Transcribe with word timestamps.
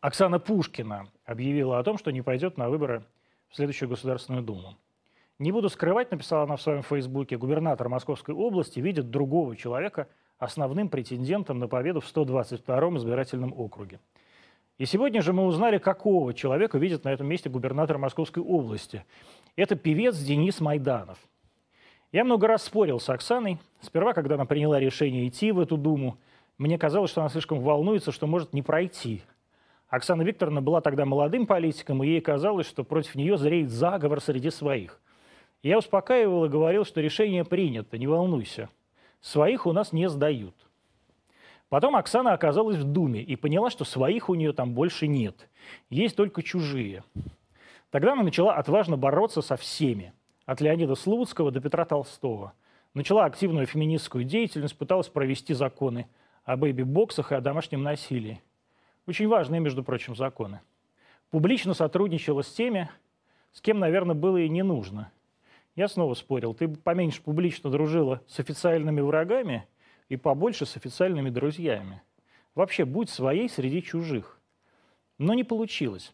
Оксана 0.00 0.38
Пушкина 0.38 1.08
объявила 1.24 1.80
о 1.80 1.82
том, 1.82 1.98
что 1.98 2.12
не 2.12 2.22
пойдет 2.22 2.56
на 2.56 2.68
выборы 2.68 3.02
в 3.48 3.56
следующую 3.56 3.88
Государственную 3.88 4.44
Думу. 4.44 4.76
Не 5.40 5.50
буду 5.50 5.68
скрывать, 5.68 6.12
написала 6.12 6.44
она 6.44 6.54
в 6.54 6.62
своем 6.62 6.82
фейсбуке, 6.82 7.36
губернатор 7.36 7.88
Московской 7.88 8.32
области 8.32 8.78
видит 8.78 9.10
другого 9.10 9.56
человека 9.56 10.06
основным 10.38 10.88
претендентом 10.88 11.58
на 11.58 11.66
победу 11.66 12.00
в 12.00 12.06
122-м 12.06 12.96
избирательном 12.98 13.52
округе. 13.52 13.98
И 14.78 14.86
сегодня 14.86 15.20
же 15.20 15.32
мы 15.32 15.44
узнали, 15.44 15.78
какого 15.78 16.32
человека 16.32 16.78
видит 16.78 17.02
на 17.02 17.08
этом 17.08 17.26
месте 17.26 17.50
губернатор 17.50 17.98
Московской 17.98 18.42
области. 18.42 19.04
Это 19.56 19.74
певец 19.74 20.16
Денис 20.16 20.60
Майданов. 20.60 21.18
Я 22.12 22.24
много 22.24 22.46
раз 22.46 22.62
спорил 22.62 23.00
с 23.00 23.08
Оксаной. 23.08 23.58
Сперва, 23.80 24.12
когда 24.12 24.36
она 24.36 24.44
приняла 24.44 24.78
решение 24.78 25.26
идти 25.26 25.50
в 25.50 25.58
эту 25.58 25.76
Думу, 25.76 26.18
мне 26.56 26.78
казалось, 26.78 27.10
что 27.10 27.20
она 27.20 27.30
слишком 27.30 27.60
волнуется, 27.60 28.12
что 28.12 28.28
может 28.28 28.52
не 28.52 28.62
пройти– 28.62 29.22
Оксана 29.88 30.22
Викторовна 30.22 30.60
была 30.60 30.80
тогда 30.80 31.06
молодым 31.06 31.46
политиком, 31.46 32.02
и 32.04 32.08
ей 32.08 32.20
казалось, 32.20 32.66
что 32.66 32.84
против 32.84 33.14
нее 33.14 33.38
зреет 33.38 33.70
заговор 33.70 34.20
среди 34.20 34.50
своих. 34.50 35.00
Я 35.62 35.78
успокаивал 35.78 36.44
и 36.44 36.50
говорил, 36.50 36.84
что 36.84 37.00
решение 37.00 37.44
принято, 37.44 37.96
не 37.96 38.06
волнуйся. 38.06 38.68
Своих 39.20 39.66
у 39.66 39.72
нас 39.72 39.92
не 39.92 40.08
сдают. 40.08 40.54
Потом 41.68 41.96
Оксана 41.96 42.32
оказалась 42.32 42.76
в 42.76 42.84
Думе 42.84 43.22
и 43.22 43.34
поняла, 43.36 43.70
что 43.70 43.84
своих 43.84 44.28
у 44.28 44.34
нее 44.34 44.52
там 44.52 44.74
больше 44.74 45.06
нет. 45.06 45.48
Есть 45.90 46.16
только 46.16 46.42
чужие. 46.42 47.02
Тогда 47.90 48.12
она 48.12 48.22
начала 48.22 48.54
отважно 48.54 48.96
бороться 48.96 49.42
со 49.42 49.56
всеми. 49.56 50.12
От 50.46 50.60
Леонида 50.60 50.94
Слуцкого 50.94 51.50
до 51.50 51.60
Петра 51.60 51.84
Толстого. 51.84 52.52
Начала 52.94 53.24
активную 53.24 53.66
феминистскую 53.66 54.24
деятельность, 54.24 54.76
пыталась 54.76 55.08
провести 55.08 55.54
законы 55.54 56.08
о 56.44 56.56
бэйби-боксах 56.56 57.32
и 57.32 57.34
о 57.34 57.40
домашнем 57.40 57.82
насилии. 57.82 58.40
Очень 59.08 59.26
важные, 59.26 59.58
между 59.58 59.82
прочим, 59.82 60.14
законы. 60.14 60.60
Публично 61.30 61.72
сотрудничала 61.72 62.42
с 62.42 62.52
теми, 62.52 62.90
с 63.52 63.62
кем, 63.62 63.78
наверное, 63.78 64.14
было 64.14 64.36
и 64.36 64.50
не 64.50 64.62
нужно. 64.62 65.10
Я 65.76 65.88
снова 65.88 66.12
спорил. 66.12 66.52
Ты 66.52 66.68
поменьше 66.68 67.22
публично 67.22 67.70
дружила 67.70 68.20
с 68.26 68.38
официальными 68.38 69.00
врагами 69.00 69.66
и 70.10 70.18
побольше 70.18 70.66
с 70.66 70.76
официальными 70.76 71.30
друзьями. 71.30 72.02
Вообще, 72.54 72.84
будь 72.84 73.08
своей 73.08 73.48
среди 73.48 73.82
чужих. 73.82 74.38
Но 75.16 75.32
не 75.32 75.42
получилось. 75.42 76.12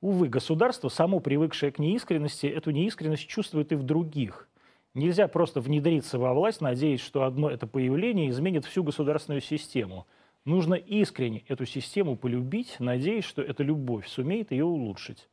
Увы, 0.00 0.26
государство, 0.26 0.88
само 0.88 1.20
привыкшее 1.20 1.70
к 1.70 1.78
неискренности, 1.78 2.48
эту 2.48 2.72
неискренность 2.72 3.28
чувствует 3.28 3.70
и 3.70 3.76
в 3.76 3.84
других. 3.84 4.48
Нельзя 4.94 5.28
просто 5.28 5.60
внедриться 5.60 6.18
во 6.18 6.34
власть, 6.34 6.60
надеясь, 6.60 7.00
что 7.00 7.22
одно 7.22 7.48
это 7.48 7.68
появление 7.68 8.28
изменит 8.30 8.64
всю 8.64 8.82
государственную 8.82 9.40
систему– 9.40 10.08
Нужно 10.44 10.74
искренне 10.74 11.44
эту 11.48 11.66
систему 11.66 12.16
полюбить, 12.16 12.76
надеясь, 12.80 13.24
что 13.24 13.42
эта 13.42 13.62
любовь 13.62 14.08
сумеет 14.08 14.50
ее 14.50 14.64
улучшить. 14.64 15.28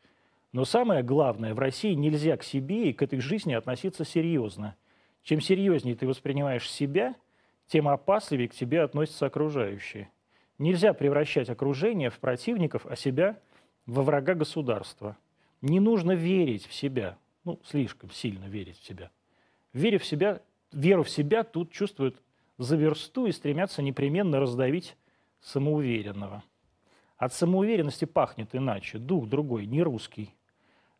Но 0.52 0.66
самое 0.66 1.04
главное, 1.04 1.54
в 1.54 1.60
России 1.60 1.94
нельзя 1.94 2.38
к 2.38 2.44
себе 2.44 2.90
и 2.90 2.94
к 2.94 3.02
этой 3.02 3.20
жизни 3.20 3.54
относиться 3.54 4.06
серьезно. 4.06 4.76
Чем 5.24 5.42
серьезнее 5.42 5.96
ты 5.96 6.08
воспринимаешь 6.08 6.70
себя, 6.70 7.16
тем 7.68 7.88
опасливее 7.88 8.50
к 8.50 8.54
тебе 8.54 8.82
относятся 8.82 9.26
окружающие. 9.26 10.10
Нельзя 10.58 10.94
превращать 10.94 11.50
окружение 11.50 12.10
в 12.10 12.20
противников, 12.20 12.86
а 12.86 12.96
себя 12.96 13.40
во 13.86 14.04
врага 14.04 14.34
государства. 14.34 15.18
Не 15.62 15.80
нужно 15.80 16.12
верить 16.12 16.66
в 16.66 16.74
себя, 16.74 17.18
ну, 17.44 17.60
слишком 17.64 18.12
сильно 18.12 18.46
верить 18.46 18.78
в 18.80 18.86
себя. 18.86 19.12
Веря 19.74 20.00
в 20.00 20.06
себя, 20.06 20.42
веру 20.72 21.04
в 21.04 21.10
себя 21.10 21.44
тут 21.44 21.72
чувствуют 21.72 22.22
за 22.60 22.76
версту 22.76 23.26
и 23.26 23.32
стремятся 23.32 23.82
непременно 23.82 24.40
раздавить 24.40 24.98
самоуверенного. 25.40 26.44
От 27.18 27.34
самоуверенности 27.34 28.06
пахнет 28.06 28.54
иначе, 28.54 29.00
дух 29.00 29.28
другой, 29.28 29.66
не 29.66 29.82
русский. 29.82 30.36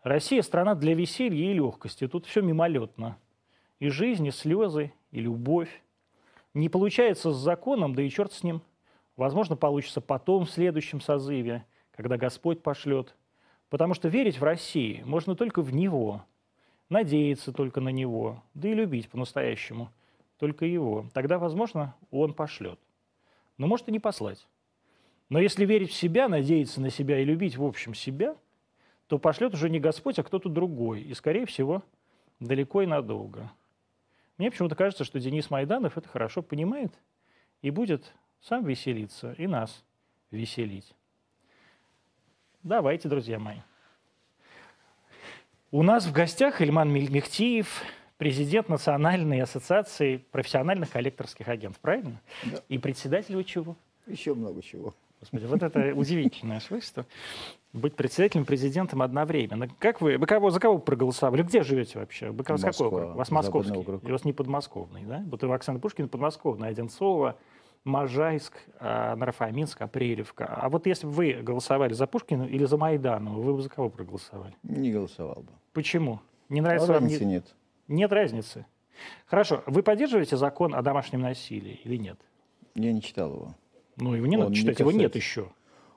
Россия– 0.02 0.42
страна 0.44 0.74
для 0.74 0.96
веселья 0.96 1.52
и 1.52 1.54
легкости, 1.54 2.08
тут 2.08 2.26
все 2.26 2.42
мимолетно. 2.42 3.18
И 3.80 3.90
жизнь, 3.90 4.26
и 4.26 4.32
слезы, 4.32 4.94
и 5.12 5.20
любовь. 5.20 5.84
Не 6.54 6.70
получается 6.70 7.32
с 7.32 7.38
законом, 7.38 7.94
да 7.94 8.04
и 8.04 8.10
черт 8.10 8.32
с 8.32 8.42
ним. 8.42 8.62
Возможно, 9.18 9.58
получится 9.58 10.00
потом, 10.00 10.46
в 10.46 10.52
следующем 10.52 11.02
созыве, 11.02 11.66
когда 11.92 12.18
Господь 12.18 12.64
пошлет. 12.64 13.16
Потому 13.70 13.94
что 13.94 14.08
верить 14.08 14.40
в 14.40 14.44
Россию 14.44 15.06
можно 15.06 15.36
только 15.36 15.62
в 15.62 15.74
Него, 15.74 16.24
надеяться 16.88 17.52
только 17.52 17.82
на 17.82 17.90
Него, 17.90 18.42
да 18.54 18.70
и 18.70 18.74
любить 18.74 19.10
по-настоящему– 19.10 19.92
только 20.40 20.66
его. 20.66 21.06
Тогда, 21.14 21.38
возможно, 21.38 21.96
он 22.10 22.34
пошлет. 22.34 22.80
Но 23.58 23.68
может 23.68 23.90
и 23.90 23.92
не 23.92 24.00
послать. 24.00 24.48
Но 25.28 25.40
если 25.40 25.66
верить 25.66 25.92
в 25.92 25.96
себя, 25.96 26.28
надеяться 26.28 26.82
на 26.82 26.90
себя 26.90 27.20
и 27.20 27.26
любить 27.26 27.58
в 27.58 27.64
общем 27.64 27.94
себя, 27.94 28.36
то 29.08 29.20
пошлет 29.20 29.54
уже 29.54 29.70
не 29.70 29.80
Господь, 29.80 30.18
а 30.18 30.24
кто-то 30.24 30.50
другой. 30.50 31.02
И, 31.02 31.14
скорее 31.14 31.46
всего, 31.46 31.84
далеко 32.40 32.82
и 32.82 32.88
надолго. 32.88 33.52
Мне 34.38 34.50
почему-то 34.50 34.76
кажется, 34.76 35.04
что 35.04 35.20
Денис 35.20 35.50
Майданов 35.50 35.98
это 35.98 36.08
хорошо 36.08 36.42
понимает 36.42 36.94
и 37.62 37.70
будет 37.70 38.14
сам 38.40 38.66
веселиться 38.66 39.34
и 39.34 39.46
нас 39.46 39.84
веселить. 40.32 40.96
Давайте, 42.64 43.10
друзья 43.10 43.40
мои. 43.40 43.58
У 45.72 45.84
нас 45.84 46.06
в 46.06 46.14
гостях 46.14 46.62
Ильман 46.62 46.90
Мехтиев, 46.90 47.84
президент 48.20 48.68
Национальной 48.70 49.42
ассоциации 49.42 50.18
профессиональных 50.18 50.92
коллекторских 50.92 51.48
агентов, 51.48 51.80
правильно? 51.80 52.22
Да. 52.44 52.60
И 52.68 52.78
председатель 52.78 53.36
вы 53.36 53.44
чего? 53.46 53.76
Еще 54.06 54.36
много 54.36 54.62
чего. 54.62 54.94
Господи, 55.22 55.46
вот 55.46 55.64
это 55.64 55.94
удивительное 55.96 56.60
свойство. 56.60 57.06
Быть 57.72 57.96
председателем, 57.96 58.46
президентом 58.46 59.02
одновременно. 59.02 59.68
Как 59.80 60.02
вы, 60.02 60.18
вы 60.18 60.26
кого, 60.26 60.50
за 60.50 60.60
кого 60.60 60.80
проголосовали? 60.80 61.44
Где 61.44 61.64
живете 61.64 62.00
вообще? 62.00 62.30
Вы 62.32 62.44
с 62.44 62.62
какой 62.62 62.88
округ? 62.88 63.16
У 63.16 63.18
вас 63.18 63.32
московский. 63.32 63.78
Округ. 63.78 64.04
У 64.04 64.10
вас 64.10 64.26
не 64.26 64.34
подмосковный, 64.34 65.04
да? 65.04 65.24
Вот 65.30 65.44
у 65.44 65.52
Оксаны 65.52 65.80
Пушкина 65.80 66.08
подмосковный, 66.08 66.70
Одинцова, 66.70 67.38
Можайск, 67.86 68.54
а, 68.80 69.16
Нарафаминск, 69.16 69.82
Апрелевка. 69.82 70.46
А 70.46 70.68
вот 70.70 70.88
если 70.88 71.06
бы 71.06 71.14
вы 71.14 71.34
голосовали 71.34 71.94
за 71.94 72.06
Пушкина 72.06 72.44
или 72.44 72.66
за 72.66 72.78
Майданова, 72.78 73.40
вы 73.40 73.54
бы 73.54 73.62
за 73.62 73.70
кого 73.70 73.90
проголосовали? 73.90 74.56
Не 74.64 74.92
голосовал 74.92 75.44
бы. 75.44 75.52
Почему? 75.74 76.20
Не 76.50 76.62
нравится 76.62 76.92
а 76.96 77.00
вам? 77.00 77.08
Не... 77.08 77.18
нет. 77.20 77.56
Нет 77.90 78.14
разницы. 78.14 78.66
Хорошо. 79.26 79.64
Вы 79.66 79.84
поддерживаете 79.84 80.38
закон 80.38 80.74
о 80.76 80.82
домашнем 80.82 81.22
насилии 81.22 81.82
или 81.84 81.98
нет? 81.98 82.20
Я 82.76 82.94
не 82.94 83.02
читал 83.02 83.34
его. 83.34 83.56
Ну, 83.98 84.14
его 84.14 84.26
не 84.28 84.38
Он 84.38 84.44
надо 84.44 84.56
читать, 84.56 84.80
не 84.80 84.84
его 84.84 84.92
нет 84.92 85.16
еще. 85.16 85.50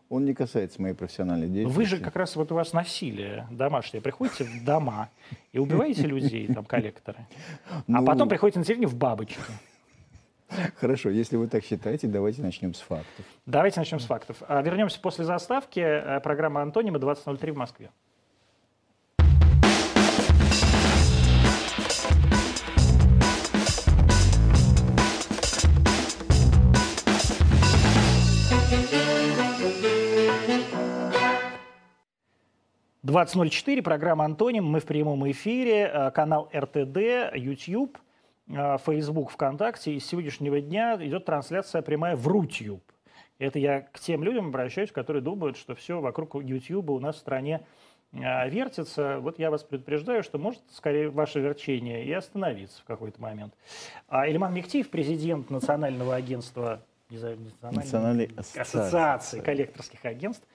Он 0.09 0.25
не 0.25 0.35
касается 0.35 0.83
моей 0.83 0.95
профессиональной 0.95 1.49
деятельности. 1.49 1.77
Вы 1.77 1.85
же 1.87 1.99
как 1.99 2.17
раз 2.17 2.35
вот 2.37 2.51
у 2.51 2.55
вас 2.55 2.73
насилие 2.73 3.47
домашнее. 3.51 4.03
Приходите 4.03 4.45
в 4.45 4.65
дома 4.65 5.11
и 5.53 5.59
убиваете 5.59 6.03
людей, 6.03 6.53
там, 6.53 6.65
коллекторы. 6.65 7.27
А 7.71 7.83
ну... 7.87 8.05
потом 8.05 8.29
приходите 8.29 8.59
на 8.59 8.65
деревню 8.65 8.89
в 8.89 8.95
бабочки. 8.95 9.39
Хорошо, 10.77 11.09
если 11.09 11.37
вы 11.37 11.47
так 11.49 11.65
считаете, 11.65 12.09
давайте 12.09 12.43
начнем 12.43 12.75
с 12.75 12.81
фактов. 12.81 13.25
Давайте 13.47 13.81
начнем 13.81 14.01
с 14.01 14.05
фактов. 14.05 14.43
А 14.49 14.61
вернемся 14.61 15.01
после 15.01 15.25
заставки. 15.25 15.81
Э, 15.81 16.21
программа 16.21 16.61
«Антонима» 16.63 16.99
20.03 16.99 17.53
в 17.53 17.57
Москве. 17.57 17.91
20.04, 33.05 33.83
программа 33.83 34.25
«Антоним», 34.27 34.65
мы 34.65 34.79
в 34.79 34.85
прямом 34.85 35.29
эфире, 35.33 35.91
э, 35.93 36.11
канал 36.13 36.49
РТД, 36.55 37.35
YouTube, 37.35 37.99
Facebook, 38.47 39.31
ВКонтакте. 39.31 39.95
И 39.95 39.99
с 39.99 40.07
сегодняшнего 40.07 40.61
дня 40.61 40.97
идет 41.01 41.25
трансляция 41.25 41.83
прямая 41.83 42.15
в 42.15 42.29
Рутюб. 42.29 42.81
Это 43.41 43.59
я 43.59 43.81
к 43.81 43.99
тем 43.99 44.23
людям 44.23 44.49
обращаюсь, 44.49 44.93
которые 44.93 45.21
думают, 45.21 45.57
что 45.57 45.75
все 45.75 46.01
вокруг 46.01 46.37
YouTube 46.44 46.91
у 46.91 47.00
нас 47.00 47.17
в 47.17 47.19
стране 47.19 47.62
э, 48.12 48.49
вертится. 48.49 49.19
Вот 49.19 49.37
я 49.41 49.50
вас 49.50 49.65
предупреждаю, 49.65 50.23
что 50.23 50.38
может 50.38 50.62
скорее 50.71 51.09
ваше 51.09 51.41
верчение 51.41 52.05
и 52.05 52.12
остановиться 52.12 52.82
в 52.82 52.85
какой-то 52.85 53.21
момент. 53.21 53.53
А 54.06 54.29
Ильман 54.29 54.55
Мехтиев, 54.55 54.91
президент 54.91 55.50
Национального 55.50 56.15
агентства 56.15 56.81
Национальной 57.11 58.31
ассоциации. 58.37 58.61
ассоциации 58.61 59.41
коллекторских 59.41 60.05
агентств, 60.05 60.47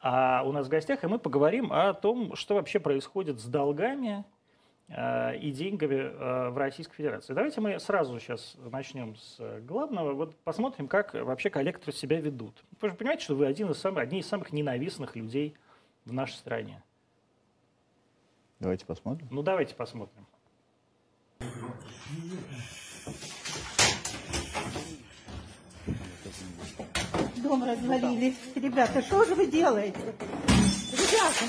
а 0.00 0.42
у 0.44 0.52
нас 0.52 0.66
в 0.66 0.70
гостях, 0.70 1.04
и 1.04 1.06
мы 1.06 1.18
поговорим 1.18 1.72
о 1.72 1.92
том, 1.92 2.34
что 2.34 2.54
вообще 2.54 2.80
происходит 2.80 3.38
с 3.38 3.44
долгами 3.44 4.24
э, 4.88 5.36
и 5.38 5.50
деньгами 5.52 5.94
э, 5.94 6.50
в 6.50 6.56
Российской 6.56 6.96
Федерации. 6.96 7.34
Давайте 7.34 7.60
мы 7.60 7.78
сразу 7.78 8.18
сейчас 8.18 8.56
начнем 8.58 9.16
с 9.16 9.38
главного. 9.60 10.14
Вот 10.14 10.36
посмотрим, 10.36 10.88
как 10.88 11.12
вообще 11.12 11.50
коллекторы 11.50 11.92
себя 11.92 12.18
ведут. 12.18 12.64
Вы 12.80 12.88
же 12.88 12.94
понимаете, 12.94 13.24
что 13.24 13.34
вы 13.34 13.46
один 13.46 13.70
из 13.70 13.78
самых, 13.78 14.02
одни 14.02 14.20
из 14.20 14.26
самых 14.26 14.52
ненавистных 14.52 15.16
людей 15.16 15.54
в 16.06 16.12
нашей 16.12 16.34
стране. 16.34 16.82
Давайте 18.58 18.86
посмотрим. 18.86 19.28
Ну, 19.30 19.42
давайте 19.42 19.74
посмотрим. 19.74 20.26
Дом 27.50 27.64
развалили. 27.64 28.34
Ребята, 28.54 29.02
что 29.02 29.24
же 29.24 29.34
вы 29.34 29.46
делаете? 29.48 29.98
Ребята, 30.92 31.44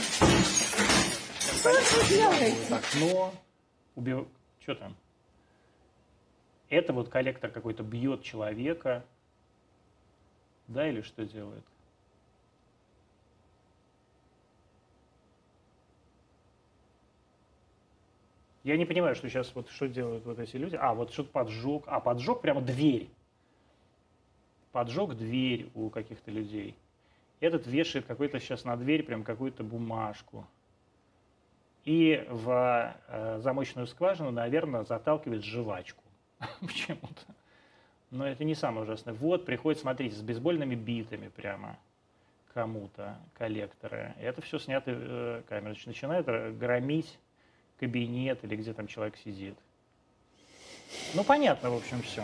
что 1.59 1.71
же 1.71 2.01
вы 2.01 2.09
делаете? 2.09 2.73
окно, 2.73 3.33
убив... 3.95 4.27
Что 4.59 4.75
там? 4.75 4.95
Это 6.69 6.93
вот 6.93 7.09
коллектор 7.09 7.51
какой-то 7.51 7.83
бьет 7.83 8.23
человека. 8.23 9.05
Да, 10.67 10.87
или 10.87 11.01
что 11.01 11.25
делает? 11.25 11.63
Я 18.63 18.77
не 18.77 18.85
понимаю, 18.85 19.15
что 19.15 19.27
сейчас 19.27 19.53
вот 19.55 19.69
что 19.69 19.87
делают 19.87 20.23
вот 20.25 20.39
эти 20.39 20.55
люди. 20.55 20.75
А, 20.75 20.93
вот 20.93 21.11
что-то 21.11 21.31
поджег. 21.31 21.83
А, 21.87 21.99
поджег 21.99 22.41
прямо 22.41 22.61
дверь. 22.61 23.09
Поджег 24.71 25.15
дверь 25.15 25.69
у 25.75 25.89
каких-то 25.89 26.31
людей. 26.31 26.75
Этот 27.39 27.65
вешает 27.67 28.05
какой-то 28.05 28.39
сейчас 28.39 28.63
на 28.63 28.77
дверь 28.77 29.03
прям 29.03 29.23
какую-то 29.23 29.63
бумажку. 29.63 30.47
И 31.83 32.25
в 32.29 32.95
э, 33.07 33.39
замочную 33.39 33.87
скважину, 33.87 34.31
наверное, 34.31 34.83
заталкивает 34.83 35.43
жвачку. 35.43 36.03
Почему-то. 36.61 37.21
Но 38.11 38.27
это 38.27 38.43
не 38.43 38.53
самое 38.53 38.83
ужасное. 38.83 39.13
Вот 39.13 39.45
приходит, 39.45 39.81
смотрите, 39.81 40.15
с 40.15 40.21
бейсбольными 40.21 40.75
битами 40.75 41.29
прямо 41.29 41.79
кому-то 42.53 43.17
коллекторы. 43.37 44.13
Это 44.19 44.41
все 44.41 44.59
снято 44.59 44.91
э, 44.93 45.41
камерой. 45.49 45.77
Начинает 45.85 46.25
громить 46.59 47.17
кабинет 47.79 48.43
или 48.43 48.55
где 48.55 48.73
там 48.73 48.87
человек 48.87 49.17
сидит. 49.17 49.55
Ну, 51.15 51.23
понятно, 51.23 51.71
в 51.71 51.77
общем, 51.77 52.01
все. 52.03 52.23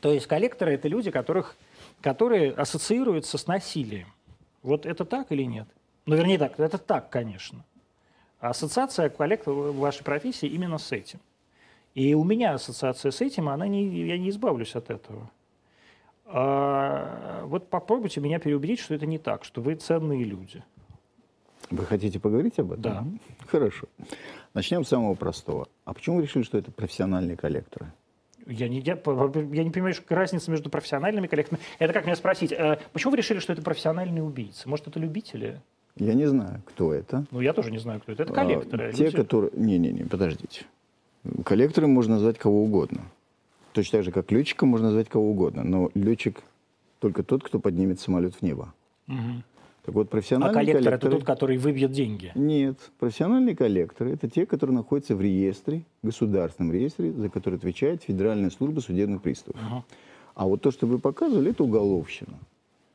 То 0.00 0.12
есть 0.12 0.26
коллекторы– 0.26 0.72
это 0.74 0.88
люди, 0.88 1.10
которых, 1.10 1.56
которые 2.00 2.52
ассоциируются 2.52 3.38
с 3.38 3.46
насилием. 3.46 4.08
Вот 4.62 4.86
это 4.86 5.04
так 5.04 5.32
или 5.32 5.42
нет? 5.42 5.68
Ну, 6.06 6.16
вернее 6.16 6.38
так, 6.38 6.58
это 6.58 6.78
так, 6.78 7.10
конечно. 7.10 7.64
Ассоциация 8.40 9.08
коллектора 9.08 9.54
в 9.54 9.78
вашей 9.78 10.04
профессии 10.04 10.46
именно 10.46 10.78
с 10.78 10.92
этим. 10.92 11.20
И 11.94 12.14
у 12.14 12.24
меня 12.24 12.54
ассоциация 12.54 13.10
с 13.10 13.20
этим, 13.20 13.48
она 13.48 13.66
не, 13.66 13.86
я 14.06 14.18
не 14.18 14.30
избавлюсь 14.30 14.74
от 14.76 14.90
этого. 14.90 15.30
А, 16.26 17.42
вот 17.44 17.70
попробуйте 17.70 18.20
меня 18.20 18.38
переубедить, 18.38 18.80
что 18.80 18.94
это 18.94 19.06
не 19.06 19.18
так, 19.18 19.44
что 19.44 19.60
вы 19.60 19.76
ценные 19.76 20.24
люди. 20.24 20.62
Вы 21.70 21.84
хотите 21.86 22.20
поговорить 22.20 22.58
об 22.58 22.72
этом? 22.72 22.82
Да. 22.82 23.04
Хорошо. 23.46 23.86
Начнем 24.54 24.84
с 24.84 24.88
самого 24.88 25.14
простого. 25.14 25.68
А 25.84 25.94
почему 25.94 26.16
вы 26.16 26.22
решили, 26.22 26.42
что 26.42 26.58
это 26.58 26.70
профессиональные 26.70 27.36
коллекторы? 27.36 27.92
Я 28.46 28.68
не, 28.68 28.78
я, 28.80 28.94
я 28.94 29.64
не 29.64 29.70
понимаю, 29.70 29.94
что 29.94 30.14
разница 30.14 30.50
между 30.50 30.70
профессиональными 30.70 31.26
коллекторами. 31.26 31.62
Это 31.78 31.92
как 31.92 32.04
меня 32.04 32.14
спросить, 32.14 32.52
э, 32.52 32.78
почему 32.92 33.10
вы 33.10 33.16
решили, 33.16 33.40
что 33.40 33.52
это 33.52 33.62
профессиональные 33.62 34.22
убийцы? 34.22 34.68
Может, 34.68 34.86
это 34.86 35.00
любители? 35.00 35.60
Я 35.96 36.14
не 36.14 36.26
знаю, 36.26 36.62
кто 36.66 36.94
это. 36.94 37.26
Ну, 37.30 37.40
я 37.40 37.52
тоже 37.52 37.72
не 37.72 37.78
знаю, 37.78 38.00
кто 38.00 38.12
это. 38.12 38.22
Это 38.22 38.32
коллекторы. 38.32 38.90
А, 38.90 38.92
те, 38.92 39.06
люди. 39.06 39.16
которые... 39.16 39.50
Не-не-не, 39.54 40.04
подождите. 40.04 40.64
Коллекторы 41.44 41.88
можно 41.88 42.14
назвать 42.14 42.38
кого 42.38 42.62
угодно. 42.62 43.00
Точно 43.72 43.98
так 43.98 44.04
же, 44.04 44.12
как 44.12 44.30
летчиком 44.30 44.68
можно 44.68 44.88
назвать 44.88 45.08
кого 45.08 45.30
угодно. 45.30 45.64
Но 45.64 45.90
летчик 45.94 46.42
только 47.00 47.22
тот, 47.22 47.42
кто 47.42 47.58
поднимет 47.58 47.98
самолет 47.98 48.34
в 48.34 48.42
небо. 48.42 48.72
Мгм. 49.06 49.42
Так 49.86 49.94
вот, 49.94 50.08
А 50.08 50.10
профессиональные 50.10 50.52
коллектор 50.52 50.80
это 50.80 50.84
коллекторы... 50.90 51.12
тот, 51.12 51.24
который 51.24 51.58
выбьет 51.58 51.92
деньги. 51.92 52.32
Нет. 52.34 52.76
Профессиональные 52.98 53.54
коллекторы– 53.54 54.10
это 54.14 54.28
те, 54.28 54.44
которые 54.44 54.74
находятся 54.74 55.14
в 55.14 55.20
реестре, 55.20 55.84
государственном 56.02 56.72
реестре, 56.72 57.12
за 57.12 57.28
который 57.28 57.54
отвечает 57.54 58.02
Федеральная 58.02 58.50
служба 58.50 58.80
судебных 58.80 59.22
приставов. 59.22 59.60
Ага. 59.64 59.84
А 60.34 60.46
вот 60.46 60.60
то, 60.60 60.72
что 60.72 60.88
вы 60.88 60.98
показывали, 60.98 61.52
это 61.52 61.62
уголовщина. 61.62 62.36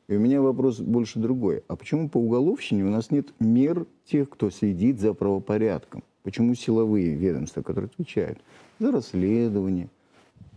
И 0.09 0.15
у 0.17 0.19
меня 0.19 0.41
вопрос 0.41 0.79
больше 0.81 1.19
другой. 1.19 1.63
А 1.69 1.77
почему 1.77 2.09
по 2.09 2.17
уголовщине 2.17 2.83
у 2.83 2.89
нас 2.89 3.09
нет 3.09 3.29
мер 3.39 3.85
тех, 4.05 4.29
кто 4.29 4.49
следит 4.49 4.99
за 4.99 5.13
правопорядком? 5.13 6.03
Почему 6.23 6.55
силовые 6.55 7.15
ведомства, 7.15 7.61
которые 7.61 7.87
отвечают 7.87 8.37
за 8.79 8.91
расследование, 8.91 9.87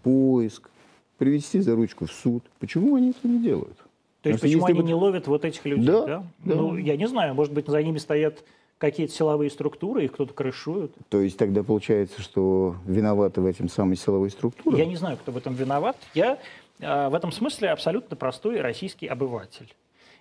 поиск, 0.02 0.68
привести 1.16 1.60
за 1.60 1.76
ручку 1.76 2.06
в 2.06 2.12
суд, 2.12 2.42
почему 2.58 2.96
они 2.96 3.10
это 3.10 3.28
не 3.28 3.38
делают? 3.40 3.78
То 4.24 4.30
есть 4.30 4.40
почему 4.40 4.64
они 4.64 4.80
бы- 4.80 4.86
не 4.86 4.94
ловят 4.94 5.26
вот 5.26 5.44
этих 5.44 5.64
людей? 5.66 5.86
Да, 5.86 6.06
Да, 6.06 6.26
да. 6.44 6.54
Ну, 6.54 6.76
я 6.76 6.96
не 6.96 7.06
знаю, 7.06 7.34
может 7.34 7.52
быть, 7.52 7.66
за 7.66 7.82
ними 7.82 7.98
стоят 7.98 8.42
какие-то 8.78 9.12
силовые 9.12 9.50
структуры, 9.50 10.04
их 10.04 10.12
кто-то 10.12 10.32
крышует. 10.32 10.92
То 11.10 11.20
есть 11.20 11.36
тогда 11.36 11.62
получается, 11.62 12.22
что 12.22 12.76
виноваты 12.86 13.42
в 13.42 13.46
этом 13.46 13.68
самые 13.68 13.96
силовые 13.96 14.30
структуры? 14.30 14.78
Я 14.78 14.86
не 14.86 14.96
знаю, 14.96 15.18
кто 15.18 15.30
в 15.30 15.36
этом 15.36 15.54
виноват. 15.54 15.96
Я 16.14 16.38
э, 16.80 17.08
в 17.08 17.14
этом 17.14 17.32
смысле 17.32 17.68
абсолютно 17.70 18.16
простой 18.16 18.60
российский 18.62 19.06
обыватель. 19.06 19.74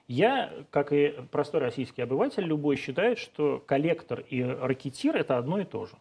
Я, 0.09 0.51
как 0.69 0.91
и 0.91 1.15
простой 1.31 1.61
российский 1.61 2.01
обыватель, 2.01 2.43
любой 2.43 2.75
считает, 2.75 3.17
что 3.19 3.63
коллектор 3.65 4.19
и 4.29 4.43
ракетир– 4.43 5.15
это 5.17 5.37
одно 5.37 5.59
и 5.59 5.63
то 5.63 5.85
же. 5.85 5.93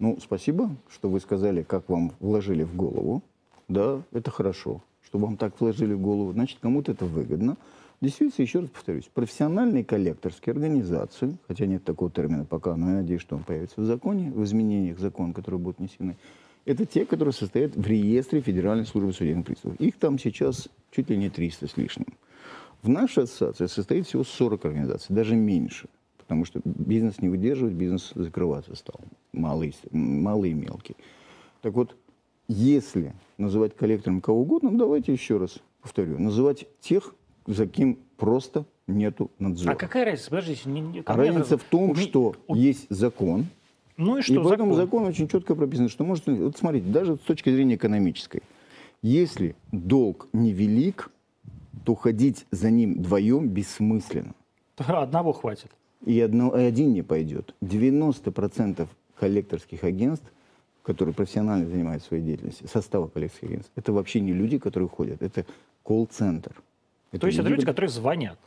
Ну, 0.00 0.18
спасибо, 0.20 0.70
что 0.90 1.08
вы 1.08 1.20
сказали, 1.20 1.62
как 1.62 1.88
вам 1.88 2.12
вложили 2.18 2.64
в 2.64 2.74
голову. 2.74 3.22
Да, 3.68 4.02
это 4.10 4.32
хорошо, 4.32 4.82
что 5.12 5.18
вам 5.18 5.36
так 5.36 5.60
вложили 5.60 5.92
в 5.92 6.00
голову. 6.00 6.32
Значит, 6.32 6.56
кому-то 6.62 6.92
это 6.92 7.04
выгодно. 7.04 7.58
Действительно, 8.00 8.46
еще 8.46 8.60
раз 8.60 8.70
повторюсь, 8.70 9.10
профессиональные 9.12 9.84
коллекторские 9.84 10.52
организации, 10.52 11.36
хотя 11.46 11.66
нет 11.66 11.84
такого 11.84 12.10
термина 12.10 12.46
пока, 12.46 12.76
но 12.76 12.88
я 12.88 12.96
надеюсь, 12.96 13.20
что 13.20 13.36
он 13.36 13.44
появится 13.44 13.82
в 13.82 13.84
законе, 13.84 14.30
в 14.30 14.42
изменениях 14.42 14.98
закона, 14.98 15.34
которые 15.34 15.60
будут 15.60 15.80
внесены, 15.80 16.16
это 16.64 16.86
те, 16.86 17.04
которые 17.04 17.34
состоят 17.34 17.76
в 17.76 17.86
реестре 17.86 18.40
Федеральной 18.40 18.86
службы 18.86 19.12
судебных 19.12 19.44
приставов. 19.44 19.78
Их 19.78 19.98
там 19.98 20.18
сейчас 20.18 20.70
чуть 20.90 21.10
ли 21.10 21.16
не 21.18 21.28
300 21.28 21.68
с 21.68 21.76
лишним. 21.76 22.06
В 22.80 22.88
нашей 22.88 23.24
ассоциации 23.24 23.66
состоит 23.66 24.06
всего 24.06 24.24
40 24.24 24.64
организаций, 24.64 25.14
даже 25.14 25.36
меньше. 25.36 25.88
Потому 26.16 26.46
что 26.46 26.62
бизнес 26.64 27.20
не 27.20 27.28
выдерживает, 27.28 27.74
бизнес 27.74 28.12
закрываться 28.14 28.74
стал. 28.76 29.00
Малый, 29.34 29.76
малый 29.90 30.52
и 30.52 30.54
мелкий. 30.54 30.96
Так 31.60 31.74
вот, 31.74 31.96
если 32.52 33.14
называть 33.38 33.74
коллектором 33.76 34.20
кого 34.20 34.42
угодно, 34.42 34.70
ну, 34.70 34.78
давайте 34.78 35.12
еще 35.12 35.38
раз 35.38 35.58
повторю. 35.80 36.18
Называть 36.18 36.66
тех, 36.80 37.14
за 37.46 37.66
кем 37.66 37.98
просто 38.16 38.64
нету 38.86 39.30
надзора. 39.38 39.72
А 39.72 39.76
какая 39.76 40.04
разница? 40.04 40.30
Подождите. 40.30 40.68
не- 40.70 40.80
не- 40.80 41.02
А 41.04 41.16
разница 41.16 41.56
в 41.58 41.64
том, 41.64 41.90
у 41.90 41.94
что 41.94 42.34
у- 42.46 42.54
есть 42.54 42.86
закон, 42.88 43.46
Ну 43.96 44.16
и 44.16 44.20
и 44.20 44.22
что 44.22 44.42
в 44.42 44.52
этом 44.52 44.74
закон? 44.74 45.04
очень 45.04 45.28
четко 45.28 45.54
прописано, 45.54 45.88
что 45.88 46.04
может... 46.04 46.26
Вот 46.26 46.56
смотрите, 46.56 46.86
даже 46.88 47.16
с 47.16 47.20
точки 47.20 47.50
зрения 47.50 47.74
экономической. 47.76 48.42
Если 49.02 49.56
долг 49.72 50.28
невелик, 50.32 51.10
то 51.84 51.94
ходить 51.94 52.46
за 52.52 52.70
ним 52.70 52.94
вдвоем 52.94 53.48
бессмысленно. 53.48 54.34
Одного 54.76 55.32
хватит. 55.32 55.70
И, 56.04 56.20
одно, 56.20 56.56
и 56.58 56.62
один 56.64 56.92
не 56.92 57.02
пойдет. 57.02 57.54
90% 57.62 58.88
коллекторских 59.18 59.84
агентств, 59.84 60.32
которые 60.82 61.14
профессионально 61.14 61.66
занимаются 61.68 62.08
своей 62.08 62.22
деятельностью, 62.22 62.68
состава 62.68 63.06
коллекторских 63.08 63.48
агентств, 63.50 63.72
это 63.76 63.92
вообще 63.92 64.20
не 64.20 64.32
люди, 64.32 64.58
которые 64.58 64.88
ходят, 64.88 65.22
это 65.22 65.44
колл-центр. 65.84 66.52
То 67.18 67.26
есть 67.26 67.38
это 67.38 67.48
люди, 67.48 67.62
ко- 67.62 67.72
которые 67.72 67.90
звонят. 67.90 68.38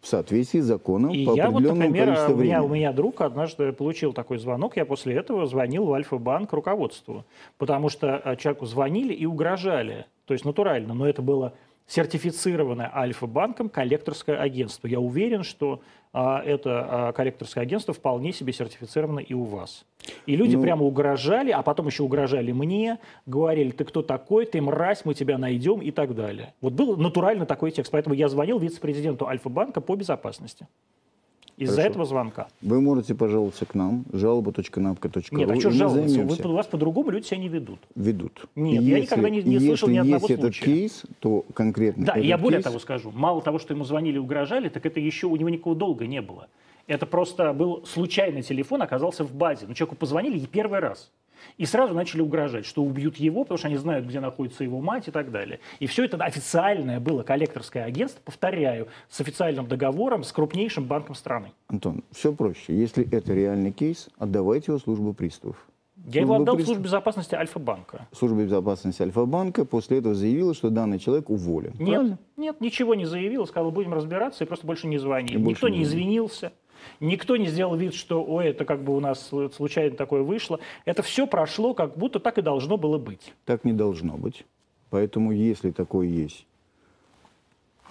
в 0.00 0.06
соответствии 0.06 0.60
с 0.60 0.64
законом 0.64 1.10
И 1.12 1.26
по 1.26 1.34
я 1.36 1.50
вот, 1.50 1.56
определенному 1.56 1.80
например, 1.82 2.04
количеству 2.06 2.32
у 2.32 2.36
меня, 2.38 2.56
времени. 2.60 2.70
у 2.70 2.74
меня 2.74 2.92
друг 2.92 3.20
однажды 3.20 3.72
получил 3.72 4.12
такой 4.14 4.38
звонок, 4.38 4.76
я 4.76 4.84
после 4.86 5.14
этого 5.14 5.46
звонил 5.46 5.84
в 5.84 5.92
Альфа-банк 5.92 6.52
руководству, 6.54 7.24
потому 7.58 7.90
что 7.90 8.20
э, 8.24 8.36
человеку 8.36 8.64
звонили 8.66 9.12
и 9.12 9.26
угрожали, 9.26 10.06
то 10.24 10.32
есть 10.32 10.44
натурально, 10.46 10.94
но 10.94 11.06
это 11.06 11.20
было 11.20 11.52
сертифицированное 11.86 12.90
Альфа-банком 12.94 13.68
коллекторское 13.68 14.38
агентство. 14.40 14.86
Я 14.88 15.00
уверен, 15.00 15.42
что 15.42 15.82
а, 16.12 16.42
это 16.42 17.08
а, 17.08 17.12
коллекторское 17.12 17.62
агентство 17.62 17.94
вполне 17.94 18.32
себе 18.32 18.52
сертифицировано 18.52 19.20
и 19.20 19.32
у 19.32 19.44
вас. 19.44 19.84
И 20.26 20.34
люди 20.34 20.56
Ну- 20.56 20.62
прямо 20.62 20.84
угрожали, 20.84 21.50
а 21.50 21.62
потом 21.62 21.86
еще 21.86 22.02
угрожали 22.02 22.52
мне, 22.52 22.98
говорили, 23.26 23.70
ты 23.70 23.84
кто 23.84 24.02
такой, 24.02 24.46
ты 24.46 24.60
мразь, 24.60 25.04
мы 25.04 25.14
тебя 25.14 25.38
найдем 25.38 25.80
и 25.80 25.90
так 25.90 26.14
далее. 26.14 26.54
Вот 26.60 26.72
был 26.72 26.96
натурально 26.96 27.46
такой 27.46 27.70
текст, 27.70 27.92
поэтому 27.92 28.14
я 28.14 28.28
звонил 28.28 28.58
вице-президенту 28.58 29.26
Альфа-банка 29.26 29.80
по 29.80 29.94
безопасности. 29.94 30.66
Из-за 31.60 31.82
этого 31.82 32.06
звонка. 32.06 32.48
Вы 32.62 32.80
можете 32.80 33.14
пожаловаться 33.14 33.66
к 33.66 33.74
нам, 33.74 34.06
жалоба.напка.ру. 34.12 35.22
Нет, 35.36 35.50
а 35.50 35.56
что 35.60 35.70
жаловаться? 35.70 36.22
Вы, 36.22 36.50
у 36.50 36.54
вас 36.54 36.66
по-другому 36.66 37.10
люди 37.10 37.26
себя 37.26 37.36
не 37.36 37.48
ведут. 37.48 37.80
Ведут. 37.94 38.46
Нет, 38.56 38.80
И 38.82 38.84
я 38.86 38.96
если- 38.96 39.02
никогда 39.02 39.28
не- 39.30 39.42
не 39.42 39.56
и 39.56 39.58
слышал 39.60 39.88
ни 39.88 39.92
если 39.92 40.00
одного 40.08 40.22
есть 40.26 40.30
этот 40.30 40.40
случая. 40.54 40.64
кейс, 40.64 41.02
то 41.18 41.44
конкретно 41.52 42.06
Да, 42.06 42.12
этот 42.14 42.24
я 42.24 42.38
более 42.38 42.60
кейс- 42.60 42.64
того 42.64 42.78
скажу. 42.78 43.10
Мало 43.14 43.42
того, 43.42 43.58
что 43.58 43.74
ему 43.74 43.84
звонили 43.84 44.16
и 44.16 44.18
угрожали, 44.18 44.70
так 44.70 44.86
это 44.86 45.00
еще 45.00 45.26
у 45.26 45.36
него 45.36 45.50
никакого 45.50 45.76
долга 45.76 46.06
не 46.06 46.22
было. 46.22 46.48
Это 46.86 47.04
просто 47.04 47.52
был 47.52 47.84
случайный 47.84 48.40
телефон, 48.42 48.80
оказался 48.80 49.22
в 49.24 49.34
базе. 49.34 49.66
Но 49.68 49.74
человеку 49.74 49.96
позвонили 49.96 50.38
и 50.38 50.46
первый 50.46 50.80
раз. 50.80 51.12
И 51.58 51.66
сразу 51.66 51.94
начали 51.94 52.20
угрожать, 52.20 52.66
что 52.66 52.82
убьют 52.82 53.16
его, 53.16 53.44
потому 53.44 53.58
что 53.58 53.68
они 53.68 53.76
знают, 53.76 54.06
где 54.06 54.20
находится 54.20 54.64
его 54.64 54.80
мать 54.80 55.08
и 55.08 55.10
так 55.10 55.30
далее. 55.30 55.60
И 55.78 55.86
все 55.86 56.04
это 56.04 56.16
официальное 56.18 57.00
было 57.00 57.22
коллекторское 57.22 57.84
агентство, 57.84 58.20
повторяю, 58.24 58.88
с 59.08 59.20
официальным 59.20 59.66
договором 59.66 60.24
с 60.24 60.32
крупнейшим 60.32 60.86
банком 60.86 61.14
страны. 61.14 61.52
Антон, 61.68 62.04
все 62.12 62.32
проще. 62.32 62.74
Если 62.74 63.08
это 63.10 63.32
реальный 63.34 63.72
кейс, 63.72 64.08
отдавайте 64.18 64.72
его 64.72 64.78
службу 64.78 65.12
приставов. 65.12 65.56
Я 66.06 66.22
его 66.22 66.34
отдал 66.34 66.56
в 66.56 66.62
службу 66.62 66.84
безопасности 66.84 67.34
Альфа-банка. 67.34 68.06
Служба 68.12 68.42
безопасности 68.42 69.02
Альфа-банка 69.02 69.64
после 69.64 69.98
этого 69.98 70.14
заявила, 70.14 70.54
что 70.54 70.70
данный 70.70 70.98
человек 70.98 71.28
уволен. 71.28 71.72
Нет, 71.78 71.88
Правильно? 71.88 72.18
нет, 72.36 72.60
ничего 72.60 72.94
не 72.94 73.04
заявил, 73.04 73.46
сказал, 73.46 73.70
будем 73.70 73.92
разбираться, 73.92 74.44
и 74.44 74.46
просто 74.46 74.66
больше 74.66 74.86
не 74.86 74.98
звонил. 74.98 75.34
И 75.34 75.36
больше 75.36 75.50
Никто 75.50 75.68
не 75.68 75.78
не 75.78 75.84
извинился, 75.84 76.52
никто 77.00 77.36
не 77.36 77.46
сделал 77.46 77.76
вид, 77.76 77.94
что, 77.94 78.24
ой, 78.24 78.48
это 78.48 78.64
как 78.64 78.82
бы 78.82 78.96
у 78.96 79.00
нас 79.00 79.30
слу- 79.30 79.52
случайно 79.52 79.96
такое 79.96 80.22
вышло. 80.22 80.60
Это 80.84 81.02
все 81.02 81.26
прошло, 81.26 81.74
как 81.74 81.96
будто 81.96 82.20
так 82.20 82.38
и 82.38 82.42
должно 82.42 82.76
было 82.76 82.98
быть. 82.98 83.32
Так 83.44 83.64
не 83.64 83.72
должно 83.72 84.16
быть. 84.16 84.44
Поэтому, 84.90 85.32
если 85.32 85.70
такое 85.70 86.08
есть, 86.08 86.46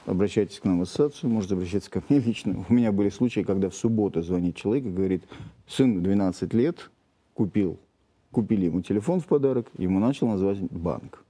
обращайтесь 0.05 0.59
к 0.59 0.65
нам 0.65 0.79
в 0.79 0.81
ассоциацию, 0.83 1.29
можете 1.29 1.55
обращаться 1.55 1.89
ко 1.89 2.03
мне 2.09 2.19
лично. 2.19 2.65
У 2.67 2.73
меня 2.73 2.91
были 2.91 3.09
случаи, 3.09 3.41
когда 3.41 3.69
в 3.69 3.75
субботу 3.75 4.21
звонит 4.21 4.55
человек 4.55 4.85
и 4.85 4.89
говорит, 4.89 5.23
сын 5.67 6.01
12 6.01 6.53
лет 6.53 6.89
купил, 7.33 7.79
купили 8.31 8.65
ему 8.65 8.81
телефон 8.81 9.21
в 9.21 9.25
подарок, 9.25 9.67
ему 9.77 9.99
начал 9.99 10.27
называть 10.27 10.59
банк. 10.59 11.23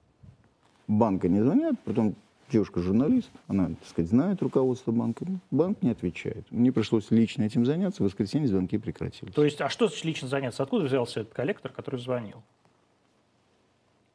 Банка 0.87 1.27
не 1.29 1.41
звонят, 1.41 1.75
потом 1.85 2.15
девушка 2.49 2.81
журналист, 2.81 3.29
она, 3.47 3.67
так 3.67 3.87
сказать, 3.87 4.09
знает 4.09 4.41
руководство 4.41 4.91
банка. 4.91 5.25
Банк 5.51 5.81
не 5.81 5.91
отвечает. 5.91 6.45
Мне 6.51 6.71
пришлось 6.71 7.11
лично 7.11 7.43
этим 7.43 7.65
заняться, 7.65 8.03
в 8.03 8.05
воскресенье 8.05 8.47
звонки 8.47 8.77
прекратились. 8.77 9.33
То 9.33 9.43
есть, 9.45 9.61
а 9.61 9.69
что 9.69 9.87
значит 9.87 10.05
лично 10.05 10.27
заняться? 10.27 10.63
Откуда 10.63 10.85
взялся 10.85 11.21
этот 11.21 11.33
коллектор, 11.33 11.71
который 11.71 11.99
звонил? 11.99 12.37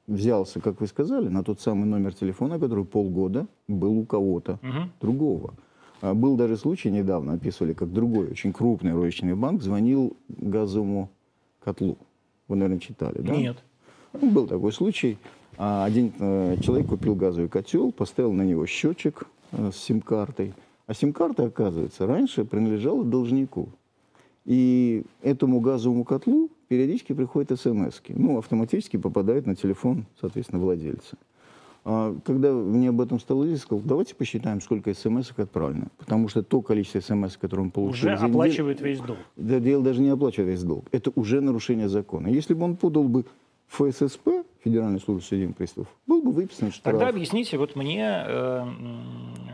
взялся, 0.06 0.60
как 0.60 0.80
вы 0.82 0.86
сказали, 0.86 1.28
на 1.28 1.42
тот 1.42 1.60
самый 1.62 1.86
номер 1.86 2.12
телефона, 2.14 2.58
который 2.58 2.84
полгода 2.84 3.46
был 3.68 3.96
у 3.98 4.04
кого-то 4.04 4.58
Мгм. 4.60 4.92
другого. 5.00 5.54
А 6.02 6.12
Был 6.12 6.36
даже 6.36 6.58
случай 6.58 6.90
недавно, 6.90 7.32
описывали, 7.32 7.72
как 7.72 7.90
другой 7.90 8.28
очень 8.30 8.52
крупный 8.52 8.92
розничный 8.92 9.34
банк 9.34 9.62
звонил 9.62 10.14
газовому 10.28 11.08
котлу. 11.64 11.96
Вы, 12.48 12.56
наверное, 12.56 12.80
читали, 12.80 13.22
да? 13.22 13.34
Нет. 13.34 13.56
Ну, 14.12 14.30
был 14.30 14.46
такой 14.46 14.72
случай. 14.72 15.16
А, 15.56 15.84
Один 15.84 16.12
э, 16.18 16.56
человек 16.60 16.88
купил 16.88 17.14
газовый 17.14 17.48
котел, 17.48 17.92
поставил 17.92 18.32
на 18.32 18.42
него 18.42 18.66
счетчик 18.66 19.24
э, 19.52 19.70
с 19.72 19.76
сим-картой. 19.76 20.52
А 20.86 20.94
сим-карта, 20.94 21.44
оказывается, 21.44 22.06
раньше 22.06 22.44
принадлежала 22.44 23.04
должнику. 23.04 23.68
И 24.44 25.04
этому 25.22 25.60
газовому 25.60 26.04
котлу 26.04 26.50
периодически 26.68 27.14
приходят 27.14 27.58
смс 27.58 28.00
Ну, 28.08 28.38
автоматически 28.38 28.96
попадают 28.98 29.46
на 29.46 29.54
телефон, 29.56 30.04
соответственно, 30.20 30.60
владельца. 30.60 31.16
А 31.86 32.14
Когда 32.24 32.52
мне 32.52 32.88
об 32.90 33.00
этом 33.00 33.20
стало 33.20 33.44
известно, 33.44 33.66
сказал, 33.66 33.82
давайте 33.84 34.14
посчитаем, 34.14 34.60
сколько 34.60 34.92
смс 34.92 35.30
отправлено. 35.36 35.88
Потому 35.98 36.28
что 36.28 36.42
то 36.42 36.60
количество 36.60 37.00
смс, 37.00 37.36
которое 37.36 37.62
он 37.62 37.70
получил 37.70 37.92
Уже 38.08 38.16
за 38.18 38.24
неделю- 38.24 38.30
оплачивает 38.30 38.80
весь 38.80 39.00
долг. 39.00 39.18
да, 39.36 39.60
дело 39.60 39.82
даже 39.82 40.00
не 40.02 40.08
оплачивает 40.08 40.50
весь 40.50 40.62
долг. 40.62 40.84
Это 40.92 41.10
уже 41.14 41.40
нарушение 41.40 41.88
закона. 41.88 42.26
Если 42.28 42.52
бы 42.54 42.64
он 42.64 42.76
подал 42.76 43.04
бы 43.04 43.24
ФССП, 43.68 44.28
Федеральную 44.64 44.98
службу 44.98 45.22
судебных 45.22 45.58
приставов, 45.58 45.88
был 46.06 46.22
бы 46.22 46.32
выписан 46.32 46.72
штраф. 46.72 46.94
Тогда 46.94 47.08
объясните 47.08 47.58
вот 47.58 47.76
мне, 47.76 48.24
э, 48.26 48.66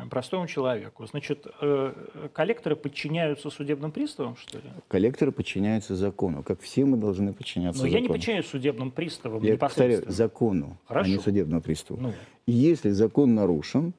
простому 0.08 0.46
человеку. 0.46 1.04
Значит, 1.06 1.48
э, 1.60 1.92
коллекторы 2.32 2.76
подчиняются 2.76 3.50
судебным 3.50 3.90
приставам, 3.90 4.36
что 4.36 4.58
ли? 4.58 4.64
Коллекторы 4.86 5.32
подчиняются 5.32 5.96
закону, 5.96 6.44
как 6.44 6.60
все 6.60 6.84
мы 6.84 6.96
должны 6.96 7.32
подчиняться 7.32 7.82
Но 7.82 7.88
я 7.88 7.98
не 7.98 8.04
закону. 8.04 8.18
подчиняюсь 8.18 8.46
судебным 8.46 8.92
приставам 8.92 9.42
Я 9.42 9.56
повторяю, 9.56 10.04
закону, 10.06 10.78
а 10.86 10.88
Хорошо. 10.88 11.10
не 11.10 11.18
судебному 11.18 11.60
приставу. 11.60 12.00
Ну. 12.00 12.12
Если 12.46 12.90
закон 12.90 13.34
нарушен, 13.34 13.92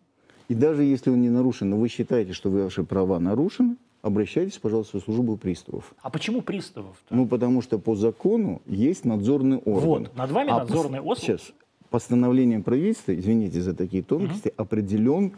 и 0.48 0.56
даже 0.56 0.84
если 0.84 1.10
он 1.10 1.22
не 1.22 1.30
нарушен, 1.30 1.70
но 1.70 1.78
вы 1.78 1.90
считаете, 1.90 2.32
что 2.32 2.50
ваши 2.50 2.86
права 2.86 3.20
нарушены, 3.20 3.76
обращайтесь, 4.02 4.58
пожалуйста, 4.58 5.00
в 5.00 5.04
службу 5.04 5.38
приставов. 5.38 5.94
А 6.02 6.10
почему 6.10 6.42
приставов-то? 6.42 7.14
Ну, 7.16 7.28
потому 7.28 7.62
что 7.62 7.80
по 7.80 7.96
закону 7.96 8.62
есть 8.66 9.06
надзорный 9.06 9.58
орган. 9.58 9.86
Вот, 9.90 10.16
над 10.16 10.32
вами 10.32 10.52
А 10.52 10.60
надзорный 10.60 11.00
пос- 11.00 11.04
орган. 11.04 11.18
Сейчас. 11.18 11.52
Постановлением 11.90 12.64
правительства, 12.64 13.14
извините 13.14 13.60
за 13.62 13.76
такие 13.76 14.02
тонкости, 14.02 14.54
определен, 14.56 15.34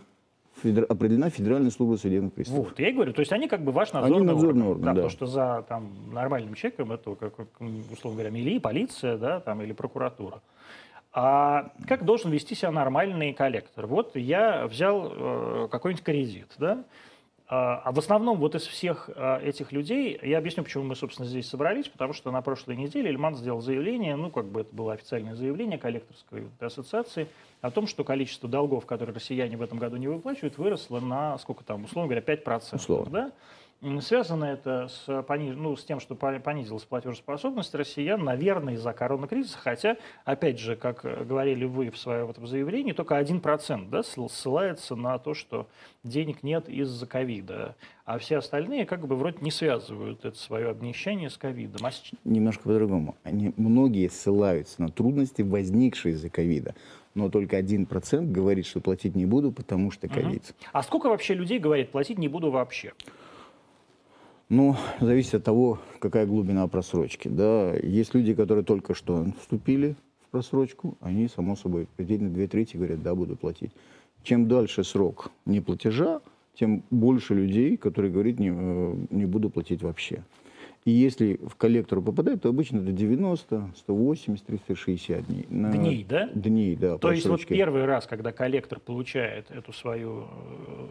федер- 0.64 0.86
определена 0.88 1.30
Федеральная 1.32 1.72
служба 1.72 1.96
судебных 1.98 2.34
приставов. 2.34 2.70
Вот, 2.70 2.80
я 2.80 2.90
и 2.90 2.94
говорю, 2.94 3.12
то 3.14 3.22
есть 3.22 3.32
они 3.34 3.48
как 3.48 3.64
бы 3.64 3.72
ваш 3.72 3.90
Они 3.94 4.02
надзорный, 4.02 4.34
надзорный 4.34 4.68
орган. 4.68 4.72
орган, 4.72 4.84
да, 4.84 4.90
да. 4.92 4.96
Потому 4.96 5.10
что 5.10 5.26
за 5.26 5.66
там, 5.68 5.90
нормальным 6.14 6.54
человеком 6.54 6.92
это, 6.92 7.16
как, 7.16 7.34
условно 7.92 8.18
говоря, 8.20 8.30
милиция, 8.30 8.60
полиция 8.62 9.18
да, 9.18 9.40
там, 9.40 9.62
или 9.64 9.74
прокуратура. 9.74 10.42
А 11.12 11.72
как 11.88 12.06
должен 12.06 12.32
вести 12.32 12.56
себя 12.56 12.72
нормальный 12.72 13.34
коллектор? 13.34 13.86
Вот 13.88 14.16
я 14.16 14.66
взял 14.68 15.12
э, 15.12 15.68
какой-нибудь 15.72 16.04
кредит, 16.04 16.48
да, 16.58 16.84
а 17.56 17.84
а 17.84 17.92
в 17.92 18.00
основном 18.00 18.40
вот 18.40 18.56
из 18.56 18.64
всех 18.64 19.12
э, 19.14 19.42
этих 19.44 19.72
людей, 19.72 20.20
я 20.24 20.40
объясню, 20.40 20.64
почему 20.64 20.86
мы, 20.86 20.96
собственно, 20.96 21.28
здесь 21.28 21.48
собрались, 21.48 21.88
потому 21.88 22.12
что 22.14 22.32
на 22.32 22.42
прошлой 22.42 22.76
неделе 22.76 23.10
Эльман 23.10 23.36
сделал 23.36 23.62
заявление, 23.62 24.16
ну, 24.16 24.32
как 24.32 24.46
бы 24.46 24.62
это 24.62 24.76
было 24.76 24.94
официальное 24.94 25.36
заявление 25.36 25.78
коллекторской 25.78 26.48
ассоциации, 26.60 27.28
о 27.62 27.70
том, 27.70 27.86
что 27.86 28.04
количество 28.04 28.50
долгов, 28.50 28.88
которые 28.88 29.14
россияне 29.14 29.56
в 29.56 29.62
этом 29.62 29.78
году 29.78 29.98
не 29.98 30.08
выплачивают, 30.08 30.58
выросло 30.58 31.00
на, 31.00 31.38
сколько 31.38 31.64
там, 31.64 31.84
условно 31.84 32.10
говоря, 32.10 32.26
5%. 32.26 32.76
Условно. 32.76 33.12
Да? 33.12 33.32
Связано 34.02 34.46
это 34.46 34.88
с, 34.88 35.24
пони- 35.24 35.52
ну, 35.52 35.76
с 35.76 35.84
тем, 35.84 36.00
что 36.00 36.16
по- 36.16 36.40
понизилась 36.40 36.84
платежеспособность 36.84 37.76
россиян, 37.76 38.24
наверное, 38.24 38.76
из-за 38.76 38.94
коронакризиса, 38.94 39.58
хотя, 39.58 39.98
опять 40.24 40.58
же, 40.58 40.78
как 40.78 41.04
э, 41.04 41.24
говорили 41.26 41.66
вы 41.66 41.90
в 41.90 41.98
своем 41.98 42.30
этом 42.30 42.48
заявлении, 42.48 42.94
только 42.94 43.20
1% 43.20 43.90
да, 43.90 44.00
ссыл- 44.00 44.30
ссылается 44.30 44.96
на 44.96 45.20
то, 45.20 45.34
что 45.34 45.68
денег 46.06 46.44
нет 46.44 46.70
из-за 46.70 47.06
ковида, 47.06 47.76
а 48.06 48.20
все 48.20 48.38
остальные 48.38 48.86
как 48.86 49.06
бы 49.06 49.18
вроде 49.18 49.40
не 49.42 49.52
связывают 49.52 50.24
это 50.24 50.38
свое 50.38 50.70
обнищание 50.70 51.30
с 51.30 51.38
ковидом. 51.38 51.86
А 51.86 51.92
Немножко 52.24 52.64
по-другому. 52.64 53.16
Они, 53.24 53.54
многие 53.58 54.08
ссылаются 54.10 54.82
на 54.82 54.90
трудности, 54.90 55.42
возникшие 55.42 56.14
из-за 56.14 56.30
ковида. 56.30 56.74
Но 57.16 57.30
только 57.30 57.60
1% 57.60 58.32
говорит, 58.32 58.66
что 58.66 58.80
платить 58.80 59.14
не 59.16 59.26
буду, 59.26 59.52
потому 59.52 59.92
что 59.92 60.08
ковид. 60.08 60.56
А 60.72 60.82
сколько 60.84 61.10
вообще 61.10 61.34
людей 61.34 61.60
говорит, 61.60 61.92
платить 61.92 62.18
не 62.18 62.28
буду 62.30 62.50
вообще? 62.50 62.94
Ну, 64.56 64.76
зависит 65.00 65.34
от 65.34 65.44
того, 65.44 65.80
какая 65.98 66.28
глубина 66.28 66.68
просрочки. 66.68 67.28
Да, 67.28 67.74
есть 67.74 68.14
люди, 68.14 68.36
которые 68.36 68.64
только 68.64 68.94
что 68.94 69.26
вступили 69.40 69.96
в 70.28 70.30
просрочку, 70.30 70.96
они, 71.02 71.28
само 71.28 71.56
собой, 71.56 71.88
предельно 71.98 72.30
две 72.30 72.48
трети 72.48 72.78
говорят, 72.78 73.02
да, 73.02 73.16
буду 73.16 73.36
платить. 73.36 73.72
Чем 74.22 74.48
дальше 74.48 74.84
срок 74.84 75.32
неплатежа, 75.48 76.22
тем 76.54 76.84
больше 76.92 77.34
людей, 77.34 77.78
которые 77.78 78.12
говорят, 78.12 78.38
не, 78.38 78.52
э, 78.56 78.96
не 79.10 79.26
буду 79.26 79.50
платить 79.50 79.82
вообще. 79.82 80.24
И 80.86 80.92
если 80.92 81.40
в 81.42 81.56
коллектору 81.56 82.02
попадает, 82.02 82.42
то 82.42 82.50
обычно 82.50 82.80
это 82.80 82.92
90, 82.92 83.72
180, 83.78 84.46
360 84.46 85.26
дней. 85.28 85.46
На- 85.50 85.72
Дней, 85.72 86.06
да? 86.08 86.28
Дней, 86.34 86.76
да. 86.76 86.98
То 86.98 87.12
есть 87.12 87.24
вот 87.26 87.36
просрочки. 87.38 87.54
первый 87.54 87.86
раз, 87.86 88.06
когда 88.06 88.34
коллектор 88.34 88.80
получает 88.80 89.50
эту 89.50 89.72
свою 89.72 90.26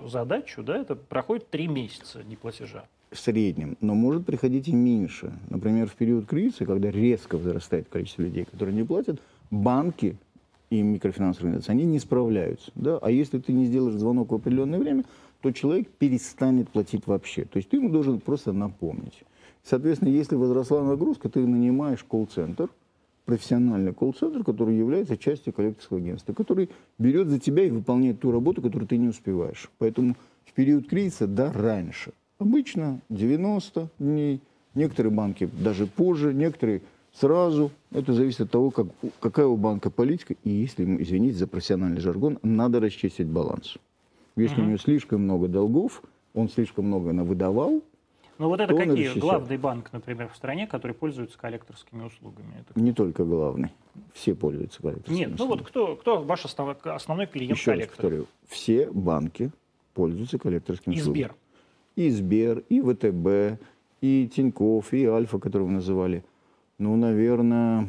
э, 0.05 0.09
задачу, 0.09 0.63
да, 0.63 0.79
это 0.79 0.97
проходит 0.97 1.51
три 1.51 1.67
месяца 1.69 2.23
неплатежа. 2.25 2.85
в 3.11 3.19
среднем, 3.19 3.77
но 3.83 3.95
может 3.95 4.25
приходить 4.25 4.69
и 4.69 4.73
меньше. 4.73 5.33
Например, 5.51 5.87
в 5.87 5.95
период 5.95 6.25
кризиса, 6.25 6.65
когда 6.65 6.91
резко 6.91 7.37
возрастает 7.37 7.87
количество 7.91 8.23
людей, 8.23 8.47
которые 8.47 8.75
не 8.75 8.85
платят, 8.85 9.21
банки 9.51 10.17
и 10.71 10.81
микрофинансовые 10.81 11.49
организации, 11.51 11.73
они 11.73 11.85
не 11.85 11.99
справляются. 11.99 12.73
Да? 12.75 12.97
А 13.03 13.11
если 13.11 13.39
ты 13.39 13.53
не 13.53 13.67
сделаешь 13.67 13.97
звонок 13.97 14.33
в 14.33 14.35
определенное 14.37 14.79
время, 14.79 15.05
то 15.43 15.51
человек 15.51 15.89
перестанет 15.99 16.71
платить 16.71 17.07
вообще. 17.07 17.45
То 17.45 17.59
есть 17.59 17.69
ты 17.69 17.77
ему 17.77 17.91
должен 17.91 18.21
просто 18.21 18.55
напомнить. 18.55 19.23
Соответственно, 19.65 20.11
если 20.11 20.35
возросла 20.35 20.83
нагрузка, 20.83 21.29
ты 21.29 21.47
нанимаешь 21.47 22.05
колл-центр, 22.05 22.69
профессиональный 23.25 23.93
колл-центр, 23.93 24.43
который 24.43 24.77
является 24.77 25.17
частью 25.17 25.53
коллекторского 25.53 26.01
агентства, 26.01 26.33
который 26.33 26.71
берет 26.99 27.29
за 27.29 27.39
тебя 27.39 27.65
и 27.65 27.71
выполняет 27.71 28.21
ту 28.21 28.33
работу, 28.33 28.61
которую 28.61 28.89
ты 28.89 28.97
не 28.97 29.09
успеваешь. 29.09 29.71
Поэтому 29.79 30.17
в 30.45 30.53
период 30.53 30.89
кризиса, 30.89 31.27
да, 31.27 31.53
раньше. 31.53 32.13
Обычно 32.39 33.01
90 33.09 33.89
дней, 34.01 34.41
некоторые 34.75 35.13
банки 35.13 35.49
даже 35.61 35.87
позже, 35.87 36.35
некоторые 36.35 36.83
сразу. 37.13 37.71
Это 37.93 38.13
зависит 38.13 38.41
от 38.43 38.51
того, 38.51 38.71
как, 38.71 38.89
какая 39.21 39.47
у 39.47 39.57
банка 39.57 39.91
политика. 39.91 40.35
И 40.43 40.51
если 40.51 40.85
извините 41.01 41.39
за 41.39 41.47
профессиональный 41.47 42.01
жаргон, 42.01 42.39
надо 42.43 42.81
расчистить 42.81 43.29
баланс. 43.29 43.77
Если 44.35 44.61
у 44.61 44.65
него 44.65 44.79
слишком 44.79 45.23
много 45.23 45.47
долгов, 45.47 46.03
он 46.35 46.49
слишком 46.49 46.87
много 46.87 47.13
навыдавал, 47.13 47.83
Ну 48.39 48.49
вот 48.49 48.61
это 48.61 48.75
какие? 48.75 48.91
защищает. 48.91 49.19
Главный 49.19 49.57
банк, 49.57 49.93
например, 49.93 50.29
в 50.29 50.37
стране, 50.37 50.67
который 50.67 50.93
пользуется 50.93 51.39
коллекторскими 51.39 52.05
услугами. 52.05 52.53
Это... 52.61 52.81
не 52.81 52.93
только 52.93 53.25
главный, 53.25 53.71
все 54.13 54.35
пользуются 54.35 54.81
коллекторскими 54.81 55.17
Нет, 55.17 55.39
ну 55.39 55.47
вот 55.47 55.63
кто, 55.63 55.97
кто 55.97 56.23
ваш 56.23 56.45
основной, 56.45 56.77
основной 56.85 57.27
клиент 57.27 57.59
Еще 57.59 57.71
раз 57.71 57.79
коллектора? 57.79 58.03
повторю, 58.03 58.27
все 58.49 58.91
банки 58.91 59.51
пользуются 59.95 60.39
коллекторскими 60.39 60.95
И 60.95 61.01
услугами. 61.01 61.23
Сбер. 61.23 61.35
И 61.95 62.11
Сбер, 62.11 62.65
и 62.69 62.81
ВТБ, 62.81 63.63
и 64.01 64.31
Тинькофф, 64.35 64.93
и 64.95 65.05
Альфа, 65.05 65.39
которого 65.39 65.67
вы 65.67 65.73
называли. 65.75 66.25
Ну, 66.79 66.97
наверное, 66.97 67.89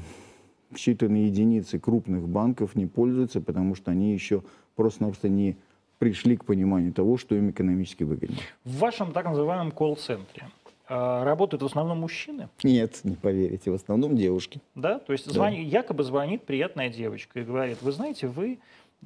считанные 0.74 1.26
единицы 1.28 1.80
крупных 1.80 2.28
банков 2.28 2.76
не 2.76 2.86
пользуются, 2.86 3.42
потому 3.42 3.76
что 3.76 3.92
они 3.92 4.14
еще 4.14 4.44
просто-напросто 4.76 5.30
не 5.30 5.58
пришли 6.04 6.36
к 6.36 6.44
пониманию 6.44 6.92
того, 6.92 7.18
что 7.18 7.34
им 7.34 7.52
экономически 7.52 8.04
выгоднее. 8.04 8.42
В 8.66 8.78
вашем 8.80 9.14
так 9.14 9.24
называемом 9.24 9.72
колл-центре 9.72 10.50
а, 10.90 11.24
работают 11.24 11.64
в 11.64 11.66
основном 11.66 12.00
мужчины, 12.00 12.50
Нет, 12.62 13.00
не 13.06 13.16
поверите, 13.16 13.72
в 13.72 13.76
основном 13.76 14.18
девушки. 14.18 14.60
да? 14.76 15.00
То 15.00 15.14
есть 15.14 15.28
звони- 15.28 15.64
якобы 15.64 16.04
звонит 16.04 16.44
приятная 16.44 16.90
девочка 16.90 17.40
и 17.40 17.44
говорит, 17.44 17.78
вы 17.82 17.94
знаете, 17.94 18.28
вы 18.28 18.60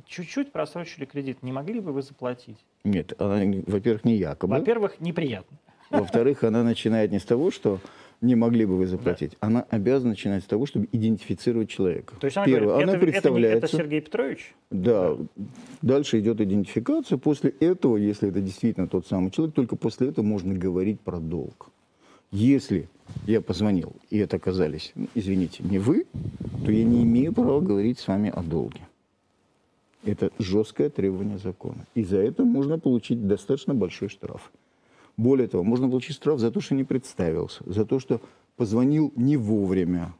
чуть-чуть 0.07 0.51
просрочили 0.51 1.05
кредит, 1.05 1.43
не 1.43 1.51
могли 1.51 1.79
бы 1.81 1.91
вы 1.91 2.01
заплатить? 2.01 2.57
Нет, 2.83 3.13
она, 3.21 3.43
во-первых, 3.67 4.03
не 4.03 4.15
якобы. 4.15 4.57
Во-первых, 4.57 4.99
неприятно. 4.99 5.55
Во-вторых, 5.91 6.43
она 6.43 6.63
начинает 6.63 7.11
не 7.11 7.19
с 7.19 7.25
того, 7.25 7.51
что 7.51 7.79
не 8.21 8.35
могли 8.35 8.65
бы 8.65 8.77
вы 8.77 8.87
заплатить. 8.87 9.37
Она 9.39 9.61
обязана 9.69 10.11
начинать 10.11 10.43
с 10.43 10.47
того, 10.47 10.65
чтобы 10.65 10.87
идентифицировать 10.91 11.69
человека. 11.69 12.15
То 12.19 12.25
есть 12.25 12.37
она 12.37 12.45
Первое, 12.45 12.67
говорит, 12.69 12.83
она 12.89 12.97
это, 12.97 12.97
это 12.97 13.05
не- 13.05 13.11
это, 13.11 13.21
представляется. 13.21 13.77
Сергей 13.77 14.01
Петрович? 14.01 14.55
Да. 14.71 15.17
Дальше 15.81 16.19
идет 16.19 16.41
идентификация. 16.41 17.17
После 17.17 17.51
этого, 17.59 17.97
если 17.97 18.29
это 18.29 18.41
действительно 18.41 18.87
тот 18.87 19.05
самый 19.07 19.31
человек, 19.31 19.55
только 19.55 19.75
после 19.75 20.09
этого 20.09 20.25
можно 20.25 20.53
говорить 20.53 20.99
про 20.99 21.19
долг. 21.19 21.69
Если 22.31 22.89
я 23.25 23.39
позвонил, 23.39 23.93
и 24.09 24.17
это 24.17 24.35
оказались, 24.37 24.91
ну, 24.95 25.07
извините, 25.15 25.63
не 25.63 25.79
вы, 25.79 26.05
то 26.65 26.71
я 26.71 26.83
не 26.83 27.03
имею 27.03 27.33
права 27.33 27.61
говорить 27.61 27.99
с 27.99 28.07
вами 28.07 28.29
о 28.35 28.41
долге. 28.43 28.81
Это 30.03 30.31
жесткое 30.39 30.89
требование 30.89 31.37
закона. 31.37 31.85
И 31.95 32.03
за 32.03 32.17
это 32.17 32.43
можно 32.43 32.79
получить 32.79 33.27
достаточно 33.27 33.73
большой 33.73 34.09
штраф. 34.09 34.51
Более 35.17 35.47
того, 35.47 35.63
можно 35.63 35.89
получить 35.89 36.15
штраф 36.15 36.39
за 36.39 36.51
то, 36.51 36.61
что 36.61 36.75
не 36.75 36.83
представился, 36.83 37.63
за 37.65 37.85
то, 37.85 37.99
что 37.99 38.21
позвонил 38.55 39.11
не 39.15 39.35
вовремя, 39.35 40.13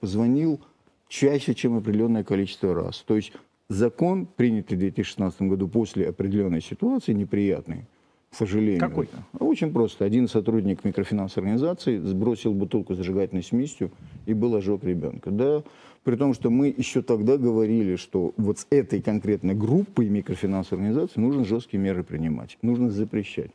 позвонил 0.00 0.60
чаще, 1.08 1.54
чем 1.54 1.76
определенное 1.76 2.22
количество 2.22 2.72
раз. 2.72 3.02
То 3.06 3.16
есть 3.16 3.32
закон, 3.68 4.26
принятый 4.26 4.76
в 4.76 4.80
2016 4.80 5.42
году 5.42 5.68
после 5.68 6.08
определенной 6.08 6.60
ситуации, 6.60 7.12
неприятной, 7.12 7.86
к 8.30 8.36
сожалению. 8.36 8.80
Какой? 8.80 9.06
это. 9.06 9.44
Очень 9.44 9.72
просто. 9.72 10.04
Один 10.04 10.28
сотрудник 10.28 10.84
микрофинансовой 10.84 11.50
организации 11.50 11.98
сбросил 11.98 12.52
бутылку 12.52 12.94
с 12.94 12.96
зажигательной 12.96 13.42
смесью 13.42 13.90
и 14.26 14.34
был 14.34 14.54
ожог 14.54 14.84
ребенка. 14.84 15.30
Да? 15.30 15.62
При 16.04 16.16
том, 16.16 16.34
что 16.34 16.50
мы 16.50 16.74
еще 16.76 17.02
тогда 17.02 17.38
говорили, 17.38 17.96
что 17.96 18.34
вот 18.36 18.58
с 18.58 18.66
этой 18.70 19.00
конкретной 19.00 19.54
группой 19.54 20.08
микрофинансовой 20.08 20.84
организации 20.84 21.20
нужно 21.20 21.44
жесткие 21.44 21.82
меры 21.82 22.04
принимать, 22.04 22.58
нужно 22.62 22.90
запрещать. 22.90 23.50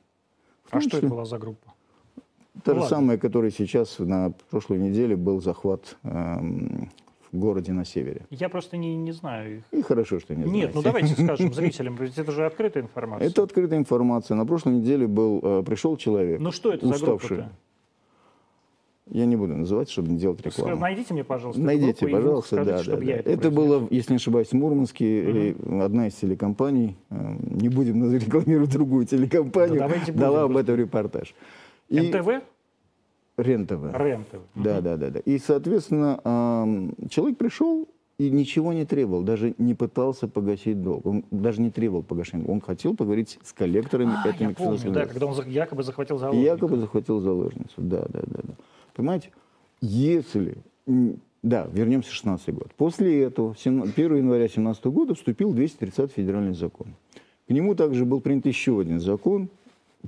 А 0.72 0.82
что 0.82 0.98
это 0.98 1.08
была 1.08 1.26
за 1.26 1.38
группа? 1.38 1.74
Та 2.64 2.74
Ну 2.74 2.82
же 2.82 2.88
самая, 2.88 3.18
которая 3.18 3.52
сейчас 3.52 4.00
на 4.00 4.34
прошлой 4.50 4.80
неделе 4.80 5.16
был 5.16 5.42
захват 5.42 5.98
эм, 6.04 6.90
в 7.32 7.38
городе 7.38 7.72
на 7.72 7.86
севере. 7.86 8.26
Я 8.32 8.50
просто 8.50 8.76
не, 8.76 8.96
не 8.98 9.12
знаю 9.14 9.58
их. 9.60 9.64
И 9.72 9.82
хорошо, 9.82 10.20
что 10.20 10.36
не 10.36 10.44
Нет, 10.44 10.50
знаете. 10.50 10.72
ну 10.76 10.82
давайте 10.82 11.14
скажем 11.24 11.54
зрителям, 11.54 11.96
ведь 11.96 12.18
это 12.18 12.32
же 12.32 12.46
открытая 12.46 12.84
информация. 12.84 13.28
Это 13.30 13.44
открытая 13.44 13.80
информация. 13.80 14.36
На 14.36 14.46
прошлой 14.46 14.74
неделе 14.74 15.08
был, 15.08 15.40
э, 15.42 15.64
пришел 15.66 15.96
человек, 15.96 16.40
Ну 16.42 16.52
что 16.52 16.74
это 16.74 16.88
за 16.88 16.96
уставший. 16.96 17.38
группа-то? 17.38 17.56
Я 19.12 19.26
не 19.26 19.36
буду 19.36 19.56
называть, 19.56 19.90
чтобы 19.90 20.10
не 20.10 20.18
делать 20.18 20.46
рекламу. 20.46 20.78
Найдите 20.80 21.14
мне, 21.14 21.24
пожалуйста, 21.24 21.62
Найдите, 21.62 22.06
группу 22.06 22.18
пожалуйста, 22.18 22.56
скажите, 22.58 22.72
да, 22.78 22.84
чтобы 22.84 23.06
да, 23.06 23.12
я 23.12 23.16
да. 23.16 23.20
это 23.22 23.32
Это 23.32 23.52
было, 23.52 23.88
если 23.90 24.14
не 24.14 24.18
ошибаюсь, 24.18 24.50
в 24.50 24.54
Мурманске. 24.54 25.50
и 25.50 25.56
одна 25.82 26.08
из 26.08 26.14
телекомпаний, 26.16 26.98
э, 27.10 27.36
не 27.42 27.70
будем 27.70 28.14
рекламировать 28.14 28.72
другую 28.72 29.06
телекомпанию, 29.06 29.80
Да 29.80 29.88
будем 29.88 30.16
дала 30.16 30.44
об 30.44 30.56
этом 30.56 30.76
репортаж. 30.76 31.34
И 31.90 32.00
НТВ? 32.00 32.44
Рен-ТВ. 33.38 33.96
РЕН-ТВ. 33.96 34.40
Да, 34.56 34.82
да, 34.82 34.98
да, 34.98 35.10
да. 35.10 35.20
И, 35.20 35.38
соответственно, 35.40 36.20
человек 37.10 37.38
пришел 37.38 37.88
и 38.20 38.30
ничего 38.30 38.74
не 38.74 38.86
требовал, 38.86 39.24
даже 39.24 39.56
не 39.58 39.74
пытался 39.74 40.28
погасить 40.28 40.84
долг. 40.84 41.06
Он 41.06 41.24
даже 41.32 41.62
не 41.62 41.72
требовал 41.72 42.04
погашения. 42.04 42.46
Он 42.48 42.60
хотел 42.60 42.96
поговорить 42.96 43.40
с 43.44 43.54
коллекторами 43.54 44.12
А, 44.24 44.28
этой 44.28 44.48
я 44.48 44.54
помню, 44.54 44.92
да, 44.92 45.06
когда 45.06 45.26
он 45.26 45.48
якобы 45.48 45.84
захватил 45.84 46.18
И 46.18 46.20
заложника. 46.20 46.46
якобы 46.46 46.78
захватил 46.78 47.22
заложницу. 47.22 47.74
Да, 47.78 48.06
да, 48.10 48.20
да, 48.28 48.40
да. 48.44 48.54
Понимаете, 49.00 49.30
если... 49.80 50.58
Да, 51.42 51.70
вернемся 51.72 52.10
в 52.10 52.14
16 52.16 52.54
год. 52.54 52.74
После 52.76 53.24
этого, 53.24 53.56
17 53.58 53.98
1 53.98 54.18
января 54.18 54.42
2017 54.42 54.86
года, 54.88 55.16
вступил 55.16 55.54
230 55.54 56.12
федеральный 56.12 56.54
закон. 56.54 56.88
К 57.48 57.52
нему 57.52 57.76
также 57.76 58.04
был 58.04 58.20
принят 58.20 58.46
еще 58.46 58.78
один 58.78 59.00
закон 59.00 59.48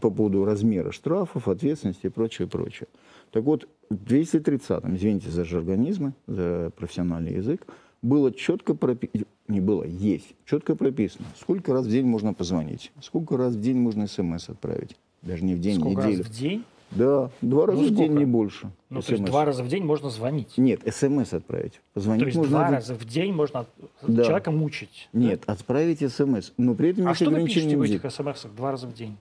по 0.01 0.09
поводу 0.09 0.43
размера 0.43 0.91
штрафов, 0.91 1.47
ответственности 1.47 2.07
и 2.07 2.09
прочее, 2.09 2.49
прочее. 2.49 2.89
Так 3.31 3.45
вот, 3.45 3.65
в 3.89 3.95
230-м, 3.95 4.97
извините 4.97 5.29
за 5.29 5.45
жаргонизмы, 5.45 6.11
за 6.27 6.73
профессиональный 6.75 7.35
язык, 7.35 7.65
было 8.01 8.33
четко 8.33 8.75
прописано, 8.75 9.23
не 9.47 9.61
было, 9.61 9.85
есть, 9.85 10.35
четко 10.43 10.75
прописано, 10.75 11.27
сколько 11.39 11.71
раз 11.71 11.85
в 11.85 11.89
день 11.89 12.07
можно 12.07 12.33
позвонить, 12.33 12.91
сколько 13.01 13.37
раз 13.37 13.53
в 13.53 13.61
день 13.61 13.77
можно 13.77 14.05
смс 14.07 14.49
отправить. 14.49 14.97
Даже 15.21 15.45
не 15.45 15.55
в 15.55 15.61
день, 15.61 15.79
Сколько 15.79 16.01
раз 16.01 16.09
неделю. 16.09 16.23
в 16.25 16.29
день? 16.29 16.63
Да, 16.91 17.29
два 17.41 17.65
раза 17.67 17.81
Ну, 17.81 17.87
в 17.87 17.91
день, 17.91 18.05
сколько? 18.07 18.19
не 18.19 18.25
больше. 18.25 18.71
Ну, 18.89 19.01
то 19.01 19.11
есть 19.11 19.23
SMS. 19.23 19.25
два 19.29 19.45
раза 19.45 19.63
в 19.63 19.67
день 19.69 19.83
можно 19.85 20.09
звонить. 20.09 20.57
Нет, 20.57 20.81
смс 20.93 21.33
отправить. 21.33 21.79
Позвонить 21.93 22.21
То 22.21 22.25
есть 22.27 22.37
можно 22.37 22.51
два 22.51 22.63
один- 22.65 22.75
раза 22.75 22.95
в 22.95 23.05
день 23.05 23.33
можно 23.33 23.65
Да. 24.01 24.23
человека 24.23 24.51
мучить. 24.51 25.09
да? 25.13 25.19
Нет, 25.19 25.43
отправить 25.47 25.99
смс. 26.11 26.51
Но 26.57 26.75
при 26.75 26.89
этом 26.89 27.07
А 27.07 27.15
что 27.15 27.29
вы 27.29 27.45
пишете 27.45 27.77
в 27.77 27.81
этих 27.81 28.01
смс 28.11 28.45
два 28.57 28.71
раза 28.71 28.87
в 28.87 28.93
день? 28.93 29.15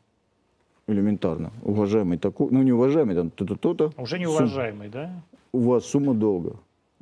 Элементарно. 0.89 1.53
Уважаемый 1.63 2.19
такой, 2.19 2.49
ну 2.51 2.63
не 2.63 2.73
уважаемый, 2.73 3.15
там 3.15 3.31
то-то, 3.31 3.55
то-то. 3.55 3.93
Уже 3.97 4.17
Сум- 4.17 4.21
неуважаемый, 4.23 4.89
да? 4.89 5.23
У 5.53 5.61
вас 5.61 5.85
сумма 5.87 6.15
долга. 6.15 6.57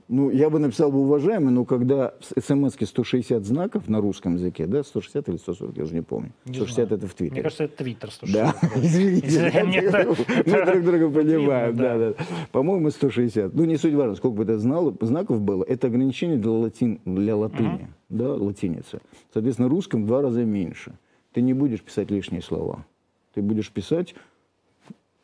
Ну, 0.08 0.30
я 0.30 0.48
бы 0.48 0.58
написал 0.58 0.90
бы 0.90 1.00
уважаемый, 1.00 1.50
но 1.50 1.66
когда 1.66 2.14
в 2.18 2.40
смс 2.40 2.74
160 2.82 3.44
знаков 3.44 3.88
на 3.88 4.00
русском 4.00 4.36
языке, 4.36 4.66
да, 4.66 4.82
160 4.82 5.28
или 5.28 5.36
140, 5.36 5.76
я 5.76 5.84
уже 5.84 5.94
не 5.94 6.00
помню. 6.00 6.32
Не 6.46 6.54
160 6.54 6.74
знаю. 6.74 6.98
это 6.98 7.06
в 7.06 7.14
Твиттере. 7.14 7.32
Мне 7.34 7.42
кажется, 7.42 7.64
это 7.64 7.76
Твиттер. 7.76 8.10
160. 8.10 8.32
Да, 8.32 8.54
извините, 8.76 9.52
мы 10.46 10.64
друг 10.64 10.84
друга 10.84 11.10
понимаем. 11.10 11.76
Да, 11.76 11.98
да. 11.98 12.14
По-моему, 12.52 12.90
160. 12.90 13.54
Ну, 13.54 13.64
не 13.66 13.76
суть 13.76 13.92
важно, 13.92 14.14
сколько 14.14 14.36
бы 14.36 14.44
это 14.44 14.58
знаков 14.58 15.42
было. 15.42 15.62
Это 15.62 15.88
ограничение 15.88 16.38
для, 16.38 16.52
латин, 16.52 17.00
для 17.04 17.36
латыни, 17.36 17.88
да, 18.08 18.32
латиница. 18.32 19.00
Соответственно, 19.34 19.68
русском 19.68 20.04
в 20.04 20.06
два 20.06 20.22
раза 20.22 20.42
меньше. 20.42 20.94
Ты 21.34 21.42
не 21.42 21.52
будешь 21.52 21.82
писать 21.82 22.10
лишние 22.10 22.40
слова. 22.40 22.86
Ты 23.34 23.42
будешь 23.42 23.70
писать 23.70 24.14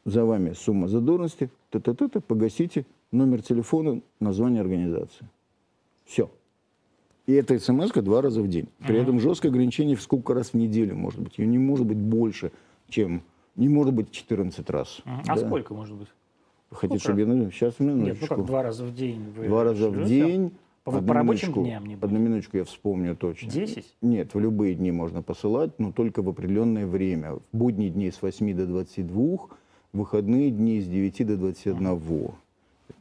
за 0.05 0.27
вами 0.27 0.53
сумма 0.53 0.89
задолженности, 0.89 1.49
та-та-та-та, 1.71 2.21
погасите, 2.21 2.85
номер 3.15 3.43
телефона, 3.43 4.01
название 4.21 4.61
организации. 4.61 5.29
Все. 6.05 6.31
И 7.27 7.33
эта 7.33 7.59
смс 7.59 7.91
два 7.93 8.21
раза 8.21 8.43
в 8.43 8.49
день. 8.49 8.69
При 8.87 8.99
этом 8.99 9.19
жесткое 9.19 9.51
ограничение 9.51 9.97
в 9.97 10.03
сколько 10.03 10.35
раз 10.35 10.51
в 10.51 10.55
неделю 10.55 10.95
может 10.97 11.21
быть. 11.21 11.39
Ее 11.39 11.47
не 11.47 11.59
может 11.59 11.87
быть 11.87 11.99
больше, 11.99 12.53
чем... 12.89 13.23
Не 13.57 13.69
может 13.69 13.95
быть 13.95 14.11
14 14.11 14.69
раз. 14.71 15.01
А 15.05 15.23
Да. 15.25 15.37
сколько 15.37 15.75
может 15.75 15.97
быть? 15.97 16.09
Хотите, 16.73 16.99
чтобы 16.99 17.21
я... 17.21 17.51
Сейчас, 17.51 17.79
Нет, 17.79 17.95
ну 17.95 18.03
минуточку. 18.03 18.35
как, 18.35 18.45
два 18.45 18.65
раза 18.65 18.85
в 18.85 18.93
день 18.93 19.33
вы 19.37 19.47
Два 19.47 19.63
раза 19.63 19.91
в 19.91 20.05
день. 20.05 20.51
По, 20.83 20.97
Одну 20.99 21.09
по 21.09 21.15
рабочим 21.15 21.49
минуточку. 21.49 21.65
дням 21.65 21.87
не 21.87 21.95
будет? 21.95 22.05
Одну 22.05 22.19
минуточку 22.19 22.57
я 22.59 22.65
вспомню 22.65 23.17
точно. 23.17 23.51
Десять? 23.51 23.95
Нет, 24.03 24.35
в 24.35 24.41
любые 24.41 24.75
дни 24.75 24.91
можно 24.91 25.23
посылать, 25.23 25.79
но 25.79 25.93
только 25.93 26.21
в 26.21 26.29
определенное 26.29 26.87
время. 26.87 27.35
В 27.37 27.43
будние 27.53 27.89
дни 27.91 28.11
с 28.11 28.21
8 28.21 28.55
до 28.55 28.67
22, 28.67 29.15
в 29.15 29.49
выходные 29.93 30.51
дни 30.51 30.81
с 30.81 30.87
9 30.87 31.27
до 31.27 31.37
21. 31.37 32.33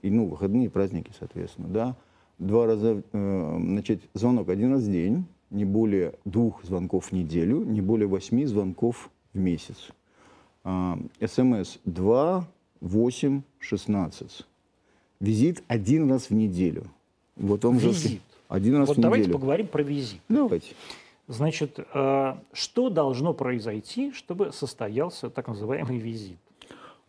И, 0.01 0.09
ну, 0.09 0.27
выходные 0.27 0.65
и 0.65 0.69
праздники, 0.69 1.11
соответственно, 1.17 1.67
да. 1.67 1.95
Два 2.39 2.65
раза, 2.65 3.03
э, 3.11 3.57
значит, 3.59 4.01
звонок 4.13 4.49
один 4.49 4.73
раз 4.73 4.83
в 4.83 4.91
день, 4.91 5.25
не 5.49 5.65
более 5.65 6.13
двух 6.25 6.63
звонков 6.63 7.07
в 7.07 7.11
неделю, 7.11 7.63
не 7.63 7.81
более 7.81 8.07
восьми 8.07 8.45
звонков 8.45 9.09
в 9.33 9.37
месяц. 9.39 9.89
СМС 11.25 11.77
2, 11.85 12.47
8, 12.81 13.41
16. 13.59 14.45
Визит 15.19 15.63
один 15.67 16.09
раз 16.09 16.29
в 16.29 16.33
неделю. 16.33 16.85
Вот 17.35 17.63
жесткий- 17.63 17.87
Визит. 18.09 18.21
Один 18.47 18.75
раз 18.77 18.87
Вот 18.89 18.97
в 18.97 19.01
давайте 19.01 19.23
неделю. 19.25 19.39
поговорим 19.39 19.67
про 19.67 19.81
визит. 19.83 20.21
Давайте. 20.29 20.75
Значит, 21.27 21.79
э, 21.93 22.35
что 22.51 22.89
должно 22.89 23.33
произойти, 23.33 24.11
чтобы 24.11 24.51
состоялся 24.51 25.29
так 25.29 25.47
называемый 25.47 25.97
визит? 25.97 26.37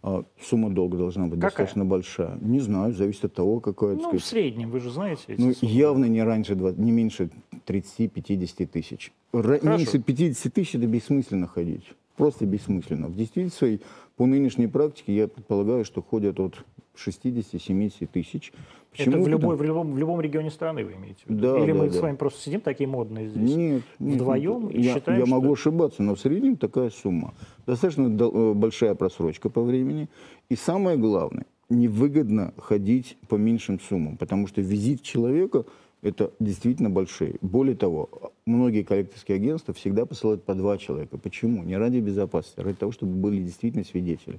А 0.06 0.22
сумма 0.38 0.68
долга 0.68 0.98
должна 0.98 1.22
быть 1.28 1.40
Какая? 1.40 1.48
достаточно 1.50 1.86
большая. 1.86 2.36
Не 2.42 2.60
знаю, 2.60 2.92
зависит 2.92 3.24
от 3.24 3.32
того, 3.32 3.58
так 3.60 3.80
Ну, 3.80 3.94
в 3.96 4.00
сказать, 4.02 4.22
среднем, 4.24 4.70
вы 4.70 4.78
же 4.80 4.90
знаете 4.90 5.22
эти 5.28 5.40
Ну, 5.40 5.54
суммы. 5.54 5.72
явно 5.72 6.04
не 6.04 6.22
раньше, 6.22 6.54
два- 6.54 6.72
не 6.72 6.92
меньше 6.92 7.30
30-50 7.64 8.66
тысяч. 8.66 9.12
Хорошо. 9.32 9.66
Меньше 9.66 9.98
50 10.00 10.52
тысяч 10.52 10.74
это 10.74 10.86
бессмысленно 10.86 11.46
ходить. 11.46 11.84
Просто 12.18 12.44
бессмысленно. 12.44 13.08
В 13.08 13.16
действительности, 13.16 13.80
по 14.16 14.26
нынешней 14.26 14.66
практике, 14.66 15.16
я 15.16 15.26
предполагаю, 15.26 15.86
что 15.86 16.02
ходят 16.02 16.38
от 16.38 16.62
60-70 16.96 18.06
тысяч. 18.12 18.52
Это 18.96 19.18
в, 19.18 19.26
любой, 19.26 19.56
в, 19.56 19.62
любом, 19.62 19.92
в 19.92 19.98
любом 19.98 20.20
регионе 20.20 20.50
страны 20.50 20.84
вы 20.84 20.92
имеете 20.92 21.22
в 21.26 21.30
виду? 21.30 21.40
Да, 21.40 21.58
Или 21.58 21.72
да, 21.72 21.78
мы 21.78 21.86
да. 21.88 21.92
с 21.92 22.00
вами 22.00 22.16
просто 22.16 22.40
сидим 22.40 22.60
такие 22.60 22.88
модные 22.88 23.28
здесь? 23.28 23.56
Нет, 23.56 23.82
нет, 23.98 24.14
Вдвоем 24.16 24.68
нет. 24.68 24.74
и 24.74 24.80
я, 24.82 24.94
считаем, 24.94 25.18
я 25.20 25.26
что- 25.26 25.34
могу 25.34 25.52
ошибаться, 25.52 26.02
но 26.02 26.14
в 26.14 26.20
среднем 26.20 26.56
такая 26.56 26.90
сумма. 26.90 27.34
Достаточно 27.66 28.06
э, 28.06 28.52
большая 28.54 28.94
просрочка 28.94 29.50
по 29.50 29.62
времени. 29.62 30.08
И 30.48 30.54
самое 30.54 30.96
главное, 30.96 31.46
невыгодно 31.68 32.54
ходить 32.58 33.16
по 33.28 33.34
меньшим 33.34 33.80
суммам, 33.80 34.16
потому 34.16 34.46
что 34.46 34.60
визит 34.60 35.02
человека– 35.02 35.64
это 36.04 36.32
действительно 36.38 36.90
большие. 36.90 37.36
Более 37.40 37.74
того, 37.74 38.32
многие 38.44 38.82
коллекторские 38.82 39.36
агентства 39.36 39.72
всегда 39.72 40.04
посылают 40.04 40.44
по 40.44 40.54
два 40.54 40.76
человека. 40.76 41.16
Почему? 41.16 41.64
Не 41.64 41.78
ради 41.78 41.96
безопасности, 41.98 42.60
а 42.60 42.64
ради 42.64 42.76
того, 42.76 42.92
чтобы 42.92 43.14
были 43.14 43.42
действительно 43.42 43.84
свидетели. 43.84 44.38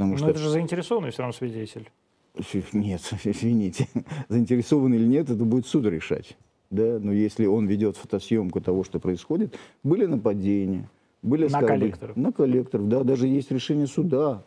Потому 0.00 0.12
Но 0.12 0.16
что... 0.16 0.26
Ну, 0.26 0.30
это 0.30 0.40
же 0.40 0.48
заинтересованный 0.48 1.10
все 1.10 1.22
равно 1.22 1.32
свидетель. 1.32 1.90
Нет, 2.72 3.02
извините. 3.24 3.88
Заинтересован 4.28 4.94
или 4.94 5.04
нет, 5.04 5.28
это 5.30 5.44
будет 5.44 5.66
суд 5.66 5.84
решать. 5.86 6.36
Да? 6.70 6.98
Но 7.00 7.12
если 7.12 7.46
он 7.46 7.66
ведет 7.66 7.96
фотосъемку 7.96 8.60
того, 8.60 8.84
что 8.84 8.98
происходит, 8.98 9.58
были 9.82 10.06
нападения, 10.06 10.88
были 11.22 11.42
На 11.42 11.58
оскорбления. 11.58 11.78
коллекторов. 11.78 12.16
На 12.16 12.32
коллекторов, 12.32 12.88
да. 12.88 13.04
Даже 13.04 13.26
есть 13.26 13.50
решение 13.50 13.86
суда, 13.86 14.42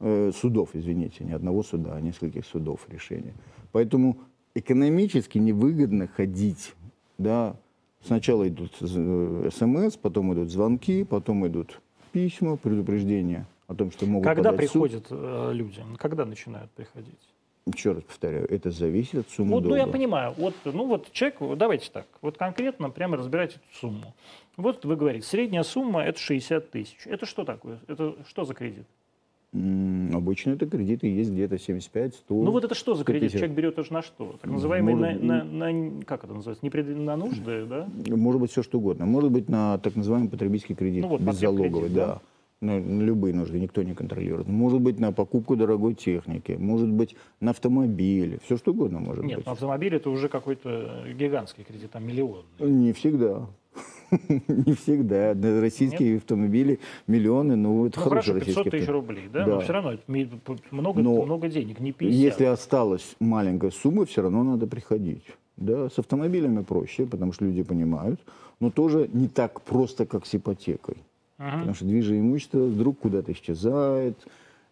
э, 0.00 0.30
судов, 0.34 0.70
извините, 0.74 1.24
не 1.24 1.32
одного 1.32 1.62
суда, 1.62 1.94
а 1.96 2.00
нескольких 2.00 2.46
судов 2.46 2.86
решения. 2.88 3.34
Поэтому 3.72 4.18
экономически 4.54 5.38
невыгодно 5.38 6.06
ходить, 6.06 6.74
да. 7.18 7.56
Сначала 8.04 8.46
идут 8.46 8.76
э, 8.80 9.50
смс, 9.52 9.96
потом 9.96 10.34
идут 10.34 10.50
звонки, 10.50 11.04
потом 11.04 11.46
идут 11.46 11.80
письма, 12.12 12.56
предупреждения 12.56 13.46
о 13.72 13.74
том, 13.74 13.90
что 13.90 14.06
могут 14.06 14.26
Когда 14.26 14.50
в 14.50 14.52
суд. 14.52 14.58
приходят 14.58 15.06
э, 15.10 15.50
люди? 15.52 15.82
Когда 15.98 16.24
начинают 16.24 16.70
приходить? 16.72 17.18
Еще 17.74 17.92
раз 17.92 18.02
повторяю, 18.02 18.50
это 18.52 18.70
зависит 18.70 19.14
от 19.20 19.30
суммы 19.30 19.52
Вот, 19.52 19.64
ну 19.64 19.74
я 19.76 19.82
долга. 19.84 19.92
понимаю, 19.92 20.34
вот, 20.36 20.54
ну 20.64 20.86
вот 20.86 21.12
человек, 21.12 21.36
давайте 21.56 21.90
так, 21.92 22.06
вот 22.20 22.36
конкретно 22.36 22.90
прямо 22.90 23.16
разбирать 23.16 23.50
эту 23.52 23.60
сумму. 23.80 24.14
Вот 24.56 24.84
вы 24.84 24.96
говорите, 24.96 25.24
средняя 25.26 25.62
сумма 25.62 26.02
это 26.02 26.18
60 26.18 26.70
тысяч. 26.70 26.96
Это 27.06 27.24
что 27.24 27.44
такое? 27.44 27.78
Это 27.86 28.16
что 28.26 28.44
за 28.44 28.54
кредит? 28.54 28.84
Обычно 29.54 30.52
это 30.52 30.66
кредиты 30.66 31.06
есть 31.08 31.30
где-то 31.30 31.54
75-100. 31.56 32.12
Ну 32.30 32.50
вот 32.50 32.64
это 32.64 32.74
что 32.74 32.94
за 32.94 33.04
кредит? 33.04 33.30
150. 33.30 33.38
Человек 33.38 33.56
берет 33.56 33.78
уже 33.78 33.92
на 33.92 34.02
что? 34.02 34.34
Так 34.40 34.50
называемый 34.50 34.94
на, 34.94 35.06
Может, 35.12 35.22
на- 35.22 35.44
на- 35.44 36.04
как 36.04 36.24
это 36.24 36.32
называется, 36.34 36.66
непред- 36.66 36.96
на 36.96 37.16
нужды, 37.16 37.66
да? 37.66 37.86
Может 38.08 38.40
быть 38.40 38.50
все 38.50 38.62
что 38.62 38.78
угодно. 38.78 39.04
Может 39.06 39.30
быть 39.30 39.48
на 39.50 39.78
так 39.78 39.94
называемый 39.94 40.30
потребительский 40.30 40.74
кредит, 40.74 41.02
Ну 41.02 41.08
вот, 41.10 41.20
беззалоговый, 41.20 41.68
потребкредит, 41.70 41.94
да. 41.96 42.06
да. 42.06 42.20
На, 42.62 42.78
на 42.78 43.02
любые 43.02 43.34
нужды 43.34 43.58
никто 43.58 43.82
не 43.82 43.92
контролирует. 43.92 44.46
Может 44.46 44.80
быть 44.80 45.00
на 45.00 45.10
покупку 45.12 45.56
дорогой 45.56 45.94
техники, 45.94 46.52
может 46.52 46.88
быть 46.88 47.16
на 47.40 47.50
автомобиле, 47.50 48.38
все 48.44 48.56
что 48.56 48.70
угодно 48.70 49.00
может 49.00 49.24
Нет, 49.24 49.38
быть. 49.38 49.46
ну, 49.46 49.52
автомобиль 49.52 49.96
это 49.96 50.10
уже 50.10 50.28
какой-то 50.28 51.04
гигантский 51.12 51.64
кредит, 51.64 51.90
там 51.90 52.06
миллион. 52.06 52.44
Не 52.60 52.92
всегда. 52.92 53.48
Не 54.48 54.74
всегда. 54.74 55.34
Российские 55.60 56.18
автомобили 56.18 56.78
миллионы, 57.08 57.56
ну 57.56 57.86
это 57.86 57.98
Ну 57.98 58.04
хорошо, 58.08 58.34
500 58.34 58.46
российский 58.46 58.70
тысяч 58.70 58.88
автомобиль. 58.88 59.14
рублей, 59.16 59.28
да? 59.32 59.44
Да. 59.44 59.54
Но 59.54 59.60
все 59.60 59.72
равно 59.72 59.98
много, 60.70 61.02
Но 61.02 61.22
много 61.24 61.48
денег, 61.48 61.80
не 61.80 61.90
50. 61.92 62.16
Если 62.16 62.44
осталась 62.44 63.16
маленькая 63.18 63.72
сумма, 63.72 64.06
все 64.06 64.22
равно 64.22 64.44
надо 64.44 64.68
приходить. 64.68 65.24
Да, 65.56 65.90
с 65.90 65.98
автомобилями 65.98 66.62
проще, 66.62 67.06
потому 67.06 67.32
что 67.32 67.44
люди 67.44 67.62
понимают, 67.64 68.20
но 68.60 68.70
тоже 68.70 69.08
не 69.12 69.26
так 69.28 69.60
просто, 69.62 70.06
как 70.06 70.26
с 70.26 70.34
ипотекой. 70.36 70.96
Мгм. 71.38 71.50
Потому 71.50 71.74
что 71.74 71.84
движимое 71.84 72.20
имущество 72.20 72.58
вдруг 72.58 72.98
куда-то 73.00 73.32
исчезает 73.32 74.16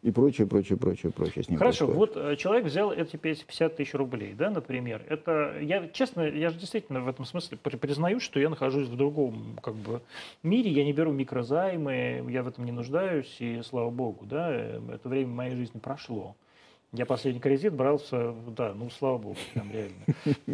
и 0.03 0.11
прочее, 0.11 0.47
прочее, 0.47 0.79
прочее, 0.79 1.13
прочее 1.13 1.45
с 1.45 1.49
ним 1.51 1.59
Хорошо, 1.59 1.87
происходит. 1.87 2.15
вот 2.17 2.25
э, 2.25 2.37
человек 2.37 2.65
взял 2.65 2.91
эти 2.91 3.17
50 3.17 3.77
тысяч 3.77 3.93
рублей, 3.95 4.33
да, 4.33 4.49
например. 4.51 5.03
Это, 5.09 5.59
я 5.61 5.89
честно, 5.89 6.23
я 6.23 6.49
же 6.51 6.59
действительно 6.59 7.01
в 7.03 7.09
этом 7.09 7.25
смысле 7.27 7.59
при- 7.63 7.77
признаю, 7.77 8.19
что 8.21 8.41
я 8.41 8.49
нахожусь 8.49 8.89
в 8.89 8.97
другом 8.97 9.59
как 9.63 9.75
бы 9.75 10.01
мире, 10.43 10.71
я 10.71 10.85
не 10.85 10.93
беру 10.95 11.13
микрозаймы, 11.13 12.25
я 12.31 12.43
в 12.43 12.49
этом 12.49 12.65
не 12.65 12.73
нуждаюсь, 12.73 13.37
и 13.41 13.61
слава 13.63 13.91
богу, 13.91 14.25
да, 14.25 14.49
э, 14.51 14.81
это 14.95 15.09
время 15.09 15.29
моей 15.35 15.55
жизни 15.55 15.79
прошло. 15.79 16.35
Я 16.93 17.07
последний 17.07 17.41
кредит 17.41 17.73
брал, 17.73 18.01
да, 18.11 18.75
ну 18.75 18.91
слава 18.91 19.19
богу, 19.19 19.37
прям 19.55 19.71
реально. 19.71 20.05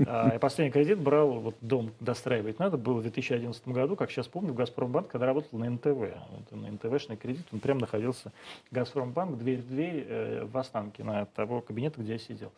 А, 0.07 0.33
Я 0.35 0.38
последний 0.38 0.70
кредит 0.70 0.99
брал, 0.99 1.40
вот 1.40 1.55
дом 1.62 1.92
достраивать 1.99 2.59
надо, 2.59 2.77
было 2.77 2.99
в 2.99 3.03
2011 3.03 3.66
году, 3.68 3.96
как 3.96 4.11
сейчас 4.11 4.29
помню, 4.29 4.53
в 4.53 4.55
Газпромбанк, 4.55 5.09
когда 5.09 5.27
работал 5.27 5.59
на 5.59 5.70
НТВ. 5.70 5.87
Вот 5.87 6.53
на 6.53 6.70
НТВшный 6.72 7.16
кредит, 7.16 7.46
он 7.53 7.61
прям 7.61 7.79
находился, 7.79 8.33
Газпромбанк, 8.70 9.38
дверь 9.38 9.61
в 9.61 9.68
дверь 9.68 10.07
э, 10.07 10.44
в 10.44 10.59
Останкино 10.59 11.22
от 11.22 11.33
того 11.33 11.62
кабинета, 11.62 12.03
где 12.03 12.12
я 12.12 12.18
сидел. 12.18 12.53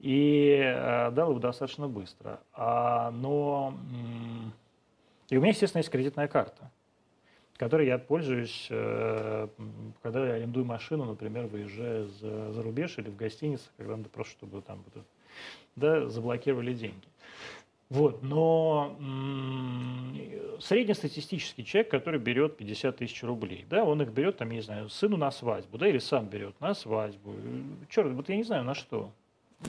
И 0.00 0.60
э, 0.60 1.12
дал 1.12 1.30
его 1.30 1.38
достаточно 1.38 1.86
быстро. 1.86 2.40
А, 2.54 3.12
но 3.12 3.72
и 5.28 5.36
у 5.36 5.40
меня, 5.40 5.50
естественно, 5.50 5.78
есть 5.78 5.90
кредитная 5.90 6.26
карта, 6.26 6.72
которой 7.62 7.86
я 7.86 7.96
пользуюсь, 7.96 8.66
э, 8.70 9.46
когда 10.02 10.26
я 10.26 10.34
арендую 10.34 10.64
машину, 10.64 11.04
например, 11.04 11.46
выезжая 11.46 12.06
за, 12.06 12.50
за 12.50 12.60
рубеж 12.60 12.98
или 12.98 13.08
в 13.08 13.14
гостиницу, 13.14 13.70
когда 13.76 13.96
надо 13.96 14.08
просто, 14.08 14.32
чтобы 14.32 14.62
там 14.62 14.82
да, 15.76 16.08
заблокировали 16.08 16.74
деньги. 16.74 17.06
Вот, 17.88 18.20
но 18.24 18.96
среднестатистический 20.58 21.64
человек, 21.64 21.88
который 21.88 22.18
берет 22.18 22.56
50 22.56 22.96
тысяч 22.96 23.22
рублей, 23.22 23.64
да, 23.70 23.84
он 23.84 24.02
их 24.02 24.08
берет, 24.08 24.38
там, 24.38 24.50
я 24.50 24.56
не 24.56 24.62
знаю, 24.62 24.88
сыну 24.88 25.16
на 25.16 25.30
свадьбу, 25.30 25.78
да, 25.78 25.86
или 25.86 25.98
сам 25.98 26.26
берет 26.26 26.60
на 26.60 26.74
свадьбу. 26.74 27.32
Черт, 27.88 28.12
вот 28.12 28.28
я 28.28 28.34
не 28.34 28.42
знаю, 28.42 28.64
на 28.64 28.74
что. 28.74 29.12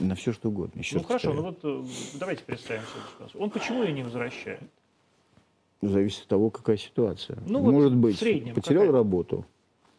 На 0.00 0.16
все 0.16 0.32
что 0.32 0.48
угодно. 0.48 0.80
Еще 0.80 0.96
ну 0.96 1.04
хорошо, 1.04 1.32
ну 1.32 1.42
вот 1.42 1.60
э, 1.62 1.84
давайте 2.18 2.42
представим 2.42 2.82
себе 2.82 3.02
ситуацию. 3.12 3.40
Он 3.40 3.50
почему 3.50 3.84
ее 3.84 3.92
не 3.92 4.02
возвращает? 4.02 4.68
Зависит 5.88 6.22
от 6.22 6.28
того, 6.28 6.50
какая 6.50 6.76
ситуация. 6.76 7.38
Ну, 7.46 7.60
вот 7.60 7.72
Может 7.72 7.92
в 7.92 8.00
быть, 8.00 8.18
среднем 8.18 8.54
потерял 8.54 8.82
какая? 8.82 8.92
работу, 8.92 9.44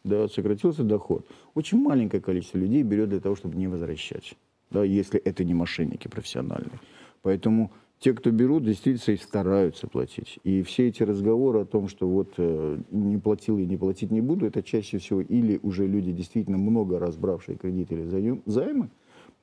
да, 0.04 0.28
сократился 0.28 0.82
доход. 0.82 1.26
Очень 1.54 1.80
маленькое 1.80 2.22
количество 2.22 2.58
людей 2.58 2.82
берет 2.82 3.08
для 3.08 3.20
того, 3.20 3.36
чтобы 3.36 3.56
не 3.56 3.68
возвращать, 3.68 4.34
да, 4.70 4.84
если 4.84 5.20
это 5.20 5.44
не 5.44 5.54
мошенники 5.54 6.08
профессиональные. 6.08 6.80
Поэтому 7.22 7.70
те, 7.98 8.12
кто 8.12 8.30
берут, 8.30 8.64
действительно 8.64 9.14
и 9.14 9.16
стараются 9.16 9.86
платить. 9.86 10.38
И 10.44 10.62
все 10.62 10.88
эти 10.88 11.02
разговоры 11.02 11.60
о 11.60 11.64
том, 11.64 11.88
что 11.88 12.06
вот 12.08 12.34
э, 12.36 12.78
не 12.90 13.16
платил 13.16 13.58
и 13.58 13.64
не 13.64 13.76
платить 13.76 14.10
не 14.10 14.20
буду, 14.20 14.46
это 14.46 14.62
чаще 14.62 14.98
всего 14.98 15.20
или 15.22 15.58
уже 15.62 15.86
люди 15.86 16.12
действительно 16.12 16.58
много 16.58 16.98
раз 16.98 17.16
бравшие 17.16 17.56
кредиты 17.56 17.94
или 17.94 18.02
заем- 18.02 18.42
займы, 18.44 18.90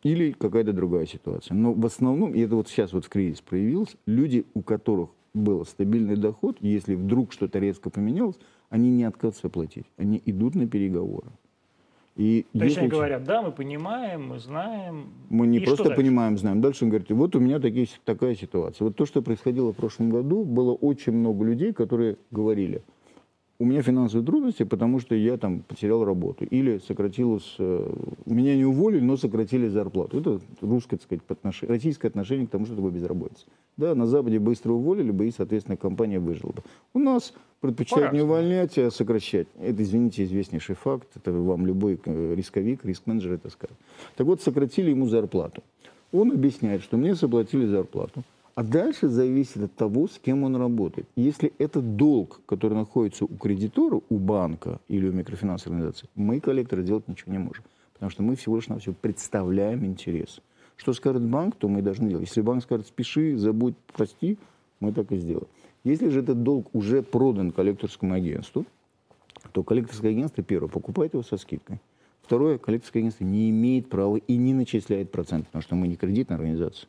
или 0.03 0.31
какая-то 0.33 0.71
другая 0.73 1.05
ситуация. 1.07 1.55
Но 1.55 1.73
в 1.73 1.85
основном, 1.85 2.35
и 2.35 2.41
это 2.41 2.55
вот 2.55 2.67
сейчас 2.67 2.93
вот 2.93 3.05
в 3.05 3.09
кризис 3.09 3.41
проявилось, 3.41 3.95
люди, 4.05 4.45
у 4.53 4.61
которых 4.61 5.09
был 5.33 5.65
стабильный 5.65 6.15
доход, 6.15 6.57
если 6.61 6.95
вдруг 6.95 7.33
что-то 7.33 7.59
резко 7.59 7.89
поменялось, 7.89 8.37
они 8.69 8.89
не 8.89 9.03
отказываются 9.03 9.49
платить, 9.49 9.85
они 9.97 10.21
идут 10.25 10.55
на 10.55 10.67
переговоры. 10.67 11.27
И 12.15 12.45
То 12.53 12.65
есть 12.65 12.77
они 12.77 12.89
говорят, 12.89 13.23
да, 13.23 13.41
мы 13.41 13.51
понимаем, 13.51 14.27
мы 14.27 14.39
знаем. 14.39 15.07
мы 15.29 15.47
не 15.47 15.57
И 15.57 15.65
просто 15.65 15.95
понимаем, 15.95 16.37
знаем. 16.37 16.61
Дальше 16.61 16.83
он 16.85 16.91
говорит, 16.91 17.09
вот 17.09 17.35
у 17.35 17.39
меня 17.39 17.59
такие, 17.59 17.87
такая 18.05 18.35
ситуация. 18.35 18.85
Вот 18.85 18.95
то, 18.95 19.07
что 19.07 19.23
происходило 19.23 19.73
в 19.73 19.75
прошлом 19.75 20.11
году, 20.11 20.43
было 20.43 20.73
очень 20.73 21.13
много 21.13 21.43
людей, 21.43 21.73
которые 21.73 22.17
говорили, 22.29 22.83
у 23.63 23.65
меня 23.65 23.81
финансовые 23.81 24.25
трудности, 24.25 24.63
потому 24.63 24.99
что 24.99 25.15
я 25.15 25.37
там 25.37 25.61
потерял 25.61 26.03
работу. 26.03 26.43
Или 26.43 26.79
сократилось, 26.85 27.55
э, 27.59 27.93
меня 28.25 28.57
не 28.57 28.65
уволили, 28.65 28.99
но 28.99 29.15
сократили 29.15 29.69
зарплату. 29.69 30.19
Это 30.19 30.41
русское, 30.59 30.97
так 30.97 31.03
сказать, 31.05 31.23
отнош- 31.29 31.65
российское 31.65 32.09
отношение 32.09 32.45
к 32.45 32.49
тому, 32.49 32.65
что 32.65 32.75
такое 32.75 32.91
безработица. 32.91 33.45
Да, 33.77 33.95
на 33.95 34.05
Западе 34.05 34.37
быстро 34.39 34.73
уволили 34.73 35.11
бы, 35.11 35.29
и, 35.29 35.31
соответственно, 35.31 35.77
компания 35.77 36.19
выжила 36.19 36.51
бы. 36.51 36.61
У 36.93 36.99
нас 36.99 37.33
предпочитают 37.61 38.11
не 38.11 38.19
По-разному. 38.19 38.33
увольнять, 38.33 38.77
а 38.77 38.91
сокращать. 38.91 39.47
Это, 39.61 39.81
извините, 39.81 40.25
известнейший 40.25 40.75
факт. 40.75 41.07
Это 41.15 41.31
вам 41.31 41.65
любой 41.65 41.97
э, 42.03 42.35
рисковик, 42.35 42.83
риск-менеджер 42.83 43.31
это 43.31 43.49
скажет. 43.49 43.77
Так 44.17 44.27
вот, 44.27 44.41
сократили 44.41 44.89
ему 44.89 45.07
зарплату. 45.07 45.63
Он 46.11 46.33
объясняет, 46.33 46.83
что 46.83 46.97
мне 46.97 47.15
заплатили 47.15 47.65
зарплату. 47.65 48.23
А 48.55 48.61
дальше 48.61 49.07
зависит 49.07 49.63
от 49.63 49.73
того, 49.75 50.07
с 50.07 50.19
кем 50.19 50.43
он 50.43 50.55
работает. 50.55 51.07
Если 51.15 51.53
это 51.57 51.81
долг, 51.81 52.41
который 52.45 52.75
находится 52.75 53.25
у 53.25 53.35
кредитора, 53.35 54.01
у 54.09 54.17
банка 54.19 54.79
или 54.87 55.07
у 55.07 55.11
микрофинансовой 55.11 55.77
организации, 55.77 56.07
мы, 56.13 56.39
коллекторы, 56.39 56.83
делать 56.83 57.07
ничего 57.07 57.31
не 57.31 57.39
можем. 57.39 57.63
Потому 57.93 58.11
что 58.11 58.21
мы 58.21 58.35
всего 58.35 58.57
лишь 58.57 58.67
навсего 58.67 58.93
представляем 58.99 59.85
интерес. 59.85 60.39
Что 60.75 60.93
скажет 60.93 61.23
банк, 61.23 61.55
то 61.55 61.67
мы 61.67 61.81
должны 61.81 62.09
делать. 62.09 62.27
Если 62.27 62.41
банк 62.41 62.61
скажет, 62.61 62.85
спеши, 62.85 63.37
забудь, 63.37 63.75
прости, 63.91 64.37
мы 64.79 64.93
так 64.93 65.11
и 65.11 65.17
сделаем. 65.17 65.47
Если 65.83 66.09
же 66.09 66.19
этот 66.19 66.43
долг 66.43 66.69
уже 66.73 67.01
продан 67.01 67.51
коллекторскому 67.51 68.13
агентству, 68.13 68.65
то 69.51 69.63
коллекторское 69.63 70.11
агентство, 70.11 70.43
первое, 70.43 70.69
покупает 70.69 71.13
его 71.13 71.23
со 71.23 71.37
скидкой. 71.37 71.79
Второе, 72.21 72.59
коллекторское 72.59 73.01
агентство 73.01 73.23
не 73.23 73.49
имеет 73.49 73.89
права 73.89 74.17
и 74.17 74.35
не 74.37 74.53
начисляет 74.53 75.11
процент, 75.11 75.47
потому 75.47 75.63
что 75.63 75.75
мы 75.75 75.87
не 75.87 75.95
кредитная 75.95 76.37
организация. 76.37 76.87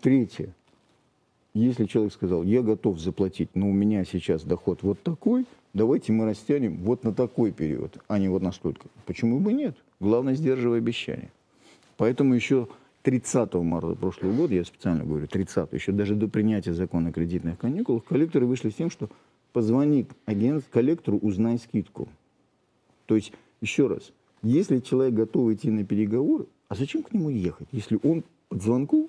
Третье. 0.00 0.54
Если 1.56 1.86
человек 1.86 2.12
сказал, 2.12 2.42
я 2.42 2.60
готов 2.60 3.00
заплатить, 3.00 3.48
но 3.54 3.70
у 3.70 3.72
меня 3.72 4.04
сейчас 4.04 4.42
доход 4.42 4.82
вот 4.82 5.02
такой, 5.02 5.46
давайте 5.72 6.12
мы 6.12 6.26
растянем 6.26 6.76
вот 6.82 7.02
на 7.02 7.14
такой 7.14 7.50
период, 7.50 7.96
а 8.08 8.18
не 8.18 8.28
вот 8.28 8.42
настолько. 8.42 8.88
Почему 9.06 9.40
бы 9.40 9.54
нет? 9.54 9.74
Главное, 9.98 10.34
сдерживай 10.34 10.76
обещания. 10.76 11.30
Поэтому 11.96 12.34
еще 12.34 12.68
30 13.04 13.54
марта 13.54 13.94
прошлого 13.94 14.34
года, 14.34 14.54
я 14.54 14.66
специально 14.66 15.02
говорю 15.02 15.28
30, 15.28 15.72
еще 15.72 15.92
даже 15.92 16.14
до 16.14 16.28
принятия 16.28 16.74
закона 16.74 17.08
о 17.08 17.12
кредитных 17.12 17.56
каникулах, 17.56 18.04
коллекторы 18.04 18.44
вышли 18.44 18.68
с 18.68 18.74
тем, 18.74 18.90
что 18.90 19.08
позвони 19.54 20.06
агент 20.26 20.62
коллектору, 20.70 21.16
узнай 21.16 21.58
скидку. 21.58 22.06
То 23.06 23.16
есть, 23.16 23.32
еще 23.62 23.86
раз, 23.86 24.12
если 24.42 24.80
человек 24.80 25.14
готов 25.14 25.50
идти 25.52 25.70
на 25.70 25.84
переговоры, 25.84 26.48
а 26.68 26.74
зачем 26.74 27.02
к 27.02 27.14
нему 27.14 27.30
ехать? 27.30 27.68
Если 27.72 27.98
он 28.02 28.24
по 28.50 28.58
звонку, 28.58 29.08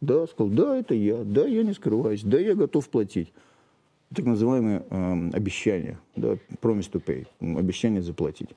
да, 0.00 0.26
сказал, 0.26 0.48
да, 0.48 0.76
это 0.78 0.94
я, 0.94 1.22
да, 1.24 1.46
я 1.46 1.62
не 1.62 1.72
скрываюсь, 1.72 2.22
да, 2.22 2.38
я 2.38 2.54
готов 2.54 2.88
платить. 2.88 3.32
Так 4.14 4.24
называемое 4.24 4.82
эм, 4.90 5.30
обещание, 5.32 5.98
да, 6.16 6.36
promise 6.60 6.90
to 6.90 7.02
pay, 7.02 7.26
обещание 7.58 8.02
заплатить. 8.02 8.50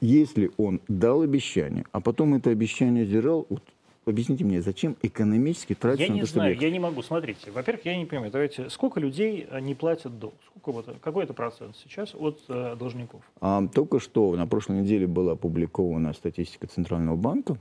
Если 0.00 0.50
он 0.58 0.80
дал 0.88 1.22
обещание, 1.22 1.86
а 1.92 2.00
потом 2.00 2.34
это 2.34 2.50
обещание 2.50 3.06
сдержал, 3.06 3.46
вот 3.48 3.62
объясните 4.04 4.44
мне, 4.44 4.60
зачем 4.60 4.94
экономически 5.02 5.74
тратить 5.74 6.02
Я 6.02 6.08
на 6.10 6.14
не 6.14 6.20
то, 6.20 6.26
чтобы 6.26 6.40
знаю, 6.40 6.50
ехать? 6.50 6.64
я 6.64 6.70
не 6.70 6.78
могу. 6.78 7.00
Смотрите, 7.02 7.50
во-первых, 7.50 7.86
я 7.86 7.96
не 7.96 8.04
понимаю, 8.04 8.30
давайте, 8.30 8.68
сколько 8.68 9.00
людей 9.00 9.46
э, 9.50 9.60
не 9.60 9.74
платят 9.74 10.18
долг? 10.18 10.34
Сколько 10.50 10.72
вот, 10.72 10.96
какой 11.00 11.24
это 11.24 11.32
процент 11.32 11.76
сейчас 11.76 12.14
от 12.14 12.38
э, 12.48 12.76
должников? 12.78 13.22
А, 13.40 13.66
только 13.68 13.98
что 13.98 14.36
на 14.36 14.46
прошлой 14.46 14.80
неделе 14.82 15.06
была 15.06 15.32
опубликована 15.32 16.12
статистика 16.12 16.66
Центрального 16.66 17.16
банка. 17.16 17.56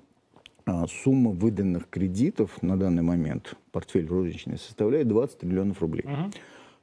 А, 0.68 0.88
сумма 0.88 1.32
выданных 1.32 1.90
кредитов 1.90 2.62
на 2.64 2.78
данный 2.78 3.04
момент, 3.04 3.56
портфель 3.72 4.08
розничный, 4.08 4.58
составляет 4.58 5.08
20 5.08 5.40
триллионов 5.40 5.80
рублей. 5.82 6.06
Мгм. 6.06 6.32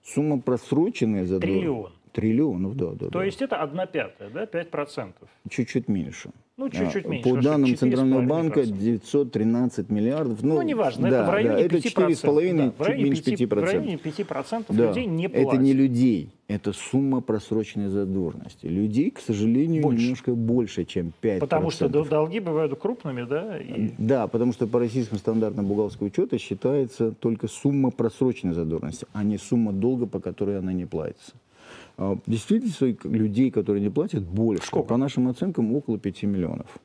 Сумма 0.05 0.41
просроченная 0.41 1.27
за... 1.27 1.41
Триллион. 1.41 1.93
Триллионов, 2.13 2.77
да, 2.77 2.91
да. 2.91 3.07
То 3.07 3.19
да. 3.19 3.25
есть 3.25 3.41
это 3.41 3.57
одна 3.57 3.87
пятая, 3.87 4.29
да, 4.31 4.47
5 4.47 4.71
процентов. 4.71 5.29
Чуть-чуть 5.49 5.89
меньше. 5.89 6.31
Ну, 6.59 6.69
чуть-чуть 6.69 7.07
А, 7.07 7.09
меньше. 7.09 7.29
По 7.31 7.41
данным 7.41 7.71
4,5%. 7.71 7.77
Центрального 7.77 8.23
банка 8.23 8.65
913 8.67 9.89
миллиардов. 9.89 10.43
Ну, 10.43 10.61
неважно, 10.61 11.09
да, 11.09 11.23
это 11.23 11.31
в 11.31 11.35
районе 11.35 11.55
да, 11.57 11.61
это 11.63 11.77
5%. 11.77 12.23
4,5, 12.23 12.73
да, 12.79 12.85
чуть 12.85 12.97
меньше 13.03 13.23
5, 13.25 13.41
5%. 13.41 13.47
В 13.47 13.65
районе 13.65 13.97
5% 13.97 14.65
Да. 14.69 14.89
людей 14.89 15.07
не 15.07 15.29
платят. 15.29 15.49
Это 15.55 15.63
не 15.63 15.73
людей, 15.73 16.29
это 16.49 16.75
сумма 16.75 17.23
просроченной 17.23 17.89
задолженности. 17.89 18.67
Людей, 18.67 19.11
к 19.11 19.19
сожалению, 19.21 19.83
Больше. 19.83 20.03
немножко 20.03 20.35
больше, 20.35 20.85
чем 20.85 21.13
5%. 21.23 21.41
Потому 21.41 21.71
что 21.71 21.89
дол- 21.89 22.05
долги 22.05 22.39
бывают 22.39 22.79
крупными, 22.79 23.23
да? 23.25 23.59
И... 23.59 23.91
Да, 23.97 24.27
потому 24.27 24.53
что 24.53 24.67
по 24.67 24.79
российским 24.79 25.17
стандартам 25.17 25.65
бухгалтерского 25.67 26.09
учета 26.09 26.37
считается 26.39 27.13
только 27.13 27.49
сумма 27.49 27.91
просроченной 27.91 28.53
задолженности, 28.53 29.07
а 29.15 29.25
не 29.25 29.39
сумма 29.39 29.73
долга, 29.73 30.07
по 30.07 30.21
которой 30.21 30.59
она 30.59 30.75
не 30.75 30.85
платится. 30.85 31.33
А, 31.97 32.17
Действительно, 32.27 32.97
людей, 33.05 33.51
которые 33.51 33.83
не 33.83 33.91
платят, 33.91 34.23
больше. 34.23 34.67
Сколько? 34.67 34.89
По 34.89 34.97
нашим 34.97 35.29
оценкам, 35.29 35.75
около 35.75 35.99
5 35.99 36.23
миллионов. 36.25 36.79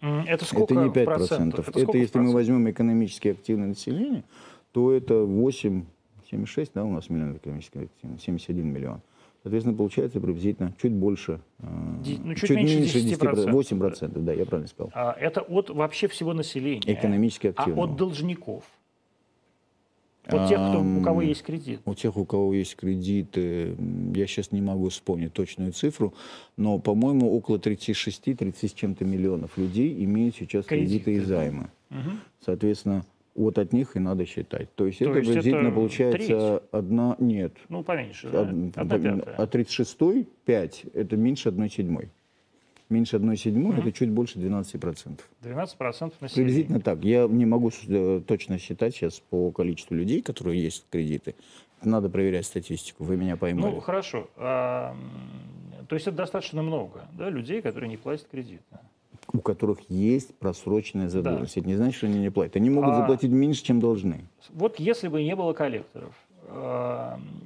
Это 0.00 0.44
сколько 0.44 0.74
это 0.74 0.82
не 0.84 0.88
в 0.88 0.92
5%. 0.92 1.04
процентов? 1.04 1.68
Это, 1.68 1.78
в 1.78 1.80
если 1.80 1.92
мы 1.94 2.00
процентов? 2.04 2.34
возьмем 2.34 2.70
экономически 2.70 3.28
активное 3.28 3.68
население, 3.68 4.24
то 4.72 4.92
это 4.92 5.24
8, 5.24 5.84
76, 6.30 6.72
да, 6.74 6.84
у 6.84 6.90
нас 6.90 7.10
миллионов 7.10 7.36
экономически 7.36 7.78
активных, 7.78 8.20
71 8.20 8.66
миллион. 8.66 9.00
Соответственно, 9.42 9.76
получается 9.76 10.20
приблизительно 10.20 10.74
чуть 10.80 10.92
больше, 10.92 11.40
э, 11.60 11.66
ну, 12.24 12.34
чуть 12.34 12.50
меньше 12.50 12.98
10%. 13.00 13.50
8%, 13.50 14.18
да, 14.22 14.32
я 14.32 14.44
правильно 14.44 14.68
сказал. 14.68 14.90
А, 14.94 15.12
Это 15.18 15.40
от 15.40 15.70
вообще 15.70 16.08
всего 16.08 16.34
населения. 16.34 16.92
Экономически 16.92 17.46
А 17.48 17.50
активного. 17.50 17.84
от 17.90 17.96
должников? 17.96 18.64
От 20.26 20.48
тех, 20.48 20.58
кто, 20.58 20.82
у 20.82 21.02
кого 21.02 21.22
есть 21.22 21.42
кредит? 21.42 21.80
У 21.84 21.94
тех, 21.94 22.16
у 22.16 22.24
кого 22.24 22.52
есть 22.54 22.76
кредиты, 22.76 23.74
м, 23.78 24.12
я 24.12 24.26
сейчас 24.26 24.52
не 24.52 24.60
могу 24.60 24.88
вспомнить 24.90 25.32
точную 25.32 25.72
цифру, 25.72 26.14
но, 26.56 26.78
по-моему, 26.78 27.34
около 27.34 27.58
36-30 27.58 28.68
с 28.68 28.72
чем-то 28.72 29.04
миллионов 29.04 29.56
людей 29.58 30.04
имеют 30.04 30.36
сейчас 30.36 30.66
Кредиты, 30.66 31.04
кредиты 31.04 31.14
и 31.14 31.20
да. 31.20 31.24
займы. 31.26 31.70
Мгм. 31.90 32.20
Соответственно, 32.44 33.04
вот 33.34 33.58
от 33.58 33.72
них 33.72 33.96
и 33.96 33.98
надо 33.98 34.26
считать. 34.26 34.72
То 34.74 34.86
есть 34.86 34.98
То 34.98 35.06
это 35.06 35.18
есть 35.18 35.28
приблизительно 35.30 35.68
это 35.68 35.74
получается 35.74 36.62
одна... 36.70 37.16
Нет. 37.18 37.54
Ну, 37.68 37.82
поменьше, 37.82 38.28
да? 38.30 38.42
од- 38.42 38.76
Одна 38.76 38.98
пятая. 38.98 39.34
А 39.36 39.46
36 39.46 40.26
5 40.44 40.84
это 40.94 41.16
меньше 41.16 41.48
одной 41.48 41.70
седьмой. 41.70 42.10
Меньше 42.90 43.16
одной 43.16 43.36
седьмой 43.36 43.78
это 43.78 43.92
чуть 43.92 44.10
больше 44.10 44.40
12%. 44.40 45.20
12% 45.42 46.12
населения. 46.20 46.34
Приблизительно 46.34 46.80
так. 46.80 47.04
Я 47.04 47.26
не 47.28 47.46
могу 47.46 47.70
э, 47.86 48.20
точно 48.26 48.58
считать 48.58 48.94
сейчас 48.94 49.20
по 49.20 49.52
количеству 49.52 49.94
людей, 49.94 50.22
которые 50.22 50.60
есть 50.60 50.84
кредиты. 50.90 51.36
Надо 51.84 52.10
проверять 52.10 52.46
статистику. 52.46 53.04
Вы 53.04 53.16
меня 53.16 53.36
поймали. 53.36 53.74
Ну, 53.74 53.80
хорошо. 53.80 54.28
А, 54.36 54.96
то 55.88 55.94
есть 55.94 56.08
это 56.08 56.16
достаточно 56.16 56.62
много, 56.62 57.06
да, 57.16 57.30
людей, 57.30 57.62
которые 57.62 57.88
не 57.88 57.96
платят 57.96 58.26
кредит. 58.28 58.60
да? 58.70 58.80
у 59.32 59.38
которых 59.38 59.78
есть 59.88 60.34
просроченная 60.38 61.08
задолженность. 61.08 61.56
Это 61.56 61.68
не 61.68 61.76
значит, 61.76 61.98
что 61.98 62.06
они 62.06 62.18
не 62.18 62.30
платят. 62.30 62.56
Они 62.56 62.68
могут 62.68 62.90
А- 62.90 62.96
заплатить 62.96 63.30
меньше, 63.30 63.62
чем 63.62 63.78
должны. 63.78 64.26
Вот 64.48 64.80
если 64.80 65.06
бы 65.06 65.22
не 65.22 65.36
было 65.36 65.52
коллекторов, 65.52 66.14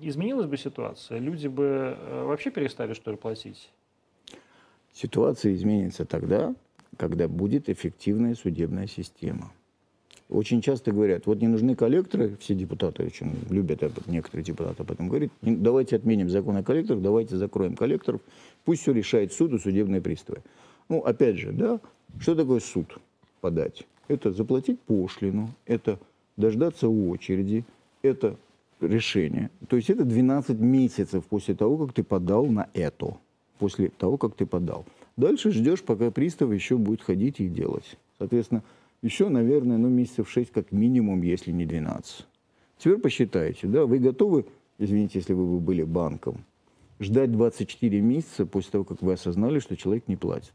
изменилась 0.01 0.47
бы 0.47 0.57
ситуация? 0.57 1.19
Люди 1.19 1.47
бы 1.49 1.97
э, 1.99 2.25
вообще 2.25 2.51
перестали, 2.51 2.95
что 2.95 3.11
ли, 3.11 3.19
платить? 3.19 3.71
Ситуация 4.95 5.55
изменится 5.55 6.05
тогда, 6.05 6.55
когда 6.97 7.27
будет 7.27 7.69
эффективная 7.69 8.37
судебная 8.37 8.87
система. 8.87 9.53
Очень 10.31 10.63
часто 10.63 10.93
говорят, 10.93 11.27
вот 11.27 11.41
не 11.43 11.49
нужны 11.49 11.75
коллекторы, 11.75 12.37
все 12.41 12.55
депутаты 12.55 13.05
очень 13.05 13.35
любят, 13.51 13.83
некоторые 14.07 14.45
депутаты 14.45 14.83
об 14.83 14.91
этом 14.91 15.09
говорят, 15.09 15.31
«Не- 15.43 15.57
давайте 15.57 15.97
отменим 15.97 16.31
закон 16.31 16.57
о 16.57 16.63
коллекторах, 16.63 17.03
давайте 17.03 17.37
закроем 17.37 17.77
коллекторов, 17.77 18.23
пусть 18.65 18.83
все 18.83 18.93
решает 18.93 19.33
суд 19.33 19.53
и 19.53 19.59
судебные 19.59 20.01
приставы. 20.01 20.43
Ну, 20.89 21.01
опять 21.01 21.37
же, 21.37 21.53
да, 21.53 21.79
что 22.21 22.35
такое 22.35 22.61
суд 22.61 22.99
подать? 23.41 23.85
Это 24.09 24.33
заплатить 24.33 24.81
пошлину, 24.81 25.51
это 25.67 25.99
дождаться 26.37 26.89
очереди, 26.89 27.65
это 28.03 28.37
решение. 28.81 29.51
То 29.69 29.77
есть 29.77 29.91
это 29.91 30.05
12 30.05 30.59
месяцев 30.59 31.25
после 31.27 31.55
того, 31.55 31.85
как 31.85 31.95
ты 31.95 32.03
подал 32.03 32.47
на 32.47 32.69
это. 32.75 33.17
После 33.59 33.89
того, 33.89 34.17
как 34.19 34.35
ты 34.35 34.47
подал. 34.47 34.85
Дальше 35.17 35.53
ждешь, 35.53 35.83
пока 35.83 36.11
пристав 36.11 36.53
еще 36.53 36.77
будет 36.77 37.03
ходить 37.03 37.41
и 37.41 37.49
делать. 37.49 37.99
Соответственно, 38.19 38.63
еще, 39.03 39.29
наверное, 39.29 39.79
ну, 39.79 39.89
месяцев 39.89 40.31
6 40.31 40.51
как 40.51 40.73
минимум, 40.73 41.23
если 41.23 41.53
не 41.53 41.67
12. 41.67 42.27
Теперь 42.79 42.99
посчитайте, 42.99 43.67
да, 43.67 43.87
вы 43.87 43.99
готовы, 43.99 44.47
извините, 44.79 45.19
если 45.19 45.33
вы 45.33 45.47
бы 45.47 45.61
были 45.61 45.83
банком, 45.83 46.45
ждать 46.99 47.31
24 47.31 48.01
месяца 48.01 48.47
после 48.47 48.73
того, 48.73 48.85
как 48.85 49.03
вы 49.03 49.13
осознали, 49.13 49.59
что 49.59 49.77
человек 49.77 50.09
не 50.09 50.17
платит? 50.17 50.55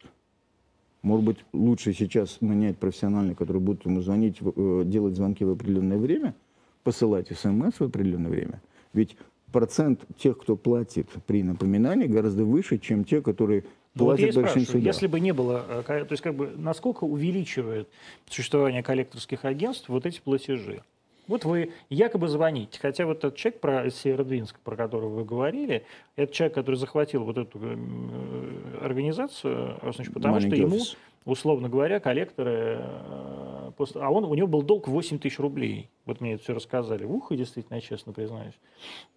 Может 1.02 1.26
быть, 1.26 1.38
лучше 1.54 1.94
сейчас 1.94 2.42
нанять 2.42 2.78
профессиональных, 2.78 3.38
которые 3.38 3.62
будут 3.62 3.86
ему 3.86 4.02
звонить, 4.02 4.38
э, 4.42 4.84
делать 4.86 5.16
звонки 5.16 5.46
в 5.46 5.52
определенное 5.52 5.98
время, 5.98 6.36
посылать 6.84 7.30
смс 7.30 7.80
в 7.80 7.84
определенное 7.84 8.30
время. 8.30 8.62
Ведь 8.94 9.16
процент 9.52 10.02
тех, 10.18 10.38
кто 10.38 10.56
платит 10.56 11.08
при 11.26 11.44
напоминании, 11.44 12.08
гораздо 12.08 12.44
выше, 12.46 12.78
чем 12.78 13.04
те, 13.04 13.22
которые 13.22 13.64
Ну, 13.96 14.06
вот 14.06 14.20
я 14.20 14.28
платят 14.28 14.44
большим 14.44 14.66
судам. 14.66 14.82
если 14.82 15.08
бы 15.08 15.20
не 15.20 15.34
было, 15.34 15.66
э, 15.68 15.84
то 15.84 16.12
есть 16.12 16.22
как 16.24 16.36
бы 16.36 16.52
насколько 16.56 17.04
увеличивает 17.06 17.88
существование 18.30 18.84
коллекторских 18.84 19.46
агентств 19.46 19.90
вот 19.90 20.06
эти 20.06 20.20
платежи? 20.22 20.82
Вот 21.28 21.46
вы 21.46 21.74
якобы 21.90 22.28
звоните, 22.28 22.80
хотя 22.82 23.06
вот 23.06 23.20
этот 23.20 23.36
человек 23.36 23.60
про 23.62 23.86
из 23.86 23.96
Северодвинска, 23.98 24.58
про 24.64 24.76
которого 24.76 25.10
вы 25.10 25.26
говорили, 25.26 25.84
это 26.16 26.34
человек, 26.34 26.56
который 26.56 26.76
захватил 26.76 27.24
вот 27.24 27.38
эту 27.38 27.60
э, 27.62 28.80
организацию, 28.82 29.78
э, 29.82 29.92
значит, 29.94 30.12
потому 30.12 30.36
Маленький 30.36 30.56
что 30.56 30.66
ему, 30.66 30.76
офис. 30.78 30.98
условно 31.26 31.70
говоря, 31.70 32.00
коллекторы, 32.00 32.80
э, 32.80 33.49
после- 33.80 34.02
а 34.02 34.10
он, 34.10 34.26
у 34.26 34.36
него 34.36 34.48
был 34.48 34.62
долг 34.62 34.88
8 34.88 35.20
тысяч 35.20 35.40
рублей. 35.40 35.90
Вот 36.06 36.20
мне 36.20 36.34
это 36.34 36.44
все 36.44 36.54
рассказали. 36.54 37.06
Ух, 37.06 37.32
и 37.32 37.38
действительно, 37.38 37.80
честно 37.80 38.12
признаюсь. 38.12 38.54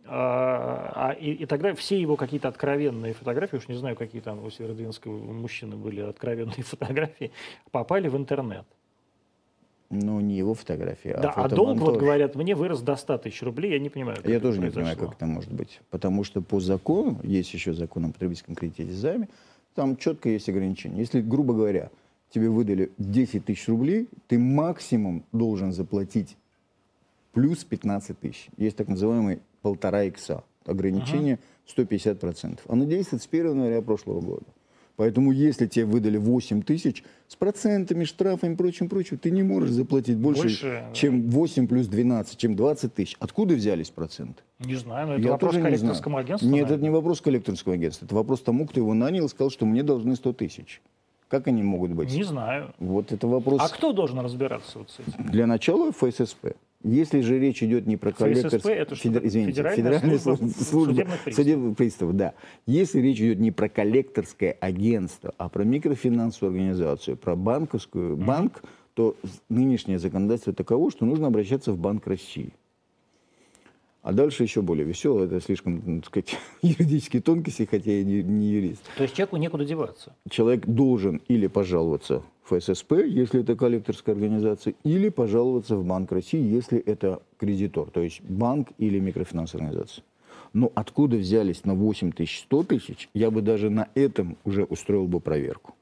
А, 0.07 0.93
а, 0.95 1.13
и, 1.13 1.33
и 1.33 1.47
тогда 1.47 1.75
все 1.75 2.01
его 2.01 2.17
какие-то 2.17 2.49
откровенные 2.49 3.13
фотографии, 3.13 3.57
уж 3.57 3.69
не 3.69 3.75
знаю, 3.75 3.97
какие 3.97 4.23
там 4.23 4.45
у 4.45 4.51
Северодвинского 4.51 5.19
мужчины 5.33 5.77
были 5.77 6.01
откровенные 6.01 6.63
фотографии, 6.63 7.33
попали 7.73 8.09
в 8.09 8.17
интернет. 8.17 8.65
Ну, 9.91 10.21
не 10.21 10.37
его 10.39 10.55
фотография, 10.55 11.19
да, 11.21 11.33
а 11.33 11.49
долг, 11.49 11.79
вот 11.79 11.99
говорят, 11.99 12.35
мне 12.35 12.55
вырос 12.55 12.81
до 12.81 12.97
100 12.97 13.19
тысяч 13.19 13.43
рублей, 13.43 13.73
я 13.73 13.79
не 13.79 13.91
понимаю, 13.91 14.17
Я 14.25 14.41
тоже 14.41 14.59
не 14.59 14.71
понимаю, 14.71 14.97
как 14.97 15.13
это 15.13 15.27
может 15.27 15.53
быть. 15.53 15.81
Потому 15.91 16.25
что 16.25 16.41
по 16.41 16.61
закону, 16.61 17.19
есть 17.25 17.53
еще 17.53 17.75
закон 17.75 18.07
о 18.07 18.13
потребительском 18.13 18.55
кредите 18.55 18.91
займе, 18.91 19.29
там 19.75 19.97
четко 19.97 20.31
есть 20.31 20.49
ограничения. 20.49 20.99
Если, 20.99 21.21
грубо 21.21 21.53
говоря, 21.53 21.91
тебе 22.33 22.49
выдали 22.49 22.91
10 22.99 23.45
тысяч 23.45 23.69
рублей, 23.69 24.09
ты 24.27 24.39
максимум 24.39 25.25
должен 25.33 25.73
заплатить 25.73 26.37
плюс 27.33 27.65
15 27.65 28.19
тысяч. 28.19 28.49
Есть 28.57 28.77
так 28.77 28.89
называемый 28.89 29.41
полтора 29.63 30.05
икса. 30.05 30.45
Ограничение 30.65 31.39
150%. 31.77 32.61
Оно 32.69 32.85
действует 32.85 33.23
с 33.23 33.29
1 33.31 33.51
января 33.51 33.83
прошлого 33.83 34.21
года. 34.21 34.47
Поэтому 34.97 35.33
если 35.33 35.67
тебе 35.67 35.87
выдали 35.87 36.19
8 36.19 36.63
тысяч, 36.63 37.03
с 37.27 37.35
процентами, 37.35 38.05
штрафами 38.05 38.53
и 38.53 38.57
прочим, 38.57 38.89
прочим, 38.89 39.19
ты 39.19 39.31
не 39.31 39.43
можешь 39.43 39.71
заплатить 39.71 40.19
больше, 40.19 40.43
Больше, 40.43 40.85
чем 40.93 41.31
8 41.31 41.67
плюс 41.67 41.87
12, 41.89 42.37
чем 42.37 42.55
20 42.55 42.95
тысяч. 42.95 43.17
Откуда 43.19 43.55
взялись 43.55 43.91
проценты? 43.91 44.43
Не 44.61 44.77
знаю, 44.77 45.09
но 45.09 45.15
это 45.15 45.23
Я 45.23 45.31
вопрос 45.33 45.57
не 45.57 45.63
коллекторскому 45.63 46.19
агентству. 46.19 46.47
Нет, 46.47 46.53
наверное. 46.53 46.77
это 46.77 46.85
не 46.85 46.91
вопрос 46.91 47.21
коллекторского 47.21 47.75
агентства. 47.75 48.05
Это 48.05 48.15
вопрос 48.15 48.43
тому, 48.43 48.67
кто 48.67 48.81
его 48.81 48.93
нанял 48.93 49.25
и 49.25 49.29
сказал, 49.29 49.51
что 49.51 49.65
мне 49.65 49.83
должны 49.83 50.15
100 50.15 50.33
тысяч. 50.35 50.83
Как 51.33 51.47
они 51.47 51.63
могут 51.63 51.93
быть? 51.93 52.13
Не 52.13 52.25
знаю. 52.25 52.75
Вот 52.79 53.11
это 53.11 53.27
вопрос 53.27 53.59
А 53.63 53.71
кто 53.71 53.95
должен 53.95 54.19
разбираться 54.19 54.81
вот 54.81 54.91
с 54.91 54.99
этим? 55.01 55.31
для 55.31 55.47
начала 55.47 55.91
ФССП. 55.91 56.49
Если 56.85 57.23
же 57.23 57.39
речь 57.39 57.63
идет 57.63 57.87
не 57.87 57.97
про 57.97 58.11
ФССП 58.11 58.19
коллекторское... 58.19 58.75
это 58.75 58.95
что 58.97 59.11
такое? 59.11 59.29
извините, 59.29 59.53
Федеральная 59.53 59.77
Федеральная 59.95 60.19
служба 60.19 60.49
служба, 60.49 60.93
судебных 60.93 61.21
приставов. 61.21 61.35
судебных 61.37 61.77
приставов, 61.79 62.17
да. 62.17 62.35
Если 62.67 63.01
речь 63.01 63.19
идет 63.19 63.39
не 63.39 63.51
про 63.51 63.71
коллекторское 63.71 64.59
агентство, 64.61 65.33
а 65.39 65.49
про 65.49 65.65
микрофинансовую 65.65 66.51
организацию, 66.55 67.17
про 67.17 67.35
банковскую, 67.35 68.15
банк, 68.19 68.63
то 68.93 69.17
нынешнее 69.49 69.99
законодательство 69.99 70.53
таково, 70.53 70.91
что 70.91 71.07
нужно 71.07 71.29
обращаться 71.29 71.73
в 71.73 71.79
Банк 71.79 72.07
России. 72.07 72.53
А 74.03 74.13
дальше 74.13 74.43
еще 74.43 74.63
более 74.63 74.85
весело, 74.85 75.23
это 75.23 75.41
слишком, 75.41 75.81
ну, 75.87 76.01
так 76.01 76.07
сказать, 76.07 76.37
юридические 76.63 77.23
тонкости, 77.23 77.69
хотя 77.71 77.93
я 77.93 78.05
не, 78.05 78.23
не 78.23 78.49
юрист. 78.49 78.83
То 78.97 79.05
есть 79.05 79.15
человеку 79.15 79.37
некуда 79.37 79.65
деваться. 79.65 80.17
Человек 80.29 80.67
должен 80.67 81.23
или 81.29 81.47
пожаловаться 81.47 82.25
в 82.43 82.59
ФССП, 82.59 82.95
если 83.07 83.43
это 83.43 83.55
коллекторская 83.55 84.17
организация, 84.17 84.75
или 84.83 85.09
пожаловаться 85.09 85.77
в 85.77 85.85
Банк 85.85 86.11
России, 86.11 86.43
если 86.43 86.81
это 86.81 87.23
кредитор, 87.39 87.91
то 87.91 88.01
есть 88.01 88.21
банк 88.23 88.71
или 88.79 88.99
микрофинансовая 88.99 89.69
организация. 89.69 90.05
Но 90.53 90.73
откуда 90.75 91.17
взялись 91.17 91.65
на 91.65 91.75
8 91.75 92.11
тысяч 92.11 92.41
100 92.41 92.65
тысяч, 92.65 93.09
я 93.15 93.31
бы 93.31 93.41
даже 93.41 93.71
на 93.71 93.89
этом 93.95 94.37
уже 94.45 94.65
устроил 94.65 95.07
бы 95.07 95.21
проверку. 95.21 95.77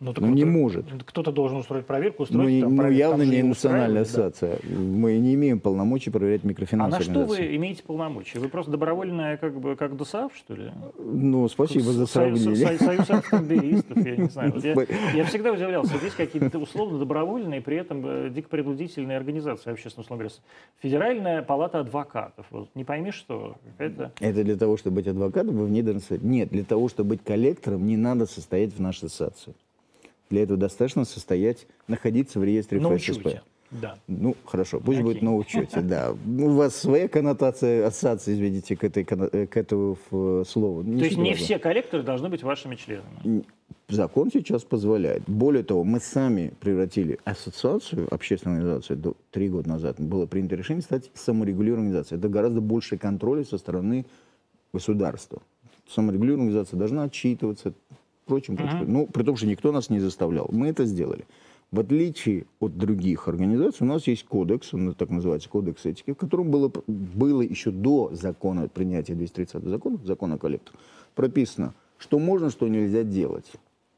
Ну, 0.00 0.12
так 0.12 0.22
Ну, 0.22 0.30
не 0.32 0.44
может. 0.44 0.86
Кто-то 1.06 1.32
должен 1.32 1.58
устроить 1.58 1.84
проверку, 1.84 2.18
Ну, 2.20 2.24
устроить 2.24 2.54
и- 2.54 2.60
там 2.60 2.70
ну, 2.70 2.82
проверку. 2.82 2.98
явно 2.98 3.24
Там 3.24 3.32
не 3.34 3.42
национальная 3.42 4.02
устраивают, 4.02 4.40
да. 4.40 4.46
ассоциация. 4.48 4.78
Мы 4.78 5.18
не 5.18 5.34
имеем 5.34 5.58
полномочий 5.58 6.10
проверять 6.10 6.42
А 6.44 6.88
на 6.88 7.00
что 7.00 7.24
вы 7.24 7.56
имеете 7.56 7.82
полномочия? 7.82 8.38
Вы 8.38 8.48
просто 8.48 8.70
добровольная, 8.70 9.36
как 9.38 9.58
бы, 9.58 9.74
как 9.74 9.96
ДОСААФ, 9.96 10.36
что 10.36 10.54
ли? 10.54 10.70
Ну, 10.98 11.48
спасибо 11.48 11.86
за 11.86 12.06
Союз, 12.06 12.40
сравнение. 12.42 12.78
Со- 12.78 12.84
Союз 12.84 13.10
автомобилистов, 13.10 14.06
я 14.06 14.16
не 14.16 14.28
знаю. 14.28 14.52
Вот 14.52 14.64
я, 14.64 14.74
я 15.14 15.24
всегда 15.24 15.52
удивлялся, 15.52 15.94
есть 16.02 16.14
какие-то 16.14 16.58
условно 16.60 16.98
добровольные, 17.00 17.60
при 17.60 17.76
этом 17.76 18.02
э, 18.06 18.30
дико 18.30 18.48
принудительные 18.48 19.16
организации 19.16 19.72
общественного 19.72 20.08
говоря. 20.10 20.30
Федеральная 20.80 21.42
палата 21.42 21.80
адвокатов. 21.80 22.46
Вот 22.50 22.68
не 22.76 22.84
пойми, 22.84 23.10
что 23.10 23.56
какая-то... 23.72 24.12
Это 24.20 24.44
для 24.44 24.56
того, 24.56 24.76
чтобы 24.76 24.96
быть 24.96 25.08
адвокатом, 25.08 25.56
вы 25.56 25.66
вне 25.66 25.82
должны 25.82 26.00
состоять. 26.00 26.22
Нет, 26.22 26.50
для 26.50 26.62
того, 26.62 26.88
чтобы 26.88 27.10
быть 27.10 27.24
коллектором, 27.24 27.84
не 27.86 27.96
надо 27.96 28.26
состоять 28.26 28.72
в 28.72 28.80
нашей 28.80 29.06
ассоциации. 29.06 29.54
Для 30.30 30.42
этого 30.42 30.58
достаточно 30.58 31.04
состоять, 31.04 31.66
находиться 31.86 32.38
в 32.38 32.44
реестре 32.44 32.80
На 32.80 32.96
ФССП. 32.96 33.20
учете. 33.26 33.42
Да. 33.70 33.98
Ну, 34.06 34.34
хорошо, 34.46 34.80
пусть 34.80 34.98
Окей. 35.00 35.02
будет 35.02 35.22
на 35.22 35.36
учете, 35.36 35.80
да. 35.82 36.14
Ну, 36.24 36.46
У 36.46 36.50
вас 36.54 36.74
своя 36.74 37.06
коннотация 37.06 37.86
ассоциации, 37.86 38.34
видите, 38.34 38.76
к, 38.76 38.84
этой, 38.84 39.04
э, 39.04 39.46
к 39.46 39.56
этому 39.58 39.98
э, 40.10 40.44
слову. 40.46 40.82
То 40.84 41.04
есть 41.04 41.18
не 41.18 41.34
все 41.34 41.58
коллекторы 41.58 42.02
должны 42.02 42.30
быть 42.30 42.42
вашими 42.42 42.76
членами. 42.76 43.44
Закон 43.88 44.30
сейчас 44.30 44.64
позволяет. 44.64 45.22
Более 45.26 45.62
того, 45.64 45.84
мы 45.84 46.00
сами 46.00 46.52
превратили 46.60 47.18
ассоциацию, 47.24 48.06
общественную 48.12 48.58
организацию, 48.58 49.16
три 49.30 49.48
года 49.48 49.68
назад 49.68 50.00
было 50.00 50.26
принято 50.26 50.56
решение 50.56 50.82
стать 50.82 51.10
саморегулируемой 51.14 51.88
организацией. 51.88 52.18
Это 52.18 52.28
гораздо 52.28 52.60
больше 52.60 52.96
контроля 52.96 53.44
со 53.44 53.58
стороны 53.58 54.06
государства. 54.72 55.42
Саморегулируемая 55.88 56.48
организация 56.48 56.78
должна 56.78 57.04
отчитываться, 57.04 57.72
прочим, 58.28 58.56
прочим. 58.56 58.84
Ну, 58.86 59.06
при 59.06 59.24
том, 59.24 59.34
что 59.36 59.46
никто 59.46 59.72
нас 59.72 59.90
не 59.90 59.98
заставлял. 59.98 60.48
Мы 60.52 60.68
это 60.68 60.84
сделали. 60.84 61.26
В 61.70 61.80
отличие 61.80 62.46
от 62.60 62.78
других 62.78 63.28
организаций, 63.28 63.86
у 63.86 63.90
нас 63.90 64.06
есть 64.06 64.24
кодекс, 64.24 64.72
он 64.72 64.94
так 64.94 65.10
называется, 65.10 65.50
кодекс 65.50 65.84
этики, 65.84 66.12
в 66.12 66.16
котором 66.16 66.50
было, 66.50 66.72
было 66.86 67.42
еще 67.42 67.70
до 67.70 68.08
закона, 68.12 68.68
принятия 68.68 69.14
230 69.14 69.64
закона, 69.64 69.98
закона 70.04 70.36
о 70.36 70.38
коллекторах, 70.38 70.80
прописано, 71.14 71.74
что 71.98 72.18
можно, 72.18 72.48
что 72.48 72.68
нельзя 72.68 73.02
делать. 73.02 73.52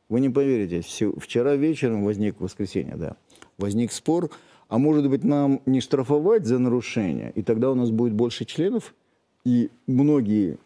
Вы 0.08 0.18
не 0.18 0.30
поверите, 0.30 0.80
вчера 1.18 1.54
вечером 1.54 2.04
возник, 2.04 2.40
воскресенье, 2.40 2.96
да, 2.96 3.16
возник 3.56 3.92
спор, 3.92 4.30
а 4.66 4.78
может 4.78 5.08
быть 5.08 5.22
нам 5.22 5.60
не 5.64 5.80
штрафовать 5.80 6.46
за 6.46 6.58
нарушение, 6.58 7.30
и 7.36 7.42
тогда 7.42 7.70
у 7.70 7.76
нас 7.76 7.92
будет 7.92 8.14
больше 8.14 8.46
членов, 8.46 8.96
и 9.44 9.70
многие, 9.86 10.58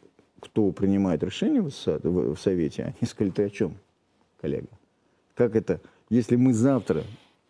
кто 0.45 0.71
принимает 0.73 1.23
решения 1.23 1.63
в, 1.63 2.37
Совете, 2.37 2.95
они 3.01 3.09
сказали, 3.09 3.33
ты 3.33 3.45
о 3.45 3.51
чем, 3.51 3.75
коллега? 4.41 4.69
Как 5.35 5.57
это? 5.57 5.81
Если 6.11 6.37
мы 6.37 6.53
завтра 6.53 7.03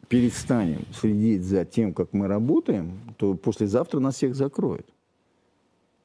перестанем 0.09 0.85
следить 0.93 1.43
за 1.43 1.65
тем, 1.65 1.93
как 1.93 2.13
мы 2.13 2.29
работаем, 2.29 3.15
то 3.17 3.35
послезавтра 3.35 4.01
нас 4.01 4.17
всех 4.17 4.35
закроют. 4.35 4.87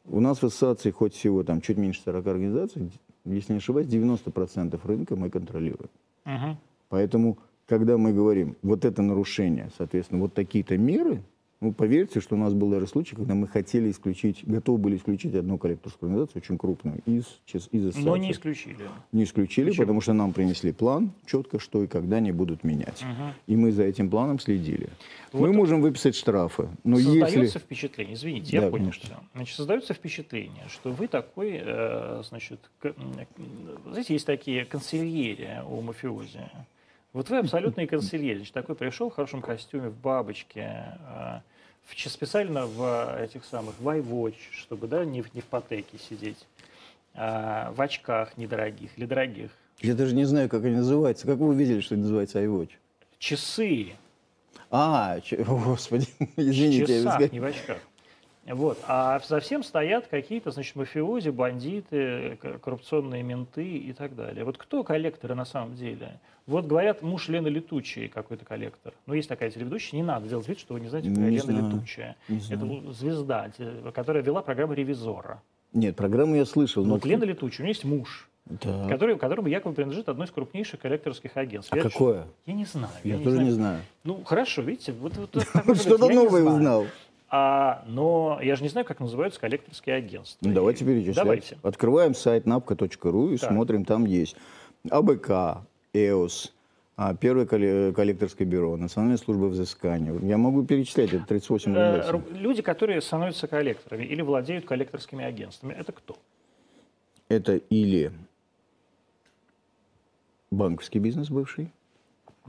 У 0.06 0.20
нас 0.20 0.40
в 0.40 0.46
ассоциации 0.46 0.92
хоть 0.92 1.14
всего 1.14 1.44
там 1.44 1.62
чуть 1.62 1.78
меньше 1.78 2.02
40 2.02 2.28
организаций, 2.28 2.92
если 3.26 3.54
не 3.54 3.60
ошибаюсь, 3.60 3.88
90% 3.88 4.80
рынка 4.84 5.16
мы 5.16 5.30
контролируем. 5.30 5.92
Мгм. 6.26 6.58
Поэтому, 6.90 7.38
когда 7.68 7.98
мы 7.98 8.14
говорим, 8.14 8.56
вот 8.64 8.86
это 8.86 9.02
нарушение, 9.04 9.70
соответственно, 9.78 10.22
вот 10.22 10.34
такие-то 10.34 10.78
меры, 10.78 11.22
ну, 11.62 11.74
поверьте, 11.74 12.22
что 12.22 12.36
у 12.36 12.38
нас 12.38 12.54
был 12.54 12.70
даже 12.70 12.88
случай, 12.88 13.18
когда 13.18 13.36
мы 13.36 13.46
хотели 13.46 13.92
исключить, 13.92 14.44
готовы 14.46 14.78
были 14.78 14.96
исключить 14.96 15.36
одну 15.36 15.58
коллекторскую 15.58 16.08
организацию, 16.08 16.42
очень 16.42 16.58
крупную, 16.58 17.02
из, 17.06 17.26
из 17.48 17.66
ассоциации. 17.66 18.02
Но 18.02 18.16
не 18.16 18.32
исключили. 18.32 18.78
Не 19.12 19.26
исключили, 19.26 19.70
Почему? 19.70 19.84
потому 19.84 20.02
что 20.02 20.14
нам 20.14 20.32
принесли 20.32 20.72
план, 20.72 21.12
четко, 21.26 21.60
что 21.60 21.84
и 21.84 21.88
когда 21.88 22.18
они 22.18 22.32
будут 22.32 22.64
менять. 22.64 23.04
Мгм. 23.04 23.34
И 23.48 23.58
мы 23.58 23.74
за 23.74 23.84
этим 23.84 24.10
планом 24.10 24.40
следили. 24.40 24.90
Вот 25.34 25.42
мы 25.42 25.52
можем 25.52 25.82
выписать 25.82 26.16
штрафы, 26.16 26.70
но 26.86 26.96
создается 26.96 27.40
если... 27.40 27.60
впечатление, 27.60 28.16
извините, 28.16 28.56
я 28.56 28.62
Да, 28.62 28.70
понял 28.70 28.86
конечно. 28.86 29.04
все. 29.04 29.16
Значит, 29.36 29.56
создается 29.58 29.94
впечатление, 29.94 30.64
что 30.70 30.92
вы 30.92 31.08
такой, 31.08 31.62
э, 31.62 32.24
значит, 32.28 32.60
знаете, 32.82 34.14
есть 34.14 34.26
такие 34.26 34.64
консильери 34.64 35.62
у 35.68 35.82
мафиози. 35.82 36.40
Вот 37.14 37.30
вы 37.30 37.38
абсолютный 37.38 37.88
консильери. 37.88 38.38
Значит, 38.38 38.54
такой 38.54 38.76
пришел 38.76 39.10
в 39.10 39.16
хорошем 39.16 39.42
костюме, 39.42 39.90
в 39.90 39.98
бабочке, 39.98 40.84
э, 41.10 41.40
в, 41.88 42.10
специально 42.10 42.66
в 42.68 43.18
этих 43.20 43.46
самых, 43.46 43.76
в 43.80 43.88
iWatch, 43.88 44.36
чтобы, 44.52 44.88
да, 44.88 45.04
не 45.06 45.22
в, 45.22 45.34
не 45.34 45.42
в 45.42 45.46
патеке 45.46 45.98
сидеть, 45.98 46.46
а 47.16 47.72
в 47.72 47.82
очках 47.82 48.38
недорогих 48.38 48.92
или 48.98 49.06
дорогих. 49.06 49.50
Я 49.82 49.96
даже 49.96 50.14
не 50.16 50.26
знаю, 50.26 50.50
как 50.50 50.64
они 50.66 50.76
называются. 50.76 51.26
Как 51.26 51.38
вы 51.38 51.48
увидели, 51.48 51.80
что 51.82 51.96
это 51.96 52.02
называется 52.04 52.44
iWatch? 52.44 52.72
Часы 53.18 53.94
А, 54.70 55.20
ч- 55.22 55.38
о, 55.48 55.56
господи, 55.58 56.06
в 56.20 56.22
извините. 56.40 56.80
я 56.94 57.00
часах, 57.00 57.14
сказал. 57.16 57.30
не 57.34 57.40
в 57.40 57.46
очках. 57.46 57.78
Вот. 58.50 58.80
А 58.88 59.20
за 59.28 59.40
всем 59.40 59.64
стоят 59.64 60.08
какие-то, 60.08 60.52
значит, 60.52 60.76
мафиози, 60.76 61.30
бандиты, 61.30 62.38
к- 62.42 62.58
коррупционные 62.60 63.22
менты 63.24 63.64
и 63.78 63.94
так 63.94 64.16
далее. 64.16 64.44
Вот 64.44 64.58
кто 64.58 64.84
коллекторы 64.84 65.36
на 65.36 65.46
самом 65.46 65.76
деле? 65.76 66.20
Вот 66.48 66.66
говорят, 66.66 67.04
муж 67.04 67.28
Лены 67.30 67.48
Летучей 67.48 68.08
какой-то 68.08 68.44
коллектор. 68.46 68.94
Ну, 69.06 69.14
есть 69.14 69.30
такая 69.30 69.52
телеведущая, 69.52 70.00
не 70.00 70.06
надо 70.06 70.28
делать 70.28 70.48
вид, 70.48 70.60
что 70.60 70.74
вы 70.74 70.80
не 70.80 70.88
знаете, 70.90 71.10
какая 71.10 71.26
Не 71.30 71.38
Лена 71.38 71.44
знаю, 71.44 71.66
Летучая. 71.76 72.16
не 72.28 72.38
Это 72.38 72.58
знаю. 72.58 72.92
звезда, 72.92 73.52
которая 73.94 74.24
вела 74.24 74.42
программу 74.42 74.74
«Ревизора». 74.74 75.42
Нет, 75.74 75.96
программу 75.96 76.36
я 76.36 76.46
слышал. 76.46 76.84
но 76.84 76.96
Вот 76.96 77.06
Лена 77.06 77.26
Летучая, 77.26 77.60
у 77.60 77.64
нее 77.66 77.72
есть 77.74 77.86
муж, 77.86 78.28
Да. 78.46 78.88
который, 78.90 79.16
которому 79.20 79.48
якобы 79.48 79.76
принадлежит 79.76 80.10
одно 80.10 80.24
из 80.24 80.32
крупнейших 80.32 80.80
коллекторских 80.80 81.38
агентств. 81.38 81.72
А 81.72 81.78
Я 81.78 81.84
какое? 81.84 82.26
Я 82.48 82.54
не 82.56 82.66
знаю. 82.66 82.92
Я, 83.04 83.20
тоже 83.20 83.44
не 83.44 83.52
знаю. 83.52 83.82
Ну, 84.04 84.24
хорошо, 84.24 84.64
видите, 84.64 84.92
вот, 84.94 85.16
вот 85.18 85.36
можно 85.66 85.76
Что-то 85.84 86.06
я 86.06 86.12
не 86.14 86.16
новое 86.16 86.42
знаю. 86.42 86.56
узнал. 86.58 86.86
А, 87.32 87.84
но 87.88 88.40
я 88.42 88.56
же 88.56 88.64
не 88.64 88.70
знаю, 88.70 88.86
как 88.86 89.00
называются 89.00 89.40
коллекторские 89.40 89.96
агентства. 89.98 90.48
Ну, 90.48 90.54
давайте 90.54 90.84
перечислять. 90.86 91.16
Давайте. 91.16 91.58
Открываем 91.62 92.16
сайт 92.16 92.46
napka.ru 92.46 93.34
и 93.34 93.38
Так. 93.38 93.52
смотрим, 93.52 93.86
там 93.86 94.06
есть 94.06 94.36
АБК, 94.90 95.62
ЭОС, 95.94 96.54
а, 96.98 97.14
Первое 97.16 97.46
колле- 97.46 97.94
коллекторское 97.94 98.48
бюро, 98.48 98.76
Национальная 98.78 99.18
служба 99.18 99.46
взыскания. 99.46 100.14
Я 100.22 100.38
могу 100.38 100.64
перечислять, 100.66 101.14
это 101.14 101.26
38 101.28 101.72
Э, 101.76 101.80
организаций. 101.98 102.20
ру- 102.20 102.38
Люди, 102.40 102.62
которые 102.64 103.00
становятся 103.02 103.48
коллекторами 103.48 104.06
или 104.06 104.22
владеют 104.24 104.66
коллекторскими 104.66 105.24
агентствами, 105.24 105.74
это 105.74 105.92
кто? 105.92 106.18
Это 107.28 107.58
или 107.58 108.12
банковский 110.50 110.98
бизнес 111.00 111.30
бывший, 111.30 111.72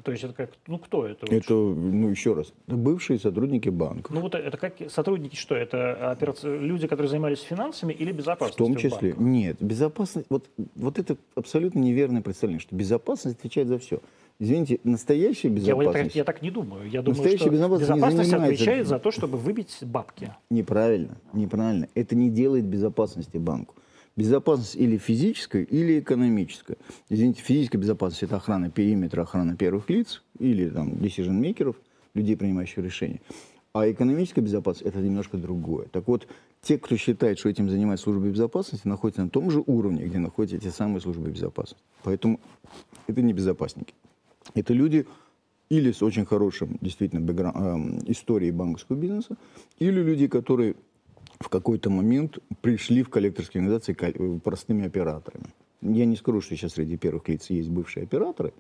То 0.03 0.13
есть 0.13 0.25
это 0.25 0.33
как, 0.33 0.51
ну 0.67 0.79
кто 0.79 1.07
это? 1.07 1.27
лучше? 1.27 1.37
это, 1.37 1.53
ну 1.55 2.09
еще 2.09 2.33
раз, 2.33 2.53
бывшие 2.67 3.19
сотрудники 3.19 3.69
банков. 3.69 4.15
Ну 4.15 4.21
вот 4.23 4.35
это 4.35 4.57
как 4.57 4.75
сотрудники 4.89 5.37
что? 5.37 5.55
Это 5.55 6.17
операци- 6.19 6.59
люди, 6.59 6.87
которые 6.87 7.09
занимались 7.11 7.41
финансами 7.41 7.93
или 7.93 8.11
В 8.13 8.17
безопасностью? 8.17 8.65
том 8.67 8.77
числе. 8.77 9.11
банках? 9.11 9.19
Нет, 9.27 9.57
безопасность, 9.61 10.27
вот, 10.31 10.49
вот 10.77 10.99
это 10.99 11.17
абсолютно 11.35 11.81
неверное 11.81 12.23
представление, 12.23 12.61
что 12.61 12.75
безопасность 12.75 13.39
отвечает 13.39 13.69
за 13.69 13.79
все. 13.79 14.01
Извините, 14.39 14.81
настоящая 14.85 15.49
Я, 15.49 15.75
вот 15.75 15.85
так, 15.85 15.93
безопасность 15.93 16.17
я 16.17 16.25
так 16.25 16.41
не 16.41 16.51
думаю. 16.51 16.89
Я 16.89 17.03
думаю, 17.03 17.17
Настоящая 17.19 17.45
что 17.45 17.51
безопасность 17.51 17.91
безопасность 17.93 18.33
отвечает 18.33 18.87
за 18.87 18.99
то, 18.99 19.11
чтобы 19.11 19.37
выбить 19.37 19.77
бабки. 19.83 20.33
неправильно, 20.51 21.19
неправильно. 21.35 21.89
Это 21.95 22.17
не 22.17 22.31
делает 22.31 22.65
безопасности 22.65 23.37
банку. 23.37 23.75
Безопасность 24.17 24.77
или 24.77 24.99
физическая, 24.99 25.63
или 25.63 26.01
экономическая. 26.01 26.77
Извините, 27.09 27.43
физическая 27.43 27.81
безопасность– 27.81 28.23
это 28.25 28.37
охрана 28.37 28.71
периметра, 28.71 29.23
охрана 29.23 29.57
первых 29.57 29.89
лиц 29.89 30.23
или 30.39 30.69
там 30.69 30.91
decision-мейкеров, 30.91 31.77
людей, 32.15 32.37
принимающих 32.37 32.79
решения. 32.79 33.21
А 33.73 33.89
экономическая 33.89 34.41
безопасность– 34.41 34.87
это 34.87 34.99
немножко 34.99 35.37
другое. 35.37 35.87
Так 35.87 36.09
вот, 36.09 36.27
те, 36.61 36.77
кто 36.77 36.97
считает, 36.97 37.39
что 37.39 37.49
этим 37.49 37.71
занимается 37.71 38.05
служба 38.05 38.27
безопасности, 38.27 38.87
находятся 38.87 39.23
на 39.23 39.31
том 39.31 39.51
же 39.51 39.63
уровне, 39.65 40.05
где 40.05 40.19
находятся 40.19 40.57
эти 40.57 40.75
самые 40.75 41.01
службы 41.01 41.31
безопасности. 41.31 41.83
Поэтому 42.03 42.41
это 43.07 43.23
не 43.23 43.33
безопасники. 43.33 43.95
Это 44.55 44.75
люди 44.75 45.07
или 45.69 45.93
с 45.93 46.03
очень 46.03 46.27
хорошим 46.27 46.79
действительно 46.81 47.21
бэкграу- 47.21 47.57
эм, 47.57 47.99
историей 48.07 48.51
банковского 48.51 48.97
бизнеса, 48.97 49.37
или 49.79 50.03
люди, 50.03 50.27
которые 50.27 50.75
в 51.41 51.49
какой-то 51.49 51.91
момент 51.91 52.39
пришли 52.61 53.03
в 53.03 53.09
коллекторские 53.09 53.61
организации 53.63 53.97
э, 53.99 54.39
простыми 54.45 54.87
операторами. 54.87 55.47
Я 55.83 56.05
не 56.05 56.17
скажу, 56.17 56.43
что 56.43 56.55
сейчас 56.55 56.73
среди 56.75 56.99
первых 56.99 57.27
лиц 57.29 57.49
есть 57.49 57.71
бывшие 57.71 58.05
операторы, 58.05 58.53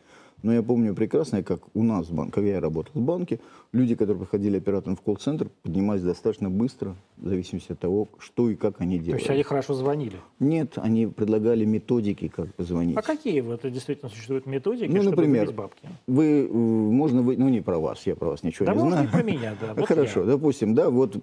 но 0.42 0.54
я 0.54 0.62
помню 0.62 0.94
прекрасно, 0.94 1.42
как 1.42 1.60
у 1.74 1.82
нас 1.82 2.08
в 2.08 2.14
банке, 2.14 2.32
когда 2.32 2.48
я 2.48 2.60
работал 2.60 2.92
в 2.94 3.04
банке, 3.04 3.40
люди, 3.74 3.94
которые 3.94 4.20
приходили 4.20 4.56
оператором 4.56 4.96
в 4.96 5.02
колл-центр, 5.02 5.50
поднимались 5.62 6.00
достаточно 6.00 6.48
быстро, 6.48 6.96
в 7.18 7.28
зависимости 7.28 7.72
от 7.72 7.78
того, 7.78 8.08
что 8.18 8.48
и 8.48 8.54
как 8.56 8.80
они 8.80 8.98
То 8.98 9.04
делали. 9.04 9.20
есть 9.20 9.30
они 9.30 9.42
хорошо 9.42 9.74
звонили. 9.74 10.16
Нет, 10.38 10.78
они 10.78 11.06
предлагали 11.06 11.66
методики, 11.66 12.28
как 12.28 12.54
позвонить. 12.54 12.96
А 12.96 13.02
какие 13.02 13.42
вот 13.42 13.70
действительно 13.70 14.08
существуют 14.08 14.46
методики, 14.46 14.88
Ну, 14.90 15.02
чтобы 15.02 15.16
например, 15.16 15.42
выбить 15.44 15.56
бабки? 15.58 15.88
Вы, 16.06 16.46
э, 16.46 16.50
можно 16.50 17.20
вы, 17.20 17.36
ну 17.36 17.50
не 17.50 17.60
про 17.60 17.78
вас, 17.78 18.06
я 18.06 18.16
про 18.16 18.30
вас 18.30 18.42
ничего 18.42 18.64
Да 18.64 18.72
не 18.72 18.78
можно 18.78 18.92
знаю. 18.96 19.08
и 19.08 19.12
про 19.12 19.22
меня, 19.22 19.54
да. 19.60 19.74
Вот 19.74 19.84
Хорошо, 19.88 20.20
я. 20.20 20.26
допустим, 20.26 20.74
да, 20.74 20.88
вот 20.88 21.18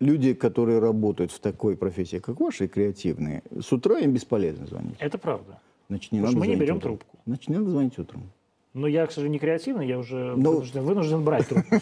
люди, 0.00 0.34
которые 0.34 0.78
работают 0.78 1.30
в 1.30 1.38
такой 1.40 1.76
профессии, 1.76 2.18
как 2.18 2.40
ваши, 2.40 2.68
креативные, 2.68 3.42
с 3.60 3.72
утра 3.72 3.98
им 4.00 4.12
бесполезно 4.12 4.66
звонить. 4.66 4.96
Это 4.98 5.18
правда. 5.18 5.60
Значит, 5.88 6.12
не 6.12 6.20
Потому 6.20 6.32
надо 6.36 6.44
что 6.44 6.50
мы 6.50 6.54
не 6.54 6.60
берем 6.60 6.76
утром. 6.76 6.98
трубку. 6.98 7.18
Значит, 7.26 7.48
не 7.48 7.56
надо 7.56 7.70
звонить 7.70 7.98
утром. 7.98 8.22
Но 8.72 8.86
я, 8.86 9.04
к 9.06 9.10
сожалению, 9.10 9.32
не 9.32 9.38
креативный, 9.40 9.88
я 9.88 9.98
уже 9.98 10.34
Ну, 10.36 10.52
вынужден, 10.52 10.82
вынужден 10.84 11.24
брать 11.24 11.48
трубку. 11.48 11.74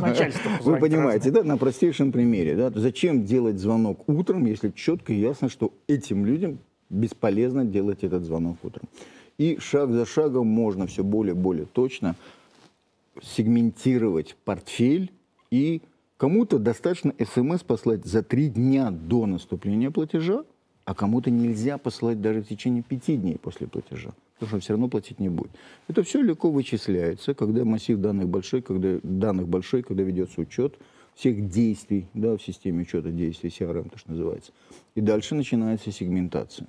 начальство 0.00 0.50
Вы 0.62 0.76
понимаете, 0.78 1.30
да, 1.30 1.44
на 1.44 1.56
простейшем 1.56 2.10
примере, 2.10 2.56
да, 2.56 2.70
зачем 2.74 3.24
делать 3.24 3.58
звонок 3.58 4.08
утром, 4.08 4.44
если 4.46 4.70
четко 4.70 5.12
и 5.12 5.20
ясно, 5.20 5.48
что 5.48 5.72
этим 5.86 6.26
людям 6.26 6.58
бесполезно 6.90 7.64
делать 7.64 8.02
этот 8.02 8.24
звонок 8.24 8.56
утром. 8.64 8.88
И 9.38 9.58
шаг 9.60 9.92
за 9.92 10.04
шагом 10.04 10.48
можно 10.48 10.86
все 10.88 11.04
более 11.04 11.34
и 11.34 11.38
более 11.38 11.66
точно 11.66 12.16
сегментировать 13.22 14.36
портфель 14.44 15.12
и 15.50 15.82
кому-то 16.22 16.60
достаточно 16.60 17.12
смс 17.18 17.64
послать 17.64 18.04
за 18.04 18.22
три 18.22 18.48
дня 18.48 18.92
до 18.92 19.26
наступления 19.26 19.90
платежа, 19.90 20.44
а 20.84 20.94
кому-то 20.94 21.32
нельзя 21.32 21.78
посылать 21.78 22.20
даже 22.20 22.42
в 22.42 22.46
течение 22.46 22.84
пяти 22.84 23.16
дней 23.16 23.38
после 23.38 23.66
платежа, 23.66 24.12
потому 24.34 24.46
что 24.46 24.54
он 24.54 24.60
все 24.60 24.72
равно 24.74 24.88
платить 24.88 25.18
не 25.18 25.28
будет. 25.28 25.50
Это 25.88 26.04
все 26.04 26.22
легко 26.22 26.52
вычисляется, 26.52 27.34
когда 27.34 27.64
массив 27.64 27.98
данных 27.98 28.28
большой, 28.28 28.62
когда 28.62 29.00
данных 29.02 29.48
большой, 29.48 29.82
когда 29.82 30.04
ведется 30.04 30.40
учет 30.40 30.78
всех 31.16 31.48
действий 31.48 32.06
да, 32.14 32.36
в 32.36 32.40
системе 32.40 32.82
учета 32.82 33.10
действий, 33.10 33.50
CRM, 33.50 33.90
то, 33.90 33.98
что 33.98 34.12
называется. 34.12 34.52
И 34.94 35.00
дальше 35.00 35.34
начинается 35.34 35.90
сегментация. 35.90 36.68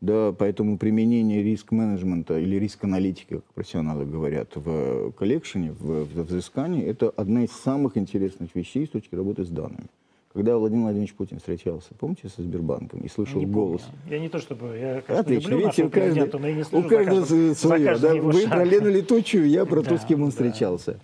Да, 0.00 0.32
поэтому 0.36 0.78
применение 0.78 1.42
риск-менеджмента 1.42 2.38
или 2.38 2.54
риск-аналитики, 2.56 3.34
как 3.34 3.44
профессионалы 3.54 4.06
говорят, 4.06 4.50
в 4.54 5.10
коллекшене, 5.12 5.72
в, 5.72 6.04
в 6.04 6.22
взыскании, 6.22 6.84
это 6.84 7.10
одна 7.10 7.42
из 7.44 7.50
самых 7.50 7.96
интересных 7.96 8.54
вещей 8.54 8.86
с 8.86 8.90
точки 8.90 9.14
работы 9.16 9.44
с 9.44 9.48
данными. 9.48 9.86
Когда 10.32 10.56
Владимир 10.56 10.82
Владимирович 10.84 11.14
Путин 11.14 11.38
встречался, 11.38 11.88
помните, 11.98 12.28
со 12.28 12.42
Сбербанком 12.42 13.00
и 13.00 13.08
слышал 13.08 13.40
Не 13.40 13.46
помню. 13.46 13.60
голос 13.60 13.88
Я 14.08 14.20
не 14.20 14.28
то 14.28 14.38
чтобы... 14.38 14.76
Я, 14.78 15.00
конечно, 15.00 15.18
Отлично, 15.18 15.50
люблю 15.50 15.66
видите, 15.66 15.84
у 15.84 15.90
каждого, 15.90 16.38
но 16.38 16.46
я 16.46 16.54
не 16.54 16.62
у 16.62 16.64
каждого 16.88 17.20
каждым- 17.20 17.54
свое. 17.56 17.98
Да? 17.98 18.14
Вы 18.14 18.32
шагом. 18.34 18.50
про 18.50 18.64
Лену 18.64 18.90
Летучую, 18.90 19.48
я 19.48 19.64
про 19.64 19.82
Да, 19.82 19.88
то, 19.88 19.98
с 19.98 20.04
кем 20.04 20.20
он 20.22 20.26
да. 20.28 20.30
встречался. 20.30 21.00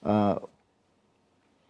А, 0.00 0.42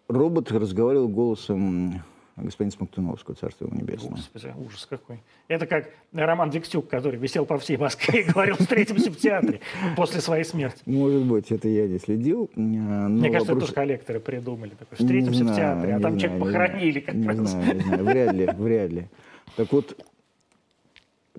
робот 0.07 0.53
разговаривал 0.53 1.09
голосом 1.09 2.03
господина 2.37 2.73
Смоктуновского, 2.73 3.35
царство 3.37 3.67
ему 3.67 3.77
небесное. 3.77 4.11
Господи, 4.11 4.53
ужас 4.57 4.87
какой. 4.89 5.21
Это 5.49 5.67
как 5.67 5.91
Роман 6.13 6.51
Дегтюк, 6.51 6.89
который 6.89 7.19
висел 7.19 7.45
по 7.45 7.59
всей 7.59 7.77
Москве 7.77 8.23
и 8.23 8.25
говорил, 8.25 8.57
встретимся 8.57 9.11
в 9.11 9.17
театре 9.17 9.61
после 9.97 10.21
своей 10.21 10.45
смерти. 10.45 10.83
Может 10.87 11.25
быть, 11.25 11.51
это 11.53 11.69
я 11.69 11.87
не 11.87 11.99
следил. 11.99 12.51
но 12.55 13.09
Мне 13.09 13.31
кажется, 13.31 13.53
это 13.53 13.55
вопрос- 13.55 13.61
тоже 13.61 13.73
коллекторы 13.75 14.21
придумали. 14.21 14.71
Такой, 14.71 14.97
встретимся 14.97 15.45
в 15.45 15.49
знаю, 15.49 15.57
театре, 15.57 15.95
а 15.97 16.01
там 16.01 16.19
человек 16.19 16.41
похоронили, 16.41 17.01
как 17.01 17.15
Не 17.15 17.23
знаю, 17.47 17.75
не 17.77 17.81
знаю, 17.83 18.05
вряд 18.05 18.35
ли, 18.35 18.47
вряд 18.47 18.91
ли. 18.91 19.09
Так 19.57 19.73
вот, 19.73 20.03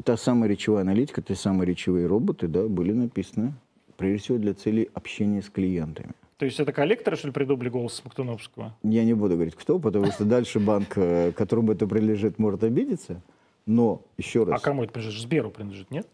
та 0.04 0.18
самая 0.18 0.50
речевая 0.50 0.82
аналитика, 0.82 1.22
те 1.22 1.36
самые 1.36 1.68
речевые 1.68 2.06
роботы, 2.08 2.48
да, 2.48 2.68
были 2.68 2.92
написаны, 2.92 3.54
прежде 3.98 4.24
всего, 4.24 4.38
для 4.38 4.54
целей 4.54 4.90
общения 4.94 5.42
с 5.42 5.50
клиентами. 5.50 6.12
То 6.38 6.46
есть 6.46 6.60
это 6.60 6.72
коллекторы, 6.74 7.16
что 7.16 7.28
ли, 7.28 7.34
придумали 7.34 7.70
голос 7.70 7.96
Смоктуновского? 7.96 8.76
Я 8.84 9.06
не 9.06 9.14
буду 9.14 9.36
говорить, 9.36 9.56
кто, 9.56 9.80
потому 9.80 10.08
что 10.12 10.26
дальше 10.26 10.60
банк, 10.60 10.98
э, 10.98 11.32
которому 11.32 11.72
это 11.72 11.88
принадлежит, 11.88 12.40
может 12.40 12.64
обидеться. 12.64 13.22
Но, 13.66 14.02
еще 14.18 14.44
А 14.44 14.46
раз, 14.46 14.62
кому 14.62 14.84
это 14.84 14.92
принадлежит? 14.94 15.22
Сберу 15.22 15.52
принадлежит, 15.52 15.92
нет? 15.92 16.08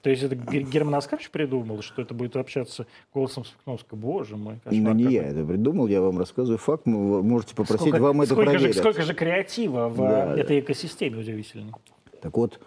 То 0.00 0.10
есть 0.10 0.22
это 0.24 0.34
Ге- 0.34 0.62
Герман 0.62 0.96
Оскарович 0.96 1.30
придумал, 1.30 1.80
что 1.82 2.02
это 2.02 2.12
будет 2.14 2.34
общаться 2.36 2.86
голосом 3.14 3.44
Смоктуновского? 3.44 3.96
Боже 3.98 4.36
мой, 4.36 4.58
кошмар 4.64 4.94
не 4.94 5.04
какой. 5.04 5.14
я 5.14 5.22
это 5.24 5.44
придумал, 5.44 5.86
я 5.86 6.00
вам 6.00 6.18
рассказываю 6.18 6.58
факт, 6.58 6.86
вы 6.86 7.22
можете 7.22 7.54
попросить 7.54 7.88
Сколько- 7.88 8.02
вам 8.02 8.20
это 8.22 8.32
сколько 8.34 8.50
проверить. 8.50 8.74
Же, 8.74 8.80
сколько 8.80 9.02
же 9.02 9.14
креатива 9.14 9.88
в 9.88 9.96
Да, 9.98 10.32
э, 10.32 10.34
да. 10.36 10.40
этой 10.42 10.58
экосистеме 10.58 11.18
удивительно. 11.18 11.72
Так 12.20 12.36
вот, 12.36 12.58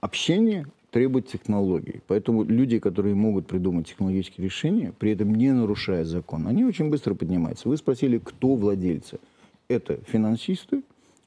общение 0.00 0.66
требует 0.94 1.26
технологий. 1.26 2.02
Поэтому 2.06 2.44
люди, 2.44 2.78
которые 2.78 3.16
могут 3.16 3.48
придумать 3.48 3.88
технологические 3.88 4.44
решения, 4.44 4.92
при 4.96 5.10
этом 5.10 5.34
не 5.34 5.50
нарушая 5.52 6.04
закон, 6.04 6.46
они 6.46 6.64
очень 6.64 6.88
быстро 6.88 7.14
поднимаются. 7.14 7.68
Вы 7.68 7.76
спросили, 7.76 8.18
кто 8.18 8.54
владельцы. 8.54 9.18
Это 9.66 9.98
финансисты, 10.06 10.84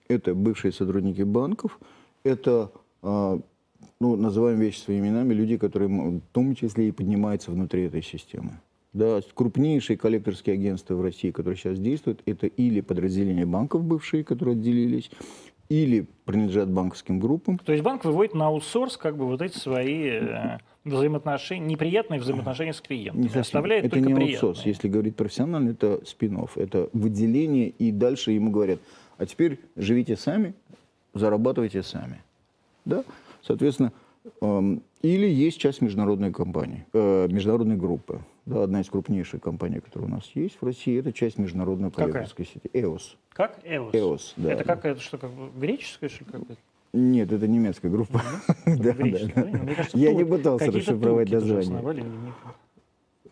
это 0.08 0.34
бывшие 0.34 0.72
сотрудники 0.72 1.24
банков, 1.24 1.82
это, 2.24 2.72
а, 3.04 3.42
ну, 4.00 4.16
называем 4.16 4.58
вещи 4.58 4.80
своими 4.80 5.10
именами, 5.10 5.34
люди, 5.34 5.58
которые 5.58 5.90
в 5.90 6.22
том 6.32 6.56
числе 6.56 6.88
и 6.88 6.92
поднимаются 6.94 7.52
внутри 7.52 7.84
этой 7.84 8.02
системы. 8.02 8.62
Да, 8.94 9.20
крупнейшие 9.34 9.98
коллекторские 9.98 10.54
агентства 10.54 10.96
в 10.96 11.02
России, 11.02 11.32
которые 11.32 11.58
сейчас 11.58 11.78
действуют, 11.78 12.22
это 12.26 12.48
или 12.48 12.80
подразделения 12.80 13.46
банков 13.46 13.84
бывшие, 13.84 14.24
которые 14.24 14.54
отделились, 14.54 15.12
или 15.70 16.08
принадлежат 16.26 16.70
банковским 16.70 17.20
группам, 17.20 17.58
То 17.60 17.72
есть 17.72 17.84
банк 17.84 18.06
выводит 18.06 18.34
на 18.34 18.48
аутсорс 18.48 18.98
как 18.98 19.18
бы 19.18 19.26
вот 19.26 19.42
эти 19.42 19.58
свои 19.58 20.10
э, 20.10 20.58
взаимоотношения, 20.86 21.66
неприятные 21.66 22.20
взаимоотношения 22.20 22.74
с 22.74 22.82
клиентами. 22.82 23.30
Не. 23.34 23.40
Оставляет 23.40 23.86
это 23.86 24.00
не 24.00 24.14
приятные. 24.14 24.34
аутсорс. 24.34 24.66
Если 24.66 24.88
говорить 24.88 25.16
профессионально, 25.16 25.70
это 25.70 26.02
спин 26.06 26.40
Это 26.56 26.90
выделение, 26.94 27.70
и 27.70 27.92
дальше 27.92 28.32
ему 28.32 28.52
говорят, 28.52 28.80
а 29.18 29.26
теперь 29.26 29.60
живите 29.76 30.16
сами, 30.16 30.54
зарабатывайте 31.14 31.84
сами. 31.84 32.22
Да? 32.86 33.04
Соответственно, 33.42 33.92
эм, 34.42 34.82
или 35.02 35.28
есть 35.28 35.60
часть 35.60 35.82
международной 35.82 36.32
компании, 36.32 36.86
э, 36.94 37.28
международной 37.30 37.76
группы. 37.76 38.22
Да, 38.48 38.64
одна 38.64 38.80
из 38.80 38.90
крупнейших 38.90 39.42
компаний, 39.42 39.82
которая 39.82 40.10
у 40.10 40.14
нас 40.14 40.24
есть 40.34 40.58
в 40.62 40.66
России, 40.66 40.98
это 40.98 41.12
часть 41.12 41.38
международной 41.38 41.92
коллекторской 41.92 42.46
сети. 42.46 42.70
EOS. 42.74 43.18
Как? 43.34 43.60
Эос. 43.66 43.94
EOS, 43.94 44.22
да. 44.38 44.54
Это 44.54 44.64
как 44.64 44.86
это 44.86 45.02
что, 45.02 45.18
как 45.18 45.32
греческое, 45.60 46.10
что 46.10 46.24
ли? 46.38 46.46
Нет, 46.94 47.30
это 47.34 47.46
немецкая 47.46 47.90
группа. 47.90 48.22
Да, 48.66 48.94
да? 48.94 48.94
Мне 48.94 49.76
кажется, 49.76 49.98
Я 49.98 50.14
не 50.14 50.24
пытался 50.24 50.72
расшифровать 50.72 51.30
название. 51.30 52.06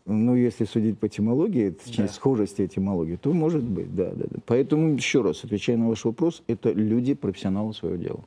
Ну, 0.06 0.36
если 0.36 0.66
судить 0.66 1.00
по 1.00 1.08
этимологии, 1.08 1.70
точнее, 1.70 2.06
Да. 2.08 2.12
схожести 2.12 2.66
этимологии, 2.66 3.16
то 3.16 3.34
может 3.34 3.64
быть, 3.64 3.96
да, 3.96 4.12
да, 4.12 4.26
да. 4.30 4.40
Поэтому, 4.46 4.94
еще 4.94 5.22
раз, 5.22 5.46
отвечая 5.46 5.78
на 5.78 5.88
ваш 5.88 6.04
вопрос, 6.04 6.44
это 6.48 6.72
люди, 6.74 7.16
профессионалы 7.16 7.74
своего 7.74 7.96
дела. 7.96 8.26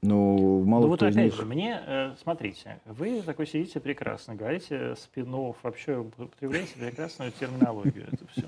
Но 0.00 0.60
мало 0.60 0.82
Ну 0.82 0.88
вот 0.88 1.02
опять 1.02 1.16
них... 1.16 1.34
же, 1.34 1.44
мне, 1.44 1.80
э, 1.84 2.14
смотрите, 2.22 2.78
вы 2.84 3.20
такой 3.22 3.46
сидите 3.46 3.80
прекрасно, 3.80 4.36
говорите 4.36 4.94
спинов, 4.94 5.56
вообще 5.62 5.96
употребляете 5.96 6.74
прекрасную 6.78 7.32
терминологию. 7.32 8.06
Это 8.12 8.24
все. 8.28 8.44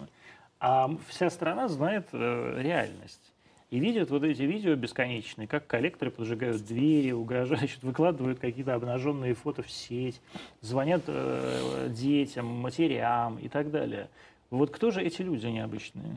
А 0.61 0.91
вся 1.09 1.29
страна 1.31 1.69
знает 1.69 2.09
э, 2.13 2.61
реальность. 2.63 3.33
И 3.71 3.79
видят 3.79 4.11
вот 4.11 4.25
эти 4.25 4.43
видео 4.43 4.75
бесконечные, 4.75 5.47
как 5.47 5.67
коллекторы 5.67 6.11
поджигают 6.11 6.65
двери, 6.65 7.13
угрожают, 7.13 7.79
выкладывают 7.83 8.39
какие-то 8.39 8.75
обнаженные 8.75 9.35
фото 9.35 9.63
в 9.63 9.71
сеть, 9.71 10.21
звонят 10.61 11.03
э, 11.07 11.89
детям, 11.91 12.47
матерям 12.47 13.39
и 13.39 13.49
так 13.49 13.71
далее. 13.71 14.09
Вот 14.51 14.71
кто 14.71 14.91
же 14.91 15.03
эти 15.03 15.23
люди 15.23 15.47
необычные? 15.47 16.17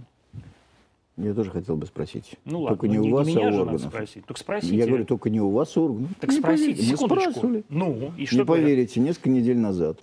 Я 1.17 1.33
тоже 1.33 1.51
хотел 1.51 1.75
бы 1.75 1.85
спросить. 1.85 2.37
Ну 2.43 2.65
только 2.67 2.85
ладно, 2.85 2.97
не, 2.97 2.97
не, 3.05 3.11
у 3.11 3.15
вас, 3.15 3.27
не 3.27 3.35
меня 3.35 3.45
а 3.45 3.49
у 3.49 3.51
же 3.51 3.57
надо 3.59 3.71
органов. 3.71 3.91
спросить. 3.91 4.25
Так 4.25 4.37
спросите. 4.37 4.75
Я 4.75 4.87
говорю, 4.87 5.05
только 5.05 5.29
не 5.29 5.39
у 5.41 5.49
вас, 5.51 5.77
а 5.77 5.81
у 5.81 5.85
органов. 5.85 6.09
так 6.19 6.31
Не 6.31 6.37
спросите, 6.39 6.69
поверите, 6.71 6.91
мы 6.91 6.97
секундочку. 6.97 7.31
спрашивали. 7.31 7.63
Ну, 7.69 8.11
и 8.17 8.25
что 8.25 8.35
не 8.37 8.43
говорят? 8.43 8.65
поверите, 8.65 8.99
несколько 8.99 9.29
недель 9.29 9.57
назад, 9.59 9.99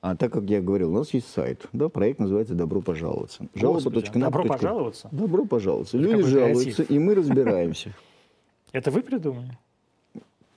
а 0.00 0.14
так 0.14 0.32
как 0.32 0.44
я 0.44 0.60
говорил, 0.60 0.90
у 0.90 0.98
нас 0.98 1.12
есть 1.12 1.28
сайт, 1.28 1.66
да, 1.72 1.88
проект 1.88 2.20
называется 2.20 2.54
«Добро 2.54 2.80
пожаловаться». 2.80 3.48
Господи, 3.54 3.96
Жалоба.нап. 3.96 4.32
добро 4.32 4.44
пожаловаться? 4.44 5.08
Добро 5.10 5.44
пожаловаться. 5.44 5.98
Это 5.98 6.06
Люди 6.06 6.22
жалуются, 6.22 6.82
и 6.84 6.98
мы 7.00 7.14
разбираемся. 7.16 7.92
Это 8.72 8.92
вы 8.92 9.02
придумали? 9.02 9.58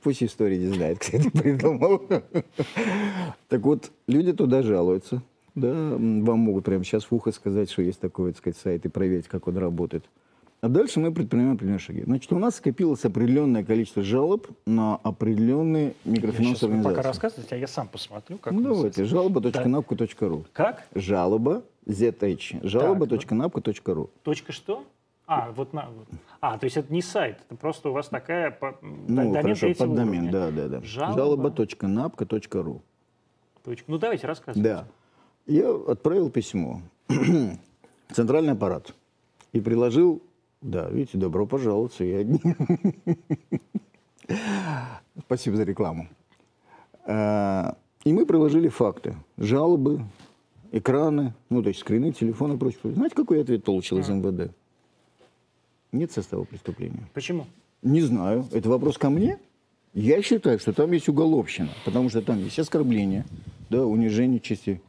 Пусть 0.04 0.22
история 0.24 0.58
не 0.58 0.68
знает, 0.68 1.00
кто 1.00 1.18
это 1.18 1.30
придумал. 1.32 2.02
Так 3.50 3.62
вот, 3.62 3.92
люди 4.08 4.32
туда 4.34 4.64
жалуются. 4.64 5.22
Да, 5.56 5.72
вам 5.98 6.40
могут 6.40 6.66
прямо 6.66 6.84
сейчас 6.84 7.04
в 7.06 7.12
ухо 7.14 7.32
сказать, 7.32 7.70
что 7.70 7.82
есть 7.82 8.00
такой, 8.00 8.32
так 8.32 8.38
сказать, 8.40 8.58
сайт, 8.58 8.86
и 8.86 8.90
проверить, 8.90 9.28
как 9.28 9.48
он 9.48 9.58
работает. 9.58 10.06
А 10.62 10.70
дальше 10.70 11.00
мы 11.00 11.12
предпринимаем 11.12 11.56
определенные 11.56 11.80
шаги. 11.80 12.04
Значит, 12.04 12.32
у 12.32 12.38
нас 12.38 12.56
скопилось 12.58 13.04
определенное 13.04 13.64
количество 13.64 14.04
жалоб 14.04 14.48
на 14.68 14.96
определенные 14.98 15.96
микрофинансовые 16.06 16.78
вы 16.78 16.84
пока 16.84 16.90
организации. 17.00 17.08
рассказываете, 17.08 17.56
а 17.56 17.58
я 17.58 17.68
сам 17.68 17.88
посмотрю, 17.88 18.38
как 18.38 18.54
Ну, 18.54 18.62
давайте, 18.62 19.04
жалоба.напка.ру. 19.06 20.46
Как? 20.54 20.86
Жалоба, 20.94 21.64
ZH, 21.88 22.60
жалоба.напка.ру. 22.68 24.10
Точка 24.24 24.52
что? 24.52 24.86
А, 25.26 25.52
вот 25.56 25.74
на... 25.74 25.88
вот. 25.90 26.08
А, 26.42 26.58
то 26.58 26.66
есть 26.66 26.78
это 26.78 26.94
не 26.94 27.02
сайт, 27.02 27.40
это 27.48 27.56
просто 27.56 27.90
у 27.90 27.94
вас 27.94 28.10
такая 28.10 28.52
по- 28.52 28.78
Ну, 28.82 29.16
домен 29.32 29.34
хорошо, 29.42 29.60
третьего 29.62 29.88
под 29.88 29.96
домен, 29.96 30.24
уровня. 30.26 30.32
да, 30.32 30.52
да, 30.52 30.68
да. 30.68 30.82
Жалоба. 30.84 31.16
Жалоба.напка.ру. 31.18 32.82
Точка. 33.64 33.86
Ну, 33.92 33.98
давайте 33.98 34.28
рассказывайте. 34.28 34.62
Да. 34.70 34.88
Я 35.52 35.70
отправил 35.76 36.30
письмо 36.30 36.82
в 37.10 37.58
центральный 38.14 38.54
аппарат 38.54 38.94
и 39.52 39.60
приложил, 39.60 40.22
да, 40.62 40.90
видите, 40.90 41.18
добро 41.18 41.46
пожаловать, 41.46 42.00
я 42.00 42.20
одни. 42.20 42.40
Спасибо 45.26 45.58
за 45.58 45.64
рекламу. 45.64 46.08
А, 47.06 47.76
И 48.06 48.14
мы 48.14 48.26
приложили 48.26 48.70
факты, 48.70 49.18
жалобы, 49.36 50.06
экраны, 50.72 51.34
ну, 51.50 51.62
то 51.62 51.68
есть 51.68 51.82
скрины, 51.82 52.14
телефоны 52.14 52.54
и 52.54 52.58
прочее. 52.58 52.94
Знаете, 52.94 53.16
какой 53.16 53.42
ответ 53.42 53.66
получил 53.66 53.98
из 53.98 54.08
МВД? 54.08 54.54
Нет 55.92 56.14
состава 56.14 56.46
преступления. 56.46 57.10
Почему? 57.14 57.46
Не 57.82 58.00
знаю. 58.00 58.48
Это 58.54 58.70
вопрос 58.70 58.98
ко 58.98 59.10
мне? 59.10 59.38
Я 59.94 60.22
считаю, 60.22 60.60
что 60.60 60.72
там 60.72 60.94
есть 60.94 61.10
уголовщина, 61.10 61.72
потому 61.84 62.08
что 62.08 62.22
там 62.22 62.40
есть 62.40 62.58
оскорбление, 62.58 63.26
да, 63.70 63.86
унижение 63.86 64.40
чести 64.40 64.82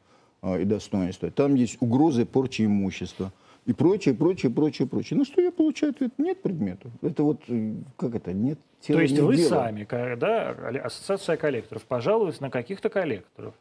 и 0.43 0.64
достоинства. 0.64 1.30
Там 1.30 1.55
есть 1.55 1.76
угрозы 1.80 2.26
порчи 2.26 2.62
имущества 2.66 3.32
и 3.64 3.72
прочее, 3.72 4.14
прочее, 4.14 4.51
прочее, 4.51 4.88
прочее. 4.88 5.18
На 5.18 5.24
что 5.24 5.40
я 5.40 5.53
получаю 5.53 5.93
ответ? 5.93 6.12
Нет 6.18 6.43
предмета. 6.43 6.90
Это 7.01 7.22
вот, 7.22 7.43
э, 7.49 7.74
как 7.97 8.14
это, 8.16 8.32
нет 8.32 8.59
тела, 8.80 8.99
То 8.99 9.03
есть 9.03 9.14
нет 9.14 9.22
вы 9.22 9.36
дела. 9.36 9.49
сами, 9.49 9.84
ка- 9.84 10.16
да, 10.16 10.51
ассоциация 10.84 11.36
коллекторов, 11.36 11.84
пожалуйтесь 11.84 12.40
на 12.40 12.51
каких-то 12.51 12.88
коллекторов. 12.88 13.55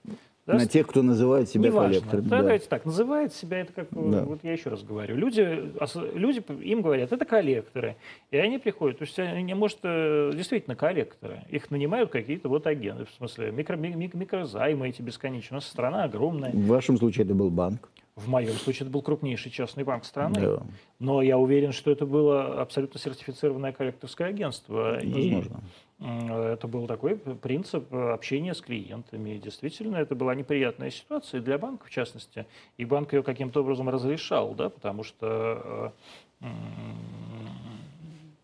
Да, 0.47 0.55
На 0.55 0.65
тех, 0.65 0.87
кто 0.87 1.03
называет 1.03 1.49
себя 1.49 1.69
Неважно. 1.69 1.89
коллектором. 1.99 2.23
Да, 2.27 2.37
да. 2.37 2.41
Давайте 2.43 2.67
так, 2.67 2.83
называет 2.85 3.31
себя, 3.33 3.59
это 3.59 3.73
как, 3.73 3.85
э, 3.91 3.95
Да. 4.11 4.23
вот 4.23 4.39
я 4.41 4.53
еще 4.53 4.69
раз 4.69 4.81
говорю, 4.81 5.15
люди, 5.15 5.71
люди 6.15 6.43
им 6.63 6.81
говорят, 6.81 7.11
это 7.11 7.25
коллекторы, 7.25 7.95
и 8.31 8.37
они 8.37 8.57
приходят, 8.57 8.97
то 8.97 9.03
есть 9.03 9.19
они, 9.19 9.53
может, 9.53 9.77
э, 9.83 10.31
действительно 10.33 10.75
коллекторы, 10.75 11.43
их 11.49 11.69
нанимают 11.69 12.09
какие-то 12.09 12.49
вот 12.49 12.65
агенты, 12.65 13.05
в 13.05 13.11
смысле 13.11 13.51
микро, 13.51 13.75
ми- 13.77 13.93
ми- 13.93 14.09
микрозаймы 14.11 14.89
эти 14.89 15.03
бесконечные, 15.03 15.51
у 15.51 15.55
нас 15.57 15.67
страна 15.67 16.05
огромная, 16.05 16.51
В 16.51 16.65
вашем 16.65 16.97
случае 16.97 17.25
это 17.25 17.35
был 17.35 17.51
банк. 17.51 17.89
в 18.15 18.27
моем 18.27 18.53
случае 18.53 18.85
это 18.85 18.91
был 18.91 19.03
крупнейший 19.03 19.51
частный 19.51 19.83
банк 19.83 20.05
страны, 20.05 20.39
Да. 20.41 20.63
но 20.97 21.21
я 21.21 21.37
уверен, 21.37 21.71
что 21.71 21.91
это 21.91 22.07
было 22.07 22.59
абсолютно 22.61 22.99
сертифицированное 22.99 23.73
коллекторское 23.73 24.29
агентство, 24.29 24.99
и 24.99 25.11
Возможно. 25.35 25.53
М, 25.57 25.61
Это 26.01 26.67
был 26.67 26.87
такой 26.87 27.15
принцип 27.15 27.93
э, 27.93 28.09
общения 28.11 28.55
с 28.55 28.61
клиентами. 28.61 29.35
И 29.35 29.39
Действительно, 29.39 29.97
это 29.97 30.15
была 30.15 30.33
неприятная 30.33 30.89
ситуация 30.89 31.39
и 31.39 31.43
для 31.43 31.59
банка, 31.59 31.85
в 31.85 31.91
частности. 31.91 32.47
И 32.77 32.85
банк 32.85 33.13
ее 33.13 33.21
каким-то 33.21 33.61
образом 33.61 33.87
разрешал, 33.87 34.55
да, 34.55 34.69
потому 34.69 35.03
что, 35.03 35.93
э, 36.41 36.47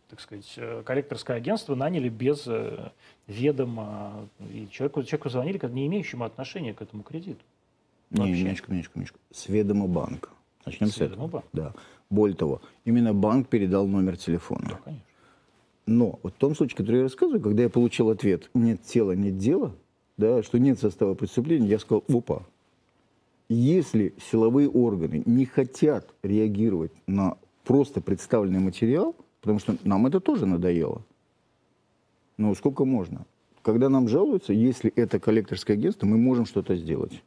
так 0.07 0.19
сказать, 0.19 0.53
э, 0.57 0.83
коллекторское 0.85 1.37
агентство 1.37 1.73
наняли 1.73 2.09
без 2.09 2.47
ведома. 3.25 4.29
И 4.53 4.67
человеку, 4.69 5.01
человеку 5.01 5.29
звонили, 5.29 5.57
как 5.57 5.71
не 5.71 5.87
имеющему 5.87 6.25
отношения 6.25 6.75
к 6.75 6.83
этому 6.83 7.01
кредиту. 7.01 7.43
Не, 8.11 8.19
Вообще. 8.19 8.35
минуточку, 8.35 8.71
минуточку, 8.71 8.99
минуточку. 8.99 9.19
С 9.31 9.49
ведома 9.49 9.87
банка. 9.87 10.29
Начнем 10.63 10.87
С 10.89 10.95
с, 10.95 11.01
этого. 11.01 11.27
банка. 11.27 11.47
Да. 11.53 11.73
Более 12.11 12.37
того, 12.37 12.61
именно 12.85 13.15
банк 13.15 13.49
передал 13.49 13.87
номер 13.87 14.15
телефона. 14.15 14.69
Да, 14.69 14.75
конечно. 14.75 15.06
Но 15.87 16.19
вот 16.21 16.33
в 16.35 16.37
том 16.37 16.53
случае, 16.53 16.77
который 16.77 16.97
я 16.97 17.03
рассказываю, 17.03 17.41
когда 17.41 17.63
я 17.63 17.69
получил 17.69 18.09
ответ 18.09 18.49
«нет 18.53 18.83
тела, 18.83 19.13
нет 19.13 19.37
дела», 19.37 19.73
да, 20.17 20.43
что 20.43 20.59
нет 20.59 20.79
состава 20.79 21.15
преступления, 21.15 21.67
я 21.67 21.79
сказал 21.79 22.03
«опа». 22.09 22.43
Если 23.47 24.13
силовые 24.29 24.69
органы 24.69 25.23
не 25.25 25.45
хотят 25.45 26.13
реагировать 26.21 26.91
на 27.07 27.37
просто 27.63 28.01
представленный 28.01 28.59
материал, 28.59 29.15
потому 29.39 29.59
что 29.59 29.77
нам 29.85 30.05
это 30.05 30.19
тоже 30.19 30.45
надоело, 30.45 31.01
ну 32.35 32.53
сколько 32.53 32.83
можно? 32.83 33.25
Когда 33.61 33.87
нам 33.87 34.09
жалуются, 34.09 34.51
если 34.51 34.91
это 34.91 35.19
коллекторское 35.19 35.77
агентство, 35.77 36.05
мы 36.05 36.17
можем 36.17 36.45
что-то 36.45 36.75
сделать. 36.75 37.23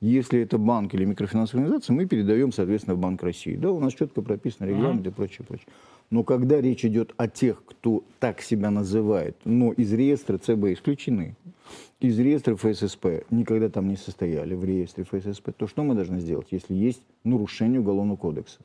Если 0.00 0.40
это 0.40 0.58
банк 0.58 0.94
или 0.94 1.04
микрофинансовая 1.04 1.64
организация, 1.64 1.94
мы 1.94 2.06
передаем, 2.06 2.52
соответственно, 2.52 2.94
в 2.94 3.00
Банк 3.00 3.20
России. 3.22 3.56
Да, 3.56 3.72
у 3.72 3.80
нас 3.80 3.94
четко 3.94 4.22
прописано 4.22 4.66
регламент 4.66 5.04
и 5.06 5.10
прочее, 5.10 5.44
прочее. 5.46 5.66
Но 6.10 6.22
когда 6.22 6.60
речь 6.60 6.84
идет 6.84 7.12
о 7.16 7.26
тех, 7.26 7.62
кто 7.64 8.04
так 8.20 8.40
себя 8.40 8.70
называет, 8.70 9.36
но 9.44 9.72
из 9.72 9.92
реестра 9.92 10.38
ЦБ 10.38 10.66
исключены, 10.66 11.34
из 12.00 12.18
реестра 12.18 12.54
ФССП 12.54 13.24
никогда 13.30 13.68
там 13.68 13.88
не 13.88 13.96
состояли, 13.96 14.54
в 14.54 14.64
реестре 14.64 15.04
ФССП, 15.04 15.50
то 15.56 15.66
что 15.66 15.82
мы 15.82 15.96
должны 15.96 16.20
сделать, 16.20 16.46
если 16.52 16.74
есть 16.74 17.02
нарушение 17.24 17.80
Уголовного 17.80 18.16
кодекса? 18.16 18.60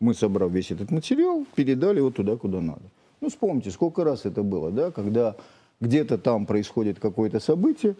Мы, 0.00 0.12
собрав 0.14 0.52
весь 0.52 0.70
этот 0.70 0.90
материал, 0.90 1.46
передали 1.54 1.98
его 1.98 2.10
туда, 2.10 2.36
куда 2.36 2.60
надо. 2.60 2.82
Ну, 3.20 3.30
вспомните, 3.30 3.70
сколько 3.70 4.04
раз 4.04 4.26
это 4.26 4.42
было, 4.42 4.70
да, 4.70 4.90
когда 4.90 5.34
где-то 5.80 6.18
там 6.18 6.44
происходит 6.44 7.00
какое-то 7.00 7.40
событие, 7.40 7.96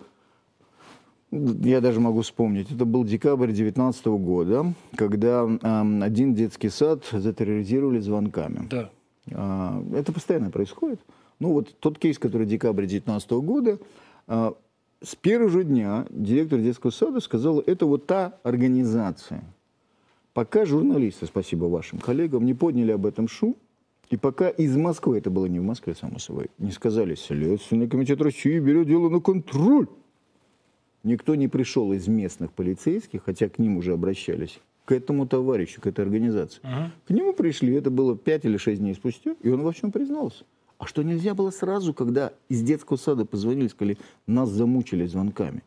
я 1.33 1.81
даже 1.81 1.99
могу 1.99 2.21
вспомнить, 2.21 2.71
это 2.71 2.85
был 2.85 3.05
декабрь 3.05 3.47
2019 3.47 4.07
года, 4.07 4.75
когда 4.97 5.45
эм, 5.45 6.03
один 6.03 6.35
детский 6.35 6.69
сад 6.69 7.05
затерроризировали 7.11 8.01
звонками. 8.01 8.69
Да. 8.71 8.91
А, 9.33 9.83
Это 9.95 10.13
постоянно 10.13 10.51
происходит. 10.51 11.01
Ну 11.39 11.55
вот 11.55 11.75
тот 11.81 11.99
кейс, 11.99 12.19
который 12.19 12.47
декабрь 12.47 12.83
2019 12.83 13.31
года, 13.43 13.79
а, 14.29 14.55
с 15.03 15.17
первого 15.17 15.49
же 15.49 15.65
дня 15.65 16.07
директор 16.11 16.59
детского 16.59 16.91
сада 16.91 17.21
сказал, 17.21 17.61
это 17.61 17.87
вот 17.87 18.07
та 18.07 18.39
организация. 18.43 19.43
Пока 20.35 20.67
журналисты, 20.67 21.27
спасибо 21.27 21.65
вашим 21.65 21.99
коллегам, 21.99 22.45
не 22.45 22.55
подняли 22.55 22.93
об 22.93 23.07
этом 23.07 23.27
шум, 23.27 23.57
и 24.11 24.19
пока 24.19 24.51
из 24.51 24.77
Москвы, 24.77 25.17
это 25.17 25.31
было 25.31 25.47
не 25.47 25.61
в 25.61 25.63
Москве, 25.63 25.95
само 25.95 26.19
собой, 26.19 26.51
не 26.59 26.73
сказали, 26.73 27.15
Следственный 27.15 27.89
комитет 27.89 28.21
России 28.21 28.59
берет 28.59 28.87
дело 28.87 29.09
на 29.09 29.21
контроль. 29.21 29.89
Никто 31.05 31.35
не 31.35 31.49
пришел 31.49 31.93
из 31.93 32.07
местных 32.07 32.53
полицейских, 32.53 33.25
хотя 33.25 33.49
к 33.49 33.59
ним 33.59 33.77
уже 33.77 33.93
обращались, 33.93 34.61
к 34.85 34.93
этому 34.93 35.27
товарищу, 35.27 35.81
к 35.81 35.87
этой 35.87 36.05
организации. 36.05 36.61
Мгм. 36.63 36.93
К 37.07 37.11
нему 37.11 37.33
пришли, 37.33 37.75
это 37.75 37.91
было 37.91 38.17
5 38.17 38.45
или 38.45 38.57
6 38.57 38.81
дней 38.81 38.95
спустя, 38.95 39.35
и 39.43 39.49
он 39.49 39.63
во 39.63 39.73
всем 39.73 39.91
признался. 39.91 40.45
А 40.79 40.87
что 40.87 41.03
нельзя 41.03 41.35
было 41.35 41.51
сразу, 41.51 41.95
когда 41.95 42.33
из 42.49 42.63
детского 42.63 42.97
сада 42.97 43.25
позвонили, 43.25 43.69
сказали, 43.69 43.99
нас 44.27 44.49
замучили 44.51 45.07
звонками. 45.07 45.63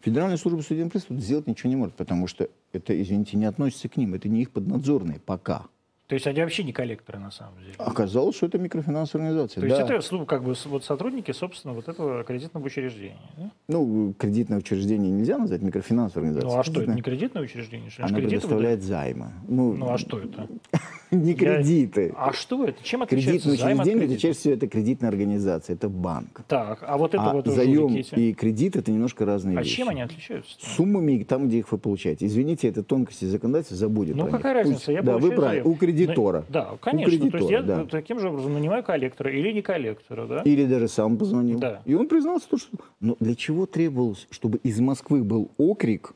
Федеральная 0.00 0.36
служба 0.36 0.60
судебных 0.60 0.92
приставов 0.92 1.22
сделать 1.22 1.48
ничего 1.48 1.70
не 1.70 1.76
может, 1.76 1.94
потому 1.96 2.28
что 2.28 2.48
это, 2.72 3.00
извините, 3.00 3.36
не 3.36 3.46
относится 3.46 3.88
к 3.88 3.96
ним, 3.96 4.14
это 4.14 4.28
не 4.28 4.42
их 4.42 4.50
поднадзорные 4.50 5.20
пока. 5.24 5.66
То 6.08 6.14
есть 6.14 6.26
они 6.26 6.40
вообще 6.40 6.64
не 6.64 6.72
коллекторы 6.72 7.18
на 7.18 7.30
самом 7.30 7.58
деле. 7.60 7.74
Оказалось, 7.76 8.34
что 8.34 8.46
это 8.46 8.58
микрофинансовая 8.58 9.26
организация. 9.28 9.60
То 9.60 9.66
есть 9.66 9.78
А, 9.78 9.86
Да. 9.86 9.94
это 9.96 10.06
ну, 10.14 10.24
как 10.24 10.42
бы 10.42 10.54
вот 10.64 10.82
сотрудники, 10.82 11.32
собственно, 11.32 11.74
вот 11.74 11.86
этого 11.86 12.24
кредитного 12.24 12.64
учреждения. 12.64 13.18
да? 13.36 13.50
Ну, 13.68 14.14
кредитное 14.18 14.58
учреждение 14.58 15.10
нельзя 15.12 15.36
назвать 15.36 15.60
микрофинансовой 15.60 16.28
организацией. 16.30 16.54
Ну 16.54 16.60
а 16.60 16.64
что, 16.64 16.80
это 16.80 16.94
не 16.94 17.02
кредитное 17.02 17.42
учреждение? 17.42 17.90
Что? 17.90 18.04
Она 18.06 18.16
предоставляет 18.16 18.82
займы. 18.82 19.26
Ну? 19.46 19.74
Ну 19.74 19.90
а 19.90 19.98
что 19.98 20.18
это? 20.18 20.48
не 21.10 21.32
Я- 21.32 21.36
кредиты. 21.36 22.14
А 22.16 22.32
что 22.32 22.64
это? 22.64 22.82
Чем 22.82 23.02
отличается 23.02 23.48
Кредитное 23.50 23.74
учреждение, 23.74 24.04
это 24.06 24.16
чаще 24.18 24.38
всего 24.38 24.54
это 24.54 24.66
кредитная 24.66 25.10
организация, 25.10 25.74
это 25.76 25.90
банк. 25.90 26.40
Так, 26.48 26.78
а 26.86 26.96
вот 26.96 27.12
это 27.14 27.22
а 27.22 27.34
вот 27.34 27.46
заем 27.48 27.94
и 27.96 28.32
кредит 28.32 28.76
это 28.76 28.90
немножко 28.90 29.26
разные 29.26 29.58
А 29.58 29.62
вещи. 29.62 29.76
чем 29.76 29.90
они 29.90 30.00
отличаются? 30.00 30.56
Суммами 30.58 31.22
там, 31.24 31.48
где 31.48 31.58
их 31.58 31.70
вы 31.70 31.76
получаете. 31.76 32.24
Извините, 32.24 32.66
это 32.68 32.82
тонкости 32.82 33.26
законодательства, 33.26 33.76
забудет 33.76 34.16
Ну 34.16 34.26
какая 34.28 34.54
них. 34.54 34.62
разница? 34.64 34.86
Пусть- 34.86 34.88
Я 34.88 35.02
да, 35.02 35.18
вы 35.18 35.32
правильно. 35.32 35.68
Кредитора. 36.06 36.44
Да, 36.48 36.72
У 36.72 36.76
конечно. 36.76 37.10
То 37.10 37.10
есть 37.10 37.32
кредитора, 37.32 37.52
я 37.52 37.62
да. 37.62 37.84
таким 37.84 38.20
же 38.20 38.28
образом 38.28 38.54
нанимаю 38.54 38.82
коллектора 38.82 39.30
или 39.30 39.52
не 39.52 39.62
коллектора, 39.62 40.26
да? 40.26 40.42
Или 40.42 40.64
даже 40.66 40.88
сам 40.88 41.16
позвонил. 41.16 41.58
Да. 41.58 41.82
И 41.84 41.94
он 41.94 42.08
признался, 42.08 42.48
то, 42.48 42.58
что... 42.58 42.76
Но 43.00 43.16
для 43.20 43.34
чего 43.34 43.66
требовалось, 43.66 44.26
чтобы 44.30 44.58
из 44.58 44.80
Москвы 44.80 45.22
был 45.24 45.50
окрик, 45.58 46.14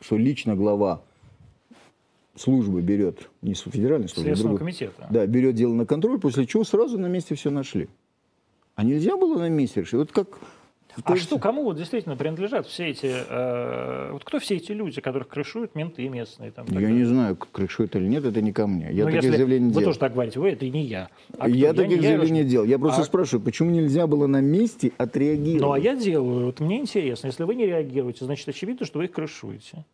что 0.00 0.16
лично 0.16 0.56
глава 0.56 1.02
службы 2.34 2.80
берет, 2.80 3.28
не 3.42 3.54
федеральной 3.54 4.08
службы, 4.08 4.30
а 4.30 4.34
Следственного 4.34 4.58
другой, 4.58 4.74
комитета. 4.74 5.06
Да, 5.10 5.26
берет 5.26 5.54
дело 5.54 5.74
на 5.74 5.86
контроль, 5.86 6.18
после 6.18 6.46
чего 6.46 6.64
сразу 6.64 6.98
на 6.98 7.06
месте 7.06 7.34
все 7.34 7.50
нашли. 7.50 7.88
А 8.74 8.84
нельзя 8.84 9.16
было 9.16 9.38
на 9.38 9.48
месте 9.48 9.80
решить? 9.80 9.94
Вот 9.94 10.12
как... 10.12 10.38
А 11.04 11.16
что, 11.16 11.38
кому 11.38 11.64
вот 11.64 11.76
действительно 11.76 12.16
принадлежат 12.16 12.66
все 12.66 12.88
эти, 12.88 13.06
э, 13.28 14.10
вот 14.12 14.24
кто 14.24 14.38
все 14.38 14.56
эти 14.56 14.72
люди, 14.72 15.00
которых 15.00 15.28
крышуют 15.28 15.74
менты 15.74 16.08
местные? 16.08 16.50
Там, 16.50 16.66
и 16.66 16.74
Я 16.80 16.90
не 16.90 17.04
знаю, 17.04 17.36
крышу 17.36 17.84
это 17.84 17.98
или 17.98 18.08
нет, 18.08 18.24
это 18.24 18.40
не 18.42 18.52
ко 18.52 18.66
мне. 18.66 18.88
Я 18.92 19.04
Ну, 19.06 19.10
таких 19.12 19.30
заявлений 19.32 19.66
не 19.66 19.72
Вы 19.72 19.80
делал. 19.80 19.84
тоже 19.86 19.98
так 19.98 20.12
говорите, 20.12 20.38
вы 20.40 20.50
это 20.50 20.64
и 20.66 20.70
не 20.70 20.84
я. 20.84 21.08
А 21.38 21.46
кто? 21.46 21.46
я 21.48 21.70
не- 21.70 21.76
таких 21.76 21.96
я 21.96 22.02
заявлений 22.02 22.42
не 22.42 22.44
делал. 22.48 22.66
Я 22.66 22.78
просто 22.78 23.02
А- 23.02 23.04
спрашиваю, 23.04 23.44
почему 23.44 23.70
нельзя 23.70 24.06
было 24.06 24.26
на 24.26 24.40
месте 24.40 24.92
отреагировать? 24.98 25.62
Ну, 25.62 25.72
а 25.72 25.78
я 25.78 25.96
делаю. 25.96 26.46
Вот 26.46 26.60
мне 26.60 26.78
интересно, 26.80 27.28
если 27.28 27.44
вы 27.44 27.54
не 27.54 27.66
реагируете, 27.66 28.24
значит, 28.24 28.48
очевидно, 28.48 28.84
что 28.86 28.98
вы 28.98 29.06
их 29.06 29.12
крышуете. 29.12 29.84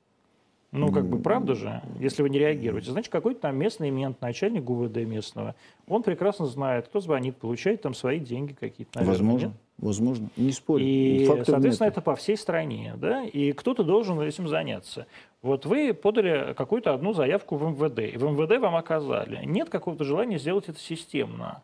Ну, 0.71 0.93
как 0.93 1.07
бы, 1.09 1.19
правда 1.19 1.55
же, 1.55 1.81
если 1.99 2.23
вы 2.23 2.29
не 2.29 2.39
реагируете. 2.39 2.91
Значит, 2.91 3.11
какой-то 3.11 3.41
там 3.41 3.57
местный 3.57 3.91
мент, 3.91 4.21
начальник 4.21 4.65
ГУВД 4.65 4.97
местного, 4.99 5.55
он 5.87 6.03
прекрасно 6.03 6.45
знает, 6.47 6.89
кто 6.89 7.01
звонит, 7.01 7.37
получает 7.37 7.81
там 7.81 7.95
свои 7.95 8.19
деньги 8.19 8.53
какие-то, 8.53 8.99
наверное, 8.99 9.13
Возможно. 9.19 9.47
нет? 9.47 9.57
возможно. 9.79 10.29
Не 10.37 10.53
спорю. 10.53 10.85
И, 10.85 11.25
Фактов 11.25 11.47
соответственно, 11.47 11.87
нет. 11.87 11.93
это 11.95 12.01
по 12.03 12.17
всей 12.17 12.37
стране, 12.37 12.95
да, 12.99 13.25
и 13.25 13.53
кто-то 13.53 13.83
должен 13.83 14.21
этим 14.21 14.47
заняться. 14.47 15.07
Вот 15.41 15.65
вы 15.65 15.95
подали 15.95 16.53
какую-то 16.55 16.93
одну 16.93 17.15
заявку 17.15 17.57
в 17.57 17.63
МВД, 17.63 18.01
и 18.01 18.19
в 18.19 18.25
МВД 18.25 18.59
вам 18.61 18.77
оказали. 18.77 19.45
Нет 19.47 19.71
какого-то 19.71 20.05
желания 20.05 20.39
сделать 20.39 20.69
это 20.69 20.79
системно. 20.79 21.63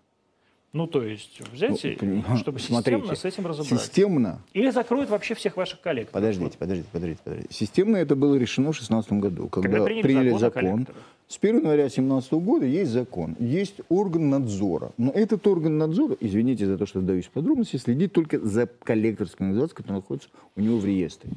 Ну, 0.75 0.89
то 0.89 1.05
есть 1.05 1.41
взять, 1.53 2.03
Ну, 2.03 2.37
чтобы 2.37 2.59
системно 2.59 2.83
смотрите, 2.83 3.15
с 3.15 3.25
этим 3.25 3.47
разобраться. 3.47 3.79
Системно 3.79 4.41
Или 4.55 4.71
закроют 4.71 5.09
вообще 5.09 5.37
всех 5.37 5.57
ваших 5.57 5.81
коллег. 5.81 6.11
Подождите, 6.11 6.59
подождите, 6.59 6.89
подождите, 6.91 7.21
подождите. 7.23 7.55
Системно 7.55 7.97
это 7.97 8.17
было 8.17 8.35
решено 8.35 8.73
в 8.73 8.77
2016 8.77 9.13
году, 9.13 9.49
когда, 9.49 9.69
Когда 9.69 9.85
приняли 9.85 10.03
приняли 10.03 10.31
закон 10.37 10.81
закон. 10.81 10.87
С 11.29 11.39
1 11.41 11.59
января 11.59 11.85
2017 11.85 12.33
года 12.33 12.67
есть 12.67 12.91
закон, 12.91 13.37
есть 13.39 13.77
орган 13.89 14.31
надзора. 14.31 14.91
Но 14.99 15.13
этот 15.13 15.47
орган 15.47 15.79
надзора, 15.79 16.17
извините 16.19 16.67
за 16.67 16.77
то, 16.77 16.87
что 16.87 16.99
вдаюсь 16.99 17.27
в 17.27 17.31
подробности, 17.31 17.77
следит 17.77 18.13
только 18.13 18.41
за 18.41 18.67
коллекторской 18.67 19.47
организацией, 19.47 19.77
которая 19.77 20.01
находится 20.01 20.29
у 20.57 20.61
него 20.61 20.79
в 20.79 20.85
реестре. 20.85 21.31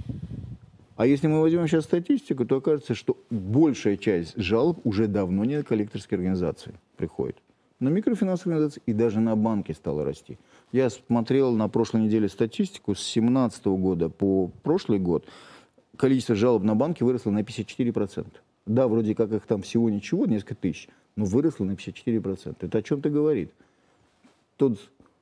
А 0.95 1.05
если 1.05 1.27
мы 1.27 1.41
возьмем 1.41 1.67
сейчас 1.67 1.83
статистику, 1.83 2.43
то 2.43 2.57
окажется, 2.57 2.95
что 2.95 3.17
большая 3.29 3.97
часть 3.97 4.33
жалоб 4.35 4.79
уже 4.83 5.05
давно 5.05 5.45
не 5.45 5.57
на 5.57 5.63
коллекторские 5.63 6.17
организации 6.17 6.73
приходит. 6.97 7.37
На 7.79 7.89
микрофинансовые 7.89 8.55
организации 8.55 8.81
и 8.87 8.93
даже 8.93 9.19
на 9.19 9.35
банки 9.35 9.71
стало 9.71 10.03
расти. 10.03 10.39
Я 10.71 10.89
смотрел 10.89 11.51
на 11.51 11.69
прошлой 11.69 12.01
неделе 12.01 12.27
статистику 12.27 12.95
с 12.95 13.13
2017 13.13 13.65
года 13.67 14.09
по 14.09 14.49
прошлый 14.63 14.97
год. 14.99 15.25
Количество 15.95 16.33
жалоб 16.33 16.63
на 16.63 16.75
банки 16.75 17.03
выросло 17.03 17.29
на 17.29 17.41
54%. 17.41 18.27
Да, 18.65 18.87
вроде 18.87 19.13
как 19.13 19.31
их 19.31 19.45
там 19.45 19.61
всего 19.61 19.89
ничего, 19.89 20.25
несколько 20.25 20.55
тысяч, 20.55 20.89
но 21.15 21.25
выросло 21.25 21.65
на 21.65 21.73
54%. 21.73 22.57
Это 22.61 22.77
о 22.77 22.81
чем-то 22.81 23.09
говорит. 23.09 23.51
Тот 24.57 24.79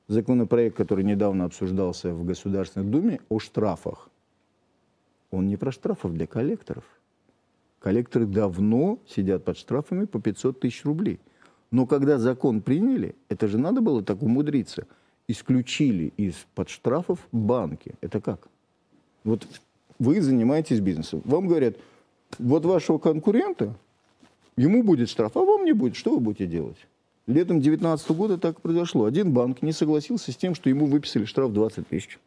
законопроект, 0.07 0.77
который 0.77 1.03
недавно 1.03 1.45
обсуждался 1.45 2.13
в 2.13 2.25
Государственной 2.25 2.89
Думе 2.89 3.19
о 3.27 3.39
штрафах, 3.39 4.09
он 5.29 5.47
не 5.47 5.57
про 5.57 5.71
штрафов 5.71 6.13
для 6.13 6.25
коллекторов. 6.25 6.85
Коллекторы 7.79 8.25
давно 8.25 8.99
сидят 9.07 9.43
под 9.43 9.57
штрафами 9.57 10.05
по 10.05 10.21
500 10.21 10.61
тысяч 10.61 10.85
рублей. 10.85 11.19
Но 11.71 11.85
когда 11.85 12.17
закон 12.17 12.61
приняли, 12.61 13.15
это 13.29 13.47
же 13.47 13.57
надо 13.57 13.81
было 13.81 14.03
так 14.03 14.21
умудриться. 14.21 14.87
Исключили 15.27 16.13
из-под 16.17 16.69
штрафов 16.69 17.19
банки. 17.31 17.95
Это 18.01 18.21
как? 18.21 18.47
Вот 19.23 19.47
вы 19.99 20.21
занимаетесь 20.21 20.79
бизнесом. 20.79 21.21
Вам 21.25 21.47
говорят, 21.47 21.75
вот 22.37 22.65
вашего 22.65 22.97
конкурента, 22.97 23.75
ему 24.55 24.83
будет 24.83 25.09
штраф, 25.09 25.35
а 25.35 25.41
вам 25.41 25.65
не 25.65 25.73
будет. 25.73 25.95
Что 25.95 26.11
вы 26.11 26.19
будете 26.19 26.45
делать? 26.45 26.77
Летом 27.27 27.59
2019 27.59 28.11
года 28.11 28.37
так 28.37 28.61
произошло. 28.61 29.05
Один 29.05 29.33
банк 29.33 29.61
не 29.63 29.71
согласился 29.71 30.31
с 30.31 30.35
тем, 30.35 30.53
что 30.53 30.69
ему 30.69 30.85
выписали 30.85 31.25
штраф 31.25 31.51
20 31.51 31.87
тысяч. 31.87 32.19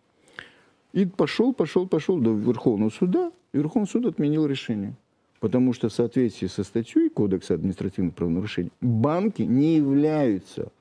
И 0.93 1.07
пошел, 1.07 1.53
пошел, 1.53 1.87
пошел 1.87 2.19
до 2.19 2.33
Верховного 2.33 2.91
суда, 2.91 3.31
и 3.53 3.59
Верховный 3.59 3.89
суд 3.89 4.07
отменил 4.07 4.47
решение. 4.47 4.95
Потому 5.41 5.73
что 5.73 5.89
в 5.89 5.93
соответствии 5.93 6.49
со 6.49 6.65
статьей 6.65 7.11
Кодекса 7.11 7.55
административных 7.55 8.15
правонарушений 8.15 8.73
банки 8.81 9.43
не 9.43 9.77
являются 9.77 10.73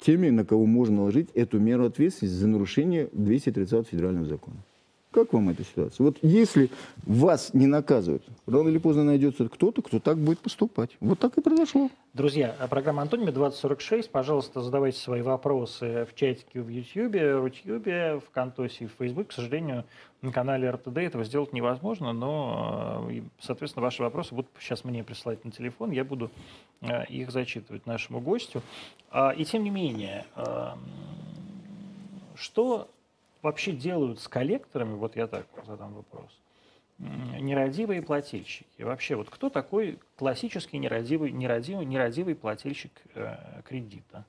теми, 0.00 0.30
на 0.30 0.44
кого 0.44 0.66
можно 0.66 0.96
наложить 0.96 1.30
эту 1.34 1.58
меру 1.58 1.84
ответственности 1.84 2.38
за 2.38 2.48
нарушение 2.48 3.08
230 3.12 3.88
федерального 3.88 4.26
закона. 4.26 4.56
Как 5.16 5.32
вам 5.32 5.48
эта 5.48 5.64
ситуация? 5.64 6.04
Вот 6.04 6.18
если 6.20 6.70
вас 7.06 7.54
не 7.54 7.66
наказывают, 7.66 8.22
рано 8.46 8.68
или 8.68 8.76
поздно 8.76 9.02
найдется 9.02 9.48
кто-то, 9.48 9.80
кто 9.80 9.98
так 9.98 10.18
будет 10.18 10.40
поступать. 10.40 10.90
Вот 11.00 11.18
так 11.18 11.38
и 11.38 11.40
произошло. 11.40 11.88
Друзья, 12.12 12.54
а 12.58 12.68
программа 12.68 13.00
Антониме 13.00 13.32
2046. 13.32 14.10
Пожалуйста, 14.10 14.60
задавайте 14.60 14.98
свои 14.98 15.22
вопросы 15.22 16.04
в 16.04 16.14
чатике 16.14 16.60
в 16.60 16.68
Ютьюбе, 16.68 17.32
Рутьюбе, 17.32 18.20
в 18.20 18.28
Контосе 18.30 18.84
и 18.84 18.86
в 18.88 18.90
Фейсбуке. 18.98 19.30
К 19.30 19.32
сожалению, 19.32 19.86
на 20.20 20.32
канале 20.32 20.68
РТД 20.68 20.98
этого 20.98 21.24
сделать 21.24 21.54
невозможно, 21.54 22.12
но, 22.12 23.08
э, 23.10 23.22
соответственно, 23.40 23.84
ваши 23.84 24.02
вопросы 24.02 24.34
будут 24.34 24.50
сейчас 24.60 24.84
мне 24.84 25.02
присылать 25.02 25.42
на 25.46 25.50
телефон, 25.50 25.92
я 25.92 26.04
буду 26.04 26.30
э, 26.82 27.06
их 27.06 27.30
зачитывать 27.30 27.86
нашему 27.86 28.20
гостю. 28.20 28.60
А, 29.10 29.30
И 29.30 29.46
тем 29.46 29.64
не 29.64 29.70
менее, 29.70 30.26
э, 30.36 30.72
что 32.34 32.90
вообще 33.46 33.70
делают 33.70 34.18
с 34.18 34.26
коллекторами, 34.26 34.94
вот 34.94 35.14
я 35.14 35.28
так 35.28 35.46
задам 35.64 35.94
вопрос, 35.94 36.30
нерадивые 36.98 38.02
плательщики. 38.02 38.82
Вообще, 38.82 39.14
вот 39.14 39.30
кто 39.30 39.50
такой 39.50 40.00
классический 40.16 40.78
нерадивый, 40.78 41.30
нерадивый, 41.30 41.86
нерадивый 41.86 42.34
плательщик 42.34 42.90
э, 43.14 43.62
кредита? 43.64 44.24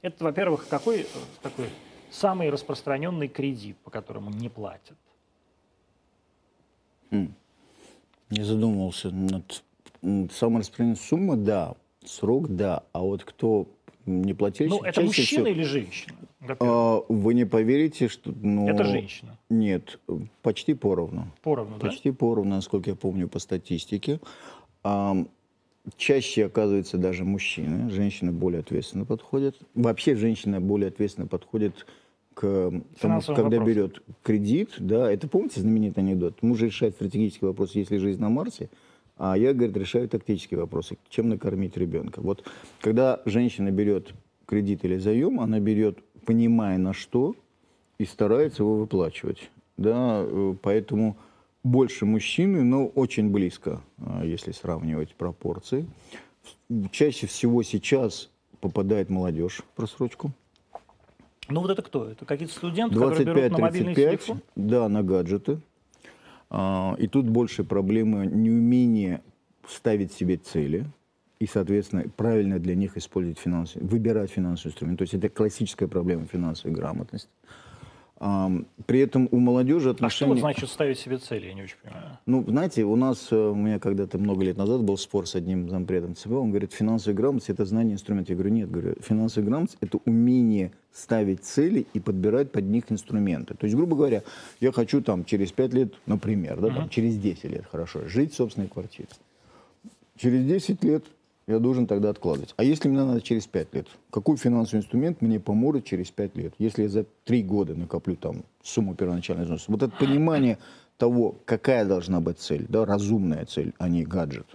Это, 0.00 0.24
во-первых, 0.24 0.66
какой 0.68 1.02
э, 1.02 1.06
такой 1.42 1.68
самый 2.10 2.48
распространенный 2.48 3.28
кредит, 3.28 3.76
по 3.84 3.90
которому 3.90 4.30
не 4.30 4.48
платят? 4.48 4.96
Не 7.10 8.42
задумывался 8.42 9.10
над 9.10 9.62
самой 10.32 10.60
распространенной 10.60 10.96
суммой, 10.96 11.36
да, 11.36 11.74
срок, 12.06 12.48
да, 12.48 12.84
а 12.92 13.00
вот 13.00 13.22
кто 13.22 13.68
не 14.06 14.34
плательщик, 14.34 14.80
Ну, 14.80 14.84
это 14.86 15.00
мужчина 15.02 15.26
всего- 15.26 15.46
или 15.46 15.62
женщина? 15.62 16.14
А, 16.58 17.02
вы 17.08 17.34
не 17.34 17.44
поверите, 17.44 18.08
что... 18.08 18.32
Ну, 18.42 18.68
Это 18.68 18.84
женщина. 18.84 19.36
Нет, 19.50 19.98
почти 20.42 20.74
поровну. 20.74 21.26
Поровну, 21.42 21.76
да? 21.78 21.88
Почти 21.88 22.10
поровну, 22.10 22.50
насколько 22.56 22.90
я 22.90 22.96
помню 22.96 23.28
по 23.28 23.38
статистике. 23.38 24.20
Ам, 24.82 25.28
чаще 25.96 26.46
оказывается 26.46 26.96
даже 26.98 27.24
мужчины. 27.24 27.90
Женщины 27.90 28.32
более 28.32 28.60
ответственно 28.60 29.04
подходят. 29.04 29.56
Вообще 29.74 30.16
женщина 30.16 30.60
более 30.60 30.88
ответственно 30.88 31.26
подходит 31.26 31.86
к 32.34 32.70
тому, 33.00 33.20
когда 33.20 33.42
вопросам. 33.42 33.64
берет 33.66 34.02
кредит. 34.22 34.70
Да, 34.78 35.12
это 35.12 35.28
помните 35.28 35.60
знаменитый 35.60 36.02
анекдот? 36.02 36.42
Муж 36.42 36.60
решает 36.62 36.94
стратегический 36.94 37.44
вопрос, 37.44 37.74
есть 37.74 37.90
ли 37.90 37.98
жизнь 37.98 38.20
на 38.20 38.30
Марсе, 38.30 38.70
а 39.20 39.36
я, 39.36 39.52
говорит, 39.52 39.76
решаю 39.76 40.08
тактические 40.08 40.60
вопросы, 40.60 40.96
чем 41.10 41.28
накормить 41.28 41.76
ребенка. 41.76 42.22
Вот 42.22 42.42
когда 42.80 43.20
женщина 43.26 43.70
берет 43.70 44.14
кредит 44.46 44.82
или 44.86 44.96
заем, 44.96 45.40
она 45.40 45.60
берет, 45.60 45.98
понимая 46.24 46.78
на 46.78 46.94
что, 46.94 47.36
и 47.98 48.06
старается 48.06 48.62
его 48.62 48.76
выплачивать. 48.76 49.50
Да, 49.76 50.22
э, 50.24 50.54
поэтому 50.62 51.18
больше 51.62 52.06
мужчины, 52.06 52.64
но 52.64 52.86
очень 52.86 53.28
близко, 53.28 53.82
а, 53.98 54.24
если 54.24 54.52
сравнивать 54.52 55.14
пропорции. 55.14 55.86
Чаще 56.90 57.26
всего 57.26 57.62
сейчас 57.62 58.30
попадает 58.62 59.10
молодежь 59.10 59.58
в 59.58 59.76
просрочку. 59.76 60.32
Ну, 61.50 61.60
вот 61.60 61.70
это 61.70 61.82
кто? 61.82 62.08
Это 62.08 62.24
какие-то 62.24 62.54
студенты, 62.54 62.94
которые 62.94 63.24
берут 63.26 63.50
на 63.52 63.58
мобильный 63.58 63.92
25-35, 63.92 63.94
телефон? 63.94 64.40
да, 64.56 64.88
на 64.88 65.02
гаджеты. 65.02 65.60
А, 66.50 66.96
И 66.98 67.06
тут 67.06 67.28
больше 67.28 67.64
проблемы 67.64 68.26
неумение 68.26 69.22
ставить 69.68 70.12
себе 70.12 70.36
цели 70.36 70.84
и, 71.38 71.46
соответственно, 71.46 72.04
правильно 72.16 72.58
для 72.58 72.74
них 72.74 72.96
использовать 72.96 73.38
финансы, 73.38 73.78
выбирать 73.78 74.30
финансовый 74.30 74.72
инструмент. 74.72 74.98
То 74.98 75.02
есть 75.02 75.14
это 75.14 75.28
классическая 75.28 75.86
проблема 75.88 76.26
финансовой 76.26 76.76
грамотности. 76.76 77.30
При 78.20 79.00
этом 79.00 79.28
у 79.30 79.38
молодежи 79.38 79.88
А 79.88 79.92
что 79.94 80.04
отношения... 80.26 80.40
значит 80.40 80.68
ставить 80.68 80.98
себе 80.98 81.16
цели? 81.16 81.46
Я 81.46 81.54
не 81.54 81.62
очень 81.62 81.76
понимаю. 81.82 82.18
Ну, 82.26 82.44
знаете, 82.46 82.84
у 82.84 82.94
нас, 82.94 83.28
э, 83.30 83.34
у 83.34 83.54
меня 83.54 83.78
когда-то 83.78 84.18
много 84.18 84.44
лет 84.44 84.58
назад 84.58 84.82
был 84.82 84.98
спор 84.98 85.26
с 85.26 85.34
одним 85.34 85.70
зампредом 85.70 86.14
ЦБ, 86.14 86.32
он 86.32 86.50
говорит, 86.50 86.74
финансовая 86.74 87.16
грамотность– 87.16 87.48
это 87.48 87.64
знание 87.64 87.94
инструментов. 87.94 88.28
Я 88.28 88.36
говорю, 88.36 88.54
нет, 88.54 88.70
говорю, 88.70 88.94
финансовая 89.00 89.48
грамотность– 89.48 89.78
это 89.80 90.00
умение 90.04 90.72
ставить 90.92 91.44
цели 91.44 91.86
и 91.94 92.00
подбирать 92.00 92.52
под 92.52 92.64
них 92.64 92.92
инструменты. 92.92 93.54
То 93.54 93.64
есть, 93.64 93.74
грубо 93.74 93.96
говоря, 93.96 94.22
я 94.60 94.70
хочу 94.70 95.00
там 95.00 95.24
через 95.24 95.50
5 95.52 95.72
лет, 95.72 95.94
например, 96.04 96.60
да, 96.60 96.68
там, 96.68 96.88
через 96.90 97.16
10 97.16 97.44
лет, 97.44 97.64
хорошо, 97.70 98.06
жить 98.06 98.34
в 98.34 98.36
собственной 98.36 98.68
квартире. 98.68 99.08
Через 100.18 100.44
10 100.44 100.84
лет 100.84 101.04
я 101.52 101.58
должен 101.58 101.86
тогда 101.86 102.10
откладывать. 102.10 102.54
А 102.56 102.64
если 102.64 102.88
мне 102.88 103.02
надо 103.02 103.20
через 103.20 103.46
5 103.46 103.74
лет? 103.74 103.86
Какой 104.10 104.36
финансовый 104.36 104.80
инструмент 104.80 105.20
мне 105.20 105.40
поможет 105.40 105.84
через 105.84 106.10
5 106.10 106.36
лет? 106.36 106.54
Если 106.58 106.82
я 106.82 106.88
за 106.88 107.06
3 107.24 107.42
года 107.42 107.74
накоплю 107.74 108.16
там 108.16 108.42
сумму 108.62 108.94
первоначальной 108.94 109.44
взноса. 109.44 109.64
Вот 109.68 109.82
это 109.82 109.96
понимание 109.96 110.58
того, 110.96 111.36
какая 111.44 111.84
должна 111.84 112.20
быть 112.20 112.38
цель, 112.38 112.66
да, 112.68 112.84
разумная 112.84 113.46
цель, 113.46 113.72
а 113.78 113.88
не 113.88 114.04
гаджет. 114.04 114.46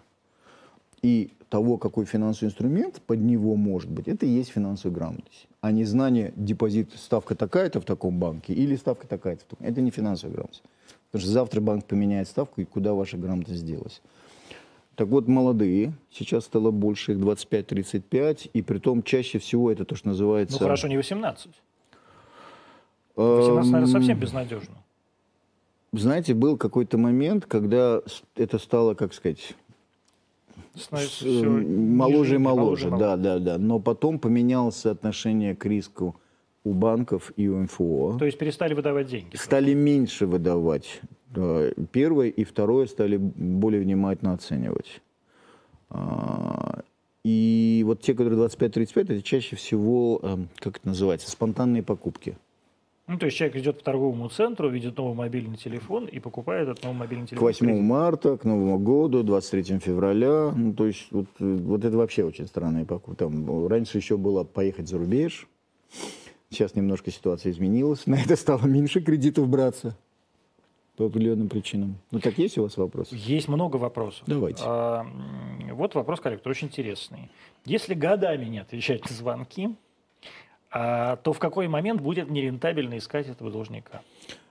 И 1.02 1.32
того, 1.50 1.78
какой 1.78 2.06
финансовый 2.06 2.50
инструмент 2.50 3.02
под 3.06 3.20
него 3.20 3.56
может 3.56 3.90
быть, 3.90 4.08
это 4.08 4.26
и 4.26 4.30
есть 4.30 4.50
финансовая 4.50 4.96
грамотность. 4.96 5.48
А 5.62 5.72
не 5.72 5.84
знание, 5.84 6.34
депозит, 6.36 6.92
ставка 6.96 7.36
такая-то 7.36 7.82
в 7.82 7.86
таком 7.86 8.20
банке 8.20 8.54
или 8.54 8.76
ставка 8.76 9.08
такая-то 9.08 9.44
в 9.44 9.48
таком. 9.48 9.68
Это 9.68 9.82
не 9.82 9.92
финансовая 9.92 10.34
грамотность. 10.34 10.64
Потому 11.12 11.22
что 11.22 11.32
завтра 11.32 11.62
банк 11.62 11.86
поменяет 11.86 12.28
ставку, 12.28 12.62
и 12.62 12.66
куда 12.66 12.94
ваша 12.94 13.18
грамотность 13.18 13.66
делась. 13.66 14.02
Так 14.96 15.08
вот, 15.10 15.28
молодые, 15.28 15.94
сейчас 16.12 16.46
стало 16.46 16.72
больше, 16.72 17.12
их 17.14 17.18
25-35, 17.20 18.50
и 18.54 18.62
при 18.62 18.80
том 18.80 19.04
чаще 19.04 19.40
всего 19.40 19.70
это 19.72 19.84
то, 19.84 19.96
что 19.96 20.08
называется... 20.08 20.56
Ну, 20.58 20.60
хорошо, 20.64 20.88
не 20.88 20.96
18. 20.98 21.50
18, 23.16 23.72
наверное, 23.72 23.80
эм, 23.82 23.88
совсем 23.88 24.20
безнадежно. 24.20 24.76
Знаете, 25.92 26.34
был 26.34 26.58
какой-то 26.58 26.98
момент, 26.98 27.46
когда 27.46 28.02
это 28.36 28.58
стало, 28.60 28.94
как 28.96 29.14
сказать, 29.14 29.54
с- 30.76 31.22
м, 31.24 31.96
моложе 31.98 32.36
и 32.36 32.38
моложе, 32.38 32.90
моложе. 32.90 32.98
да, 33.06 33.16
да, 33.18 33.40
да. 33.40 33.58
Но 33.58 33.80
потом 33.80 34.20
поменялось 34.20 34.86
отношение 34.86 35.56
к 35.56 35.66
риску 35.66 36.16
у 36.66 36.74
банков 36.74 37.32
и 37.38 37.48
у 37.48 37.58
МФО. 37.58 38.18
То 38.20 38.26
есть 38.26 38.38
перестали 38.38 38.74
выдавать 38.74 39.08
деньги? 39.08 39.36
Стали 39.38 39.74
меньше 39.74 40.26
выдавать. 40.26 41.02
Да, 41.36 41.70
Первое 41.92 42.28
и 42.30 42.44
второе 42.44 42.88
стали 42.88 43.18
более 43.18 43.82
внимательно 43.82 44.34
оценивать. 44.34 45.02
А, 45.90 46.82
И 47.24 47.82
вот 47.86 48.02
те, 48.02 48.14
которые 48.14 48.40
25-35, 48.40 49.02
это 49.04 49.22
чаще 49.24 49.56
всего, 49.56 50.20
эм, 50.22 50.48
как 50.60 50.78
это 50.78 50.88
называется, 50.88 51.30
спонтанные 51.32 51.82
покупки. 51.82 52.38
Ну, 53.08 53.18
то 53.20 53.26
есть 53.26 53.38
человек 53.38 53.56
идет 53.58 53.80
к 53.80 53.84
торговому 53.84 54.30
центру, 54.30 54.70
видит 54.70 54.98
новый 54.98 55.16
мобильный 55.16 55.58
телефон 55.58 56.06
и 56.06 56.20
покупает 56.20 56.68
этот 56.70 56.84
новый 56.84 56.98
мобильный 57.00 57.26
К 57.26 57.30
телефон. 57.30 57.46
8 57.48 57.66
в 57.66 57.70
кредит. 57.70 57.84
марта, 57.84 58.38
к 58.38 58.46
Новому 58.46 58.80
году, 58.80 59.22
23 59.24 59.80
февраля. 59.80 60.52
Ну, 60.56 60.74
то 60.74 60.86
есть 60.88 61.08
вот, 61.12 61.28
э, 61.40 61.56
вот 61.56 61.84
это 61.86 61.96
вообще 61.98 62.24
очень 62.24 62.48
странная 62.48 62.86
покупка. 62.86 63.26
Там, 63.26 63.66
э, 63.66 63.68
раньше 63.70 63.98
еще 63.98 64.18
было 64.18 64.44
поехать 64.44 64.88
за 64.88 64.98
рубеж. 64.98 65.48
Сейчас 66.50 66.76
немножко 66.76 67.12
ситуация 67.12 67.52
изменилась. 67.52 68.06
На 68.08 68.16
это 68.16 68.36
стало 68.36 68.66
меньше 68.66 69.02
кредитов 69.02 69.48
браться. 69.50 69.96
По 70.98 71.06
определенным 71.06 71.50
причинам. 71.50 71.98
Ну 72.12 72.20
так 72.20 72.38
есть 72.38 72.58
у 72.58 72.64
вас 72.64 72.78
вопросы? 72.78 73.16
Есть 73.16 73.48
много 73.48 73.76
вопросов. 73.78 74.24
Давайте. 74.28 74.64
А, 74.66 75.06
вот 75.72 75.94
вопрос 75.96 76.22
коллектор 76.22 76.52
очень 76.52 76.68
интересный. 76.68 77.30
Если 77.66 77.94
годами 77.94 78.46
не 78.46 78.60
отвечать 78.60 79.04
на 79.10 79.14
звонки, 79.16 79.76
а, 80.78 81.16
то 81.18 81.32
в 81.32 81.40
какой 81.40 81.70
момент 81.70 82.02
будет 82.02 82.30
нерентабельно 82.30 82.98
искать 82.98 83.30
этого 83.30 83.50
должника? 83.50 84.02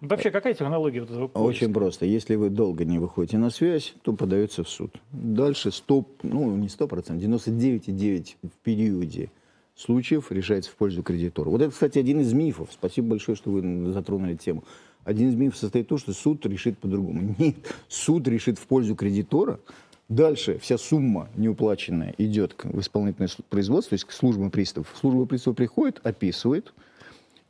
Вообще, 0.01 0.31
какая 0.31 0.55
технология 0.55 1.01
вот 1.01 1.11
этого 1.11 1.29
поиска? 1.29 1.65
Очень 1.65 1.75
просто. 1.75 2.07
Если 2.07 2.35
вы 2.35 2.49
долго 2.49 2.87
не 2.87 2.99
выходите 2.99 3.37
на 3.37 3.51
связь, 3.51 3.95
то 4.03 4.15
подается 4.15 4.65
в 4.65 4.69
суд. 4.71 4.97
Дальше 5.13 5.71
100, 5.71 6.07
ну 6.23 6.57
не 6.57 6.69
100%, 6.69 7.19
99,9 7.19 8.37
в 8.43 8.63
периоде 8.63 9.31
случаев 9.77 10.31
решается 10.31 10.71
в 10.71 10.77
пользу 10.77 11.03
кредитора. 11.03 11.51
Вот 11.51 11.61
это, 11.61 11.73
кстати, 11.73 11.99
один 11.99 12.21
из 12.21 12.33
мифов. 12.33 12.71
Спасибо 12.73 13.09
большое, 13.09 13.37
что 13.37 13.51
вы 13.51 13.93
затронули 13.93 14.35
тему. 14.35 14.65
Один 15.05 15.29
из 15.31 15.35
мифов 15.35 15.59
состоит 15.59 15.87
в 15.87 15.89
том, 15.91 15.99
что 15.99 16.13
суд 16.13 16.45
решит 16.47 16.79
по-другому. 16.79 17.35
Нет, 17.39 17.57
суд 17.89 18.27
решит 18.29 18.59
в 18.59 18.67
пользу 18.67 18.95
кредитора. 18.95 19.61
Дальше 20.09 20.59
вся 20.59 20.77
сумма 20.77 21.29
неуплаченная 21.37 22.15
идет 22.19 22.55
к- 22.55 22.67
в 22.67 22.79
исполнительное 22.81 23.31
производство, 23.49 23.91
то 23.91 23.95
есть 23.95 24.05
к 24.05 24.13
службам 24.13 24.51
приставов. 24.51 24.95
Служба 25.01 25.25
приставов 25.25 25.57
приходит, 25.57 26.01
описывает, 26.05 26.75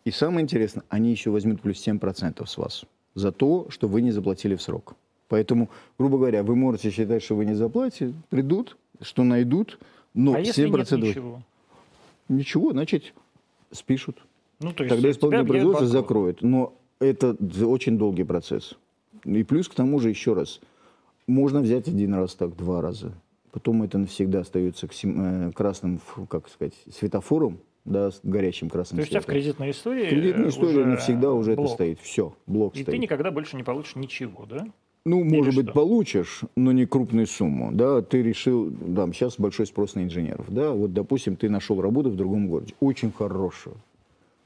и 0.04 0.10
самое 0.10 0.44
интересное, 0.44 0.84
они 0.88 1.10
еще 1.10 1.30
возьмут 1.30 1.62
плюс 1.62 1.84
7% 1.84 2.46
с 2.46 2.56
вас 2.56 2.84
за 3.14 3.32
то, 3.32 3.66
что 3.70 3.88
вы 3.88 4.02
не 4.02 4.10
заплатили 4.10 4.54
в 4.54 4.62
срок. 4.62 4.94
Поэтому, 5.28 5.70
грубо 5.98 6.18
говоря, 6.18 6.42
вы 6.42 6.54
можете 6.54 6.90
считать, 6.90 7.22
что 7.22 7.34
вы 7.36 7.44
не 7.44 7.54
заплатите, 7.54 8.12
придут, 8.28 8.76
что 9.00 9.24
найдут, 9.24 9.78
но 10.12 10.34
а 10.34 10.40
если 10.40 10.66
7% 10.66 10.70
нет 10.70 10.90
ничего? 10.92 11.42
Ничего, 12.28 12.72
значит, 12.72 13.14
спишут. 13.72 14.18
Ну, 14.60 14.72
то 14.72 14.84
есть 14.84 14.94
Тогда 14.94 15.10
исполнительное 15.10 15.48
производство 15.48 15.86
закроет. 15.86 16.42
Но 16.42 16.74
это 17.00 17.36
очень 17.66 17.98
долгий 17.98 18.24
процесс. 18.24 18.74
И 19.24 19.42
плюс 19.42 19.68
к 19.68 19.74
тому 19.74 19.98
же, 19.98 20.10
еще 20.10 20.34
раз, 20.34 20.60
можно 21.26 21.60
взять 21.60 21.88
один 21.88 22.14
раз 22.14 22.34
так, 22.34 22.56
два 22.56 22.80
раза. 22.80 23.12
Потом 23.52 23.82
это 23.82 23.98
навсегда 23.98 24.40
остается 24.40 24.88
э, 25.04 25.52
красным, 25.54 26.00
как 26.28 26.48
сказать, 26.48 26.74
светофором, 26.90 27.60
да, 27.84 28.10
с 28.10 28.20
горящим 28.22 28.68
красным 28.68 28.96
То 28.96 29.02
есть 29.02 29.12
у 29.12 29.14
тебя 29.14 29.20
в 29.20 29.26
кредитной 29.26 29.70
истории 29.70 30.08
Кредитная 30.08 30.48
история 30.48 30.80
уже 30.80 30.86
навсегда 30.86 31.32
уже 31.32 31.52
это 31.52 31.62
блок. 31.62 31.72
стоит. 31.74 32.00
Все, 32.00 32.34
блок 32.46 32.74
И 32.74 32.82
стоит. 32.82 32.86
ты 32.94 32.98
никогда 32.98 33.30
больше 33.30 33.56
не 33.56 33.62
получишь 33.62 33.96
ничего, 33.96 34.44
да? 34.46 34.66
Ну, 35.06 35.22
может 35.22 35.52
Или 35.52 35.60
быть, 35.60 35.66
что? 35.66 35.74
получишь, 35.74 36.40
но 36.56 36.72
не 36.72 36.86
крупную 36.86 37.26
сумму. 37.26 37.70
Да, 37.72 38.00
ты 38.00 38.22
решил, 38.22 38.70
да, 38.70 39.06
сейчас 39.12 39.38
большой 39.38 39.66
спрос 39.66 39.94
на 39.94 40.02
инженеров. 40.02 40.46
Да, 40.48 40.72
вот, 40.72 40.94
допустим, 40.94 41.36
ты 41.36 41.50
нашел 41.50 41.80
работу 41.80 42.10
в 42.10 42.16
другом 42.16 42.48
городе, 42.48 42.74
очень 42.80 43.12
хорошую. 43.12 43.76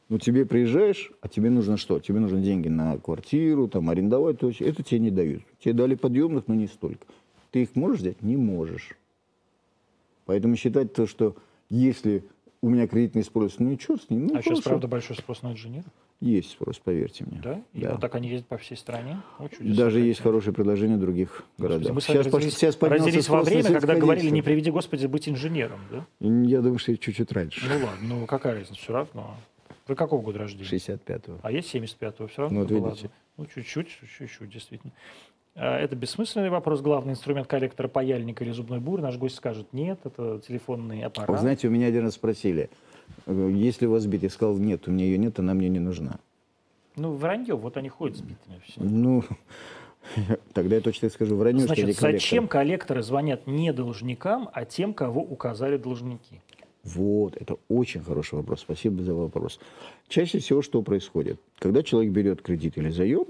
Но 0.09 0.19
тебе 0.19 0.47
приезжаешь, 0.47 1.11
а 1.21 1.29
тебе 1.29 1.51
нужно 1.51 1.77
что? 1.77 2.01
Тебе 2.01 2.19
нужны 2.21 2.41
деньги 2.41 2.69
на 2.69 2.97
квартиру, 2.99 3.69
там, 3.69 3.91
арендовать. 3.91 4.39
То 4.39 4.49
есть 4.49 4.63
это 4.63 4.83
тебе 4.83 5.01
не 5.01 5.11
дают. 5.11 5.43
Тебе 5.61 5.75
дали 5.75 5.95
подъемных, 5.95 6.49
но 6.49 6.55
не 6.55 6.67
столько. 6.67 7.07
Ты 7.51 7.63
их 7.63 7.77
можешь 7.77 8.01
взять? 8.01 8.23
Не 8.23 8.37
можешь. 8.37 8.97
Поэтому 10.25 10.57
считать 10.57 10.93
то, 10.95 11.07
что 11.07 11.37
если 11.69 12.25
у 12.63 12.71
меня 12.71 12.87
кредитный 12.87 13.23
спрос, 13.23 13.57
ну 13.59 13.71
и 13.71 13.79
черт 13.79 14.03
с 14.03 14.11
ним. 14.11 14.27
Ну, 14.27 14.35
а 14.35 14.43
сейчас, 14.43 14.45
хорошо. 14.59 14.63
правда, 14.71 14.89
большой 14.89 15.17
спрос 15.17 15.43
на 15.43 15.53
инженеров, 15.53 15.87
Есть 16.21 16.51
спрос, 16.51 16.79
поверьте 16.79 17.25
мне. 17.25 17.41
да? 17.43 17.63
И 17.73 17.81
Да. 17.83 17.93
вот 17.93 18.01
так 18.01 18.15
они 18.15 18.29
ездят 18.29 18.49
по 18.49 18.57
всей 18.59 18.77
стране. 18.77 19.21
О, 19.39 19.49
чудеса 19.49 19.77
Даже 19.77 20.01
есть 20.01 20.21
хорошие 20.21 20.53
предложения 20.53 20.97
других 20.97 21.45
городах. 21.59 21.93
Мы 21.95 22.01
с 22.01 22.09
вами 22.09 22.19
Сейчас, 22.23 22.33
родились, 22.35 22.55
сейчас 22.55 22.79
родились 22.81 23.29
во 23.29 23.43
время, 23.43 23.73
когда 23.73 23.95
говорили, 23.95 24.31
не 24.31 24.43
приведи, 24.43 24.71
Господи, 24.71 25.07
быть 25.07 25.29
инженером, 25.29 25.81
да? 25.91 26.07
Я 26.21 26.61
думаю, 26.61 26.79
что 26.79 26.97
чуть-чуть 26.97 27.31
раньше. 27.33 27.65
Ну 27.69 27.87
ладно, 27.87 28.09
ну 28.09 28.27
какая 28.27 28.55
разница, 28.55 28.75
все 28.75 28.93
равно. 28.93 29.37
Вы 29.89 29.95
какого 29.95 30.21
года 30.21 30.41
рождения? 30.41 30.69
65-го. 30.71 31.39
А 31.43 31.51
есть 31.51 31.75
75-го, 31.75 32.27
все 32.27 32.43
равно? 32.43 32.61
Ну, 32.61 32.65
вот 32.65 32.71
Ну, 32.71 32.77
видите. 32.89 33.03
ладно. 33.07 33.11
Ну, 33.39 33.47
чуть-чуть, 33.47 33.89
чуть-чуть, 34.19 34.51
действительно. 34.51 34.93
А, 35.55 35.79
Это 35.81 35.97
бессмысленный 35.97 36.51
вопрос. 36.51 36.83
Главный 36.83 37.13
инструмент 37.13 37.47
коллектора 37.49 37.89
паяльник 37.89 38.43
или 38.43 38.51
зубной 38.51 38.81
бур. 38.81 39.01
Наш 39.01 39.17
гость 39.17 39.37
скажет, 39.37 39.73
нет, 39.73 39.99
это 40.05 40.41
телефонный 40.47 41.03
аппарат. 41.03 41.31
Вы 41.31 41.39
знаете, 41.39 41.69
у 41.69 41.71
меня 41.71 41.87
один 41.87 42.05
раз 42.05 42.15
спросили, 42.15 42.69
э, 43.27 43.51
есть 43.55 43.81
ли 43.81 43.89
у 43.89 43.93
вас 43.93 44.05
бит? 44.07 44.23
Я 44.23 44.31
сказал, 44.31 44.59
нет, 44.59 44.87
у 44.87 44.91
меня 44.91 45.07
ее 45.07 45.17
нет, 45.17 45.39
она 45.39 45.55
мне 45.55 45.71
не 45.71 45.81
нужна. 45.81 46.19
Ну, 46.97 47.15
вранье, 47.15 47.55
вот 47.57 47.77
они 47.79 47.89
ходят 47.89 48.19
сбитыми 48.19 48.61
все. 48.67 48.81
Ну, 48.83 49.25
тогда 50.53 50.77
я 50.77 50.81
точно 50.83 51.09
скажу, 51.09 51.37
враню, 51.37 51.61
что 51.61 51.69
не 51.69 51.75
Значит, 51.83 51.85
коллектор. 51.99 52.13
зачем 52.13 52.47
коллекторы 52.49 53.03
звонят 53.03 53.47
не 53.47 53.73
должникам, 53.73 54.51
а 54.53 54.65
тем, 54.67 54.93
кого 54.93 55.23
указали 55.23 55.77
должники? 55.79 56.41
Вот, 56.85 57.37
это 57.37 57.57
очень 57.69 58.03
хороший 58.03 58.37
вопрос. 58.37 58.61
Спасибо 58.61 59.03
за 59.03 59.15
вопрос. 59.15 59.59
Чаще 60.09 60.39
всего 60.39 60.63
что 60.63 60.83
происходит? 60.83 61.41
Когда 61.59 61.83
человек 61.83 62.13
берет 62.13 62.43
кредит 62.43 62.79
или 62.79 62.89
заем, 62.91 63.27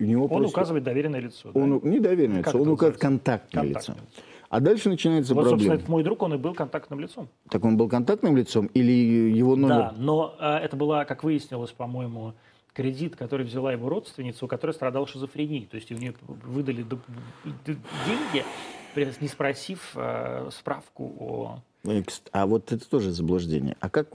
у 0.00 0.04
него 0.04 0.24
Он 0.24 0.28
просто... 0.28 0.46
указывает 0.48 0.84
доверенное 0.84 1.20
лицо. 1.20 1.50
да? 1.52 1.60
Он 1.60 1.72
у- 1.72 1.80
не 1.82 2.00
доверенное 2.00 2.42
Как 2.42 2.54
лицо, 2.54 2.62
он 2.62 2.68
указывает 2.68 3.00
контактное 3.00 3.64
лицо. 3.64 3.94
А 4.50 4.60
дальше 4.60 4.88
начинается 4.88 5.34
Вот, 5.34 5.42
собственно, 5.42 5.58
проблема. 5.58 5.74
этот 5.74 5.88
мой 5.88 6.02
друг, 6.02 6.22
он 6.22 6.34
и 6.34 6.38
был 6.38 6.54
контактным 6.54 7.00
лицом. 7.00 7.28
Так 7.50 7.64
он 7.64 7.76
был 7.76 7.88
контактным 7.88 8.36
лицом 8.36 8.66
или 8.72 8.92
его 8.92 9.56
номер... 9.56 9.76
Да, 9.76 9.94
но 9.98 10.34
а, 10.38 10.58
это 10.58 10.74
была, 10.76 11.04
как 11.04 11.22
выяснилось, 11.22 11.70
по-моему, 11.72 12.32
кредит, 12.72 13.14
который 13.16 13.44
взяла 13.44 13.72
его 13.72 13.88
родственница, 13.88 14.44
у 14.44 14.48
которой 14.48 14.70
страдал 14.70 15.06
шизофренией. 15.06 15.66
То 15.66 15.76
есть 15.76 15.92
у 15.92 15.96
нее 15.96 16.14
выдали 16.44 16.84
деньги, 17.66 18.44
не 19.20 19.28
спросив 19.28 19.92
а, 19.96 20.48
справку 20.50 21.12
о... 21.18 21.58
Кст- 21.84 22.28
А 22.32 22.46
вот 22.46 22.72
это 22.72 22.88
тоже 22.88 23.12
заблуждение. 23.12 23.76
А 23.80 23.88
как, 23.88 24.08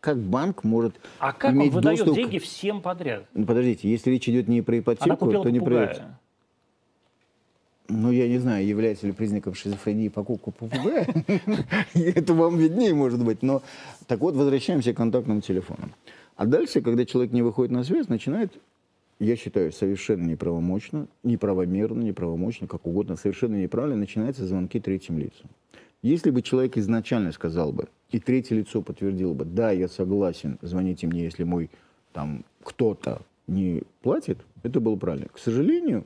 как 0.00 0.18
банк 0.18 0.64
может 0.64 0.94
А 1.18 1.32
как 1.32 1.52
он 1.52 1.58
иметь 1.62 1.72
выдает 1.72 1.98
доступ... 1.98 2.16
деньги 2.16 2.38
всем 2.38 2.82
подряд? 2.82 3.24
Ну, 3.34 3.46
Подождите, 3.46 3.88
если 3.88 4.10
речь 4.10 4.28
идет 4.28 4.48
не 4.48 4.62
про 4.62 4.78
ипотеку, 4.78 5.30
то 5.30 5.48
не 5.48 5.60
про... 5.60 5.86
попугая. 5.86 6.18
Ну, 7.88 8.10
я 8.10 8.28
не 8.28 8.38
знаю, 8.38 8.66
является 8.66 9.06
ли 9.06 9.12
признаком 9.12 9.54
шизофрении 9.54 10.08
покупка 10.08 10.50
попугая. 10.50 11.06
Это 11.94 12.34
вам 12.34 12.56
виднее, 12.58 12.94
может 12.94 13.22
быть. 13.24 13.42
Но 13.42 13.62
так 14.06 14.20
вот, 14.20 14.34
возвращаемся 14.34 14.92
к 14.92 14.96
контактным 14.96 15.40
телефонам. 15.40 15.92
А 16.36 16.46
дальше, 16.46 16.80
когда 16.80 17.04
человек 17.04 17.32
не 17.32 17.42
выходит 17.42 17.70
на 17.70 17.84
связь, 17.84 18.08
начинает, 18.08 18.52
я 19.18 19.36
считаю, 19.36 19.72
совершенно 19.72 20.24
неправомочно, 20.26 21.06
неправомерно, 21.22 22.02
неправомочно, 22.02 22.66
как 22.66 22.86
угодно, 22.86 23.16
совершенно 23.16 23.56
неправильно, 23.56 23.96
начинаются 23.96 24.46
звонки 24.46 24.80
третьим 24.80 25.18
лицам. 25.18 25.50
Если 26.02 26.30
бы 26.30 26.42
человек 26.42 26.76
изначально 26.76 27.30
сказал 27.30 27.72
бы, 27.72 27.88
и 28.10 28.18
третье 28.18 28.56
лицо 28.56 28.82
подтвердило 28.82 29.34
бы, 29.34 29.44
да, 29.44 29.70
я 29.70 29.88
согласен, 29.88 30.58
звоните 30.60 31.06
мне, 31.06 31.22
если 31.24 31.44
мой 31.44 31.70
там 32.12 32.44
кто-то 32.64 33.22
не 33.46 33.82
платит, 34.02 34.38
это 34.64 34.80
было 34.80 34.96
правильно. 34.96 35.28
К 35.32 35.38
сожалению, 35.38 36.04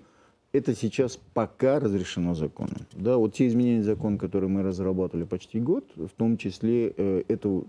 это 0.53 0.74
сейчас 0.74 1.18
пока 1.34 1.80
разрешено 1.80 2.34
законом. 2.34 2.76
Да, 2.92 3.16
вот 3.16 3.34
те 3.34 3.47
изменения 3.47 3.82
закона, 3.82 4.18
которые 4.18 4.49
мы 4.51 4.62
разрабатывали 4.62 5.24
почти 5.24 5.61
год, 5.61 5.84
в 5.97 6.11
том 6.11 6.36
числе 6.36 6.92
э, 6.97 7.22
эту, 7.28 7.66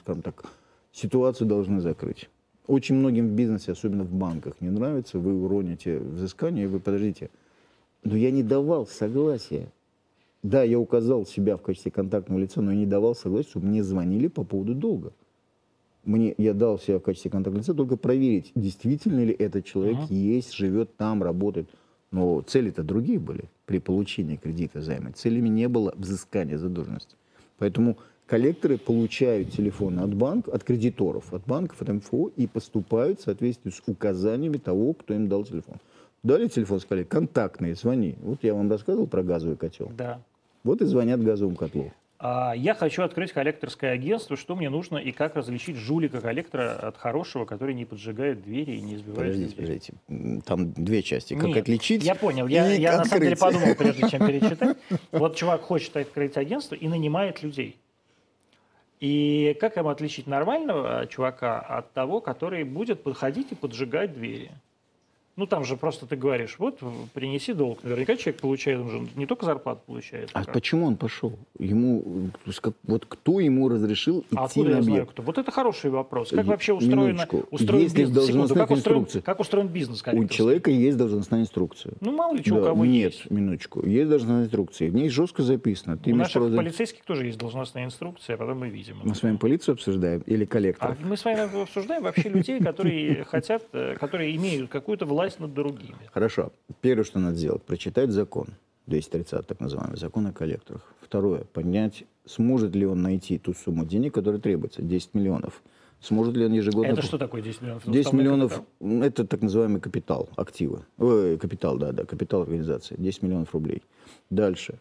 скажем 0.00 0.22
так, 0.22 0.44
ситуацию 0.92 1.46
должны 1.46 1.80
закрыть. 1.80 2.30
Очень 2.66 2.96
многим 2.96 3.28
в 3.28 3.32
бизнесе, 3.32 3.72
особенно 3.72 4.04
в 4.04 4.12
банках, 4.12 4.54
не 4.60 4.70
нравится, 4.70 5.18
вы 5.18 5.34
уроните 5.34 5.98
взыскание, 5.98 6.64
и 6.64 6.68
вы 6.68 6.80
подождите. 6.80 7.30
Но 8.02 8.16
я 8.16 8.30
не 8.30 8.42
давал 8.42 8.86
согласия. 8.86 9.68
Да, 10.46 10.62
я 10.62 10.78
указал 10.78 11.26
себя 11.26 11.56
в 11.56 11.62
качестве 11.62 11.90
контактного 11.90 12.38
лица, 12.38 12.62
но 12.62 12.70
я 12.70 12.78
не 12.78 12.86
давал 12.86 13.16
согласия, 13.16 13.48
чтобы 13.48 13.66
мне 13.66 13.82
звонили 13.82 14.28
по 14.28 14.44
поводу 14.44 14.76
долга. 14.76 15.12
Мне, 16.04 16.32
я 16.38 16.54
дал 16.54 16.78
себя 16.78 17.00
в 17.00 17.02
качестве 17.02 17.32
контактного 17.32 17.62
лица 17.62 17.74
только 17.74 17.96
проверить, 17.96 18.52
действительно 18.54 19.24
ли 19.24 19.32
этот 19.32 19.64
человек 19.64 19.96
Ага. 20.04 20.14
есть, 20.14 20.52
живет 20.54 20.96
там, 20.96 21.24
работает. 21.24 21.68
Но 22.12 22.42
цели-то 22.42 22.84
другие 22.84 23.18
были 23.18 23.46
при 23.64 23.80
получении 23.80 24.36
кредита 24.36 24.80
займа. 24.82 25.10
Целями 25.10 25.48
не 25.48 25.66
было 25.66 25.92
взыскания 25.96 26.58
задолженности. 26.58 27.16
Поэтому 27.58 27.98
коллекторы 28.28 28.78
получают 28.78 29.50
телефоны 29.50 29.98
от 29.98 30.14
банка, 30.14 30.52
от 30.52 30.62
кредиторов, 30.62 31.34
от 31.34 31.44
банков, 31.44 31.82
от 31.82 31.88
МФО 31.88 32.30
и 32.36 32.46
поступают 32.46 33.18
в 33.18 33.24
соответствии 33.24 33.70
с 33.70 33.82
указаниями 33.88 34.58
того, 34.58 34.92
кто 34.94 35.12
им 35.12 35.28
дал 35.28 35.42
телефон. 35.42 35.78
Дали 36.22 36.46
телефон, 36.46 36.78
сказали, 36.78 37.02
контактные, 37.02 37.74
звони. 37.74 38.14
Вот 38.22 38.44
я 38.44 38.54
вам 38.54 38.70
рассказывал 38.70 39.08
про 39.08 39.24
газовый 39.24 39.56
котел. 39.56 39.90
Да. 39.98 40.20
Вот 40.66 40.82
и 40.82 40.84
звонят 40.84 41.22
газовому 41.22 41.56
котлу. 41.56 41.92
А 42.18 42.54
я 42.56 42.74
хочу 42.74 43.02
открыть 43.02 43.32
коллекторское 43.32 43.92
агентство. 43.92 44.36
Что 44.36 44.56
мне 44.56 44.68
нужно 44.68 44.98
и 44.98 45.12
как 45.12 45.36
различить 45.36 45.76
жулика 45.76 46.20
коллектора 46.20 46.72
от 46.72 46.96
хорошего, 46.96 47.44
который 47.44 47.74
не 47.74 47.84
поджигает 47.84 48.42
двери 48.42 48.72
и 48.72 48.80
не 48.80 48.96
избивает 48.96 49.32
Подождите, 49.32 49.62
людей? 49.62 49.92
подождите. 50.08 50.42
Там 50.44 50.72
две 50.72 51.02
части. 51.02 51.34
Как 51.34 51.44
Нет, 51.44 51.58
отличить 51.58 52.02
Я 52.02 52.16
понял. 52.16 52.48
Я, 52.48 52.72
я 52.72 52.98
на 52.98 53.04
самом 53.04 53.22
деле 53.22 53.36
подумал, 53.36 53.74
прежде 53.76 54.08
чем 54.08 54.26
перечитать. 54.26 54.76
Вот 55.12 55.36
чувак 55.36 55.62
хочет 55.62 55.96
открыть 55.96 56.36
агентство 56.36 56.74
и 56.74 56.88
нанимает 56.88 57.42
людей. 57.42 57.76
И 58.98 59.56
как 59.60 59.76
ему 59.76 59.90
отличить 59.90 60.26
нормального 60.26 61.06
чувака 61.06 61.60
от 61.60 61.92
того, 61.92 62.20
который 62.20 62.64
будет 62.64 63.04
подходить 63.04 63.52
и 63.52 63.54
поджигать 63.54 64.14
двери? 64.14 64.50
Ну, 65.36 65.46
там 65.46 65.64
же 65.66 65.76
просто 65.76 66.06
ты 66.06 66.16
говоришь, 66.16 66.56
вот, 66.58 66.78
принеси 67.12 67.52
долг. 67.52 67.80
Наверняка 67.84 68.16
человек 68.16 68.40
получает, 68.40 68.80
он 68.80 68.90
же 68.90 69.06
не 69.16 69.26
только 69.26 69.44
зарплату 69.44 69.82
получает. 69.84 70.30
А 70.32 70.44
как. 70.44 70.54
почему 70.54 70.86
он 70.86 70.96
пошел? 70.96 71.38
Ему, 71.58 72.30
как- 72.62 72.72
вот 72.84 73.04
кто 73.06 73.38
ему 73.40 73.68
разрешил 73.68 74.20
идти 74.20 74.28
А 74.34 74.44
откуда 74.44 74.70
на 74.70 74.76
я 74.76 74.82
знаю, 74.82 74.96
объект? 75.02 75.12
кто? 75.12 75.22
Вот 75.22 75.36
это 75.36 75.50
хороший 75.50 75.90
вопрос. 75.90 76.30
Как 76.30 76.46
вообще 76.46 76.72
устроено, 76.72 77.26
устроен 77.50 77.82
Есть 77.82 77.94
бизнес? 77.94 78.26
Секунду, 78.26 78.54
как 78.54 78.70
устроен, 78.70 79.06
как 79.22 79.40
устроен 79.40 79.68
бизнес 79.68 80.02
У 80.10 80.24
человека 80.26 80.70
есть 80.70 80.96
должностная 80.96 81.42
инструкция. 81.42 81.92
Ну, 82.00 82.12
мало 82.16 82.34
ли 82.34 82.40
у 82.50 82.54
Да, 82.54 82.68
кого 82.68 82.86
нет, 82.86 83.12
есть. 83.12 83.30
минуточку. 83.30 83.86
Есть 83.86 84.08
должностная 84.08 84.44
инструкция. 84.44 84.90
В 84.90 84.94
ней 84.94 85.10
жестко 85.10 85.42
записано. 85.42 85.98
Ты 85.98 86.12
У 86.14 86.16
наших 86.16 86.48
за- 86.48 86.56
полицейских 86.56 87.04
тоже 87.04 87.26
есть 87.26 87.36
должностная 87.38 87.84
инструкция, 87.84 88.36
а 88.36 88.38
потом 88.38 88.60
мы 88.60 88.70
видим. 88.70 88.96
Мы 89.04 89.14
с 89.14 89.22
вами 89.22 89.36
полицию 89.36 89.74
обсуждаем 89.74 90.22
или 90.24 90.44
А 90.44 90.46
коллектор? 90.46 90.96
мы 91.04 91.14
с 91.18 91.24
вами 91.26 91.62
обсуждаем 91.62 92.04
вообще 92.04 92.30
людей, 92.30 92.58
которые 92.58 93.24
хотят, 93.24 93.64
э, 93.74 93.96
которые 94.00 94.34
имеют 94.36 94.70
какую-то 94.70 95.04
власть 95.04 95.25
над 95.38 95.54
другими. 95.54 95.96
Хорошо. 96.12 96.52
Первое, 96.80 97.04
что 97.04 97.18
надо 97.18 97.36
сделать, 97.36 97.62
прочитать 97.62 98.10
закон. 98.10 98.48
230, 98.86 99.46
так 99.46 99.60
называемый, 99.60 99.96
закон 99.96 100.26
о 100.28 100.32
коллекторах. 100.32 100.82
Второе, 101.00 101.44
понять, 101.44 102.04
сможет 102.24 102.74
ли 102.74 102.86
он 102.86 103.02
найти 103.02 103.36
ту 103.38 103.52
сумму 103.52 103.84
денег, 103.84 104.14
которая 104.14 104.40
требуется, 104.40 104.82
10 104.82 105.14
миллионов. 105.14 105.62
Сможет 106.00 106.36
ли 106.36 106.44
он 106.44 106.52
ежегодно... 106.52 106.92
Это 106.92 107.02
что 107.02 107.18
такое 107.18 107.42
10 107.42 107.62
миллионов? 107.62 107.82
10 107.84 107.98
Уставной 107.98 108.22
миллионов, 108.22 108.62
это 108.80 109.26
так 109.26 109.42
называемый 109.42 109.80
капитал, 109.80 110.28
активы. 110.36 110.82
Ой, 110.98 111.36
капитал, 111.38 111.78
да, 111.78 111.92
да, 111.92 112.04
капитал 112.04 112.42
организации. 112.42 112.94
10 112.96 113.22
миллионов 113.22 113.52
рублей. 113.54 113.82
Дальше. 114.30 114.78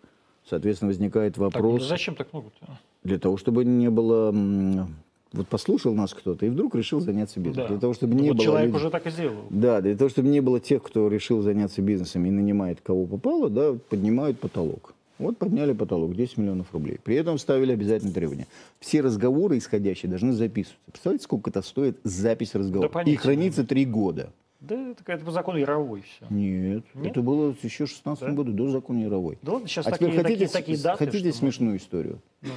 Соответственно, 0.47 0.89
возникает 0.89 1.33
Так, 1.33 1.39
ну 1.39 1.45
вопрос 1.45 1.87
зачем 1.87 2.15
так 2.15 2.31
много-то? 2.31 2.79
для 3.03 3.17
того, 3.17 3.37
чтобы 3.37 3.65
не 3.65 3.89
было... 3.89 4.31
Вот 5.35 5.47
послушал 5.47 5.93
нас 5.93 6.13
кто-то 6.13 6.45
и 6.45 6.49
вдруг 6.49 6.75
решил 6.75 7.01
заняться 7.01 7.39
бизнесом. 7.39 7.63
Да. 7.63 7.69
Для 7.73 7.79
того, 7.79 7.93
чтобы 7.93 8.15
не 8.15 8.29
вот 8.29 8.37
было... 8.37 8.45
человек 8.45 8.67
людей- 8.67 8.77
уже 8.77 8.89
так 8.89 9.05
и 9.05 9.09
сделал. 9.09 9.43
Да, 9.49 9.81
для 9.81 9.95
того, 9.97 10.09
чтобы 10.09 10.29
не 10.29 10.39
было 10.39 10.59
тех, 10.59 10.81
кто 10.81 11.07
решил 11.09 11.41
заняться 11.41 11.81
бизнесом 11.81 12.25
и 12.25 12.29
нанимает 12.31 12.79
кого 12.81 13.05
попало, 13.05 13.49
да, 13.49 13.73
поднимают 13.89 14.39
потолок. 14.39 14.93
Вот 15.17 15.37
подняли 15.37 15.71
потолок, 15.73 16.13
10 16.15 16.37
миллионов 16.37 16.73
рублей. 16.73 16.99
При 17.03 17.15
этом 17.15 17.37
ставили 17.37 17.71
обязательные 17.71 18.13
требования. 18.13 18.47
Все 18.79 19.01
разговоры 19.01 19.57
исходящие 19.57 20.09
должны 20.09 20.33
записываться. 20.33 20.77
Представляете, 20.91 21.23
сколько 21.23 21.49
это 21.49 21.61
стоит 21.61 21.97
запись 22.03 22.53
разговора? 22.55 22.89
понятия 22.89 23.13
и 23.13 23.15
хранится 23.15 23.63
три 23.65 23.85
года. 23.85 24.31
Да, 24.61 24.75
это, 24.91 25.03
это 25.05 25.23
по 25.23 25.31
закону 25.31 25.57
Яровой 25.59 26.01
все. 26.01 26.25
Нет, 26.33 26.83
Нет? 26.95 27.11
это 27.11 27.21
было 27.21 27.53
еще 27.61 27.85
в 27.85 27.89
16 27.89 28.25
Да? 28.25 28.31
году, 28.31 28.51
до 28.51 28.69
закона 28.69 29.03
Яровой. 29.03 29.37
Да 29.41 29.53
ладно, 29.53 29.67
сейчас 29.67 29.85
а 29.85 29.91
такие, 29.91 30.11
теперь 30.11 30.23
хотите, 30.23 30.47
такие, 30.47 30.59
такие 30.75 30.83
даты. 30.83 31.05
хотите 31.05 31.31
смешную 31.33 31.77
историю? 31.77 32.19
Ну. 32.41 32.49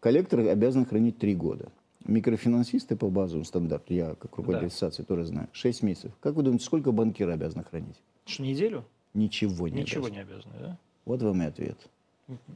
Коллектор 0.00 0.40
обязан 0.40 0.86
хранить 0.86 1.18
три 1.18 1.34
года. 1.34 1.68
Микрофинансисты 2.08 2.96
по 2.96 3.08
базовому 3.08 3.44
стандарту, 3.44 3.92
я 3.94 4.14
как 4.14 4.36
руководитель 4.36 4.60
Да. 4.62 4.66
ассоциации 4.68 5.02
тоже 5.02 5.24
знаю, 5.24 5.48
6 5.52 5.82
месяцев. 5.82 6.12
Как 6.20 6.34
вы 6.34 6.42
думаете, 6.42 6.64
сколько 6.64 6.92
банкиры 6.92 7.32
обязаны 7.32 7.64
хранить? 7.64 7.96
Что, 8.24 8.42
неделю? 8.42 8.84
Ничего 9.14 9.68
не 9.68 9.80
Ничего 9.80 10.06
обязаны. 10.06 10.16
не 10.16 10.22
обязаны, 10.32 10.54
да? 10.60 10.76
Вот 11.04 11.22
вам 11.22 11.42
и 11.42 11.46
ответ. 11.46 11.78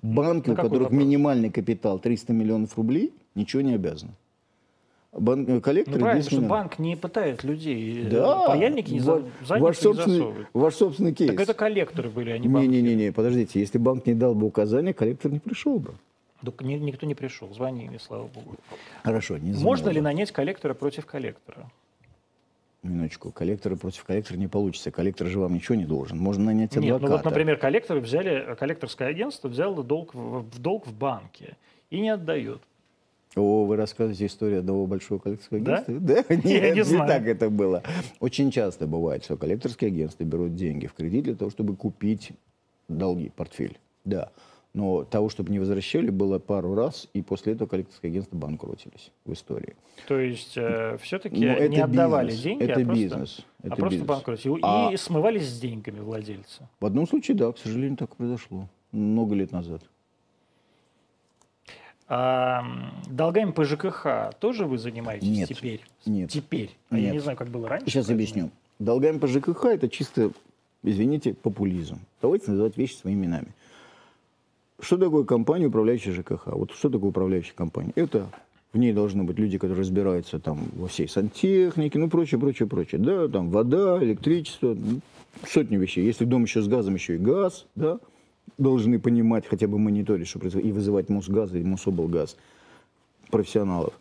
Банки, 0.03 0.48
На 0.48 0.55
у 0.55 0.57
которых 0.57 0.82
вопрос? 0.90 0.98
минимальный 0.98 1.51
капитал 1.51 1.98
300 1.98 2.32
миллионов 2.32 2.76
рублей, 2.76 3.12
ничего 3.34 3.62
не 3.62 3.74
обязаны. 3.74 4.12
Бан... 5.12 5.44
э, 5.48 5.55
Ну 5.55 5.61
Коллекторы 5.61 5.98
правильно, 6.01 6.22
10 6.22 6.32
что 6.38 6.42
банк 6.48 6.78
не 6.78 6.96
пытает 6.96 7.42
людей. 7.42 8.05
э, 8.07 8.11
Да, 8.11 8.46
Паяльники 8.46 8.92
не 8.92 9.01
за... 9.01 9.24
Ваш, 9.48 9.78
не 9.78 9.82
собственный, 9.82 10.16
засовывают. 10.18 10.48
ваш 10.55 10.74
собственный 10.74 11.14
кейс. 11.14 11.30
Так 11.30 11.40
это 11.40 11.55
коллекторы 11.55 12.11
были, 12.11 12.30
а 12.30 12.38
не 12.38 12.46
банки. 12.48 12.68
Не-не-не, 12.68 13.11
подождите, 13.12 13.59
если 13.61 13.78
банк 13.78 14.07
не 14.07 14.14
дал 14.14 14.34
бы 14.34 14.46
указания, 14.46 14.92
коллектор 14.94 15.30
не 15.32 15.40
пришел 15.40 15.78
бы. 15.80 15.94
Никто 16.43 17.07
не 17.07 17.14
пришел, 17.14 17.53
звонили, 17.53 17.99
слава 17.99 18.26
богу. 18.26 18.57
Хорошо, 19.05 19.36
не 19.38 19.53
звонил 19.53 19.64
Можно 19.66 19.91
ли 19.91 20.01
нанять 20.01 20.32
коллектора 20.32 20.74
против 20.74 21.07
коллектора? 21.07 21.70
Минуточку, 22.82 23.30
коллектора 23.30 23.76
против 23.76 24.05
коллектора 24.05 24.38
не 24.38 24.47
получится. 24.49 24.91
Коллектор 24.91 25.26
же 25.26 25.38
вам 25.38 25.53
ничего 25.53 25.74
не 25.74 25.84
должен. 25.84 26.18
Можно 26.18 26.45
нанять 26.47 26.74
Нет, 26.76 26.84
адвоката. 26.95 27.07
ну 27.07 27.12
вот, 27.16 27.24
например, 27.26 27.59
коллекторы 27.59 28.01
взяли, 28.01 28.55
коллекторское 28.59 29.09
агентство 29.09 29.49
взяло 29.49 29.84
долг 29.84 30.14
в, 30.14 30.41
в 30.51 30.59
долг 30.59 30.86
в 30.86 30.95
банке 30.95 31.57
и 31.91 32.01
не 32.01 32.09
отдает. 32.09 32.62
О, 33.36 33.64
вы 33.66 33.76
рассказываете 33.76 34.26
историю 34.26 34.61
одного 34.61 34.86
большого 34.86 35.18
коллекторского 35.18 35.61
Да? 35.61 35.76
агентства? 35.76 36.01
Да? 36.01 36.34
Нет, 36.36 36.45
не 36.45 36.76
не, 36.76 36.84
знаю. 36.84 37.07
так 37.07 37.26
это 37.26 37.51
было. 37.51 37.82
Очень 38.18 38.51
часто 38.51 38.86
бывает, 38.86 39.24
что 39.24 39.36
коллекторские 39.36 39.88
агентства 39.88 40.24
берут 40.24 40.55
деньги 40.57 40.86
в 40.86 40.95
кредит 40.95 41.24
для 41.24 41.34
того, 41.34 41.51
чтобы 41.51 41.76
купить 41.76 42.30
долги, 42.88 43.30
портфель. 43.36 43.78
Да. 44.07 44.30
Но 44.73 45.03
того, 45.05 45.29
чтобы 45.29 45.51
не 45.51 45.59
возвращали, 45.59 46.11
было 46.11 46.39
пару 46.39 46.75
раз, 46.77 47.09
и 47.12 47.23
после 47.23 47.55
этого 47.55 47.66
коллекторские 47.66 48.11
агентства 48.11 48.37
банкротились 48.37 49.11
в 49.25 49.33
истории. 49.33 49.75
То 50.07 50.16
есть 50.21 50.51
все-таки 51.03 51.45
Но 51.45 51.66
не 51.66 51.79
отдавали 51.81 52.29
бизнес, 52.29 52.43
деньги, 52.45 52.62
это 52.64 52.73
а 52.81 52.85
просто, 52.85 52.95
бизнес. 52.95 53.39
а 53.62 53.66
это 53.66 53.77
просто 53.77 53.91
бизнес. 53.91 54.09
банкротили. 54.09 54.59
А- 54.62 54.91
И 54.93 54.97
смывались 54.97 55.49
с 55.49 55.59
деньгами 55.61 55.99
владельца. 55.99 56.68
В 56.79 56.87
одном 56.87 57.09
случае, 57.09 57.37
да, 57.37 57.51
к 57.51 57.59
сожалению, 57.59 57.97
так 57.97 58.12
и 58.12 58.14
произошло. 58.14 58.68
Много 58.93 59.35
лет 59.35 59.51
назад. 59.51 59.83
А 62.09 62.64
долгами 63.09 63.53
по 63.53 63.64
ЖКХ 63.64 64.35
тоже 64.41 64.66
вы 64.66 64.79
занимаетесь 64.79 65.29
Нет. 65.29 65.49
теперь? 65.49 65.81
Нет. 66.07 66.31
Теперь. 66.31 66.71
А 66.91 66.97
я 66.97 67.07
Нет. 67.07 67.12
не 67.14 67.18
знаю, 67.21 67.37
как 67.39 67.49
было 67.49 67.68
раньше. 67.68 67.87
Сейчас 67.87 68.07
поэтому- 68.07 68.16
объясню. 68.16 68.51
Долгами 68.81 69.18
по 69.18 69.27
ЖКХ 69.29 69.66
это 69.66 69.89
чисто, 69.89 70.31
извините, 70.83 71.35
популизм. 71.35 71.99
Давайте 72.23 72.51
называть 72.51 72.77
вещи 72.77 72.95
своими 72.95 73.21
именами. 73.27 73.49
Что 74.81 74.97
такое 74.97 75.24
компания, 75.24 75.66
управляющая 75.66 76.12
ЖКХ? 76.12 76.47
Вот 76.47 76.72
что 76.72 76.89
такое 76.89 77.11
управляющая 77.11 77.55
компания? 77.55 77.93
Это 77.97 78.26
в 78.72 78.78
ней 78.78 78.93
должны 78.93 79.24
быть 79.24 79.39
люди, 79.39 79.59
которые 79.59 79.81
разбираются 79.81 80.39
там 80.39 80.61
во 80.74 80.89
всей 80.89 81.09
сантехнике, 81.09 81.99
ну 81.99 82.09
прочее, 82.09 82.41
прочее, 82.41 82.68
прочее. 82.68 83.01
Да, 83.01 83.28
там 83.28 83.51
вода, 83.51 84.03
электричество, 84.03 84.74
ну, 84.74 85.01
сотни 85.47 85.76
вещей. 85.76 86.05
Если 86.05 86.24
дом 86.24 86.45
еще 86.45 86.62
с 86.62 86.68
газом, 86.68 86.95
еще 86.95 87.16
и 87.16 87.18
газ, 87.18 87.66
да, 87.74 87.99
должны 88.59 88.99
понимать, 88.99 89.47
хотя 89.47 89.66
бы 89.66 89.78
мониторить, 89.78 90.28
что 90.28 90.39
происходит, 90.39 90.68
и 90.68 90.72
вызывать 90.72 91.09
Мосгаз 91.09 91.53
или 91.53 91.62
Мособлгаз 91.62 92.37
профессионалов. 93.31 93.93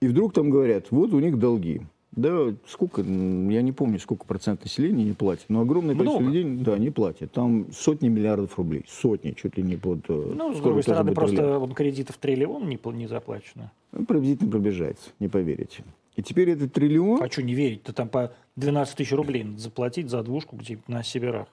И 0.00 0.08
вдруг 0.08 0.34
там 0.34 0.50
говорят, 0.50 0.86
вот 0.90 1.12
у 1.14 1.20
них 1.20 1.38
долги. 1.38 1.80
Да, 2.16 2.54
сколько, 2.66 3.02
я 3.02 3.62
не 3.62 3.72
помню, 3.72 3.98
сколько 3.98 4.24
процент 4.24 4.62
населения 4.62 5.04
не 5.04 5.12
платит, 5.14 5.46
но 5.48 5.62
огромное 5.62 5.96
количество 5.96 6.20
Много. 6.20 6.36
людей, 6.36 6.64
да, 6.64 6.78
не 6.78 6.90
платят. 6.90 7.32
Там 7.32 7.66
сотни 7.72 8.08
миллиардов 8.08 8.56
рублей, 8.56 8.84
сотни, 8.88 9.32
чуть 9.32 9.56
ли 9.56 9.64
не 9.64 9.76
под... 9.76 10.08
э, 10.08 10.32
Ну, 10.36 10.54
с 10.54 10.60
другой 10.60 10.82
стороны, 10.84 11.12
просто 11.12 11.58
он 11.58 11.72
кредитов 11.72 12.16
триллион 12.18 12.68
не, 12.68 12.78
не 12.92 13.08
заплачено. 13.08 13.72
Ну, 13.90 14.04
Приблизительно 14.06 14.50
пробежается, 14.50 15.10
не 15.18 15.28
поверите. 15.28 15.82
И 16.14 16.22
теперь 16.22 16.50
этот 16.50 16.72
триллион... 16.72 17.20
А 17.20 17.28
что 17.28 17.42
не 17.42 17.54
верить? 17.54 17.82
Ты 17.82 17.92
там 17.92 18.08
по 18.08 18.32
12 18.56 18.96
тысяч 18.96 19.12
рублей 19.12 19.42
надо 19.42 19.58
заплатить 19.58 20.08
за 20.08 20.22
двушку 20.22 20.56
где 20.56 20.78
на 20.86 21.02
Северах 21.02 21.48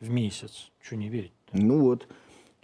в 0.00 0.10
месяц. 0.10 0.70
Что 0.82 0.96
не 0.96 1.08
верить? 1.08 1.32
Ну 1.52 1.80
вот. 1.80 2.06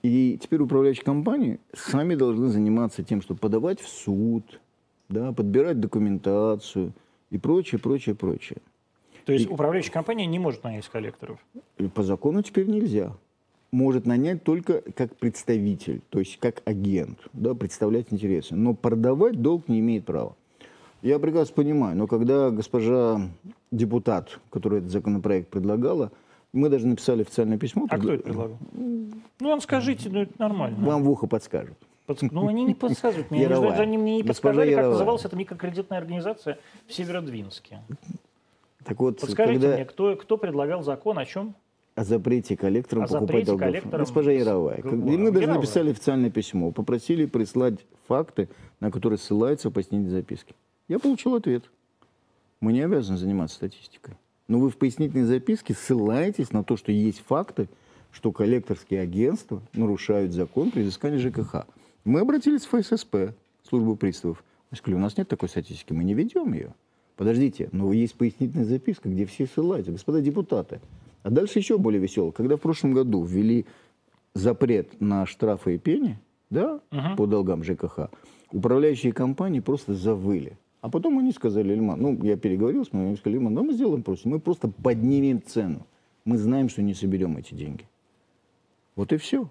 И 0.03 0.39
теперь 0.41 0.61
управляющие 0.61 1.05
компании 1.05 1.59
сами 1.75 2.15
должны 2.15 2.49
заниматься 2.49 3.03
тем, 3.03 3.23
чтобы 3.23 3.41
подавать 3.41 3.81
в 3.81 3.89
суд, 3.89 4.61
да, 5.09 5.33
подбирать 5.33 5.81
документацию 5.81 6.93
и 7.31 7.39
прочее, 7.39 7.79
прочее, 7.81 8.15
прочее. 8.15 8.59
То 9.25 9.33
есть 9.33 9.51
управляющая 9.51 9.93
компания 9.93 10.27
не 10.27 10.39
может 10.39 10.65
нанять 10.65 10.89
коллекторов. 10.89 11.39
И 11.77 11.87
По 11.87 12.03
закону 12.03 12.43
теперь 12.43 12.67
нельзя. 12.67 13.13
Может 13.71 14.07
нанять 14.07 14.43
только 14.45 14.81
как 14.95 15.15
представитель, 15.17 16.01
то 16.09 16.19
есть 16.19 16.39
как 16.39 16.63
агент, 16.65 17.19
да, 17.35 17.55
представлять 17.55 18.07
интересы. 18.11 18.55
Но 18.55 18.73
продавать 18.73 19.43
долг 19.43 19.69
не 19.69 19.81
имеет 19.81 20.07
права. 20.07 20.35
Я 21.03 21.19
прекрасно 21.19 21.55
понимаю, 21.55 21.97
но 21.97 22.07
когда 22.07 22.51
госпожа 22.51 23.21
депутат, 23.71 24.41
которая 24.51 24.81
этот 24.81 24.91
законопроект 24.91 25.49
предлагала, 25.51 26.11
мы 26.55 26.71
даже 26.71 26.87
написали 26.87 27.21
официальное 27.23 27.59
письмо. 27.59 27.87
А 27.91 27.99
кто 27.99 28.09
предла- 28.09 28.15
это 28.15 28.23
предлагал? 28.25 28.57
Ну, 28.73 29.49
он 29.51 29.61
скажите, 29.61 30.09
ну 30.09 30.21
это 30.23 30.33
нормально. 30.39 30.79
Вам 30.87 31.03
в 31.03 31.11
ухо 31.11 31.27
подскажут. 31.27 31.77
Подск- 32.09 32.31
Ну, 32.33 32.49
они 32.49 32.65
не 32.65 32.75
подсказывают 32.75 33.31
мне. 33.31 33.41
Они 33.45 33.51
Яровая. 33.51 33.77
же- 33.77 33.83
они 33.83 33.99
мне 33.99 34.17
не 34.17 34.23
подсказали, 34.25 34.71
как 34.71 34.79
Яровая. 34.79 34.93
называлась 34.93 35.25
эта 35.27 35.37
микрокредитная 35.37 35.99
организация 35.99 36.59
в 36.87 36.93
Северодвинске. 36.95 37.81
Так 38.85 38.99
вот, 38.99 39.21
Подскажите 39.21 39.61
когда 39.61 39.75
мне, 39.77 39.85
кто, 39.85 40.17
кто 40.17 40.39
предлагал 40.39 40.83
закон 40.83 41.19
о 41.19 41.27
чем? 41.27 41.55
о 41.95 42.05
запрете 42.05 42.57
коллекторам 42.57 43.05
О 43.05 43.07
покупать 43.09 43.27
запрете 43.29 43.47
долгов. 43.47 43.67
коллекторам 43.67 44.01
Госпожа. 44.01 44.31
Г- 44.33 44.83
как- 44.83 44.93
мы 44.93 45.31
даже 45.33 45.47
написали 45.49 45.91
официальное 45.91 46.31
письмо, 46.31 46.71
попросили 46.71 47.27
прислать 47.27 47.75
факты, 48.07 48.49
на 48.81 48.91
которые 48.91 49.19
ссылаются 49.19 49.71
пояснительные 49.71 50.13
записки. 50.13 50.55
Я 50.87 50.99
получил 51.01 51.35
ответ. 51.35 51.65
Мы 52.61 52.73
не 52.73 52.81
обязаны 52.81 53.19
заниматься 53.19 53.57
статистикой. 53.57 54.15
Но 54.47 54.59
вы 54.61 54.71
в 54.71 54.79
пояснительной 54.79 55.25
записке 55.27 55.75
ссылаетесь 55.75 56.53
на 56.53 56.65
то, 56.65 56.77
что 56.79 56.91
есть 56.93 57.21
факты, 57.27 57.69
что 58.13 58.33
коллекторские 58.33 59.01
агентства 59.03 59.61
нарушают 59.75 60.33
закон 60.33 60.71
при 60.71 60.83
изыскании 60.83 61.19
ЖКХ. 61.19 61.67
Мы 62.05 62.21
обратились 62.21 62.65
в 62.65 62.81
ФССП, 62.81 63.35
службу 63.69 63.97
приставов. 63.97 64.43
Мы 64.71 64.77
сказали, 64.77 64.99
у 64.99 65.03
нас 65.03 65.17
нет 65.17 65.29
такой 65.29 65.49
статистики, 65.49 65.93
мы 65.93 66.05
не 66.05 66.15
ведем 66.15 66.53
ее. 66.53 66.75
Подождите, 67.17 67.69
но 67.73 67.93
есть 67.93 68.15
пояснительная 68.15 68.65
записка, 68.65 69.09
где 69.09 69.27
все 69.27 69.47
ссылаются, 69.47 69.91
господа 69.93 70.21
депутаты. 70.21 70.81
А 71.23 71.31
дальше 71.31 71.59
еще 71.59 71.79
более 71.79 72.01
весело. 72.01 72.31
Когда 72.31 72.57
в 72.57 72.61
прошлом 72.61 72.93
году 72.93 73.25
ввели 73.25 73.67
запрет 74.35 75.01
на 75.01 75.27
штрафы 75.27 75.75
и 75.75 75.79
пени, 75.79 76.19
да, 76.51 76.81
Мгм. 76.91 77.17
по 77.17 77.27
долгам 77.27 77.65
ЖКХ, 77.65 78.09
управляющие 78.53 79.13
компании 79.13 79.61
просто 79.61 79.95
завыли. 79.95 80.57
А 80.81 80.89
потом 80.89 81.19
они 81.19 81.33
сказали, 81.33 81.73
Ильман, 81.75 82.01
ну, 82.01 82.23
я 82.23 82.37
переговорил 82.37 82.85
с 82.85 82.93
моим, 82.93 83.17
сказали, 83.17 83.37
Ильман, 83.39 83.55
да 83.55 83.63
мы 83.63 83.73
сделаем 83.73 84.03
просто, 84.05 84.29
мы 84.29 84.39
просто 84.39 84.69
поднимем 84.69 85.43
цену. 85.43 85.87
Мы 86.25 86.39
знаем, 86.39 86.69
что 86.69 86.83
не 86.83 86.95
соберем 86.95 87.37
эти 87.37 87.55
деньги. 87.55 87.85
Вот 88.95 89.13
и 89.13 89.17
все. 89.17 89.49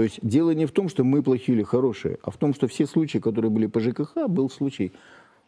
То 0.00 0.04
есть 0.04 0.18
дело 0.22 0.52
не 0.52 0.64
в 0.64 0.72
том, 0.72 0.88
что 0.88 1.04
мы 1.04 1.22
плохие 1.22 1.58
или 1.58 1.62
хорошие, 1.62 2.16
а 2.22 2.30
в 2.30 2.38
том, 2.38 2.54
что 2.54 2.66
все 2.68 2.86
случаи, 2.86 3.18
которые 3.18 3.50
были 3.50 3.66
по 3.66 3.80
ЖКХ, 3.80 4.28
был 4.28 4.48
случай, 4.48 4.92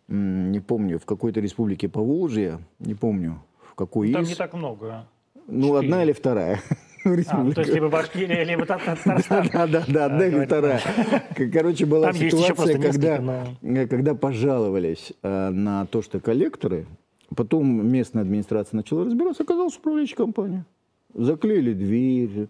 не 0.08 0.60
помню, 0.60 0.98
в 0.98 1.06
какой-то 1.06 1.40
республике 1.40 1.88
Поволжья, 1.88 2.60
не 2.78 2.92
помню, 2.92 3.42
в 3.62 3.74
какой 3.74 4.08
Ну, 4.08 4.12
Там 4.12 4.22
из. 4.24 4.28
не 4.28 4.34
так 4.34 4.52
много. 4.52 5.06
Ну, 5.46 5.68
четыре. 5.68 5.78
одна 5.78 6.04
или 6.04 6.12
вторая. 6.12 6.60
А, 7.04 7.42
ну, 7.42 7.52
то 7.52 7.62
есть 7.62 7.72
либо 7.72 7.88
Башкирия, 7.88 8.44
либо 8.44 8.66
Тат- 8.66 8.84
Татарстан. 8.84 9.48
Да, 9.52 9.66
да, 9.66 9.84
да, 9.88 10.04
одна 10.04 10.26
или 10.26 10.44
вторая. 10.44 10.82
Короче, 11.52 11.86
была 11.86 12.12
ситуация, 12.12 12.78
когда, 12.78 13.46
э, 13.62 13.86
когда 13.88 14.14
пожаловались 14.14 15.14
э, 15.22 15.48
на 15.48 15.86
то, 15.86 16.02
что 16.02 16.20
коллекторы, 16.20 16.86
потом 17.34 17.88
местная 17.88 18.22
администрация 18.22 18.76
начала 18.76 19.06
разбираться, 19.06 19.44
оказалось 19.44 19.78
управляющая 19.78 20.16
компания. 20.16 20.66
Заклеили 21.14 21.72
дверь. 21.72 22.48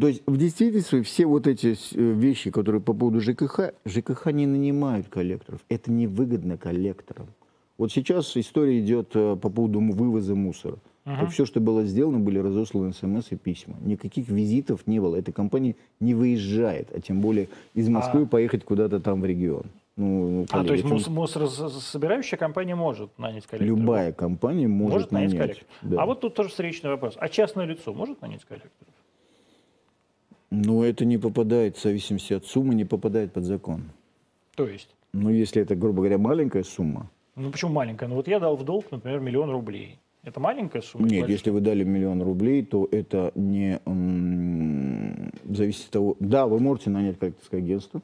То 0.00 0.08
есть 0.08 0.22
в 0.26 0.36
действительности 0.36 1.02
все 1.02 1.26
вот 1.26 1.46
эти 1.46 1.74
э, 1.94 2.12
вещи, 2.12 2.50
которые 2.50 2.80
по 2.80 2.94
поводу 2.94 3.20
ЖКХ, 3.20 3.72
ЖКХ 3.84 4.26
не 4.32 4.46
нанимают 4.46 5.08
коллекторов. 5.08 5.60
Это 5.68 5.92
невыгодно 5.92 6.56
коллекторам. 6.56 7.26
Вот 7.78 7.92
сейчас 7.92 8.36
история 8.36 8.80
идет 8.80 9.10
э, 9.14 9.36
по 9.40 9.50
поводу 9.50 9.80
вывоза 9.80 10.34
мусора. 10.34 10.76
Мгм. 11.04 11.26
все, 11.30 11.44
что 11.46 11.58
было 11.58 11.84
сделано, 11.84 12.20
были 12.20 12.38
разосланы 12.38 12.92
смс 12.92 13.32
и 13.32 13.36
письма. 13.36 13.74
Никаких 13.80 14.28
визитов 14.28 14.86
не 14.86 15.00
было. 15.00 15.16
Эта 15.16 15.32
компания 15.32 15.74
не 15.98 16.14
выезжает, 16.14 16.88
а 16.94 17.00
тем 17.00 17.20
более 17.20 17.48
из 17.74 17.88
Москвы 17.88 18.22
А. 18.22 18.26
поехать 18.26 18.64
куда-то 18.64 19.00
там 19.00 19.20
в 19.20 19.24
регион. 19.24 19.64
Ну, 19.96 20.30
ну, 20.30 20.46
А, 20.52 20.64
то 20.64 20.72
есть 20.74 20.84
чем- 20.86 20.96
мус- 20.96 21.10
мусорособирающая 21.10 22.38
компания 22.38 22.76
может 22.76 23.10
нанять 23.18 23.46
коллектора? 23.48 23.76
любая 23.80 24.12
компания 24.12 24.68
может, 24.68 24.92
может 24.92 25.12
нанять 25.12 25.32
нанять. 25.32 25.42
коллектора. 25.48 25.68
Да. 25.82 26.02
А 26.02 26.06
вот 26.06 26.20
тут 26.20 26.34
тоже 26.34 26.50
встречный 26.50 26.90
вопрос. 26.90 27.14
А 27.18 27.28
частное 27.28 27.66
лицо 27.66 27.92
может 27.92 28.22
нанять 28.22 28.44
коллектора? 28.44 28.90
Но 30.52 30.84
это 30.84 31.06
не 31.06 31.16
попадает, 31.16 31.78
в 31.78 31.82
зависимости 31.82 32.34
от 32.34 32.44
суммы, 32.44 32.74
не 32.74 32.84
попадает 32.84 33.32
под 33.32 33.44
закон. 33.44 33.84
То 34.54 34.68
есть? 34.68 34.94
Но 35.14 35.30
если 35.30 35.62
это, 35.62 35.74
грубо 35.74 36.02
говоря, 36.02 36.18
маленькая 36.18 36.62
сумма, 36.62 37.10
Ну 37.36 37.50
почему 37.50 37.72
маленькая? 37.72 38.06
Ну 38.06 38.16
вот 38.16 38.28
я 38.28 38.38
дал 38.38 38.56
в 38.56 38.64
долг, 38.64 38.90
например, 38.90 39.20
миллион 39.20 39.50
рублей. 39.50 39.98
Это 40.22 40.40
маленькая 40.40 40.82
сумма? 40.82 41.08
Нет, 41.08 41.26
если 41.30 41.48
вы 41.48 41.62
дали 41.62 41.84
миллион 41.84 42.22
рублей, 42.22 42.62
то 42.66 42.86
это 42.90 43.32
не 43.34 43.80
зависит 45.48 45.86
от 45.86 45.90
того. 45.90 46.16
Да, 46.20 46.46
вы 46.46 46.60
можете 46.60 46.90
нанять 46.90 47.18
коллекторское 47.18 47.60
агентство, 47.60 48.02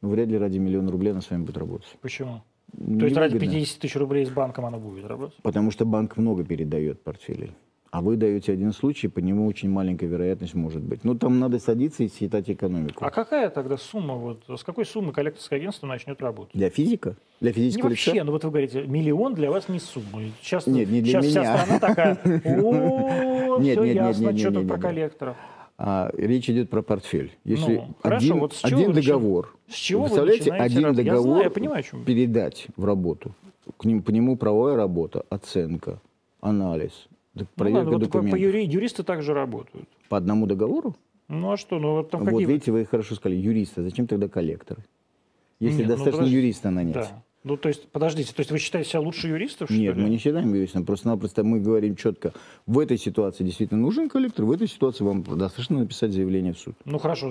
но 0.00 0.10
вряд 0.10 0.28
ли 0.28 0.38
ради 0.38 0.58
миллиона 0.58 0.92
рублей 0.92 1.10
она 1.10 1.20
с 1.20 1.30
вами 1.30 1.42
будет 1.42 1.58
работать. 1.58 1.88
Почему? 2.00 2.42
То 2.72 3.04
есть 3.04 3.16
ради 3.16 3.34
Невыгодно. 3.34 3.58
50 3.58 3.80
тысяч 3.80 3.96
рублей 3.96 4.26
с 4.26 4.30
банком 4.30 4.64
она 4.64 4.78
будет 4.78 5.06
работать? 5.06 5.36
Потому 5.42 5.72
что 5.72 5.84
банк 5.84 6.16
много 6.16 6.44
передает 6.44 7.02
портфелей. 7.02 7.50
А 7.90 8.02
вы 8.02 8.16
даете 8.16 8.52
один 8.52 8.72
случай, 8.72 9.08
по 9.08 9.18
нему 9.18 9.46
очень 9.46 9.68
маленькая 9.68 10.06
вероятность 10.06 10.54
может 10.54 10.80
быть. 10.80 11.02
Ну, 11.02 11.16
там 11.16 11.40
надо 11.40 11.58
садиться 11.58 12.04
и 12.04 12.08
считать 12.08 12.48
экономику. 12.48 13.04
А 13.04 13.10
какая 13.10 13.50
тогда 13.50 13.76
сумма, 13.76 14.14
вот 14.14 14.44
с 14.48 14.62
какой 14.62 14.86
суммы 14.86 15.12
коллекторское 15.12 15.58
агентство 15.58 15.88
начнет 15.88 16.20
работать? 16.22 16.54
Для 16.54 16.70
физика? 16.70 17.16
Для 17.40 17.50
Не 17.50 17.54
физического 17.54 17.88
вообще, 17.88 18.12
лица? 18.12 18.24
ну 18.24 18.30
вот 18.32 18.44
вы 18.44 18.50
говорите, 18.50 18.82
миллион 18.86 19.34
для 19.34 19.50
вас 19.50 19.68
не 19.68 19.80
сумма. 19.80 20.20
Сейчас, 20.40 20.68
Нет, 20.68 20.88
не 20.88 21.00
для 21.02 21.20
сейчас 21.20 21.26
вся 21.26 21.40
меня. 21.40 21.58
страна 21.58 21.78
такая, 21.80 22.14
о, 22.62 23.60
все 23.60 23.84
ясно, 23.84 24.38
что 24.38 24.52
тут 24.52 24.68
про 24.68 24.76
нет. 24.76 24.82
коллекторов. 24.82 25.36
А, 25.76 26.10
речь 26.16 26.48
идет 26.48 26.70
про 26.70 26.82
портфель. 26.82 27.32
Если 27.42 27.76
Ну, 27.76 27.94
хорошо, 28.02 28.24
один, 28.26 28.38
вот 28.38 28.52
с 28.54 28.60
чего 28.60 28.80
один 28.80 28.92
вы 28.92 29.02
договор, 29.02 29.56
С 29.68 29.74
чего 29.74 30.02
вы 30.02 30.08
представляете, 30.10 30.50
начинаете 30.52 30.64
один 30.74 30.84
работать? 30.84 31.04
Я 31.06 31.12
договор 31.12 31.32
знаю, 31.32 31.44
я 31.44 31.50
понимаю, 31.50 31.82
чем. 31.82 32.04
передать 32.04 32.66
в 32.76 32.84
работу, 32.84 33.32
к 33.78 33.84
ним, 33.84 34.02
по 34.02 34.10
нему 34.10 34.36
правовая 34.36 34.76
работа, 34.76 35.24
оценка, 35.30 35.98
анализ, 36.40 37.08
д- 37.34 37.40
Ну 37.42 37.46
проверка 37.56 37.78
ладно, 37.78 37.92
вот 37.92 38.00
по- 38.00 38.06
документов. 38.18 38.40
юри- 38.40 38.64
юристы 38.66 39.02
также 39.02 39.34
работают. 39.34 39.88
По 40.08 40.16
одному 40.16 40.46
договору? 40.46 40.94
Ну 41.28 41.52
а 41.52 41.56
что, 41.56 41.78
ну 41.78 41.92
вот 41.96 42.10
там 42.10 42.20
вот 42.22 42.30
какие... 42.30 42.46
видите, 42.46 42.72
вы 42.72 42.84
хорошо 42.84 43.14
сказали, 43.14 43.38
юристы. 43.38 43.82
Зачем 43.82 44.06
тогда 44.06 44.28
коллекторы? 44.28 44.84
Если 45.60 45.78
Нет, 45.80 45.88
ну, 45.88 45.94
достаточно 45.94 46.18
подожди. 46.18 46.36
юриста 46.36 46.70
нанять. 46.70 46.94
Да. 46.94 47.22
Ну 47.42 47.56
то 47.56 47.68
есть, 47.68 47.88
подождите, 47.88 48.34
то 48.34 48.40
есть 48.40 48.50
вы 48.50 48.58
считаете 48.58 48.90
себя 48.90 49.00
лучше 49.00 49.28
юристов, 49.28 49.70
что 49.70 49.78
Нет, 49.78 49.96
ли? 49.96 50.02
мы 50.02 50.10
не 50.10 50.18
считаем 50.18 50.52
юристом, 50.52 50.84
просто-напросто 50.84 51.42
мы 51.42 51.58
говорим 51.60 51.96
четко, 51.96 52.34
в 52.66 52.78
этой 52.78 52.98
ситуации 52.98 53.44
действительно 53.44 53.80
нужен 53.80 54.10
коллектор, 54.10 54.44
в 54.44 54.52
этой 54.52 54.68
ситуации 54.68 55.04
вам 55.04 55.22
достаточно 55.22 55.78
написать 55.78 56.12
заявление 56.12 56.52
в 56.52 56.58
суд. 56.58 56.74
Ну 56.84 56.98
хорошо, 56.98 57.30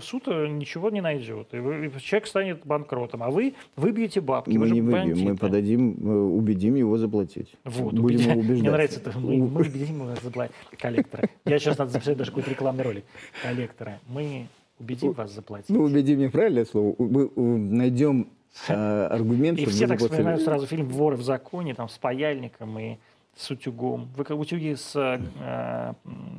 суд 0.00 0.24
э, 0.26 0.48
ничего 0.48 0.90
не 0.90 1.00
найдет. 1.00 1.54
И 1.54 1.58
вы- 1.58 1.86
и 1.86 2.00
человек 2.00 2.26
станет 2.26 2.66
банкротом, 2.66 3.22
а 3.22 3.30
вы 3.30 3.54
выбьете 3.76 4.20
бабки. 4.20 4.50
вы 4.50 4.58
мы 4.58 4.66
же 4.66 4.74
не 4.74 4.80
выбьем, 4.80 5.06
мы 5.18 5.24
бандиты. 5.26 5.36
подадим, 5.36 5.96
э, 6.00 6.10
убедим 6.10 6.74
его 6.74 6.98
заплатить. 6.98 7.52
Вот, 7.64 7.94
Будем 7.94 8.04
убеди- 8.18 8.28
его 8.30 8.40
убеждать. 8.40 8.60
Мне 8.60 8.70
нравится 8.72 8.98
это. 9.00 9.18
Мы, 9.20 9.36
мы 9.36 9.60
убедим 9.60 9.94
его 10.02 10.14
заплатить 10.20 10.56
коллектора. 10.78 11.28
Я 11.44 11.58
сейчас 11.60 11.78
надо 11.78 11.92
записать 11.92 12.16
даже 12.16 12.32
какой-то 12.32 12.50
рекламный 12.50 12.82
ролик. 12.82 13.04
Коллектора. 13.40 14.00
Мы 14.08 14.48
убедим 14.80 15.12
вас 15.12 15.32
заплатить. 15.32 15.68
Ну, 15.70 15.82
убедим 15.82 16.18
не 16.18 16.28
правильное 16.28 16.64
слово. 16.64 16.96
Мы 16.98 17.30
у, 17.36 17.56
найдем 17.56 18.22
э, 18.22 18.24
аргумент, 18.66 19.58
и 19.58 19.66
все 19.66 19.86
так 19.86 19.98
вспоминают 20.00 20.42
сразу 20.42 20.66
фильм 20.66 20.88
«Воры 20.88 21.16
в 21.16 21.22
законе», 21.22 21.74
там, 21.74 21.88
с 21.88 21.98
паяльником 21.98 22.78
и 22.78 22.96
с 23.36 23.50
утюгом. 23.50 24.08
Вы 24.16 24.24
как 24.24 24.38
утюги 24.38 24.74
с, 24.74 24.96
э, 24.96 25.20
э, 25.40 25.92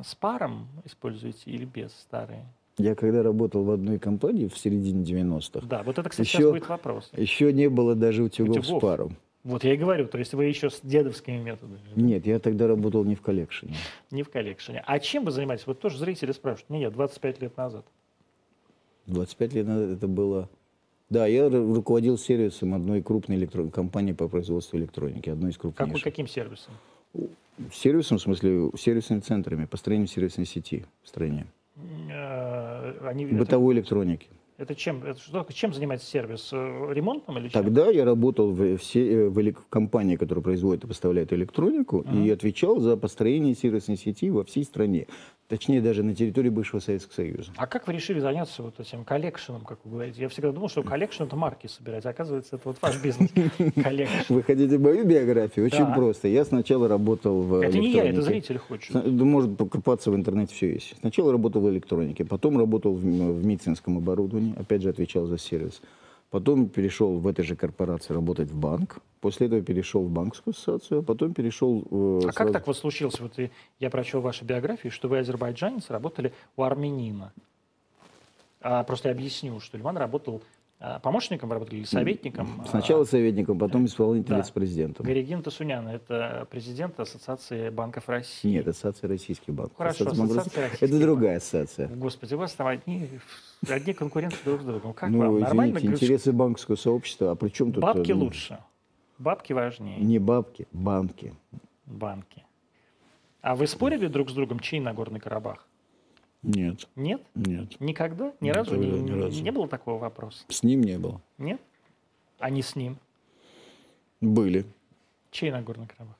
с 0.04 0.14
паром 0.14 0.68
используете 0.84 1.50
или 1.50 1.64
без 1.64 1.92
старые? 1.92 2.44
Я 2.78 2.94
когда 2.94 3.22
работал 3.22 3.64
в 3.64 3.70
одной 3.70 3.98
компании 3.98 4.48
в 4.48 4.56
середине 4.58 5.02
90-х, 5.04 5.66
Да, 5.66 5.82
вот 5.82 5.98
это, 5.98 6.08
кстати, 6.08 6.26
Еще- 6.26 6.38
сейчас 6.38 6.50
будет 6.50 6.68
вопрос. 6.68 7.10
еще 7.16 7.52
не 7.52 7.68
было 7.68 7.94
даже 7.94 8.22
утюгов, 8.22 8.58
Утюгов. 8.58 8.78
с 8.78 8.80
паром. 8.82 9.16
Вот 9.42 9.64
я 9.64 9.72
и 9.72 9.76
говорю, 9.78 10.06
то 10.06 10.18
есть 10.18 10.34
вы 10.34 10.44
еще 10.44 10.68
с 10.68 10.80
дедовскими 10.82 11.38
методами. 11.38 11.80
Нет, 11.96 12.26
я 12.26 12.38
тогда 12.38 12.66
работал 12.66 13.04
не 13.04 13.14
в 13.14 13.22
коллекшене. 13.22 13.74
Не 14.10 14.22
в 14.22 14.28
коллекшене. 14.30 14.82
А 14.86 14.98
чем 14.98 15.24
вы 15.24 15.30
занимаетесь? 15.30 15.66
Вот 15.66 15.80
тоже 15.80 15.96
зрители 15.98 16.32
спрашивают. 16.32 16.68
Нет, 16.68 16.92
25 16.92 17.40
лет 17.40 17.56
назад. 17.56 17.86
25 19.06 19.54
лет 19.54 19.66
назад 19.66 19.90
это 19.96 20.06
было... 20.08 20.48
Да, 21.10 21.26
я 21.26 21.48
ру- 21.48 21.74
руководил 21.74 22.16
сервисом 22.16 22.72
одной 22.72 23.02
крупной 23.02 23.36
электро- 23.36 23.68
компании 23.70 24.12
по 24.12 24.28
производству 24.28 24.78
электроники, 24.78 25.28
одной 25.28 25.50
из 25.50 25.54
Как 25.58 25.74
крупнейших. 25.74 26.04
каким 26.04 26.28
сервисом? 26.28 26.72
Сервисом, 27.72 28.18
в 28.18 28.22
смысле, 28.22 28.70
сервисными 28.78 29.20
центрами, 29.20 29.64
построением 29.66 30.06
сервисной 30.06 30.46
сети 30.46 30.84
в 31.02 31.08
стране. 31.08 31.46
Э, 31.76 33.06
Они, 33.08 33.24
это, 33.24 33.34
Бытовой 33.34 33.74
электроники. 33.74 34.28
Это 34.60 34.74
чем, 34.74 35.02
это 35.04 35.18
что, 35.20 35.46
чем 35.52 35.72
занимается 35.72 36.06
сервис? 36.06 36.50
Э, 36.52 36.92
Ремонтом 36.92 37.38
или 37.38 37.48
чем? 37.48 37.62
Тогда 37.62 37.88
я 37.88 38.04
работал 38.04 38.52
в, 38.52 38.76
все, 38.76 39.28
в 39.28 39.38
элек- 39.38 39.58
компании, 39.68 40.16
которая 40.16 40.42
производит 40.42 40.84
и 40.84 40.86
поставляет 40.86 41.32
электронику, 41.32 42.04
и 42.12 42.30
отвечал 42.30 42.78
за 42.80 42.96
построение 42.96 43.54
сервисной 43.54 43.96
сети 43.96 44.30
во 44.30 44.44
всей 44.44 44.64
стране. 44.64 45.06
Точнее, 45.48 45.80
даже 45.80 46.04
на 46.04 46.14
территории 46.14 46.48
бывшего 46.48 46.78
Советского 46.78 47.12
Союза. 47.14 47.50
А 47.56 47.66
как 47.66 47.88
вы 47.88 47.94
решили 47.94 48.20
заняться 48.20 48.62
вот 48.62 48.78
этим 48.78 49.02
collection 49.04 49.49
ом, 49.49 49.62
как 49.62 49.80
вы 49.84 49.90
говорите? 49.90 50.22
Я 50.22 50.28
всегда 50.28 50.52
думал, 50.52 50.68
что 50.68 50.84
collection 50.84 51.24
это 51.24 51.34
марки 51.34 51.66
собирать. 51.66 52.06
Оказывается, 52.06 52.54
это 52.54 52.68
вот 52.68 52.76
ваш 52.80 53.02
бизнес. 53.02 53.30
Collection. 53.82 54.32
Вы 54.32 54.44
хотите 54.44 54.78
мою 54.78 55.04
биографию? 55.04 55.66
Очень 55.66 55.86
Да. 55.86 55.92
просто. 55.94 56.28
Я 56.28 56.44
сначала 56.44 56.86
работал 56.86 57.40
в 57.42 57.54
Это 57.62 57.76
не 57.78 57.90
я, 57.90 58.04
это 58.04 58.22
зритель 58.22 58.58
хочет. 58.58 58.94
Может 59.04 59.56
покопаться 59.56 60.12
в 60.12 60.14
интернете, 60.14 60.54
все 60.54 60.72
есть. 60.74 60.94
Сначала 61.00 61.32
работал 61.32 61.62
в 61.62 61.68
электронике, 61.70 62.24
потом 62.24 62.56
работал 62.56 62.94
в, 62.94 63.00
в 63.00 63.44
медицинском 63.44 63.96
оборудовании, 63.98 64.49
опять 64.58 64.82
же 64.82 64.88
отвечал 64.90 65.26
за 65.26 65.38
сервис. 65.38 65.80
Потом 66.30 66.68
перешел 66.68 67.18
в 67.18 67.26
этой 67.26 67.44
же 67.44 67.56
корпорации 67.56 68.14
работать 68.14 68.50
в 68.50 68.56
банк. 68.56 68.98
После 69.20 69.48
этого 69.48 69.62
перешел 69.62 70.02
в 70.04 70.10
банковскую 70.10 70.52
ассоциацию, 70.52 71.00
а 71.00 71.02
потом 71.02 71.34
перешел... 71.34 71.82
э, 71.90 72.20
А 72.22 72.26
как 72.26 72.34
сразу- 72.34 72.52
так 72.52 72.66
вот 72.66 72.76
случилось? 72.76 73.18
Вот 73.20 73.38
и 73.38 73.50
я 73.80 73.90
прочел 73.90 74.20
вашу 74.20 74.44
биографию, 74.44 74.92
что 74.92 75.08
вы 75.08 75.18
азербайджанец, 75.18 75.90
работали 75.90 76.32
у 76.56 76.62
армянина. 76.62 77.32
А, 78.62 78.84
просто 78.84 79.08
я 79.08 79.14
объясню, 79.14 79.58
что 79.60 79.76
Ливан 79.76 79.96
работал 79.96 80.42
помощником, 81.02 81.48
вы 81.50 81.56
работали 81.56 81.80
или 81.80 81.84
советником. 81.84 82.64
Сначала 82.68 83.04
советником, 83.04 83.58
потом 83.58 83.84
исполнительным 83.84 84.38
да. 84.38 84.42
вице-президентом. 84.42 85.04
Гаригин 85.04 85.42
Тасунян, 85.42 85.86
это 85.88 86.46
президент 86.50 86.98
Ассоциации 86.98 87.68
банков 87.68 88.08
России. 88.08 88.48
Нет, 88.48 88.66
ассоциация 88.66 89.08
российских 89.08 89.52
банков. 89.52 89.76
Хорошо, 89.76 90.06
Ассоциация 90.06 90.24
ассоциация 90.24 90.62
российских 90.62 90.88
Это 90.88 90.98
другая 90.98 91.36
ассоциация. 91.36 91.88
Господи, 91.88 92.34
у 92.34 92.38
вас 92.38 92.52
там 92.52 92.66
одни, 92.66 93.08
одни 93.68 93.92
конкуренты 93.92 94.36
друг 94.44 94.62
с 94.62 94.64
другом. 94.64 94.94
Как 94.94 95.10
ну, 95.10 95.18
вам? 95.18 95.40
Нормально? 95.40 95.78
извините, 95.78 96.04
интересы 96.04 96.32
банковского 96.32 96.76
сообщества, 96.76 97.32
а 97.32 97.34
при 97.34 97.50
чем 97.50 97.72
тут... 97.72 97.82
Бабки 97.82 98.12
э, 98.12 98.14
ну, 98.14 98.24
лучше. 98.24 98.58
Бабки 99.18 99.52
важнее. 99.52 99.98
Не 99.98 100.18
бабки, 100.18 100.66
банки. 100.72 101.34
Банки. 101.84 102.44
А 103.42 103.54
вы 103.54 103.66
спорили 103.66 104.06
друг 104.06 104.30
с 104.30 104.32
другом, 104.32 104.60
чей 104.60 104.80
Нагорный 104.80 105.20
Карабах? 105.20 105.66
Нет, 106.42 106.88
Нет? 106.96 107.22
нет. 107.34 107.78
Никогда? 107.80 108.32
Ни 108.40 108.48
Никогда, 108.48 108.70
разу 108.72 108.76
не, 108.76 108.88
ни 109.00 109.10
разу. 109.10 109.42
не 109.42 109.52
было 109.52 109.68
такого 109.68 109.98
вопроса? 109.98 110.44
С 110.48 110.62
ним 110.62 110.80
не 110.82 110.98
было. 110.98 111.20
Нет? 111.36 111.60
А 112.38 112.48
не 112.48 112.62
с 112.62 112.74
ним? 112.76 112.96
Были. 114.22 114.64
Чей 115.30 115.50
Нагорный 115.50 115.86
Карабах? 115.86 116.16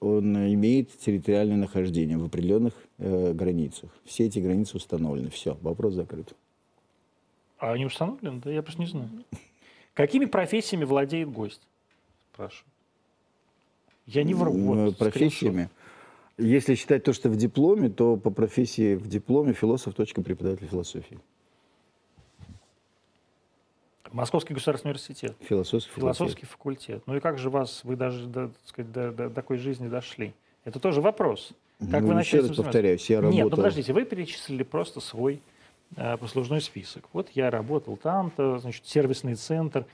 Он 0.00 0.36
имеет 0.54 0.96
территориальное 0.98 1.56
нахождение 1.56 2.16
в 2.16 2.24
определенных 2.24 2.74
э, 2.98 3.32
границах. 3.32 3.90
Все 4.04 4.26
эти 4.26 4.38
границы 4.38 4.76
установлены. 4.76 5.28
Все, 5.30 5.58
вопрос 5.60 5.94
закрыт. 5.94 6.34
А 7.58 7.72
они 7.72 7.84
установлены? 7.86 8.40
Да 8.40 8.52
я 8.52 8.62
просто 8.62 8.80
не 8.80 8.86
знаю. 8.86 9.10
Какими 9.94 10.26
профессиями 10.26 10.84
владеет 10.84 11.28
гость? 11.32 11.62
Спрашиваю. 12.32 12.70
Я 14.06 14.22
не 14.22 14.34
вру. 14.34 14.52
Вот, 14.52 14.96
профессиями. 14.96 15.68
Если 16.38 16.76
считать 16.76 17.02
то, 17.02 17.12
что 17.12 17.28
в 17.28 17.36
дипломе, 17.36 17.88
то 17.88 18.16
по 18.16 18.30
профессии 18.30 18.94
в 18.94 19.08
дипломе 19.08 19.52
философ, 19.52 19.94
точка, 19.94 20.22
преподаватель 20.22 20.68
философии. 20.68 21.18
Московский 24.12 24.54
государственный 24.54 24.92
университет. 24.92 25.36
Философский 25.40 25.92
Философский 25.94 26.46
факультет. 26.46 27.02
Ну 27.06 27.16
и 27.16 27.20
как 27.20 27.38
же 27.38 27.50
вас, 27.50 27.82
вы 27.84 27.96
даже 27.96 28.26
до, 28.26 28.48
так 28.48 28.56
сказать, 28.64 28.92
до, 28.92 29.10
до 29.10 29.30
такой 29.30 29.58
жизни 29.58 29.88
дошли? 29.88 30.32
Это 30.64 30.78
тоже 30.78 31.00
вопрос. 31.00 31.50
Как 31.78 32.00
Ну, 32.02 32.08
вы 32.08 32.14
еще 32.14 32.14
начали 32.14 32.36
раз 32.38 32.44
этим 32.46 32.54
заниматься? 32.54 32.62
повторяюсь, 32.62 33.10
я 33.10 33.16
Нет, 33.16 33.24
ну 33.24 33.38
работал- 33.38 33.56
подождите, 33.56 33.92
вы 33.92 34.04
перечислили 34.04 34.62
просто 34.62 35.00
свой 35.00 35.42
э, 35.96 36.16
послужной 36.16 36.60
список. 36.62 37.04
Вот 37.12 37.28
я 37.34 37.50
работал 37.50 37.96
там-то, 37.96 38.58
значит, 38.58 38.86
сервисный 38.86 39.34
центр. 39.34 39.84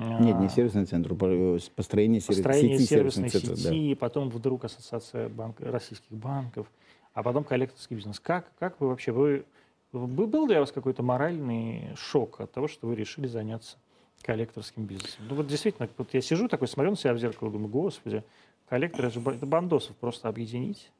Э, 0.00 0.22
Нет, 0.22 0.38
не 0.38 0.48
сервисный 0.48 0.84
центр, 0.86 1.14
по- 1.14 1.58
построение, 1.74 2.20
построение 2.22 2.78
сети 2.78 2.88
сервисной 2.88 3.28
сервисных 3.30 3.32
центров. 3.32 3.62
да. 3.64 3.70
сети, 3.70 3.94
потом 3.94 4.30
вдруг 4.30 4.64
ассоциация 4.64 5.28
банк- 5.28 5.60
российских 5.60 6.10
банков, 6.10 6.66
а 7.14 7.22
потом 7.22 7.44
коллекторский 7.44 7.96
бизнес. 7.96 8.20
Как, 8.20 8.50
как 8.58 8.80
вы 8.80 8.88
вообще, 8.88 9.12
вы, 9.12 9.44
был 9.92 10.42
у 10.44 10.46
вас 10.46 10.72
какой-то 10.72 11.02
моральный 11.02 11.94
шок 11.96 12.40
от 12.40 12.52
того, 12.52 12.68
что 12.68 12.86
вы 12.86 12.94
решили 12.94 13.26
заняться 13.26 13.76
коллекторским 14.22 14.84
бизнесом? 14.84 15.24
Ну 15.28 15.34
вот 15.36 15.46
действительно, 15.46 15.88
вот 15.96 16.12
я 16.14 16.20
сижу 16.20 16.48
такой, 16.48 16.68
смотрю 16.68 16.90
на 16.92 16.96
себя 16.96 17.14
в 17.14 17.18
зеркало, 17.18 17.50
думаю, 17.50 17.68
господи, 17.68 18.22
коллекторы, 18.68 19.08
это 19.08 19.14
же 19.14 19.20
ба- 19.20 19.32
это 19.32 19.46
бандосов 19.46 19.96
просто 19.96 20.28
объединить. 20.28 20.90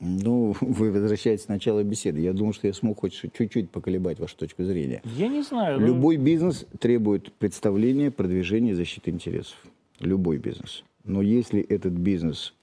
Ну, 0.00 0.54
вы 0.60 0.92
возвращаетесь 0.92 1.46
к 1.46 1.48
началу 1.48 1.82
беседы. 1.82 2.20
Я 2.20 2.32
думаю, 2.32 2.52
что 2.52 2.66
я 2.66 2.72
смог 2.72 3.00
хоть 3.00 3.12
чуть-чуть 3.12 3.70
поколебать 3.70 4.18
вашу 4.18 4.36
точку 4.36 4.64
зрения. 4.64 5.02
Я 5.16 5.28
не 5.28 5.42
знаю. 5.42 5.80
ну, 5.80 5.86
Любой 5.86 6.16
бизнес 6.16 6.66
требует 6.78 7.32
представления, 7.34 8.10
продвижения 8.10 8.72
и 8.72 8.74
защиты 8.74 9.10
интересов. 9.10 9.56
Любой 10.00 10.38
бизнес. 10.38 10.84
Но 11.04 11.22
если 11.22 11.60
этот 11.60 11.92
бизнес 11.92 12.54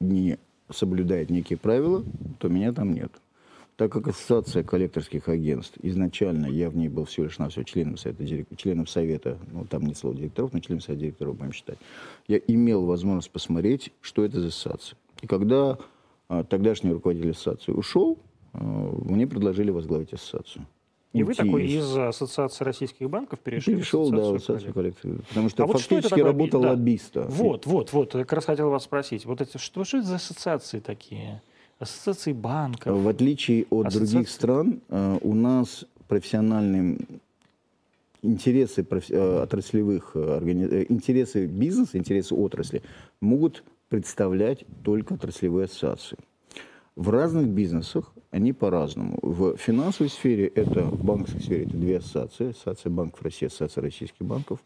не 0.00 0.38
соблюдает 0.70 1.30
некие 1.30 1.58
правила, 1.58 2.04
то 2.38 2.48
меня 2.48 2.72
там 2.72 2.92
нет. 2.92 3.10
Так 3.76 3.92
как 3.92 4.08
ассоциация 4.08 4.62
коллекторских 4.62 5.28
агентств, 5.28 5.76
изначально 5.82 6.46
я 6.46 6.70
в 6.70 6.76
ней 6.76 6.88
был 6.88 7.04
всего 7.04 7.24
лишь 7.24 7.38
навсего 7.38 7.62
членом 7.62 7.98
совета, 7.98 8.24
членом 8.56 8.86
совета, 8.86 9.38
ну 9.52 9.66
там 9.66 9.84
нет 9.84 9.98
слова 9.98 10.16
директоров, 10.16 10.54
но 10.54 10.60
членом 10.60 10.80
совета 10.80 11.02
директоров 11.02 11.36
будем 11.36 11.52
считать, 11.52 11.76
я 12.26 12.38
имел 12.38 12.86
возможность 12.86 13.30
посмотреть, 13.30 13.92
что 14.00 14.24
это 14.24 14.40
за 14.40 14.48
ассоциация. 14.48 14.96
И 15.20 15.26
когда 15.26 15.78
тогдашний 16.28 16.92
руководитель 16.92 17.30
ассоциации 17.30 17.72
ушел, 17.72 18.18
а, 18.52 18.58
мне 19.04 19.26
предложили 19.26 19.70
возглавить 19.70 20.12
ассоциацию. 20.12 20.66
И 21.12 21.22
вы 21.22 21.34
такой 21.34 21.66
из- 21.66 21.96
Ассоциации 21.96 22.62
российских 22.64 23.08
банков 23.08 23.38
перешли 23.38 23.76
Перешел, 23.76 24.08
в 24.08 24.10
да, 24.10 24.16
в 24.16 24.34
Ассоциацию 24.34 24.70
ассоциацию. 24.70 25.22
Потому 25.28 25.48
что 25.48 25.62
А 25.62 25.66
вот 25.66 25.80
что 25.80 25.94
фактически 25.94 26.20
работал 26.20 26.60
би- 26.60 26.64
да. 26.66 26.70
лоббиста. 26.72 27.22
Вот, 27.28 27.64
вот, 27.64 27.92
вот. 27.94 28.14
Я 28.14 28.20
как 28.20 28.32
раз 28.34 28.44
хотел 28.44 28.68
вас 28.68 28.84
спросить. 28.84 29.24
Вот 29.24 29.40
это 29.40 29.58
что, 29.58 29.84
что 29.84 29.98
это 29.98 30.06
за 30.06 30.16
ассоциации 30.16 30.80
такие? 30.80 31.40
Ассоциации 31.78 32.32
банков. 32.32 32.98
В 32.98 33.08
отличие 33.08 33.64
от 33.70 33.86
Ассоциация- 33.86 34.10
других 34.12 34.28
стран, 34.28 34.80
э, 34.90 35.18
у 35.22 35.34
нас 35.34 35.86
профессиональные 36.08 36.98
интересы 38.22 38.86
э, 39.10 39.42
отраслевых, 39.42 40.12
э, 40.14 40.40
э, 40.42 40.86
интересы 40.88 41.46
бизнеса, 41.46 41.96
интересы 41.98 42.34
отрасли 42.34 42.82
могут 43.20 43.62
представлять 43.88 44.64
только 44.82 45.14
отраслевые 45.14 45.64
ассоциации. 45.66 46.18
В 46.96 47.10
разных 47.10 47.46
бизнесах 47.48 48.12
они 48.30 48.52
по-разному. 48.52 49.18
В 49.22 49.56
финансовой 49.56 50.08
сфере 50.10 50.46
это, 50.46 50.82
в 50.82 51.04
банковской 51.04 51.40
сфере 51.42 51.64
это 51.64 51.76
две 51.76 51.98
ассоциации. 51.98 52.50
Ассоциация 52.50 52.90
банков 52.90 53.22
России, 53.22 53.46
Ассоциация 53.46 53.82
российских 53.82 54.24
банков. 54.24 54.60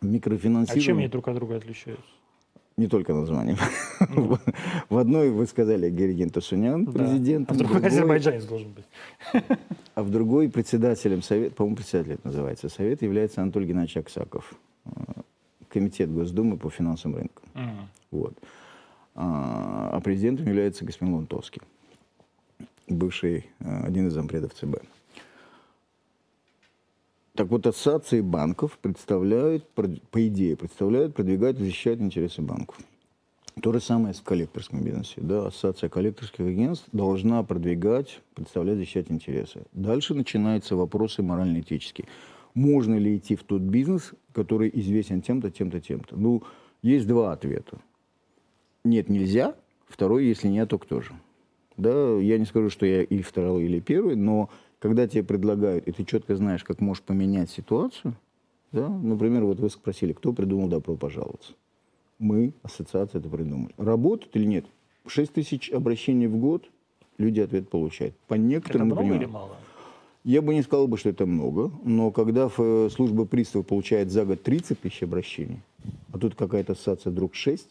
В 0.00 0.06
А 0.06 0.78
чем 0.78 0.98
они 0.98 1.08
друг 1.08 1.26
от 1.28 1.36
друга 1.36 1.56
отличаются? 1.56 2.04
Не 2.76 2.88
только 2.88 3.14
названием. 3.14 3.56
В 4.88 4.98
одной 4.98 5.30
вы 5.30 5.46
сказали 5.46 5.88
Герген 5.90 6.28
Тасунян, 6.30 6.84
Да. 6.84 6.92
президент. 6.92 7.48
А 7.50 7.54
в 7.54 7.56
другой 7.56 7.86
азербайджанец 7.86 8.44
должен 8.44 8.72
быть. 8.72 8.84
А 9.94 10.02
в 10.02 10.10
другой 10.10 10.50
председателем 10.50 11.22
совета, 11.22 11.54
по-моему, 11.54 11.76
председатель 11.76 12.14
это 12.14 12.26
называется, 12.26 12.68
совет 12.68 13.00
является 13.02 13.42
Анатолий 13.42 13.68
Геннадьевич 13.68 13.98
Аксаков, 13.98 14.54
э, 14.86 14.90
комитет 15.68 16.12
Госдумы 16.12 16.56
по 16.56 16.68
финансовым 16.68 17.18
рынкам. 17.18 17.44
Мгм. 17.54 17.88
Вот. 18.14 18.34
А 19.14 19.74
а 19.94 20.00
президентом 20.00 20.48
является 20.48 20.84
господин 20.84 21.14
Лунтовский, 21.14 21.62
бывший 22.88 23.46
э, 23.60 23.84
один 23.84 24.08
из 24.08 24.12
зампредов 24.12 24.52
ЦБ. 24.54 24.82
Так 27.36 27.46
вот, 27.46 27.64
ассоциации 27.64 28.20
банков 28.20 28.76
представляют, 28.82 29.68
по 29.68 30.26
идее, 30.26 30.56
представляют, 30.56 31.14
продвигают 31.14 31.60
и 31.60 31.68
интересы 31.68 32.42
банков. 32.42 32.76
То 33.62 33.72
же 33.72 33.78
самое 33.78 34.14
с 34.14 34.20
коллекторским 34.20 34.82
бизнесе. 34.82 35.20
Да? 35.20 35.46
Ассоциация 35.46 35.88
коллекторских 35.88 36.44
агентств 36.44 36.88
должна 36.90 37.40
продвигать, 37.44 38.20
представлять, 38.34 38.78
защищать 38.78 39.12
интересы. 39.12 39.62
Дальше 39.72 40.14
начинаются 40.14 40.74
вопросы 40.74 41.22
морально-этические. 41.22 42.08
Можно 42.54 42.96
ли 42.96 43.16
идти 43.16 43.36
в 43.36 43.44
тот 43.44 43.62
бизнес, 43.62 44.12
который 44.32 44.72
известен 44.74 45.22
тем-то, 45.22 45.52
тем-то, 45.52 45.80
тем-то? 45.80 46.16
Ну, 46.16 46.42
есть 46.82 47.06
два 47.06 47.32
ответа. 47.32 47.78
Нет, 48.84 49.08
нельзя. 49.08 49.54
Второй, 49.88 50.26
если 50.26 50.48
нет, 50.48 50.68
то 50.68 50.78
кто 50.78 51.00
же? 51.00 51.12
Да, 51.76 52.18
я 52.18 52.38
не 52.38 52.44
скажу, 52.44 52.68
что 52.68 52.84
я 52.84 53.02
или 53.02 53.22
второй, 53.22 53.64
или 53.64 53.80
первый, 53.80 54.14
но 54.14 54.50
когда 54.78 55.08
тебе 55.08 55.24
предлагают, 55.24 55.88
и 55.88 55.92
ты 55.92 56.04
четко 56.04 56.36
знаешь, 56.36 56.62
как 56.62 56.80
можешь 56.80 57.02
поменять 57.02 57.50
ситуацию, 57.50 58.14
да, 58.72 58.88
например, 58.88 59.44
вот 59.44 59.58
вы 59.58 59.70
спросили, 59.70 60.12
кто 60.12 60.32
придумал 60.32 60.68
добро 60.68 60.96
пожаловаться. 60.96 61.52
Мы, 62.18 62.52
ассоциация, 62.62 63.20
это 63.20 63.28
придумали. 63.28 63.74
Работает 63.78 64.36
или 64.36 64.44
нет? 64.44 64.66
6 65.06 65.32
тысяч 65.32 65.70
обращений 65.70 66.26
в 66.26 66.36
год 66.36 66.68
люди 67.18 67.40
ответ 67.40 67.68
получают. 67.68 68.14
По 68.28 68.34
Это 68.34 68.42
некоторым 68.42 68.88
мы 68.88 69.02
много 69.02 69.14
или 69.16 69.24
мало? 69.24 69.56
Я 70.24 70.42
бы 70.42 70.54
не 70.54 70.62
сказал, 70.62 70.88
бы, 70.88 70.96
что 70.96 71.10
это 71.10 71.26
много, 71.26 71.70
но 71.84 72.10
когда 72.10 72.50
э, 72.56 72.88
служба 72.90 73.24
пристава 73.24 73.62
получает 73.62 74.10
за 74.10 74.24
год 74.24 74.42
30 74.42 74.80
тысяч 74.80 75.02
обращений, 75.02 75.60
а 76.12 76.18
тут 76.18 76.34
какая-то 76.34 76.72
ассоциация 76.72 77.10
вдруг 77.10 77.34
6, 77.34 77.68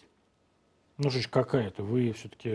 Ну, 1.03 1.09
же 1.09 1.27
какая-то. 1.29 1.83
Вы 1.83 2.11
все-таки... 2.13 2.49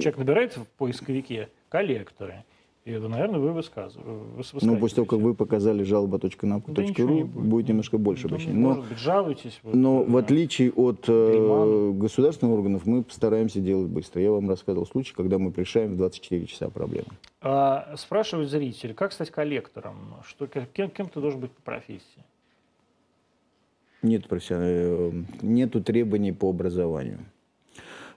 Человек 0.00 0.18
набирает 0.18 0.56
в 0.56 0.66
поисковике 0.78 1.48
коллекторы. 1.68 2.44
И, 2.84 2.90
это, 2.90 3.06
наверное, 3.06 3.38
вы 3.38 3.52
высказываете. 3.52 4.10
ну, 4.62 4.76
после 4.76 4.96
того, 4.96 5.06
как 5.06 5.20
вы 5.20 5.34
показали 5.34 5.84
жалоба.напку.ру, 5.84 6.74
Да 6.74 6.82
будет. 7.06 7.26
будет. 7.28 7.68
немножко 7.68 7.96
больше 7.96 8.22
Ну, 8.24 8.28
обращений. 8.34 8.54
Но, 8.58 8.68
Может 8.70 8.88
быть, 8.88 8.98
жалуетесь. 8.98 9.60
вот, 9.62 9.74
но 9.74 10.02
э, 10.02 10.04
в 10.10 10.16
отличие 10.16 10.72
от 10.72 11.04
э, 11.06 11.90
государственных 11.94 12.54
органов, 12.56 12.84
мы 12.84 13.04
стараемся 13.08 13.60
делать 13.60 13.86
быстро. 13.88 14.20
Я 14.20 14.32
вам 14.32 14.48
рассказывал 14.48 14.84
случай, 14.86 15.14
когда 15.14 15.38
мы 15.38 15.52
решаем 15.56 15.92
в 15.92 15.96
24 15.96 16.44
часа 16.46 16.70
проблему. 16.70 17.06
А, 17.40 17.94
спрашивают 17.96 18.50
зрители, 18.50 18.92
как 18.94 19.12
стать 19.12 19.30
коллектором? 19.30 19.94
Что, 20.26 20.48
кем, 20.48 20.90
кем 20.90 21.08
ты 21.08 21.20
должен 21.20 21.38
быть 21.38 21.52
по 21.52 21.62
профессии? 21.62 22.24
Нет 24.02 24.26
профессион- 24.26 24.58
э, 24.64 25.12
нету 25.42 25.80
требований 25.80 26.32
по 26.32 26.50
образованию. 26.50 27.20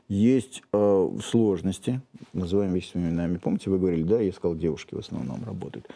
Есть 0.07 0.61
э, 0.71 1.09
сложности, 1.23 2.01
называем 2.33 2.73
вещи 2.73 2.89
своими 2.89 3.09
именами. 3.09 3.37
Помните, 3.37 3.69
вы 3.69 3.79
говорили, 3.79 4.03
да, 4.03 4.21
я 4.21 4.31
сказал, 4.31 4.55
девушки 4.55 4.93
в 4.93 4.99
основном 4.99 5.43
работают. 5.43 5.89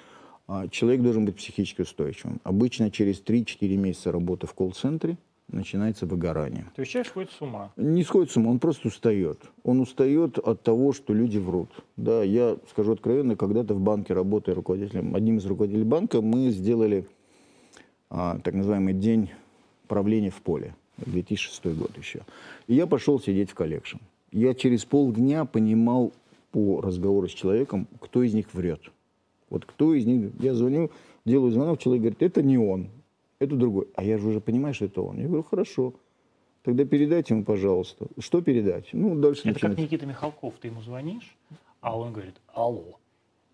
А 0.47 0.67
человек 0.67 1.03
должен 1.03 1.25
быть 1.25 1.35
психически 1.35 1.81
устойчивым. 1.81 2.39
Обычно 2.43 2.89
через 2.89 3.21
3-4 3.21 3.75
месяца 3.77 4.11
работы 4.11 4.47
в 4.47 4.53
колл-центре 4.55 5.17
начинается 5.51 6.07
выгорание. 6.07 6.65
То 6.75 6.81
есть 6.81 6.91
человек 6.91 7.07
сходит 7.07 7.31
с 7.31 7.41
ума. 7.41 7.71
Не 7.77 8.03
сходит 8.03 8.31
с 8.31 8.37
ума, 8.37 8.49
он 8.49 8.59
просто 8.59 8.87
устает. 8.87 9.39
Он 9.63 9.79
устает 9.79 10.39
от 10.39 10.63
того, 10.63 10.91
что 10.91 11.13
люди 11.13 11.37
врут. 11.37 11.69
Да, 11.97 12.23
я 12.23 12.57
скажу 12.69 12.93
откровенно, 12.93 13.35
когда-то 13.35 13.75
в 13.75 13.79
банке, 13.79 14.13
работая 14.15 14.55
руководителем, 14.55 15.15
одним 15.15 15.37
из 15.37 15.45
руководителей 15.45 15.83
банка, 15.83 16.21
мы 16.21 16.49
сделали 16.49 17.05
а, 18.09 18.39
так 18.39 18.55
называемый 18.55 18.93
день 18.93 19.29
правления 19.87 20.31
в 20.31 20.41
поле. 20.41 20.75
2006 21.05 21.65
год 21.77 21.97
еще. 21.97 22.21
И 22.67 22.75
я 22.75 22.87
пошел 22.87 23.19
сидеть 23.19 23.51
в 23.51 23.55
collection. 23.55 23.97
Я 24.31 24.53
через 24.53 24.85
полдня 24.85 25.45
понимал 25.45 26.13
по 26.51 26.81
разговору 26.81 27.27
с 27.27 27.33
человеком, 27.33 27.87
кто 27.99 28.23
из 28.23 28.33
них 28.33 28.53
врет. 28.53 28.81
Вот 29.49 29.65
кто 29.65 29.93
из 29.93 30.05
них... 30.05 30.31
Я 30.39 30.53
звоню, 30.53 30.91
делаю 31.25 31.51
звонок, 31.51 31.79
человек 31.79 32.01
говорит, 32.01 32.21
это 32.21 32.41
не 32.41 32.57
он, 32.57 32.89
это 33.39 33.55
другой. 33.55 33.87
А 33.95 34.03
я 34.03 34.17
же 34.17 34.27
уже 34.27 34.41
понимаю, 34.41 34.73
что 34.73 34.85
это 34.85 35.01
он. 35.01 35.17
Я 35.17 35.27
говорю, 35.27 35.43
хорошо. 35.43 35.93
Тогда 36.63 36.85
передайте 36.85 37.33
ему, 37.33 37.43
пожалуйста. 37.43 38.07
Что 38.19 38.41
передать? 38.41 38.89
Ну, 38.91 39.15
дальше 39.15 39.41
Это 39.41 39.59
как 39.59 39.69
начинается. 39.69 39.81
Никита 39.81 40.05
Михалков, 40.05 40.55
ты 40.61 40.67
ему 40.67 40.81
звонишь, 40.81 41.35
а 41.81 41.97
он 41.97 42.13
говорит, 42.13 42.35
алло. 42.53 42.99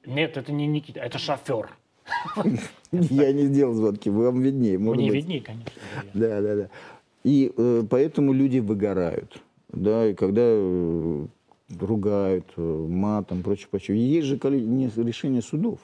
Нет, 0.05 0.37
это 0.37 0.51
не 0.51 0.67
Никита, 0.67 0.99
это 0.99 1.17
шофер. 1.17 1.69
Я 2.91 3.33
не 3.33 3.45
сделал 3.45 3.73
звонки, 3.73 4.09
вам 4.09 4.41
виднее. 4.41 4.77
Мне 4.77 5.09
виднее, 5.09 5.41
конечно. 5.41 5.71
Да, 6.13 6.41
да, 6.41 6.55
да. 6.55 6.69
И 7.25 7.51
э, 7.57 7.83
поэтому 7.89 8.33
люди 8.33 8.59
выгорают. 8.59 9.41
Да, 9.69 10.05
и 10.05 10.13
когда 10.13 10.43
э, 10.45 11.25
ругают 11.79 12.45
э, 12.55 12.61
матом, 12.61 13.41
прочее, 13.41 13.67
прочее. 13.71 13.97
Есть 13.97 14.27
же 14.27 14.35
решение 14.37 15.41
судов, 15.41 15.79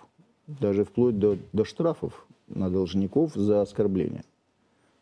даже 0.48 0.84
вплоть 0.84 1.18
до, 1.18 1.38
до 1.52 1.66
штрафов 1.66 2.28
на 2.48 2.70
должников 2.70 3.34
за 3.34 3.62
оскорбление. 3.62 4.24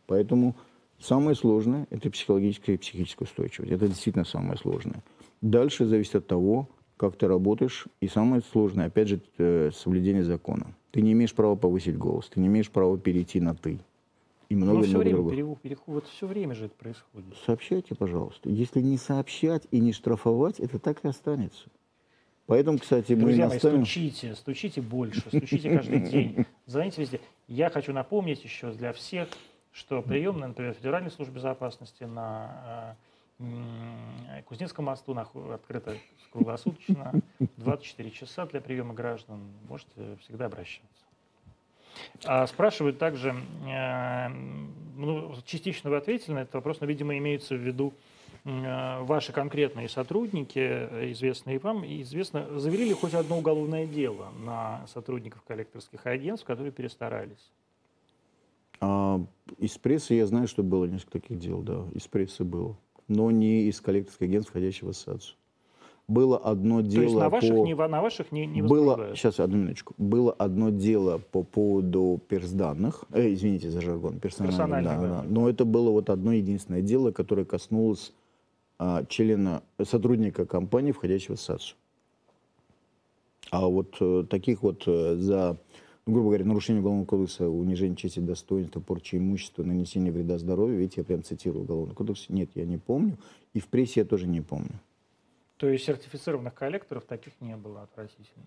Поэтому 0.08 0.56
самое 0.98 1.36
сложное– 1.36 1.88
это 1.90 2.10
психологическая 2.10 2.76
и 2.76 2.80
психическая 2.80 3.28
устойчивость. 3.28 3.74
Это 3.74 3.88
действительно 3.88 4.26
самое 4.26 4.58
сложное. 4.58 5.04
Дальше 5.42 5.86
зависит 5.86 6.16
от 6.16 6.28
того, 6.28 6.70
как 6.96 7.18
ты 7.18 7.28
работаешь. 7.28 7.88
И 8.00 8.08
самое 8.08 8.42
сложное, 8.52 8.88
опять 8.88 9.10
же, 9.10 9.20
э, 9.38 9.72
соблюдение 9.74 10.24
закона. 10.24 10.68
Ты 10.92 11.02
не 11.02 11.12
имеешь 11.12 11.34
права 11.34 11.56
повысить 11.56 11.98
голос, 11.98 12.30
ты 12.30 12.40
не 12.40 12.48
имеешь 12.48 12.72
права 12.72 12.98
перейти 12.98 13.40
на 13.42 13.56
«ты». 13.56 13.80
И 14.50 14.56
Ну, 14.56 14.66
много-много 14.66 14.88
все 14.88 14.98
время, 14.98 15.16
другого. 15.18 15.36
переход, 15.36 15.62
переход- 15.62 15.88
вот 15.96 16.08
все 16.08 16.26
время 16.28 16.56
же 16.56 16.66
это 16.66 16.76
происходит. 16.76 17.38
Сообщайте, 17.46 17.94
пожалуйста. 17.96 18.50
Если 18.50 18.82
не 18.82 18.98
сообщать 18.98 19.68
и 19.70 19.80
не 19.80 19.94
штрафовать, 19.94 20.60
это 20.60 20.80
так 20.80 21.06
и 21.06 21.08
останется. 21.08 21.70
Поэтому, 22.48 22.80
кстати, 22.80 23.14
мы 23.14 23.20
Друзья 23.26 23.48
мои, 23.48 23.60
стучите, 23.60 24.34
стучите 24.34 24.82
больше, 24.82 25.22
стучите 25.28 25.70
каждый 25.70 26.00
день, 26.00 26.46
звоните 26.66 27.02
везде. 27.02 27.22
Я 27.48 27.70
хочу 27.70 27.94
напомнить 27.94 28.44
еще 28.44 28.72
для 28.72 28.92
всех, 28.92 29.30
что 29.72 30.02
приемная, 30.02 30.48
например, 30.48 30.74
Федеральной 30.74 31.12
службы 31.12 31.36
безопасности 31.36 32.06
на 32.06 32.98
э, 33.38 34.42
Кузнецком 34.46 34.86
мосту 34.86 35.16
открыта 35.16 35.96
круглосуточно, 36.32 37.22
24 37.58 38.10
часа 38.10 38.48
для 38.48 38.62
приема 38.62 38.96
граждан. 38.96 39.42
Можете 39.70 40.18
всегда 40.22 40.48
обращаться. 40.48 41.06
А 42.26 42.48
спрашивают 42.48 42.98
также, 42.98 43.36
э, 43.68 44.28
ну, 44.98 45.34
частично 45.46 45.90
вы 45.90 45.98
ответили 45.98 46.34
на 46.34 46.40
этот 46.40 46.56
вопрос, 46.56 46.80
но, 46.82 46.88
видимо, 46.88 47.18
имеются 47.18 47.56
в 47.56 47.60
виду 47.60 47.94
э, 48.44 49.02
ваши 49.04 49.32
конкретные 49.32 49.90
сотрудники, 49.90 50.60
э, 50.60 51.12
известные 51.12 51.60
вам, 51.60 51.86
известно, 51.86 52.60
завели 52.60 52.86
ли 52.86 52.94
хоть 52.94 53.14
одно 53.14 53.38
уголовное 53.38 53.86
дело 53.86 54.28
на 54.44 54.86
сотрудников 54.88 55.42
коллекторских 55.48 56.06
агентств, 56.06 56.46
которые 56.46 56.72
перестарались? 56.72 57.52
А, 58.82 59.22
из 59.58 59.78
прессы 59.78 60.14
я 60.14 60.26
знаю, 60.26 60.48
что 60.48 60.64
было 60.64 60.86
несколько 60.86 61.20
таких 61.20 61.40
дел, 61.40 61.62
да, 61.62 61.86
из 61.94 62.08
прессы 62.08 62.44
было. 62.44 62.78
Но 63.08 63.32
не 63.32 63.64
из 63.64 63.82
коллекторских 63.82 64.24
агентств, 64.24 64.52
входящих 64.52 64.84
в 64.84 64.90
ассоциацию. 64.90 65.36
Было 66.10 66.40
одно 66.40 66.82
дело 66.82 66.96
То 66.96 67.02
есть 67.04 67.16
на 67.16 67.30
ваших, 67.30 67.56
по... 67.56 67.66
не, 67.66 67.76
на 67.76 68.02
ваших 68.02 68.32
не, 68.32 68.48
не 68.48 68.64
было, 68.64 69.12
сейчас, 69.14 69.40
одну 69.40 69.58
минуточку. 69.58 69.94
Было 70.00 70.32
одно 70.32 70.72
дело 70.72 71.22
по 71.32 71.44
поводу 71.44 72.20
персданных. 72.28 73.06
Э, 73.12 73.32
извините 73.32 73.70
за 73.70 73.80
жаргон. 73.80 74.20
Персональных, 74.20 74.58
Персональных 74.58 75.00
да, 75.02 75.22
да. 75.22 75.24
Но 75.30 75.48
это 75.48 75.66
было 75.66 75.92
вот 75.92 76.10
одно 76.10 76.34
единственное 76.34 76.82
дело, 76.82 77.12
которое 77.12 77.46
коснулось 77.46 78.12
а, 78.80 79.06
члена, 79.06 79.62
сотрудника 79.84 80.48
компании, 80.48 80.94
входящего 80.94 81.36
в 81.36 81.40
ассоциацию. 81.40 81.78
А 83.52 83.68
вот 83.68 83.98
э, 84.02 84.26
таких 84.28 84.64
вот 84.64 84.84
э, 84.88 85.16
за, 85.16 85.58
ну, 86.08 86.14
грубо 86.14 86.30
говоря, 86.30 86.46
нарушение 86.46 86.82
Уголовного 86.82 87.06
кодекса, 87.06 87.48
унижение 87.48 87.96
чести, 87.96 88.20
достоинства, 88.20 88.80
порча 88.80 89.18
имущества, 89.18 89.62
нанесение 89.62 90.12
вреда 90.12 90.40
здоровью, 90.40 90.80
видите, 90.80 91.02
я 91.02 91.06
прям 91.06 91.24
цитирую 91.24 91.66
Уголовный 91.66 91.94
кодекс, 91.94 92.30
нет, 92.30 92.50
я 92.56 92.66
не 92.66 92.78
помню. 92.78 93.18
И 93.54 93.60
в 93.60 93.68
прессе 93.68 94.00
я 94.00 94.06
тоже 94.08 94.26
не 94.26 94.42
помню. 94.42 94.80
То 95.60 95.68
есть 95.68 95.84
сертифицированных 95.84 96.54
коллекторов 96.54 97.04
таких 97.04 97.34
не 97.42 97.58
было 97.58 97.84
отвратительно. 97.84 98.46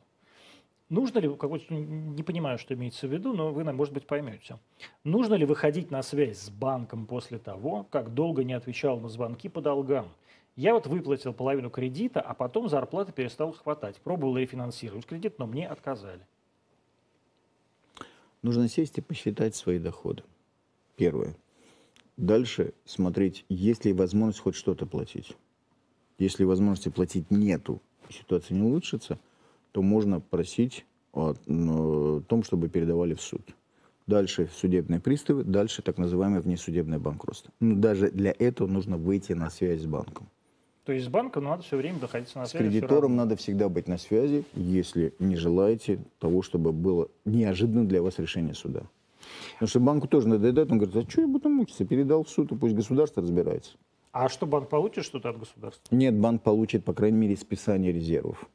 Нужно 0.88 1.18
ли, 1.18 1.28
какой-то, 1.28 1.72
не 1.74 2.22
понимаю, 2.22 2.56
что 2.56 2.72
имеется 2.72 3.06
в 3.06 3.12
виду, 3.12 3.34
но 3.34 3.52
вы, 3.52 3.64
может 3.70 3.92
быть, 3.92 4.06
поймете. 4.06 4.58
Нужно 5.04 5.34
ли 5.34 5.44
выходить 5.44 5.90
на 5.90 6.02
связь 6.02 6.38
с 6.38 6.48
банком 6.48 7.06
после 7.06 7.38
того, 7.38 7.86
как 7.90 8.14
долго 8.14 8.44
не 8.44 8.54
отвечал 8.54 8.98
на 8.98 9.10
звонки 9.10 9.50
по 9.50 9.60
долгам? 9.60 10.08
Я 10.56 10.72
вот 10.72 10.86
выплатил 10.86 11.34
половину 11.34 11.68
кредита, 11.68 12.22
а 12.22 12.32
потом 12.32 12.70
зарплаты 12.70 13.12
перестал 13.12 13.52
хватать. 13.52 14.00
Пробовал 14.00 14.38
рефинансировать 14.38 15.04
кредит, 15.04 15.38
но 15.38 15.46
мне 15.46 15.68
отказали. 15.68 16.26
Нужно 18.40 18.68
сесть 18.68 18.96
и 18.96 19.02
посчитать 19.02 19.54
свои 19.54 19.78
доходы. 19.78 20.22
Первое. 20.96 21.36
Дальше 22.16 22.72
смотреть, 22.86 23.44
есть 23.50 23.84
ли 23.84 23.92
возможность 23.92 24.40
хоть 24.40 24.56
что-то 24.56 24.86
платить. 24.86 25.36
Если 26.22 26.44
возможности 26.44 26.88
платить 26.88 27.32
нету, 27.32 27.82
ситуация 28.08 28.54
не 28.54 28.62
улучшится, 28.62 29.18
то 29.72 29.82
можно 29.82 30.20
просить 30.20 30.86
о 31.12 31.34
том, 31.34 32.44
чтобы 32.44 32.68
передавали 32.68 33.14
в 33.14 33.20
суд. 33.20 33.42
Дальше 34.06 34.48
судебные 34.54 35.00
приставы, 35.00 35.42
дальше 35.42 35.82
так 35.82 35.98
называемое 35.98 36.40
внесудебное 36.40 37.00
банкротство. 37.00 37.52
Ну, 37.58 37.74
даже 37.74 38.12
для 38.12 38.32
этого 38.38 38.68
нужно 38.68 38.96
выйти 38.98 39.32
на 39.32 39.50
связь 39.50 39.82
с 39.82 39.86
банком. 39.86 40.28
То 40.84 40.92
есть 40.92 41.06
с 41.06 41.08
банком 41.08 41.42
надо 41.42 41.64
все 41.64 41.76
время 41.76 41.98
находиться 42.00 42.38
на 42.38 42.46
С 42.46 42.50
связи. 42.50 42.68
всё 42.68 42.80
кредитором 42.80 43.16
надо 43.16 43.34
всегда 43.34 43.68
быть 43.68 43.88
на 43.88 43.98
связи, 43.98 44.44
если 44.54 45.14
не 45.18 45.34
желаете 45.34 45.98
того, 46.20 46.42
чтобы 46.42 46.70
было 46.70 47.08
неожиданно 47.24 47.84
для 47.84 48.00
вас 48.00 48.20
решение 48.20 48.54
суда. 48.54 48.84
Потому 49.54 49.68
что 49.68 49.80
банку 49.80 50.06
тоже 50.06 50.28
надоедает, 50.28 50.70
он 50.70 50.78
говорит, 50.78 50.96
а 51.04 51.10
что 51.10 51.22
я 51.22 51.26
буду 51.26 51.48
мучиться? 51.48 51.84
Передал 51.84 52.22
в 52.22 52.30
суд, 52.30 52.52
и 52.52 52.56
пусть 52.56 52.76
государство 52.76 53.24
разбирается. 53.24 53.72
А 54.12 54.28
что, 54.28 54.46
банк 54.46 54.68
получит 54.68 55.04
что-то 55.04 55.30
от 55.30 55.38
государства? 55.38 55.94
Нет, 55.94 56.14
банк 56.14 56.42
получит, 56.42 56.84
по 56.84 56.92
крайней 56.92 57.16
мере, 57.18 57.36
списание 57.36 57.92
резервов. 57.92 58.46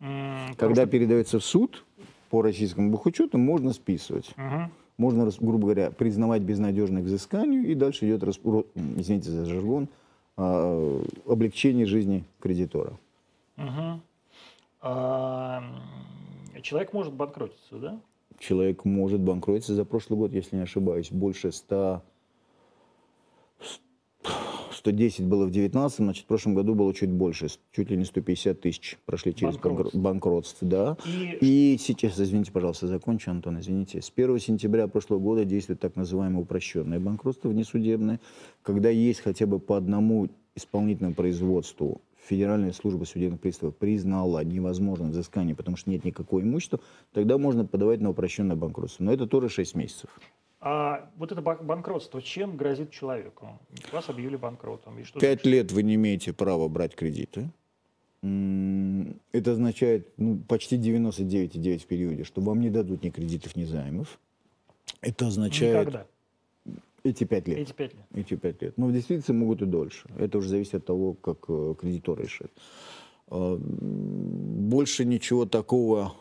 Когда 0.00 0.82
что- 0.82 0.86
передается 0.86 1.38
в 1.38 1.44
суд, 1.44 1.84
по 2.30 2.42
российскому 2.42 2.90
бухучету 2.90 3.38
можно 3.38 3.72
списывать. 3.72 4.32
Мгм. 4.36 4.72
Можно, 4.98 5.30
грубо 5.40 5.62
говоря, 5.62 5.90
признавать 5.90 6.42
безнадежным 6.42 7.02
к 7.02 7.06
взысканию, 7.06 7.66
и 7.66 7.74
дальше 7.74 8.06
идет, 8.06 8.22
извините 8.24 9.30
за 9.30 9.46
жаргон, 9.46 9.88
а, 10.36 11.02
облегчение 11.26 11.86
жизни 11.86 12.24
кредитора. 12.40 12.98
Мгм. 13.56 14.02
А, 14.82 15.62
человек 16.62 16.92
может 16.92 17.12
банкротиться, 17.12 17.76
да? 17.76 18.00
человек 18.38 18.86
может 18.86 19.20
банкротиться 19.20 19.74
за 19.74 19.84
прошлый 19.84 20.18
год, 20.18 20.32
если 20.32 20.56
не 20.56 20.62
ошибаюсь, 20.62 21.10
больше 21.12 21.52
100, 21.52 22.02
110 24.80 25.26
было 25.26 25.44
в 25.44 25.50
19 25.50 25.98
значит, 25.98 26.24
в 26.24 26.26
прошлом 26.26 26.54
году 26.54 26.74
было 26.74 26.94
чуть 26.94 27.10
больше, 27.10 27.48
чуть 27.72 27.90
ли 27.90 27.96
не 27.98 28.04
150 28.06 28.60
тысяч 28.62 28.98
прошли 29.04 29.34
через 29.34 29.56
банкро- 29.56 29.68
Банкротство. 29.68 29.98
банкротство, 30.00 30.68
да. 30.68 30.96
И 31.40 31.74
И 31.74 31.78
сейчас, 31.78 32.18
извините, 32.18 32.50
пожалуйста, 32.50 32.86
закончу, 32.86 33.30
Антон, 33.30 33.60
извините. 33.60 34.00
С 34.00 34.10
1 34.14 34.38
сентября 34.38 34.88
прошлого 34.88 35.18
года 35.20 35.44
действует 35.44 35.80
так 35.80 35.96
называемое 35.96 36.40
упрощенное 36.42 36.98
банкротство 36.98 37.50
внесудебное, 37.50 38.20
когда 38.62 38.88
есть 38.88 39.20
хотя 39.20 39.46
бы 39.46 39.58
по 39.58 39.76
одному 39.76 40.28
исполнительному 40.54 41.14
производству 41.14 42.00
Федеральная 42.26 42.72
служба 42.72 43.04
судебных 43.04 43.40
приставов 43.40 43.76
признала 43.76 44.42
невозможным 44.44 45.10
взыскание, 45.10 45.54
потому 45.54 45.76
что 45.76 45.90
нет 45.90 46.04
никакого 46.04 46.40
имущества, 46.40 46.80
тогда 47.12 47.36
можно 47.38 47.66
подавать 47.66 48.00
на 48.00 48.10
упрощенное 48.10 48.56
банкротство. 48.56 49.04
Но 49.04 49.12
это 49.12 49.26
тоже 49.26 49.48
6 49.50 49.74
месяцев. 49.74 50.08
А 50.60 51.10
вот 51.16 51.32
это 51.32 51.40
бан- 51.40 51.64
банкротство 51.64 52.20
чем 52.20 52.56
грозит 52.56 52.90
человеку? 52.90 53.58
Вас 53.92 54.08
объявили 54.10 54.36
банкротом. 54.36 54.98
И 54.98 55.04
что 55.04 55.18
Пять 55.18 55.46
лет 55.46 55.72
вы 55.72 55.82
не 55.82 55.94
имеете 55.94 56.32
права 56.34 56.68
брать 56.68 56.94
кредиты. 56.94 57.50
Это 58.22 59.52
означает 59.52 60.12
ну, 60.18 60.38
почти 60.46 60.76
99,9 60.76 61.78
в 61.78 61.86
периоде, 61.86 62.24
что 62.24 62.42
вам 62.42 62.60
не 62.60 62.68
дадут 62.68 63.02
ни 63.02 63.08
кредитов, 63.08 63.56
ни 63.56 63.64
займов. 63.64 64.18
Это 65.00 65.28
означает 65.28 65.88
Никогда. 65.88 66.06
эти 67.02 67.24
пять 67.24 67.48
лет. 67.48 67.58
Эти 67.58 67.72
пять 67.72 67.94
лет. 67.94 68.04
Эти 68.12 68.36
пять 68.36 68.60
лет. 68.60 68.76
Но 68.76 68.88
в 68.88 68.92
действительности 68.92 69.32
могут 69.32 69.62
и 69.62 69.64
дольше. 69.64 70.10
Это 70.18 70.36
уже 70.36 70.50
зависит 70.50 70.74
от 70.74 70.84
того, 70.84 71.14
как 71.14 71.38
э, 71.48 71.74
кредитор 71.80 72.20
решит. 72.20 72.52
А, 73.28 73.56
Больше 73.58 75.06
ничего 75.06 75.46
такого, 75.46 76.14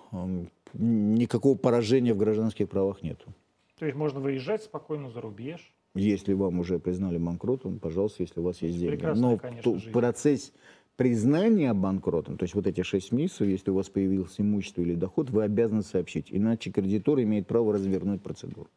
никакого 0.74 1.58
поражения 1.58 2.14
в 2.14 2.18
гражданских 2.18 2.70
правах 2.70 3.02
нету. 3.02 3.34
То 3.80 3.86
есть 3.86 3.98
можно 3.98 4.20
выезжать 4.20 4.64
спокойно 4.64 5.10
за 5.10 5.22
рубеж. 5.22 5.74
Если 5.96 6.34
вам 6.34 6.60
уже 6.60 6.80
признали 6.80 7.18
банкротом, 7.18 7.80
пожалуйста, 7.80 8.24
если 8.24 8.42
у 8.42 8.44
вас 8.44 8.62
есть 8.62 8.78
деньги. 8.78 8.96
Прекрасная, 8.96 9.32
Но 9.32 9.38
конечно, 9.38 9.80
жизнь. 9.80 9.92
процесс 9.92 10.54
признания 10.98 11.74
банкротом, 11.74 12.38
то 12.38 12.44
есть 12.44 12.56
вот 12.56 12.68
эти 12.68 12.82
шесть 12.84 13.14
месяцев, 13.14 13.48
если 13.48 13.72
у 13.72 13.76
вас 13.76 13.90
появилось 13.90 14.36
имущество 14.38 14.82
или 14.82 14.96
доход, 14.96 15.30
вы 15.30 15.44
обязаны 15.44 15.82
сообщить. 15.82 16.28
Иначе 16.30 16.72
кредитор 16.72 17.22
имеет 17.22 17.48
право 17.48 17.74
развернуть 17.74 18.22
процедуру. 18.22 18.70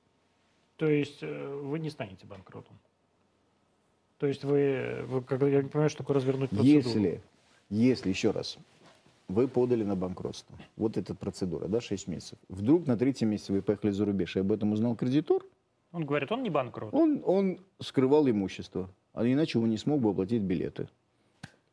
То 0.76 0.88
есть 0.88 1.18
э, 1.22 1.60
вы 1.64 1.80
не 1.80 1.90
станете 1.90 2.24
банкротом. 2.26 2.78
То 4.18 4.28
есть 4.28 4.44
вы, 4.44 5.02
вы 5.08 5.22
как, 5.22 5.42
я 5.42 5.62
не 5.62 5.68
понимаю, 5.68 5.90
что 5.90 5.98
такое 5.98 6.16
развернуть 6.16 6.50
процедуру. 6.50 6.76
Если, 6.76 7.20
если, 7.70 8.08
еще 8.08 8.30
раз, 8.30 8.56
вы 9.32 9.48
подали 9.48 9.84
на 9.84 9.96
банкротство, 9.96 10.56
вот 10.76 10.96
эта 10.96 11.14
процедура, 11.14 11.66
да, 11.68 11.80
6 11.80 12.08
месяцев, 12.08 12.38
вдруг 12.48 12.86
на 12.86 12.96
третьем 12.96 13.30
месяце 13.30 13.52
вы 13.52 13.62
поехали 13.62 13.90
за 13.90 14.04
рубеж, 14.04 14.36
и 14.36 14.40
об 14.40 14.52
этом 14.52 14.72
узнал 14.72 14.94
кредитор, 14.96 15.42
Он 15.92 16.04
говорит, 16.06 16.30
он 16.32 16.42
не 16.42 16.50
банкрот. 16.50 16.94
он, 16.94 17.22
он 17.24 17.58
скрывал 17.80 18.28
имущество. 18.28 18.88
А 19.14 19.26
иначе 19.26 19.58
он 19.58 19.68
не 19.68 19.76
смог 19.76 20.00
бы 20.00 20.08
оплатить 20.10 20.42
билеты. 20.42 20.88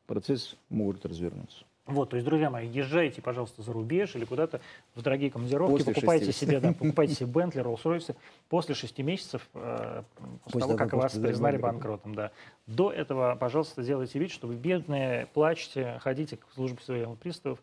Процесс 0.08 0.58
может 0.68 1.06
развернуться. 1.06 1.66
Вот, 1.90 2.12
то 2.12 2.16
есть, 2.16 2.26
друзья 2.26 2.50
мои, 2.50 2.68
езжайте, 2.68 3.22
пожалуйста, 3.22 3.64
за 3.64 3.74
рубеж 3.74 4.16
или 4.16 4.26
куда-то 4.26 4.62
в 4.96 5.02
дорогие 5.02 5.32
командировки, 5.32 5.72
После 5.72 5.94
покупайте 5.94 6.32
себе, 6.32 6.60
да, 6.60 6.74
покупайте 6.80 7.16
себе 7.16 7.28
Бентли, 7.28 7.62
Роллс-Ройсы 7.62 8.16
после 8.48 8.76
шести 8.76 9.02
месяцев, 9.02 9.48
э, 9.56 10.04
после 10.44 10.60
того, 10.62 10.76
как 10.76 10.94
вас 10.94 11.14
признали 11.14 11.58
банкротом. 11.58 12.14
да. 12.14 12.32
До 12.68 12.92
этого, 12.92 13.36
пожалуйста, 13.40 13.84
делайте 13.84 14.20
вид, 14.20 14.32
что 14.32 14.48
вы 14.48 14.56
бедные, 14.56 15.28
плачете, 15.34 15.98
ходите 16.02 16.38
к 16.38 16.46
службе 16.54 16.78
судебных 16.86 17.18
приставов, 17.18 17.60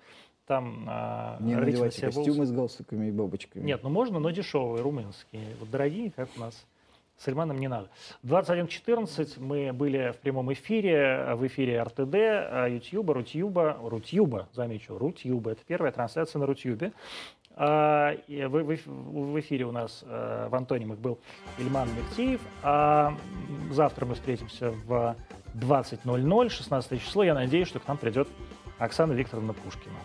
там 0.47 0.89
э, 0.89 1.36
Не 1.40 1.55
надевайте 1.55 1.98
себе 1.98 2.11
волосы. 2.11 2.31
костюмы 2.31 2.47
с 2.47 2.53
галстуками 2.53 3.07
и 3.07 3.11
бабочками. 3.11 3.65
Нет, 3.65 3.82
ну 3.82 3.90
можно, 3.90 4.19
но 4.19 4.31
дешевые, 4.31 4.82
румынские. 4.82 5.57
Вот 5.61 5.70
дорогие, 5.70 6.11
как 6.11 6.28
у 6.36 6.40
нас. 6.40 6.66
С 7.18 7.28
не 7.28 7.68
надо. 7.68 7.88
21.14 8.24 9.40
мы 9.40 9.72
были 9.72 10.12
в 10.12 10.18
прямом 10.18 10.52
эфире, 10.52 11.34
в 11.34 11.47
эфире 11.47 11.82
РТД, 11.82 12.14
э, 12.14 12.66
Ютьюба, 12.70 13.14
Рутьюба, 13.14 13.78
Рутьюба, 13.82 14.48
замечу, 14.52 14.98
Рутьюба. 14.98 15.52
Это 15.52 15.62
первая 15.66 15.93
трансляция 15.93 16.40
на 16.40 16.47
Рутьюбе. 16.47 16.93
А, 17.59 18.14
В, 18.28 19.40
эфире 19.40 19.64
у 19.64 19.72
нас 19.72 20.05
э, 20.06 20.48
в 20.51 20.55
антонимах 20.55 20.98
был 20.98 21.18
Ильман 21.56 21.88
Мехтиев. 21.97 22.40
А 22.62 23.16
завтра 23.70 24.05
мы 24.05 24.14
встретимся 24.14 24.72
в 24.72 25.16
20.00, 25.55 26.48
16 26.51 27.02
число. 27.02 27.24
Я 27.24 27.32
надеюсь, 27.32 27.68
что 27.68 27.80
к 27.80 27.88
нам 27.88 27.97
придет 27.97 28.28
Оксана 28.78 29.14
Викторовна 29.14 29.55
Пушкина. 29.55 29.97